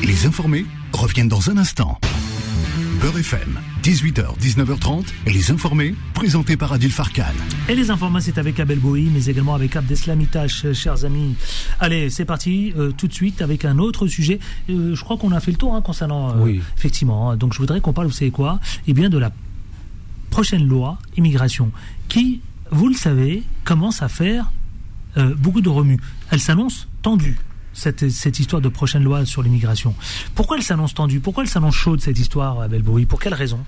Les 0.04 0.26
informés 0.26 0.66
reviennent 0.92 1.28
dans 1.30 1.50
un 1.50 1.58
instant. 1.58 2.00
Beurre 3.04 3.18
FM, 3.20 3.60
18h, 3.84 4.39
19h30, 4.39 5.04
et 5.28 5.34
les 5.34 5.51
informés, 5.51 5.93
présentés 6.14 6.56
par 6.56 6.72
Adil 6.72 6.89
Farkan. 6.89 7.26
Et 7.68 7.76
les 7.76 7.91
informations, 7.91 8.32
c'est 8.34 8.39
avec 8.39 8.62
Abel 8.62 8.80
Bowie, 8.80 9.10
mais 9.14 9.26
également 9.26 9.56
avec 9.56 9.76
Abdeslamitash, 9.76 10.72
chers 10.72 11.04
amis. 11.04 11.36
Allez, 11.82 12.10
c'est 12.10 12.24
parti, 12.24 12.72
euh, 12.78 12.93
tout 12.97 13.10
de 13.10 13.14
suite, 13.14 13.41
avec 13.41 13.66
un 13.66 13.78
autre 13.78 14.08
sujet. 14.08 14.39
Euh, 14.70 14.95
je 14.95 15.04
crois 15.04 15.18
qu'on 15.18 15.34
a 15.34 15.41
fait 15.41 15.51
le 15.51 15.58
tour 15.58 15.76
hein, 15.76 15.82
concernant... 15.82 16.30
euh, 16.30 16.43
Oui. 16.43 16.62
Effectivement. 16.78 17.32
hein. 17.32 17.36
Donc 17.36 17.51
je 17.54 17.58
voudrais 17.60 17.82
qu'on 17.82 17.91
parle, 17.91 18.08
vous 18.08 18.14
savez 18.14 18.32
quoi? 18.32 18.62
Eh 18.88 18.93
bien, 18.93 19.10
de 19.10 19.18
la 19.18 19.34
prochaine 20.30 20.66
loi 20.66 20.97
immigration, 21.18 21.74
qui, 22.08 22.39
vous 22.72 22.88
le 22.88 22.95
savez, 22.95 23.43
commence 23.66 24.01
à 24.01 24.08
faire 24.08 24.49
euh, 25.18 25.36
beaucoup 25.38 25.60
de 25.60 25.68
remue. 25.68 25.99
Elle 26.32 26.39
s'annonce 26.39 26.88
tendue. 27.01 27.38
Cette, 27.74 28.10
cette 28.10 28.40
histoire 28.40 28.62
de 28.62 28.70
prochaine 28.70 29.04
loi 29.04 29.26
sur 29.26 29.42
l'immigration. 29.42 29.96
Pourquoi 30.36 30.58
elle 30.58 30.64
s'annonce 30.64 30.94
tendue? 30.94 31.20
Pourquoi 31.20 31.44
elle 31.44 31.50
s'annonce 31.50 31.76
chaude 31.76 32.02
cette 32.02 32.20
histoire, 32.20 32.62
Abel 32.62 32.84
Bowie 32.84 33.06
Pour 33.06 33.20
quelle 33.20 33.34
raison? 33.34 33.60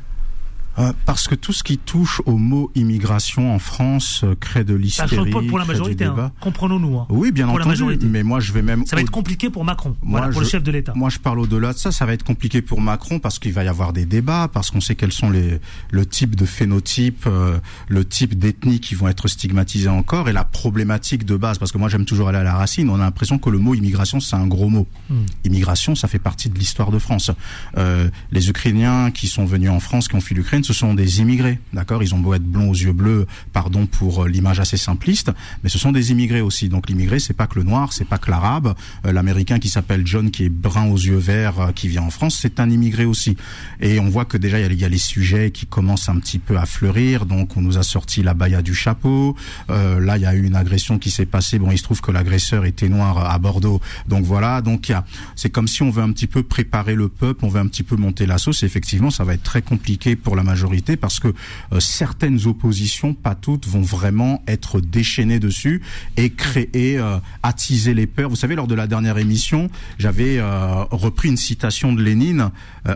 Euh, 0.78 0.91
parce 1.05 1.28
que 1.28 1.36
tout 1.36 1.53
ce 1.53 1.63
qui 1.63 1.78
touche 1.78 2.21
au 2.26 2.38
mot 2.38 2.69
immigration 2.76 3.53
en 3.55 3.59
France 3.59 4.21
euh, 4.23 4.36
crée 4.36 4.63
de 4.65 4.73
l'hystérie, 4.73 5.30
pour 5.47 5.57
la 5.57 5.65
majorité, 5.65 6.03
hein. 6.05 6.32
comprenons-nous. 6.41 6.99
hein. 6.99 7.05
Oui, 7.09 7.32
bien 7.32 7.47
Pour 7.47 7.59
la 7.59 7.65
entendu. 7.65 7.82
majorité. 7.84 8.05
Mais 8.07 8.23
moi, 8.23 8.39
je 8.41 8.51
vais 8.51 8.61
même. 8.61 8.86
Ça 8.86 8.95
va 8.97 9.01
être 9.01 9.11
compliqué 9.11 9.49
pour 9.49 9.63
Macron, 9.63 9.95
Moi, 10.03 10.19
voilà, 10.19 10.34
pour 10.34 10.41
le 10.41 10.47
chef 10.47 10.63
de 10.63 10.71
l'État. 10.71 10.91
Moi, 10.95 11.09
je 11.09 11.19
parle 11.19 11.39
au-delà 11.39 11.71
de 11.73 11.78
ça. 11.78 11.91
Ça 11.91 12.05
va 12.05 12.13
être 12.13 12.23
compliqué 12.23 12.61
pour 12.61 12.82
Macron 12.82 13.19
parce 13.19 13.39
qu'il 13.39 13.53
va 13.53 13.63
y 13.63 13.67
avoir 13.67 13.93
des 13.93 14.05
débats, 14.05 14.49
parce 14.51 14.69
qu'on 14.71 14.82
sait 14.82 14.95
quels 14.95 15.13
sont 15.13 15.30
les 15.30 15.59
le 15.91 16.05
type 16.05 16.36
de 16.36 16.45
phénotype, 16.45 17.23
euh, 17.28 17.57
le 17.88 18.03
type 18.03 18.38
d'ethnie 18.38 18.80
qui 18.82 18.95
vont 18.95 19.07
être 19.07 19.28
stigmatisés 19.30 19.88
encore 19.88 20.28
et 20.28 20.34
la 20.34 20.43
problématique 20.43 21.26
de 21.26 21.38
base. 21.38 21.57
Parce 21.57 21.71
que 21.71 21.78
moi, 21.78 21.88
j'aime 21.88 22.05
toujours 22.05 22.28
aller 22.28 22.38
à 22.39 22.43
la 22.43 22.55
racine. 22.55 22.89
On 22.89 22.95
a 22.95 22.97
l'impression 22.97 23.38
que 23.38 23.49
le 23.49 23.59
mot 23.59 23.76
immigration, 23.76 24.19
c'est 24.19 24.36
un 24.36 24.47
gros 24.47 24.67
mot. 24.69 24.88
Hmm. 25.09 25.23
Immigration, 25.45 25.95
ça 25.95 26.07
fait 26.09 26.19
partie 26.19 26.49
de 26.49 26.59
l'histoire 26.59 26.91
de 26.91 26.99
France. 26.99 27.32
Euh, 27.78 28.09
les 28.32 28.49
Ukrainiens 28.49 29.11
qui 29.11 29.28
sont 29.28 29.45
venus 29.45 29.69
en 29.69 29.80
France, 29.80 30.09
qui 30.09 30.15
ont 30.15 30.21
fui 30.21 30.36
l'Ukraine, 30.36 30.63
ce 30.66 30.74
sont 30.74 30.93
des 30.93 31.22
immigrés. 31.22 31.59
D'accord? 31.74 32.03
Ils 32.03 32.13
ont 32.16 32.20
beau 32.20 32.34
être 32.34 32.43
blonds 32.43 32.70
aux 32.70 32.74
yeux 32.74 32.93
bleus, 32.93 33.28
pardon 33.53 33.86
pour 33.86 34.24
euh, 34.24 34.28
l'image 34.28 34.59
assez 34.59 34.78
simpliste, 34.78 35.32
mais 35.63 35.70
ce 35.70 35.78
sont 35.78 35.91
des 35.91 36.11
immigrés 36.11 36.41
aussi. 36.41 36.70
Donc 36.70 36.89
l'immigré, 36.89 37.20
c'est 37.20 37.34
pas 37.34 37.47
que 37.47 37.59
le 37.59 37.63
noir, 37.63 37.93
c'est 37.93 38.07
pas 38.07 38.18
que 38.18 38.32
l'arabe. 38.32 38.76
Euh, 39.05 39.11
L'américain 39.11 39.59
qui 39.59 39.70
s'appelle 39.70 40.05
John, 40.05 40.32
qui 40.32 40.45
est 40.45 40.49
brun 40.49 40.88
aux 40.88 40.97
yeux 40.97 41.18
verts, 41.18 41.59
euh, 41.59 41.72
qui 41.72 41.88
vient 41.88 42.01
en 42.01 42.09
France, 42.09 42.38
c'est 42.41 42.59
un 42.59 42.70
immigré 42.70 43.05
aussi. 43.05 43.38
Et 43.80 43.99
on 43.99 44.09
voit 44.09 44.26
que 44.26 44.38
déjà 44.38 44.59
il 44.59 44.80
y 44.80 44.86
a, 44.86 44.89
les 44.89 44.97
sujets 44.97 45.51
qui 45.51 45.66
commencent 45.68 46.09
un 46.09 46.20
petit 46.20 46.39
peu 46.39 46.57
à 46.57 46.66
fleurir. 46.66 47.26
Donc 47.26 47.55
on 47.57 47.61
nous 47.61 47.78
a 47.78 47.84
sorti 47.84 48.24
la 48.24 48.34
baya 48.34 48.61
du 48.61 48.74
chapeau. 48.74 49.36
Là, 49.70 50.18
il 50.18 50.24
y 50.24 50.26
a 50.26 50.34
eu 50.34 50.43
une 50.43 50.55
agression 50.55 50.99
qui 50.99 51.11
s'est 51.11 51.26
passée. 51.26 51.59
Bon, 51.59 51.72
il 51.72 51.78
se 51.78 51.84
trouve 51.84 52.01
que 52.01 52.11
l'agresseur 52.11 52.66
était 52.66 52.89
noir 52.89 53.18
à 53.18 53.38
Bordeaux. 53.38 53.82
Donc 54.07 54.26
voilà. 54.26 54.61
Donc 54.61 54.89
y 54.89 54.93
a, 54.93 55.05
c'est 55.36 55.49
comme 55.49 55.68
si 55.68 55.84
on 55.84 55.89
veut 55.89 56.03
un 56.03 56.11
petit 56.11 56.28
peu 56.28 56.43
préparer 56.43 56.95
le 56.95 57.09
peuple, 57.09 57.45
on 57.45 57.49
veut 57.49 57.59
un 57.59 57.68
petit 57.68 57.84
peu 57.84 57.95
monter 57.95 58.26
la 58.26 58.38
sauce. 58.38 58.63
Et 58.63 58.66
effectivement, 58.66 59.09
ça 59.09 59.24
va 59.24 59.34
être 59.34 59.43
très 59.43 59.61
compliqué 59.61 60.16
pour 60.16 60.36
la 60.36 60.43
majorité 60.43 60.55
parce 60.99 61.20
que 61.20 61.28
euh, 61.74 61.80
certaines 61.80 62.45
oppositions, 62.47 63.14
pas 63.14 63.36
toutes, 63.36 63.68
vont 63.68 63.82
vraiment 63.82 64.43
être 64.47 64.80
déchaînées 64.82 65.39
dessus 65.39 65.82
et 66.18 66.30
créer, 66.32 66.97
euh, 66.97 67.18
attiser 67.43 67.93
les 67.93 68.08
peurs. 68.08 68.30
Vous 68.30 68.36
savez, 68.36 68.56
lors 68.56 68.68
de 68.68 68.76
la 68.76 68.88
dernière 68.88 69.18
émission, 69.18 69.70
j'avais 69.97 70.38
euh, 70.39 70.84
repris 70.91 71.30
une 71.30 71.38
citation 71.38 71.93
de 71.93 72.01
Lénine, 72.01 72.49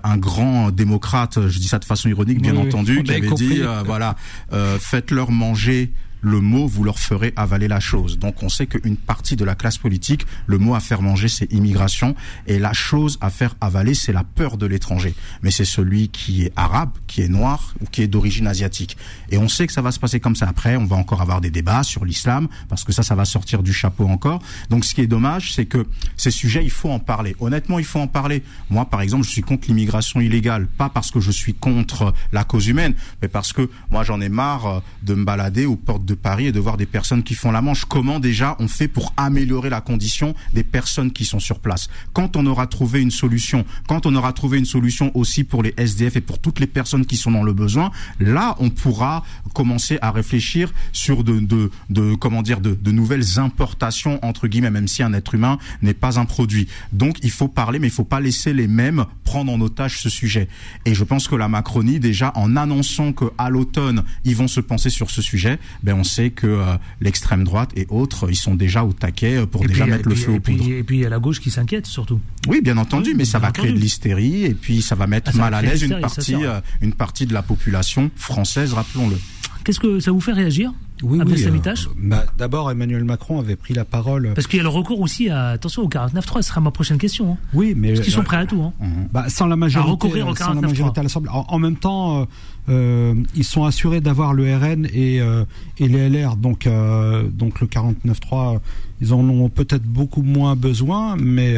un 0.03 0.17
grand 0.17 0.71
démocrate. 0.71 1.47
Je 1.47 1.59
dis 1.59 1.67
ça 1.67 1.79
de 1.79 1.85
façon 1.85 2.09
ironique, 2.09 2.41
bien 2.41 2.55
Oui, 2.55 2.67
entendu, 2.67 3.03
qui 3.03 3.11
avait 3.11 3.27
compris. 3.27 3.47
dit, 3.47 3.61
voilà, 3.85 4.15
euh, 4.53 4.77
faites-leur 4.79 5.31
manger 5.31 5.91
le 6.21 6.41
mot, 6.41 6.67
vous 6.67 6.83
leur 6.83 6.99
ferez 6.99 7.33
avaler 7.35 7.67
la 7.67 7.79
chose. 7.79 8.19
Donc 8.19 8.43
on 8.43 8.49
sait 8.49 8.67
qu'une 8.67 8.97
partie 8.97 9.35
de 9.35 9.45
la 9.45 9.55
classe 9.55 9.77
politique, 9.77 10.25
le 10.47 10.57
mot 10.57 10.75
à 10.75 10.79
faire 10.79 11.01
manger, 11.01 11.27
c'est 11.27 11.51
immigration, 11.51 12.15
et 12.47 12.59
la 12.59 12.73
chose 12.73 13.17
à 13.21 13.29
faire 13.29 13.55
avaler, 13.61 13.93
c'est 13.93 14.13
la 14.13 14.23
peur 14.23 14.57
de 14.57 14.65
l'étranger. 14.65 15.15
Mais 15.41 15.51
c'est 15.51 15.65
celui 15.65 16.09
qui 16.09 16.43
est 16.43 16.53
arabe, 16.55 16.91
qui 17.07 17.21
est 17.21 17.27
noir 17.27 17.73
ou 17.81 17.85
qui 17.85 18.01
est 18.01 18.07
d'origine 18.07 18.47
asiatique. 18.47 18.97
Et 19.31 19.37
on 19.37 19.47
sait 19.47 19.67
que 19.67 19.73
ça 19.73 19.81
va 19.81 19.91
se 19.91 19.99
passer 19.99 20.19
comme 20.19 20.35
ça. 20.35 20.47
Après, 20.47 20.75
on 20.75 20.85
va 20.85 20.95
encore 20.95 21.21
avoir 21.21 21.41
des 21.41 21.51
débats 21.51 21.83
sur 21.83 22.05
l'islam, 22.05 22.47
parce 22.67 22.83
que 22.83 22.91
ça, 22.91 23.03
ça 23.03 23.15
va 23.15 23.25
sortir 23.25 23.63
du 23.63 23.73
chapeau 23.73 24.07
encore. 24.07 24.41
Donc 24.69 24.85
ce 24.85 24.93
qui 24.93 25.01
est 25.01 25.07
dommage, 25.07 25.53
c'est 25.53 25.65
que 25.65 25.85
ces 26.17 26.31
sujets, 26.31 26.63
il 26.63 26.71
faut 26.71 26.89
en 26.89 26.99
parler. 26.99 27.35
Honnêtement, 27.39 27.79
il 27.79 27.85
faut 27.85 27.99
en 27.99 28.07
parler. 28.07 28.43
Moi, 28.69 28.85
par 28.85 29.01
exemple, 29.01 29.25
je 29.25 29.29
suis 29.29 29.41
contre 29.41 29.67
l'immigration 29.67 30.19
illégale, 30.19 30.67
pas 30.67 30.89
parce 30.89 31.11
que 31.11 31.19
je 31.19 31.31
suis 31.31 31.53
contre 31.53 32.13
la 32.31 32.43
cause 32.43 32.67
humaine, 32.67 32.93
mais 33.21 33.27
parce 33.27 33.53
que 33.53 33.69
moi, 33.89 34.03
j'en 34.03 34.21
ai 34.21 34.29
marre 34.29 34.65
euh, 34.65 34.79
de 35.03 35.13
me 35.13 35.23
balader 35.23 35.65
aux 35.65 35.75
portes 35.75 36.05
de 36.09 36.15
Paris 36.15 36.47
et 36.47 36.51
de 36.51 36.59
voir 36.59 36.75
des 36.77 36.85
personnes 36.85 37.23
qui 37.23 37.35
font 37.35 37.51
la 37.51 37.61
manche. 37.61 37.85
Comment 37.85 38.19
déjà 38.19 38.55
on 38.59 38.67
fait 38.67 38.87
pour 38.87 39.13
améliorer 39.15 39.69
la 39.69 39.81
condition 39.81 40.35
des 40.53 40.63
personnes 40.63 41.11
qui 41.11 41.23
sont 41.23 41.39
sur 41.39 41.59
place? 41.59 41.87
Quand 42.13 42.35
on 42.35 42.45
aura 42.45 42.67
trouvé 42.67 43.01
une 43.01 43.11
solution, 43.11 43.65
quand 43.87 44.05
on 44.05 44.15
aura 44.15 44.33
trouvé 44.33 44.57
une 44.57 44.65
solution 44.65 45.11
aussi 45.15 45.43
pour 45.43 45.63
les 45.63 45.73
SDF 45.77 46.17
et 46.17 46.21
pour 46.21 46.39
toutes 46.39 46.59
les 46.59 46.67
personnes 46.67 47.05
qui 47.05 47.15
sont 47.15 47.31
dans 47.31 47.43
le 47.43 47.53
besoin, 47.53 47.91
là, 48.19 48.55
on 48.59 48.69
pourra 48.69 49.23
commencer 49.53 49.97
à 50.01 50.11
réfléchir 50.11 50.73
sur 50.91 51.23
de, 51.23 51.39
de, 51.39 51.71
de 51.89 52.15
comment 52.15 52.41
dire, 52.41 52.59
de, 52.59 52.73
de 52.73 52.91
nouvelles 52.91 53.39
importations 53.39 54.19
entre 54.23 54.47
guillemets, 54.47 54.71
même 54.71 54.87
si 54.87 55.03
un 55.03 55.13
être 55.13 55.35
humain 55.35 55.57
n'est 55.81 55.93
pas 55.93 56.19
un 56.19 56.25
produit. 56.25 56.67
Donc, 56.91 57.17
il 57.23 57.31
faut 57.31 57.47
parler, 57.47 57.79
mais 57.79 57.87
il 57.87 57.93
faut 57.93 58.03
pas 58.03 58.19
laisser 58.19 58.53
les 58.53 58.67
mêmes 58.67 59.05
prendre 59.29 59.51
en 59.53 59.61
otage 59.61 59.99
ce 60.01 60.09
sujet. 60.09 60.47
Et 60.85 60.95
je 60.95 61.03
pense 61.03 61.27
que 61.27 61.35
la 61.35 61.47
Macronie, 61.47 61.99
déjà, 61.99 62.31
en 62.35 62.55
annonçant 62.55 63.13
que 63.13 63.25
à 63.37 63.51
l'automne, 63.51 64.03
ils 64.25 64.35
vont 64.35 64.47
se 64.47 64.59
penser 64.59 64.89
sur 64.89 65.11
ce 65.11 65.21
sujet, 65.21 65.59
ben 65.83 65.93
on 65.93 66.03
sait 66.03 66.31
que 66.31 66.47
euh, 66.47 66.75
l'extrême 66.99 67.43
droite 67.43 67.69
et 67.75 67.85
autres, 67.89 68.27
ils 68.31 68.35
sont 68.35 68.55
déjà 68.55 68.83
au 68.83 68.91
taquet 68.91 69.35
euh, 69.37 69.45
pour 69.45 69.63
Et 69.63 69.67
déjà 69.67 69.83
puis, 69.83 69.91
mettre 69.91 70.07
et 70.07 70.09
le 70.09 70.15
puis- 70.15 70.23
feu 70.23 70.31
et 70.33 70.37
aux 70.37 70.39
puis- 70.39 70.55
poudres. 70.57 70.71
Et 70.71 70.83
puis 70.83 70.97
il 70.97 71.01
y 71.01 71.05
a 71.05 71.09
la 71.09 71.19
gauche 71.19 71.39
qui 71.39 71.51
s'inquiète 71.51 71.85
surtout. 71.85 72.19
Oui, 72.47 72.61
bien 72.61 72.77
entendu, 72.77 73.11
Oui, 73.11 73.15
mais 73.17 73.25
ça 73.25 73.37
bien 73.37 73.49
va 73.49 73.51
créer 73.51 73.71
de 73.71 73.77
l'hystérie 73.77 74.45
et 74.45 74.55
puis 74.55 74.81
ça 74.81 74.95
va 74.95 75.05
mettre 75.05 75.29
Ah, 75.29 75.33
ça 75.33 75.37
va 75.37 75.43
mal 75.51 75.53
à 75.53 75.61
l'aise 75.61 75.83
une 75.83 75.99
partie, 76.01 76.33
euh, 76.43 76.59
une 76.81 76.93
partie 76.93 77.27
de 77.27 77.33
la 77.35 77.43
population 77.43 78.09
française, 78.15 78.73
rappelons-le. 78.73 79.17
Qu'est-ce 79.63 79.79
que 79.79 79.99
ça 79.99 80.11
vous 80.11 80.21
fait 80.21 80.33
réagir? 80.33 80.73
Oui, 81.01 81.19
oui. 81.25 81.45
Euh, 81.45 81.89
bah, 81.97 82.25
D'abord, 82.37 82.69
Emmanuel 82.71 83.03
Macron 83.03 83.39
avait 83.39 83.55
pris 83.55 83.73
la 83.73 83.85
parole. 83.85 84.31
Parce 84.35 84.47
qu'il 84.47 84.57
y 84.57 84.59
a 84.59 84.63
le 84.63 84.69
recours 84.69 84.99
aussi 84.99 85.29
à 85.29 85.49
attention 85.49 85.83
au 85.83 85.87
49.3, 85.89 86.41
ce 86.41 86.49
sera 86.49 86.61
ma 86.61 86.71
prochaine 86.71 86.97
question. 86.97 87.33
hein. 87.33 87.37
Oui, 87.53 87.73
mais 87.75 87.89
Parce 87.93 88.01
qu'ils 88.01 88.13
sont 88.13 88.19
euh, 88.19 88.23
prêts 88.23 88.37
à 88.37 88.45
tout. 88.45 88.61
hein. 88.61 88.73
Bah, 89.13 89.25
sans 89.29 89.47
la 89.47 89.55
majorité, 89.55 89.87
À 89.87 89.91
recourir 89.91 90.27
au 90.27 90.35
sans 90.35 90.53
la 90.53 90.61
49.3. 90.61 90.67
majorité 90.67 90.99
à 90.99 91.03
l'Assemblée. 91.03 91.29
En, 91.33 91.45
en 91.47 91.59
même 91.59 91.75
temps, 91.77 92.21
euh, 92.21 92.25
euh, 92.69 93.15
ils 93.35 93.43
sont 93.43 93.63
assurés 93.65 94.01
d'avoir 94.01 94.33
le 94.33 94.55
RN 94.55 94.85
et, 94.93 95.21
euh, 95.21 95.45
et 95.79 95.87
les 95.87 96.09
LR, 96.09 96.35
donc, 96.35 96.67
euh, 96.67 97.23
donc 97.29 97.61
le 97.61 97.67
49.3 97.67 98.59
ils 99.01 99.13
en 99.13 99.19
ont 99.29 99.47
peut-être 99.47 99.83
beaucoup 99.85 100.23
moins 100.23 100.57
besoin, 100.57 101.15
mais 101.15 101.55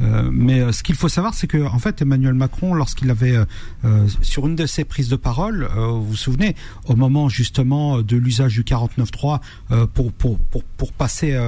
euh, 0.00 0.28
mais 0.32 0.60
euh, 0.60 0.72
ce 0.72 0.82
qu'il 0.82 0.94
faut 0.94 1.08
savoir, 1.08 1.34
c'est 1.34 1.46
que 1.46 1.64
en 1.64 1.78
fait, 1.78 2.02
Emmanuel 2.02 2.34
Macron, 2.34 2.74
lorsqu'il 2.74 3.10
avait 3.10 3.36
euh, 3.84 4.06
sur 4.22 4.46
une 4.46 4.56
de 4.56 4.66
ses 4.66 4.84
prises 4.84 5.08
de 5.08 5.16
parole, 5.16 5.68
vous 5.74 6.04
vous 6.04 6.16
souvenez, 6.16 6.56
au 6.86 6.96
moment 6.96 7.28
justement 7.28 8.02
de 8.02 8.16
l'usage 8.16 8.54
du 8.54 8.62
49.3 8.62 9.40
pour, 9.92 10.12
pour 10.12 10.38
pour 10.38 10.64
pour 10.64 10.92
passer 10.92 11.38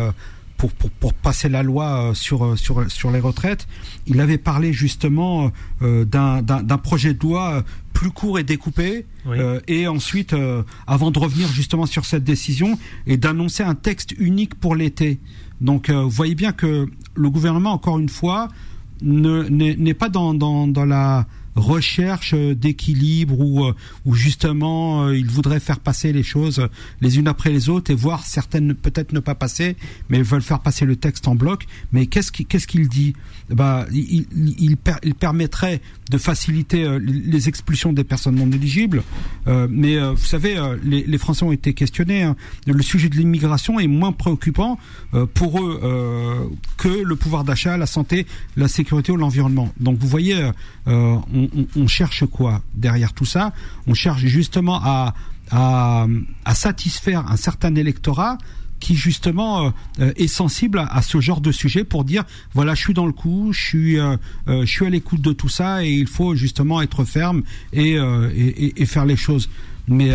pour, 0.57 0.73
pour, 0.73 0.91
pour, 0.91 1.13
passer 1.13 1.51
la 1.51 1.63
loi 1.63 2.13
sur, 2.15 2.59
sur, 2.59 2.91
sur 2.91 3.11
les 3.11 3.21
retraites, 3.21 3.67
il 4.07 4.21
avait 4.21 4.39
parlé 4.39 4.73
justement 4.73 5.51
d'un 5.83 6.79
projet 6.83 7.13
de 7.13 7.21
loi 7.21 7.63
plus 7.93 8.11
court 8.11 8.39
et 8.39 8.43
découpé, 8.43 9.05
et 9.69 9.87
ensuite, 9.87 10.35
avant 10.87 11.11
de 11.11 11.19
revenir 11.19 11.49
justement 11.49 11.85
sur 11.85 12.07
cette 12.07 12.25
décision, 12.25 12.79
et 13.07 13.19
d'annoncer 13.19 13.65
un 13.65 13.75
texte 13.75 14.13
unique 14.19 14.55
pour 14.55 14.75
l'été. 14.75 15.21
Donc, 15.61 15.91
vous 15.91 16.11
voyez 16.11 16.35
bien 16.35 16.53
que 16.53 16.87
le 17.15 17.31
gouvernement, 17.31 17.73
encore 17.73 17.99
une 17.99 18.09
fois, 18.09 18.49
n'est 19.03 19.95
pas 19.95 20.09
dans, 20.09 20.73
la 20.87 21.27
recherche 21.57 22.35
d'équilibre 22.35 23.41
ou, 23.41 23.65
euh, 23.65 23.75
justement 24.13 25.07
euh, 25.07 25.17
il 25.17 25.27
voudrait 25.27 25.59
faire 25.59 25.81
passer 25.81 26.13
les 26.13 26.23
choses 26.23 26.69
les 27.01 27.19
unes 27.19 27.29
après 27.29 27.51
les 27.51 27.71
autres 27.71 27.91
et 27.91 27.95
voir 27.95 28.27
certaines 28.27 28.75
peut-être 28.75 29.13
ne 29.15 29.21
pas 29.21 29.35
passer, 29.35 29.77
mais 30.11 30.21
veulent 30.21 30.43
faire 30.43 30.61
passer 30.61 30.85
le 30.85 30.97
texte 30.97 31.29
en 31.29 31.35
bloc. 31.35 31.67
Mais 31.93 32.07
qu'est-ce 32.07 32.31
qu'il 32.31 32.89
dit? 32.89 33.15
Il, 33.51 34.27
il, 34.37 34.77
il, 35.03 35.15
permettrait 35.15 35.81
de 36.11 36.19
faciliter 36.19 36.85
euh, 36.85 36.99
les 36.99 37.49
expulsions 37.49 37.93
des 37.93 38.05
personnes 38.05 38.37
non 38.37 38.51
éligibles. 38.51 39.03
mais 39.47 39.99
vous 39.99 40.25
savez, 40.25 40.57
les, 40.83 41.05
les, 41.05 41.19
Français 41.19 41.45
ont 41.45 41.53
été 41.53 41.73
questionnés. 41.75 42.23
Hein. 42.23 42.37
Le 42.67 42.83
sujet 42.83 43.09
de 43.09 43.17
l'immigration 43.17 43.79
est 43.81 43.87
moins 43.87 44.13
préoccupant 44.13 44.79
pour 45.35 45.61
eux 45.61 46.51
que 46.77 46.89
le 46.89 47.17
pouvoir 47.17 47.45
d'achat, 47.45 47.77
la 47.77 47.87
santé, 47.87 48.27
la 48.57 48.69
sécurité 48.69 49.13
ou 49.13 49.17
l'environnement. 49.17 49.73
Donc 49.79 49.99
vous 49.99 50.09
voyez, 50.09 50.51
on, 50.87 51.23
on, 51.77 51.87
cherche 51.87 52.27
quoi 52.27 52.63
derrière 52.75 53.13
tout 53.13 53.25
ça? 53.25 53.53
On 53.87 53.95
cherche 53.95 54.25
justement 54.25 54.81
à, 54.83 55.15
à, 55.51 56.07
satisfaire 56.55 57.31
un 57.31 57.37
certain 57.37 57.75
électorat 57.75 58.39
qui 58.81 58.95
justement 58.95 59.73
euh, 60.01 60.13
est 60.17 60.27
sensible 60.27 60.87
à, 60.89 61.03
ce 61.03 61.21
genre 61.21 61.41
de 61.41 61.53
sujet 61.53 61.85
pour 61.85 62.05
dire 62.05 62.25
voilà 62.55 62.75
je 62.75 62.81
suis 62.81 62.95
dans 62.95 63.07
le 63.07 63.13
coup 63.13 63.53
je 63.53 63.61
suis 63.61 63.99
euh, 63.99 64.17
euh, 64.49 64.63
je 64.67 64.71
suis 64.71 64.87
à 64.87 64.91
l'écoute 64.91 65.21
de 65.21 65.33
tout 65.33 65.49
ça 65.49 65.85
et 65.85 65.91
il 65.91 66.07
faut 66.07 66.35
justement 66.35 66.83
être 66.83 67.05
ferme 67.05 67.43
et, 67.73 67.97
faire 68.87 69.05
les 69.05 69.17
choses 69.17 69.49
mais 69.89 70.11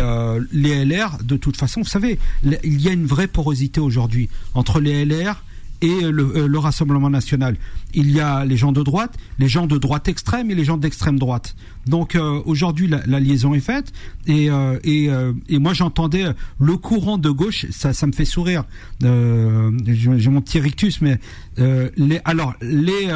les 0.52 0.84
LR 0.84 1.18
de 1.22 1.36
toute 1.36 1.56
façon 1.56 1.80
vous 1.82 1.88
savez 1.88 2.18
il 2.42 2.80
y 2.80 2.88
a 2.88 2.92
une 2.92 3.06
vraie 3.06 3.26
porosité 3.26 3.80
aujourd'hui 3.80 4.28
entre 4.54 4.80
les 4.80 5.04
LR 5.04 5.42
et 5.82 6.00
le, 6.00 6.58
Rassemblement 6.58 7.10
national. 7.10 7.56
Il 7.94 8.10
y 8.10 8.20
a 8.20 8.44
les 8.44 8.56
gens 8.56 8.72
de 8.72 8.82
droite, 8.82 9.16
les 9.38 9.48
gens 9.48 9.66
de 9.66 9.78
droite 9.78 10.08
extrême 10.08 10.50
et 10.50 10.54
les 10.54 10.64
gens 10.64 10.76
d'extrême 10.76 11.18
droite. 11.18 11.54
Donc 11.86 12.14
euh, 12.14 12.40
aujourd'hui 12.44 12.88
la, 12.88 13.20
liaison 13.20 13.54
est 13.54 13.60
faite 13.60 13.92
et, 14.26 14.50
euh, 14.50 14.78
et, 14.84 15.08
euh, 15.08 15.32
et 15.48 15.58
moi 15.58 15.72
j'entendais 15.72 16.26
le 16.60 16.76
courant 16.76 17.18
de 17.18 17.30
gauche, 17.30 17.66
ça, 17.70 17.92
ça 17.92 18.06
me 18.06 18.12
fait 18.12 18.24
sourire. 18.24 18.64
J'ai 19.00 20.30
mon 20.30 20.40
petit 20.40 20.60
rictus, 20.60 21.00
mais 21.00 21.18
les, 21.58 22.20
alors 22.24 22.54
les 22.60 23.08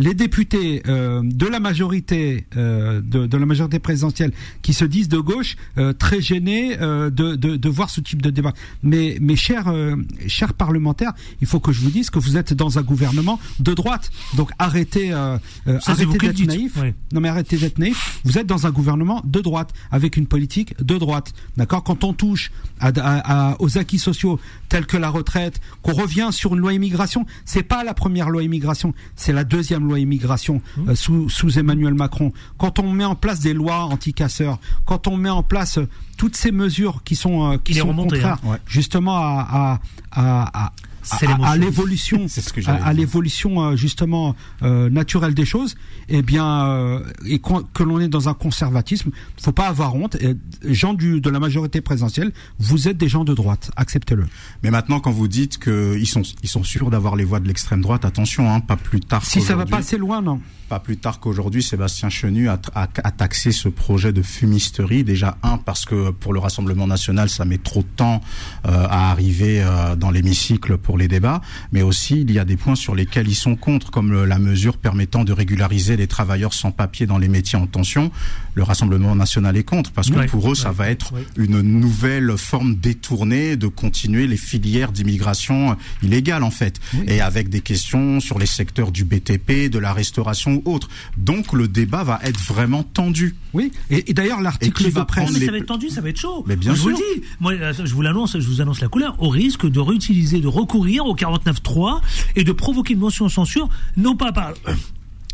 les 0.00 0.14
députés 0.14 0.82
euh, 0.88 1.20
de 1.22 1.46
la 1.46 1.60
majorité 1.60 2.46
euh, 2.56 3.00
de, 3.02 3.26
de, 3.26 3.36
la 3.36 3.46
majorité 3.46 3.78
présidentielle 3.78 4.32
qui 4.62 4.72
se 4.72 4.84
disent 4.84 5.08
de 5.08 5.18
gauche 5.18 5.56
euh, 5.78 5.92
très 5.92 6.22
gênés 6.22 6.76
de, 6.76 7.10
de, 7.10 7.36
de, 7.36 7.68
voir 7.68 7.90
ce 7.90 8.00
type 8.00 8.22
de 8.22 8.30
débat. 8.30 8.54
Mais 8.82 9.18
mes 9.20 9.36
chers 9.36 9.72
chers 10.26 10.54
parlementaires, 10.54 11.12
il 11.40 11.46
faut 11.46 11.60
que 11.60 11.72
je 11.72 11.80
vous 11.80 11.90
dise 11.90 12.10
que 12.10 12.18
vous 12.18 12.36
êtes 12.36 12.54
dans 12.54 12.78
un 12.78 12.82
gouvernement 12.82 13.38
de 13.58 13.74
droite. 13.74 13.89
Donc 14.36 14.50
arrêtez 14.58 15.12
arrêtez 15.12 16.18
d'être 16.18 16.46
naïf. 16.46 16.78
Non 17.12 17.20
mais 17.20 17.28
arrêtez 17.28 17.56
d'être 17.56 17.78
naïf. 17.78 18.20
Vous 18.24 18.38
êtes 18.38 18.46
dans 18.46 18.66
un 18.66 18.70
gouvernement 18.70 19.22
de 19.24 19.40
droite 19.40 19.72
avec 19.90 20.16
une 20.16 20.26
politique 20.26 20.76
de 20.82 20.96
droite. 20.98 21.32
D'accord? 21.56 21.82
Quand 21.82 22.04
on 22.04 22.12
touche 22.12 22.50
à, 22.80 22.90
à, 22.96 23.56
aux 23.60 23.78
acquis 23.78 23.98
sociaux 23.98 24.38
tels 24.68 24.86
que 24.86 24.96
la 24.96 25.10
retraite, 25.10 25.60
qu'on 25.82 25.92
revient 25.92 26.28
sur 26.30 26.54
une 26.54 26.60
loi 26.60 26.72
immigration, 26.72 27.26
c'est 27.44 27.62
pas 27.62 27.84
la 27.84 27.94
première 27.94 28.30
loi 28.30 28.42
immigration, 28.42 28.94
c'est 29.16 29.32
la 29.32 29.44
deuxième 29.44 29.86
loi 29.86 29.98
immigration 29.98 30.62
mmh. 30.76 30.90
euh, 30.90 30.94
sous, 30.94 31.28
sous 31.28 31.58
Emmanuel 31.58 31.94
Macron. 31.94 32.32
Quand 32.58 32.78
on 32.78 32.90
met 32.92 33.04
en 33.04 33.14
place 33.14 33.40
des 33.40 33.54
lois 33.54 33.84
anti-casseurs, 33.84 34.58
quand 34.84 35.08
on 35.08 35.16
met 35.16 35.30
en 35.30 35.42
place 35.42 35.78
euh, 35.78 35.88
toutes 36.16 36.36
ces 36.36 36.52
mesures 36.52 37.02
qui 37.04 37.16
sont 37.16 37.52
euh, 37.52 37.56
qui 37.58 37.74
sont 37.74 37.94
contraires 37.94 38.38
hein. 38.46 38.58
justement 38.66 39.16
à, 39.16 39.80
à, 40.12 40.20
à 40.20 40.50
à, 40.52 40.72
l'évolution, 41.56 42.26
à, 42.66 42.92
l'évolution 42.92 43.62
euh, 43.62 43.76
justement 43.76 44.34
euh, 44.62 44.90
naturelle 44.90 45.34
des 45.34 45.44
choses, 45.44 45.74
eh 46.08 46.22
bien, 46.22 46.66
euh, 46.66 47.00
et 47.26 47.40
que 47.40 47.82
l'on 47.82 48.00
est 48.00 48.08
dans 48.08 48.28
un 48.28 48.34
conservatisme, 48.34 49.10
faut 49.40 49.52
pas 49.52 49.68
avoir 49.68 49.94
honte. 49.94 50.16
Et, 50.16 50.36
gens 50.74 50.94
du, 50.94 51.20
de 51.20 51.30
la 51.30 51.40
majorité 51.40 51.80
présidentielle, 51.80 52.32
vous 52.58 52.88
êtes 52.88 52.96
des 52.96 53.08
gens 53.08 53.24
de 53.24 53.34
droite, 53.34 53.70
acceptez-le. 53.76 54.26
Mais 54.62 54.70
maintenant, 54.70 55.00
quand 55.00 55.10
vous 55.10 55.28
dites 55.28 55.58
qu'ils 55.58 56.06
sont, 56.06 56.22
ils 56.42 56.48
sont 56.48 56.64
sûrs 56.64 56.90
d'avoir 56.90 57.16
les 57.16 57.24
voix 57.24 57.40
de 57.40 57.48
l'extrême 57.48 57.80
droite, 57.80 58.04
attention, 58.04 58.52
hein, 58.52 58.60
pas 58.60 58.76
plus 58.76 59.00
tard. 59.00 59.24
Si 59.24 59.40
ça 59.40 59.56
va 59.56 59.66
pas 59.66 59.78
assez 59.78 59.98
loin, 59.98 60.22
non 60.22 60.40
pas 60.70 60.78
plus 60.78 60.98
tard 60.98 61.18
qu'aujourd'hui, 61.18 61.64
Sébastien 61.64 62.10
Chenu 62.10 62.48
a, 62.48 62.56
a, 62.76 62.82
a, 62.82 63.10
taxé 63.10 63.50
ce 63.50 63.68
projet 63.68 64.12
de 64.12 64.22
fumisterie. 64.22 65.02
Déjà, 65.02 65.36
un, 65.42 65.58
parce 65.58 65.84
que 65.84 66.10
pour 66.10 66.32
le 66.32 66.38
Rassemblement 66.38 66.86
national, 66.86 67.28
ça 67.28 67.44
met 67.44 67.58
trop 67.58 67.82
de 67.82 67.88
temps 67.96 68.20
euh, 68.66 68.86
à 68.88 69.10
arriver 69.10 69.66
dans 69.98 70.12
l'hémicycle 70.12 70.78
pour 70.78 70.89
les 70.96 71.08
débats, 71.08 71.40
mais 71.72 71.82
aussi 71.82 72.20
il 72.20 72.30
y 72.32 72.38
a 72.38 72.44
des 72.44 72.56
points 72.56 72.74
sur 72.74 72.94
lesquels 72.94 73.28
ils 73.28 73.34
sont 73.34 73.56
contre, 73.56 73.90
comme 73.90 74.24
la 74.24 74.38
mesure 74.38 74.76
permettant 74.76 75.24
de 75.24 75.32
régulariser 75.32 75.96
les 75.96 76.06
travailleurs 76.06 76.54
sans 76.54 76.70
papier 76.70 77.06
dans 77.06 77.18
les 77.18 77.28
métiers 77.28 77.58
en 77.58 77.66
tension. 77.66 78.10
Le 78.54 78.62
Rassemblement 78.62 79.14
national 79.14 79.56
est 79.56 79.64
contre, 79.64 79.92
parce 79.92 80.10
que 80.10 80.26
pour 80.26 80.50
eux, 80.50 80.54
ça 80.54 80.72
va 80.72 80.90
être 80.90 81.12
une 81.36 81.60
nouvelle 81.60 82.36
forme 82.36 82.76
détournée 82.76 83.56
de 83.56 83.66
continuer 83.66 84.26
les 84.26 84.36
filières 84.36 84.92
d'immigration 84.92 85.76
illégale, 86.02 86.42
en 86.42 86.50
fait, 86.50 86.80
et 87.06 87.20
avec 87.20 87.48
des 87.48 87.60
questions 87.60 88.20
sur 88.20 88.38
les 88.38 88.46
secteurs 88.46 88.92
du 88.92 89.04
BTP, 89.04 89.70
de 89.70 89.78
la 89.78 89.92
restauration 89.92 90.62
autre. 90.64 90.88
Donc 91.16 91.52
le 91.52 91.68
débat 91.68 92.04
va 92.04 92.20
être 92.22 92.40
vraiment 92.40 92.82
tendu. 92.82 93.34
Oui, 93.52 93.72
et, 93.90 94.12
d'ailleurs 94.12 94.40
l'article 94.40 94.92
de 94.92 95.00
presse... 95.02 95.32
mais 95.32 95.44
ça 95.44 95.52
va 95.52 95.58
être 95.58 95.66
tendu, 95.66 95.88
ça 95.88 96.00
va 96.00 96.08
être 96.08 96.20
chaud. 96.20 96.44
Mais 96.46 96.56
bien 96.56 96.74
je 96.74 96.80
sûr. 96.80 96.90
vous 96.90 96.96
le 96.96 96.96
dis, 96.96 97.26
moi 97.40 97.54
je 97.72 97.94
vous 97.94 98.02
l'annonce, 98.02 98.38
je 98.38 98.46
vous 98.46 98.60
annonce 98.60 98.80
la 98.80 98.88
couleur, 98.88 99.16
au 99.18 99.28
risque 99.28 99.68
de 99.68 99.80
réutiliser, 99.80 100.40
de 100.40 100.48
recourir 100.48 100.79
au 101.06 101.14
49.3 101.14 102.00
et 102.36 102.44
de 102.44 102.52
provoquer 102.52 102.94
une 102.94 103.00
motion 103.00 103.26
de 103.26 103.30
censure, 103.30 103.68
non 103.96 104.16
pas 104.16 104.32
par 104.32 104.52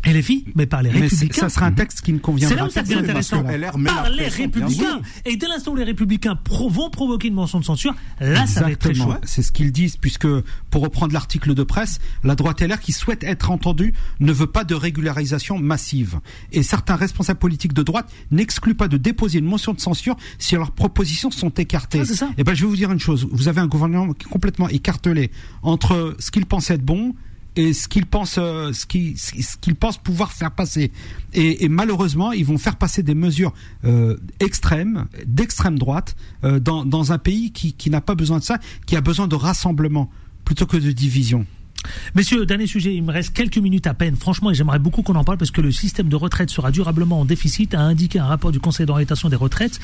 et 0.07 0.13
les 0.13 0.21
filles, 0.21 0.45
mais 0.55 0.65
par 0.65 0.81
les 0.81 0.89
républicains. 0.89 1.41
ça 1.41 1.49
sera 1.49 1.65
un 1.65 1.71
texte 1.71 2.01
qui 2.01 2.13
ne 2.13 2.19
conviendra 2.19 2.55
pas. 2.55 2.55
C'est 2.55 2.61
là 2.61 2.67
où 2.67 2.71
ça 2.71 2.83
devient 2.83 3.03
intéressant. 3.03 3.43
Par 3.43 4.09
les 4.09 4.27
républicains. 4.27 5.01
Et 5.25 5.35
dès 5.35 5.47
l'instant 5.47 5.71
où 5.71 5.75
les 5.75 5.83
républicains 5.83 6.39
vont 6.69 6.89
provoquer 6.89 7.27
une 7.27 7.33
mention 7.33 7.59
de 7.59 7.65
censure, 7.65 7.93
là, 8.19 8.47
ça 8.47 8.61
va 8.61 8.71
être 8.71 8.79
très 8.79 8.93
chaud. 8.93 9.13
C'est 9.23 9.41
ce 9.41 9.51
qu'ils 9.51 9.71
disent, 9.71 9.97
puisque, 9.97 10.27
pour 10.69 10.81
reprendre 10.81 11.13
l'article 11.13 11.53
de 11.53 11.63
presse, 11.63 11.99
la 12.23 12.35
droite 12.35 12.61
LR 12.61 12.79
qui 12.79 12.93
souhaite 12.93 13.23
être 13.23 13.51
entendue 13.51 13.93
ne 14.19 14.31
veut 14.31 14.47
pas 14.47 14.63
de 14.63 14.75
régularisation 14.75 15.57
massive. 15.57 16.19
Et 16.51 16.63
certains 16.63 16.95
responsables 16.95 17.39
politiques 17.39 17.73
de 17.73 17.83
droite 17.83 18.09
n'excluent 18.31 18.75
pas 18.75 18.87
de 18.87 18.97
déposer 18.97 19.39
une 19.39 19.45
motion 19.45 19.73
de 19.73 19.79
censure 19.79 20.15
si 20.39 20.55
leurs 20.55 20.71
propositions 20.71 21.31
sont 21.31 21.49
écartées. 21.49 22.03
Ah, 22.21 22.25
et 22.25 22.33
eh 22.39 22.43
ben, 22.43 22.53
je 22.53 22.61
vais 22.61 22.67
vous 22.67 22.75
dire 22.75 22.91
une 22.91 22.99
chose. 22.99 23.27
Vous 23.31 23.47
avez 23.47 23.61
un 23.61 23.67
gouvernement 23.67 24.13
complètement 24.29 24.69
écartelé 24.69 25.31
entre 25.61 26.15
ce 26.19 26.31
qu'il 26.31 26.45
pensait 26.45 26.75
être 26.75 26.85
bon 26.85 27.13
et 27.57 27.73
ce 27.73 27.87
qu'ils 27.87 28.05
pensent, 28.05 28.37
euh, 28.37 28.71
ce 28.73 28.85
qu'ils 28.85 29.75
pensent 29.75 29.97
pouvoir 29.97 30.31
faire 30.31 30.51
passer. 30.51 30.91
Et, 31.33 31.67
malheureusement, 31.69 32.31
ils 32.31 32.45
vont 32.45 32.57
faire 32.57 32.75
passer 32.75 33.03
des 33.03 33.15
mesures 33.15 33.53
euh, 33.85 34.17
extrêmes, 34.39 35.05
d'extrême 35.25 35.77
droite, 35.77 36.15
euh, 36.43 36.59
dans, 36.59 37.11
un 37.11 37.17
pays 37.17 37.51
qui 37.51 37.89
n'a 37.89 38.01
pas 38.01 38.15
besoin 38.15 38.39
de 38.39 38.43
ça, 38.43 38.59
qui 38.85 38.95
a 38.95 39.01
besoin 39.01 39.27
de 39.27 39.35
rassemblement 39.35 40.09
plutôt 40.45 40.65
que 40.65 40.77
de 40.77 40.91
division. 40.91 41.45
Messieurs, 42.15 42.45
dernier 42.45 42.67
sujet, 42.67 42.93
il 42.93 43.03
me 43.03 43.11
reste 43.11 43.33
quelques 43.33 43.57
minutes 43.57 43.87
à 43.87 43.93
peine. 43.93 44.15
Franchement, 44.15 44.53
j'aimerais 44.53 44.79
beaucoup 44.79 45.01
qu'on 45.01 45.15
en 45.15 45.23
parle 45.23 45.37
parce 45.37 45.51
que 45.51 45.61
le 45.61 45.71
système 45.71 46.09
de 46.09 46.15
retraite 46.15 46.49
sera 46.49 46.71
durablement 46.71 47.21
en 47.21 47.25
déficit, 47.25 47.73
a 47.73 47.81
indiqué 47.81 48.19
un 48.19 48.25
rapport 48.25 48.51
du 48.51 48.59
Conseil 48.59 48.85
d'orientation 48.85 49.29
des 49.29 49.35
retraites. 49.35 49.79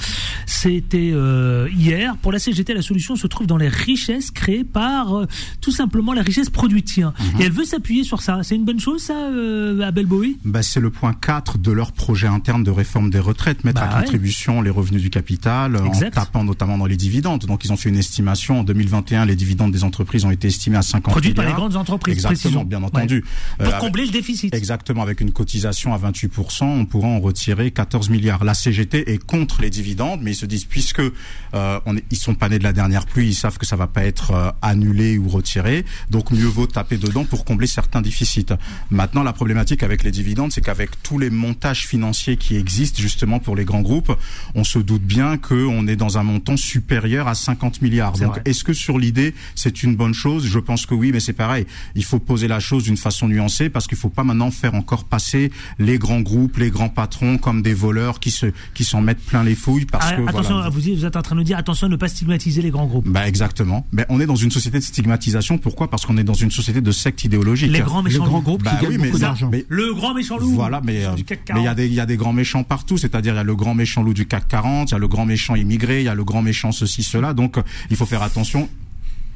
C'était 0.45 1.11
euh, 1.13 1.69
hier. 1.75 2.15
Pour 2.17 2.31
la 2.31 2.39
CGT, 2.39 2.73
la 2.73 2.81
solution 2.81 3.15
se 3.15 3.27
trouve 3.27 3.47
dans 3.47 3.57
les 3.57 3.67
richesses 3.67 4.31
créées 4.31 4.63
par 4.63 5.17
euh, 5.17 5.27
tout 5.61 5.71
simplement 5.71 6.13
la 6.13 6.21
richesse 6.21 6.49
produite. 6.49 6.97
Mhm. 6.97 7.13
Et 7.39 7.43
elle 7.45 7.51
veut 7.51 7.65
s'appuyer 7.65 8.03
sur 8.03 8.21
ça. 8.21 8.39
C'est 8.43 8.55
une 8.55 8.65
bonne 8.65 8.79
chose, 8.79 9.01
ça, 9.01 9.13
euh, 9.13 9.81
Abel 9.81 10.05
Bowie? 10.05 10.37
Bah, 10.43 10.63
C'est 10.63 10.79
le 10.79 10.89
point 10.89 11.13
4 11.13 11.57
de 11.57 11.71
leur 11.71 11.91
projet 11.91 12.27
interne 12.27 12.63
de 12.63 12.71
réforme 12.71 13.09
des 13.09 13.19
retraites, 13.19 13.63
mettre 13.63 13.81
bah 13.81 13.89
à 13.89 14.01
contribution 14.01 14.61
les 14.61 14.69
revenus 14.69 15.01
du 15.01 15.09
capital 15.09 15.77
en 15.77 15.91
tapant 16.09 16.43
notamment 16.43 16.77
dans 16.77 16.85
les 16.85 16.97
dividendes. 16.97 17.45
Donc 17.45 17.63
ils 17.63 17.71
ont 17.71 17.77
fait 17.77 17.89
une 17.89 17.97
estimation. 17.97 18.59
En 18.59 18.63
2021, 18.63 19.25
les 19.25 19.35
dividendes 19.35 19.71
des 19.71 19.83
entreprises 19.83 20.25
ont 20.25 20.31
été 20.31 20.47
estimés 20.47 20.77
à 20.77 20.81
50 20.81 21.11
Produites 21.11 21.35
par 21.35 21.45
les 21.45 21.53
grandes 21.53 21.75
entreprises. 21.75 21.82
Exactement, 22.11 22.33
précisons. 22.33 22.63
bien 22.63 22.83
entendu. 22.83 23.23
Pour 23.57 23.67
Euh, 23.67 23.79
combler 23.79 24.05
le 24.05 24.11
déficit. 24.11 24.53
Exactement, 24.53 25.01
avec 25.01 25.21
une 25.21 25.31
cotisation 25.31 25.93
à 25.93 25.97
28%, 25.97 26.65
on 26.65 26.85
pourra 26.85 27.07
en 27.07 27.19
retirer 27.19 27.71
14 27.71 28.09
milliards. 28.09 28.43
La 28.43 28.53
CGT 28.53 29.11
est 29.11 29.17
contre 29.23 29.61
les 29.61 29.69
dividendes, 29.69 30.19
mais 30.21 30.31
ils 30.31 30.35
se 30.35 30.45
disent 30.45 30.65
puisque 30.65 30.99
euh, 30.99 31.79
on 31.85 31.97
est, 31.97 32.03
ils 32.11 32.17
sont 32.17 32.35
pas 32.35 32.49
nés 32.49 32.59
de 32.59 32.63
la 32.63 32.73
dernière 32.73 33.05
pluie, 33.05 33.27
ils 33.29 33.33
savent 33.35 33.57
que 33.57 33.65
ça 33.65 33.75
va 33.75 33.87
pas 33.87 34.03
être 34.03 34.31
euh, 34.31 34.51
annulé 34.61 35.17
ou 35.17 35.27
retiré, 35.29 35.85
donc 36.09 36.31
mieux 36.31 36.45
vaut 36.45 36.67
taper 36.67 36.97
dedans 36.97 37.25
pour 37.25 37.45
combler 37.45 37.67
certains 37.67 38.01
déficits. 38.01 38.45
Maintenant, 38.89 39.23
la 39.23 39.33
problématique 39.33 39.83
avec 39.83 40.03
les 40.03 40.11
dividendes, 40.11 40.51
c'est 40.51 40.61
qu'avec 40.61 41.01
tous 41.03 41.17
les 41.19 41.29
montages 41.29 41.87
financiers 41.87 42.37
qui 42.37 42.55
existent 42.57 43.01
justement 43.01 43.39
pour 43.39 43.55
les 43.55 43.65
grands 43.65 43.81
groupes, 43.81 44.15
on 44.55 44.63
se 44.63 44.79
doute 44.79 45.03
bien 45.03 45.37
qu'on 45.37 45.87
est 45.87 45.95
dans 45.95 46.17
un 46.17 46.23
montant 46.23 46.57
supérieur 46.57 47.27
à 47.27 47.35
50 47.35 47.81
milliards. 47.81 48.13
Donc, 48.13 48.39
est-ce 48.45 48.63
que 48.63 48.73
sur 48.73 48.97
l'idée, 48.97 49.33
c'est 49.55 49.83
une 49.83 49.95
bonne 49.95 50.13
chose? 50.13 50.45
Je 50.45 50.59
pense 50.59 50.85
que 50.85 50.93
oui, 50.93 51.11
mais 51.11 51.19
c'est 51.19 51.33
pareil. 51.33 51.65
Il 51.95 52.03
faut 52.03 52.19
poser 52.19 52.47
la 52.47 52.59
chose 52.59 52.83
d'une 52.83 52.97
façon 52.97 53.27
nuancée 53.27 53.69
parce 53.69 53.87
qu'il 53.87 53.97
faut 53.97 54.09
pas 54.09 54.23
maintenant 54.23 54.51
faire 54.51 54.73
encore 54.75 55.03
passer 55.05 55.51
les 55.79 55.97
grands 55.97 56.21
groupes, 56.21 56.57
les 56.57 56.69
grands 56.69 56.89
patrons 56.89 57.37
comme 57.37 57.61
des 57.61 57.73
voleurs 57.73 58.19
qui 58.19 58.31
se 58.31 58.47
qui 58.73 58.83
s'en 58.83 59.01
mettent 59.01 59.21
plein 59.23 59.43
les 59.43 59.55
fouilles 59.55 59.85
parce 59.85 60.07
Ah, 60.09 60.15
que 60.15 60.27
attention, 60.27 60.55
voilà. 60.55 60.69
vous, 60.69 60.81
vous 60.81 61.05
êtes 61.05 61.15
en 61.15 61.21
train 61.21 61.35
de 61.35 61.39
nous 61.41 61.45
dire 61.45 61.57
attention 61.57 61.87
à 61.87 61.89
ne 61.89 61.95
pas 61.95 62.07
stigmatiser 62.07 62.61
les 62.61 62.69
grands 62.71 62.85
groupes. 62.87 63.07
Bah 63.07 63.27
exactement. 63.27 63.85
Mais 63.91 64.05
on 64.09 64.19
est 64.19 64.25
dans 64.25 64.35
une 64.35 64.51
société 64.51 64.79
de 64.79 64.83
stigmatisation. 64.83 65.57
Pourquoi? 65.57 65.89
Parce 65.89 66.05
qu'on 66.05 66.17
est 66.17 66.23
dans 66.23 66.33
une 66.33 66.51
société 66.51 66.81
de 66.81 66.91
secte 66.91 67.23
idéologique. 67.23 67.71
Les 67.71 67.79
grands 67.81 67.99
Les 68.01 68.09
méchants 68.11 68.25
grands 68.25 68.37
loups. 68.37 68.43
groupes 68.43 68.63
Bah 68.63 68.71
qui 68.79 68.85
oui, 68.85 68.91
gagnent 68.93 69.01
mais 69.01 69.07
beaucoup 69.09 69.19
d'argent. 69.19 69.49
mais- 69.51 69.65
Le 69.69 69.93
grand 69.93 70.13
méchant 70.13 70.37
loup. 70.37 70.49
Voilà, 70.51 70.81
mais 70.83 71.05
euh, 71.05 71.13
du 71.15 71.23
CAC 71.23 71.39
mais 71.53 71.61
il 71.61 71.63
y 71.63 71.67
a 71.67 71.73
40. 71.73 71.75
des 71.77 71.87
il 71.87 71.93
y 71.93 71.99
a 71.99 72.05
des 72.05 72.17
grands 72.17 72.33
méchants 72.33 72.63
partout, 72.63 72.97
c'est-à-dire 72.97 73.33
il 73.33 73.37
y 73.37 73.39
a 73.39 73.43
le 73.43 73.55
grand 73.55 73.75
méchant 73.75 74.03
loup 74.03 74.13
du 74.13 74.25
CAC 74.25 74.47
40, 74.47 74.89
il 74.89 74.93
y 74.93 74.95
a 74.95 74.99
le 74.99 75.07
grand 75.07 75.25
méchant 75.25 75.55
immigré, 75.55 76.01
il 76.01 76.05
y 76.05 76.09
a 76.09 76.15
le 76.15 76.23
grand 76.23 76.41
méchant 76.41 76.71
ceci 76.71 77.03
cela. 77.03 77.33
Donc 77.33 77.57
euh, 77.57 77.61
il 77.89 77.95
faut 77.97 78.05
faire 78.05 78.23
attention. 78.23 78.69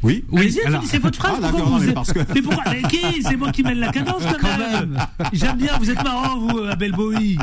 Oui. 0.04 0.24
Alors- 0.66 0.82
finissez 0.82 1.00
votre 1.00 1.18
phrase. 1.18 1.40
Ah, 1.44 1.48
pourquoi 1.50 1.70
vous 1.80 1.86
mais 1.86 1.92
parce 1.94 2.14
que- 2.14 2.20
Mais 2.34 2.42
pourquoi 2.42 2.64
C'est 3.28 3.36
moi 3.36 3.52
qui 3.52 3.64
mène 3.64 3.80
la 3.80 3.92
cadence 3.92 4.24
quand, 4.24 4.38
Quand 4.40 4.58
même. 4.58 4.90
même. 4.92 5.08
J'aime 5.34 5.58
bien, 5.58 5.78
vous 5.80 5.90
êtes 5.90 6.04
marrant, 6.04 6.38
vous, 6.38 6.60
Abel 6.70 6.92
Bowie. 6.92 7.38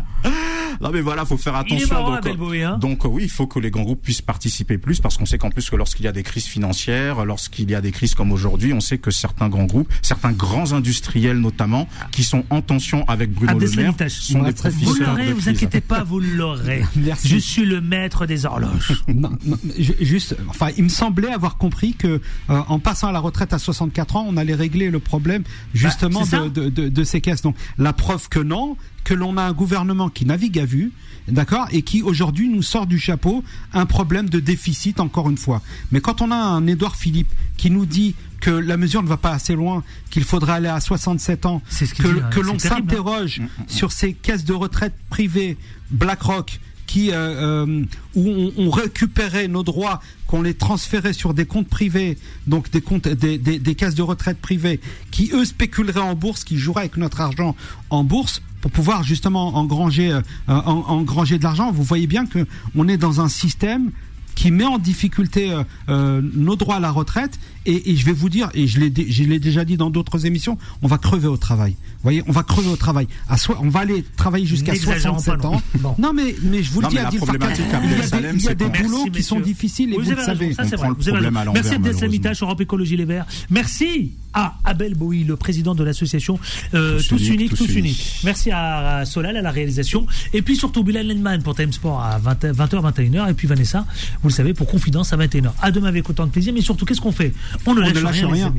Non 0.81 0.91
mais 0.93 1.01
voilà, 1.01 1.25
faut 1.25 1.37
faire 1.37 1.55
Il 1.67 1.73
est 1.73 1.77
attention. 1.77 1.95
marrant, 1.95 2.21
donc, 2.21 2.37
Bowie, 2.37 2.63
hein. 2.63 2.79
donc 2.81 3.05
oui, 3.05 3.25
il 3.25 3.31
faut 3.31 3.47
que 3.47 3.59
les 3.59 3.71
grands 3.71 3.83
groupes 3.83 4.03
puissent 4.03 4.23
participer 4.23 4.79
plus 4.79 5.01
parce 5.01 5.17
qu'on 5.17 5.27
sait 5.27 5.39
qu'en 5.39 5.51
plus 5.51 5.69
que 5.71 5.77
lorsqu'il 5.77 6.05
y 6.05 6.09
a 6.09 6.13
des 6.13 6.23
crises 6.23 6.47
financières, 6.47 7.25
lorsqu'il 7.25 7.71
y 7.71 7.75
a 7.75 7.81
des 7.81 7.93
crises 7.93 8.15
comme 8.15 8.33
aujourd'hui, 8.33 8.73
on 8.73 8.81
sait 8.81 8.99
que 8.99 9.11
certains 9.11 9.49
grands 9.49 9.65
groupes, 9.65 9.93
certains 10.03 10.33
grands 10.33 10.73
industriels 10.73 11.39
notamment, 11.39 11.89
qui 12.13 12.25
sont 12.25 12.45
en 12.51 12.63
tension 12.63 13.05
avec 13.09 13.33
Bruno 13.33 13.53
Abdel 13.53 13.71
Le 13.71 13.77
Maire, 13.77 13.95
sont 14.11 14.43
des. 14.43 14.53
Vous 14.85 14.95
l'aurez, 14.95 15.33
vous 15.33 15.49
inquiétez 15.49 15.81
pas, 15.81 16.05
vous 16.05 16.21
l'aurez. 16.21 16.83
Merci. 16.97 17.29
Je 17.29 17.37
suis 17.37 17.65
le 17.65 17.81
maître 17.81 18.27
des 18.27 18.47
horloges. 18.47 19.03
Non, 19.15 19.31
non, 19.47 19.57
ju- 19.79 19.95
juste, 20.01 20.37
enfin, 20.49 20.69
il 20.77 20.85
me 20.85 20.89
semblait 20.89 21.33
avoir 21.33 21.57
compris 21.57 21.95
que 21.95 22.21
euh, 22.51 22.61
en 22.69 22.79
passant 22.79 23.09
à 23.09 23.13
la 23.13 23.21
retraite 23.21 23.53
à 23.53 23.59
64 23.59 24.17
ans, 24.17 24.27
on 24.29 24.37
allait 24.37 24.55
régler 24.55 24.91
le 24.91 24.99
problème 24.99 25.45
justement 25.73 26.23
Bah, 26.31 26.41
de, 26.41 26.49
de, 26.49 26.69
de, 26.69 26.89
de 26.89 27.05
ces 27.05 27.21
caisses. 27.21 27.43
Donc, 27.43 27.57
la 27.79 27.93
preuve 27.93 28.29
que 28.29 28.41
non, 28.41 28.77
que 29.05 29.15
l'on 29.15 29.37
a 29.37 29.43
un 29.43 29.53
gouvernement 29.53 30.09
qui 30.09 30.27
navigue 30.27 30.59
à 30.59 30.65
vue, 30.65 30.93
d'accord, 31.29 31.69
et 31.71 31.83
qui 31.83 32.03
aujourd'hui 32.03 32.49
nous 32.49 32.63
sort 32.63 32.87
du 32.87 32.99
chapeau 32.99 33.45
un 33.73 33.87
problème 33.87 34.29
de 34.29 34.41
déficit 34.41 35.01
encore 35.01 35.31
une 35.31 35.39
fois. 35.39 35.63
Mais 35.93 36.01
quand 36.01 36.23
on 36.23 36.31
a 36.31 36.37
un 36.37 36.67
Édouard 36.67 36.97
Philippe 36.97 37.33
qui 37.57 37.71
nous 37.71 37.87
dit 37.87 38.15
que 38.41 38.51
la 38.51 38.77
mesure 38.77 39.03
ne 39.03 39.09
va 39.09 39.17
pas 39.17 39.33
assez 39.33 39.55
loin, 39.55 39.83
qu'il 40.11 40.25
faudrait 40.25 40.55
aller 40.55 40.69
à 40.69 40.81
67 40.81 41.47
ans, 41.47 41.63
ce 41.69 41.85
que, 41.85 42.03
dit, 42.03 42.21
hein. 42.21 42.31
que 42.31 42.41
l'on 42.41 42.55
hein. 42.55 42.59
s'interroge 42.59 43.41
sur 43.69 43.93
ces 43.93 44.13
caisses 44.13 44.45
de 44.45 44.53
retraite 44.53 44.95
privées, 45.09 45.57
BlackRock, 45.91 46.61
qui 46.87 47.11
euh, 47.11 47.65
euh, 47.65 47.85
où 48.15 48.29
on, 48.29 48.53
on 48.59 48.71
récupérait 48.71 49.49
nos 49.49 49.63
droits, 49.63 50.01
qu'on 50.27 50.43
les 50.43 50.55
transférait 50.55 51.15
sur 51.15 51.33
des 51.33 51.47
comptes 51.47 51.69
privés, 51.69 52.19
donc 52.47 52.71
des 52.71 52.83
comptes, 52.83 53.09
des, 53.09 53.39
des, 53.39 53.59
des 53.59 53.75
caisses 53.75 53.95
de 53.95 54.03
retraite 54.03 54.39
privées, 54.39 54.81
qui 55.11 55.31
eux 55.33 55.45
spéculeraient 55.45 56.01
en 56.01 56.15
bourse, 56.15 56.45
qui 56.45 56.59
joueraient 56.59 56.83
avec 56.83 56.97
notre 56.97 57.21
argent 57.21 57.57
en 57.91 58.05
bourse 58.05 58.43
pour 58.65 58.71
pouvoir 58.71 59.03
justement 59.03 59.57
engranger, 59.59 60.11
euh, 60.11 60.23
en- 60.49 60.85
engranger 60.89 61.37
de 61.37 61.43
l'argent. 61.43 61.71
Vous 61.71 61.83
voyez 61.83 62.07
bien 62.07 62.25
que 62.25 62.47
on 62.75 62.89
est 62.89 62.97
dans 62.97 63.21
un 63.21 63.29
système 63.29 63.91
qui 64.35 64.51
met 64.51 64.65
en 64.65 64.79
difficulté 64.79 65.51
euh, 65.53 65.63
euh, 65.89 66.21
nos 66.35 66.57
droits 66.57 66.77
à 66.77 66.81
la 66.81 66.91
retraite 66.91 67.39
et, 67.67 67.91
et 67.93 67.97
je 67.97 68.05
vais 68.05 68.13
vous 68.13 68.29
dire 68.29 68.51
et 68.55 68.67
je 68.67 68.79
l'ai 68.81 68.91
dé- 68.91 69.07
je 69.11 69.23
l'ai 69.25 69.39
déjà 69.39 69.65
dit 69.65 69.77
dans 69.77 69.89
d'autres 69.91 70.27
émissions 70.27 70.59
on 70.83 70.87
va 70.87 70.99
crever 70.99 71.29
au 71.29 71.37
travail 71.37 71.73
vous 71.73 72.03
voyez 72.03 72.23
on 72.27 72.33
va 72.33 72.43
crever 72.43 72.69
au 72.69 72.77
travail 72.77 73.07
à 73.29 73.39
soi 73.39 73.59
on 73.63 73.69
va 73.71 73.81
aller 73.81 74.05
travailler 74.17 74.45
jusqu'à 74.47 74.73
N'exagérons 74.73 75.19
67 75.19 75.41
pas 75.43 75.49
non 75.49 75.55
ans. 75.55 75.63
Bon. 75.81 75.95
non 75.99 76.13
mais 76.13 76.35
mais 76.43 76.63
je 76.63 76.71
vous 76.71 76.81
le 76.83 76.89
dis 76.89 77.17
problématique 77.17 77.65
à 77.73 77.81
il 77.85 77.91
y 77.91 77.95
a 77.95 77.97
des, 77.99 78.03
Salem, 78.07 78.37
il 78.37 78.43
y 78.45 78.49
a 78.49 78.55
des 78.55 78.65
boulots 78.67 79.05
Merci, 79.05 79.11
qui 79.13 79.23
sont 79.23 79.41
difficiles 79.41 79.93
et 79.95 79.97
Vous 79.97 80.03
vous, 80.05 80.11
avez 80.13 80.21
le 80.21 80.27
raison, 80.27 80.55
savez 80.55 80.55
ça, 80.55 80.63
On 80.65 80.79
prend 80.79 80.89
le 80.91 80.95
problème 80.97 81.37
à 81.37 81.45
Merci 81.53 81.75
Abdel. 81.75 81.95
Samitash, 81.97 82.43
Europe 82.43 82.61
Écologie 82.61 82.97
Les 82.97 83.05
Verts. 83.05 83.27
Merci 83.51 84.13
à 84.35 84.57
Abel 84.65 84.95
Bowie, 84.95 85.23
le 85.25 85.37
président 85.37 85.75
de 85.77 85.85
l'association 85.85 86.39
euh, 86.75 86.99
Tous 86.99 87.17
Tous 87.17 87.29
Uniques, 87.29 87.53
Uniques, 87.53 87.57
Tous. 87.57 87.75
Unis. 87.77 88.21
Merci 88.25 88.51
à, 88.51 88.97
à 88.99 89.05
Solal, 89.05 89.37
à 89.37 89.43
la 89.43 89.51
réalisation. 89.53 90.07
Et 90.33 90.43
puis 90.43 90.57
surtout 90.57 90.83
Bilal 90.83 91.07
Lenman 91.07 91.41
pour 91.43 91.55
Time 91.55 91.73
Sport 91.73 92.03
à 92.03 92.19
20, 92.19 92.45
20h, 92.53 92.93
21h. 92.93 93.31
Et 93.31 93.35
puis 93.35 93.47
Vanessa, 93.47 93.87
vous 94.25 94.31
le 94.31 94.35
savez, 94.35 94.55
pour 94.55 94.67
Confidence 94.67 95.13
à 95.13 95.19
21h. 95.19 95.53
À 95.61 95.71
demain 95.71 95.89
avec 95.89 96.09
autant 96.09 96.25
de 96.25 96.31
plaisir. 96.31 96.55
Mais 96.55 96.63
surtout, 96.63 96.87
qu'est-ce 96.87 97.03
qu'on 97.03 97.13
fait 97.13 97.35
On 97.67 97.75
ne 97.75 97.83
lâche, 97.83 97.93
ne 97.93 98.01
lâche 98.01 98.25
rien. 98.25 98.55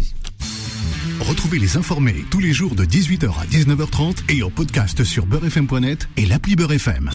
Retrouvez 1.22 1.58
les 1.58 1.76
informés 1.76 2.24
tous 2.30 2.40
les 2.40 2.54
jours 2.54 2.76
de 2.76 2.86
18h 2.86 3.30
à 3.30 3.46
19h30 3.48 4.18
et 4.30 4.44
en 4.44 4.52
podcast 4.52 5.04
sur 5.04 5.26
beurrefm.net 5.26 6.08
et 6.18 6.28
l'appli 6.28 6.56
Beurrefm. 6.56 7.04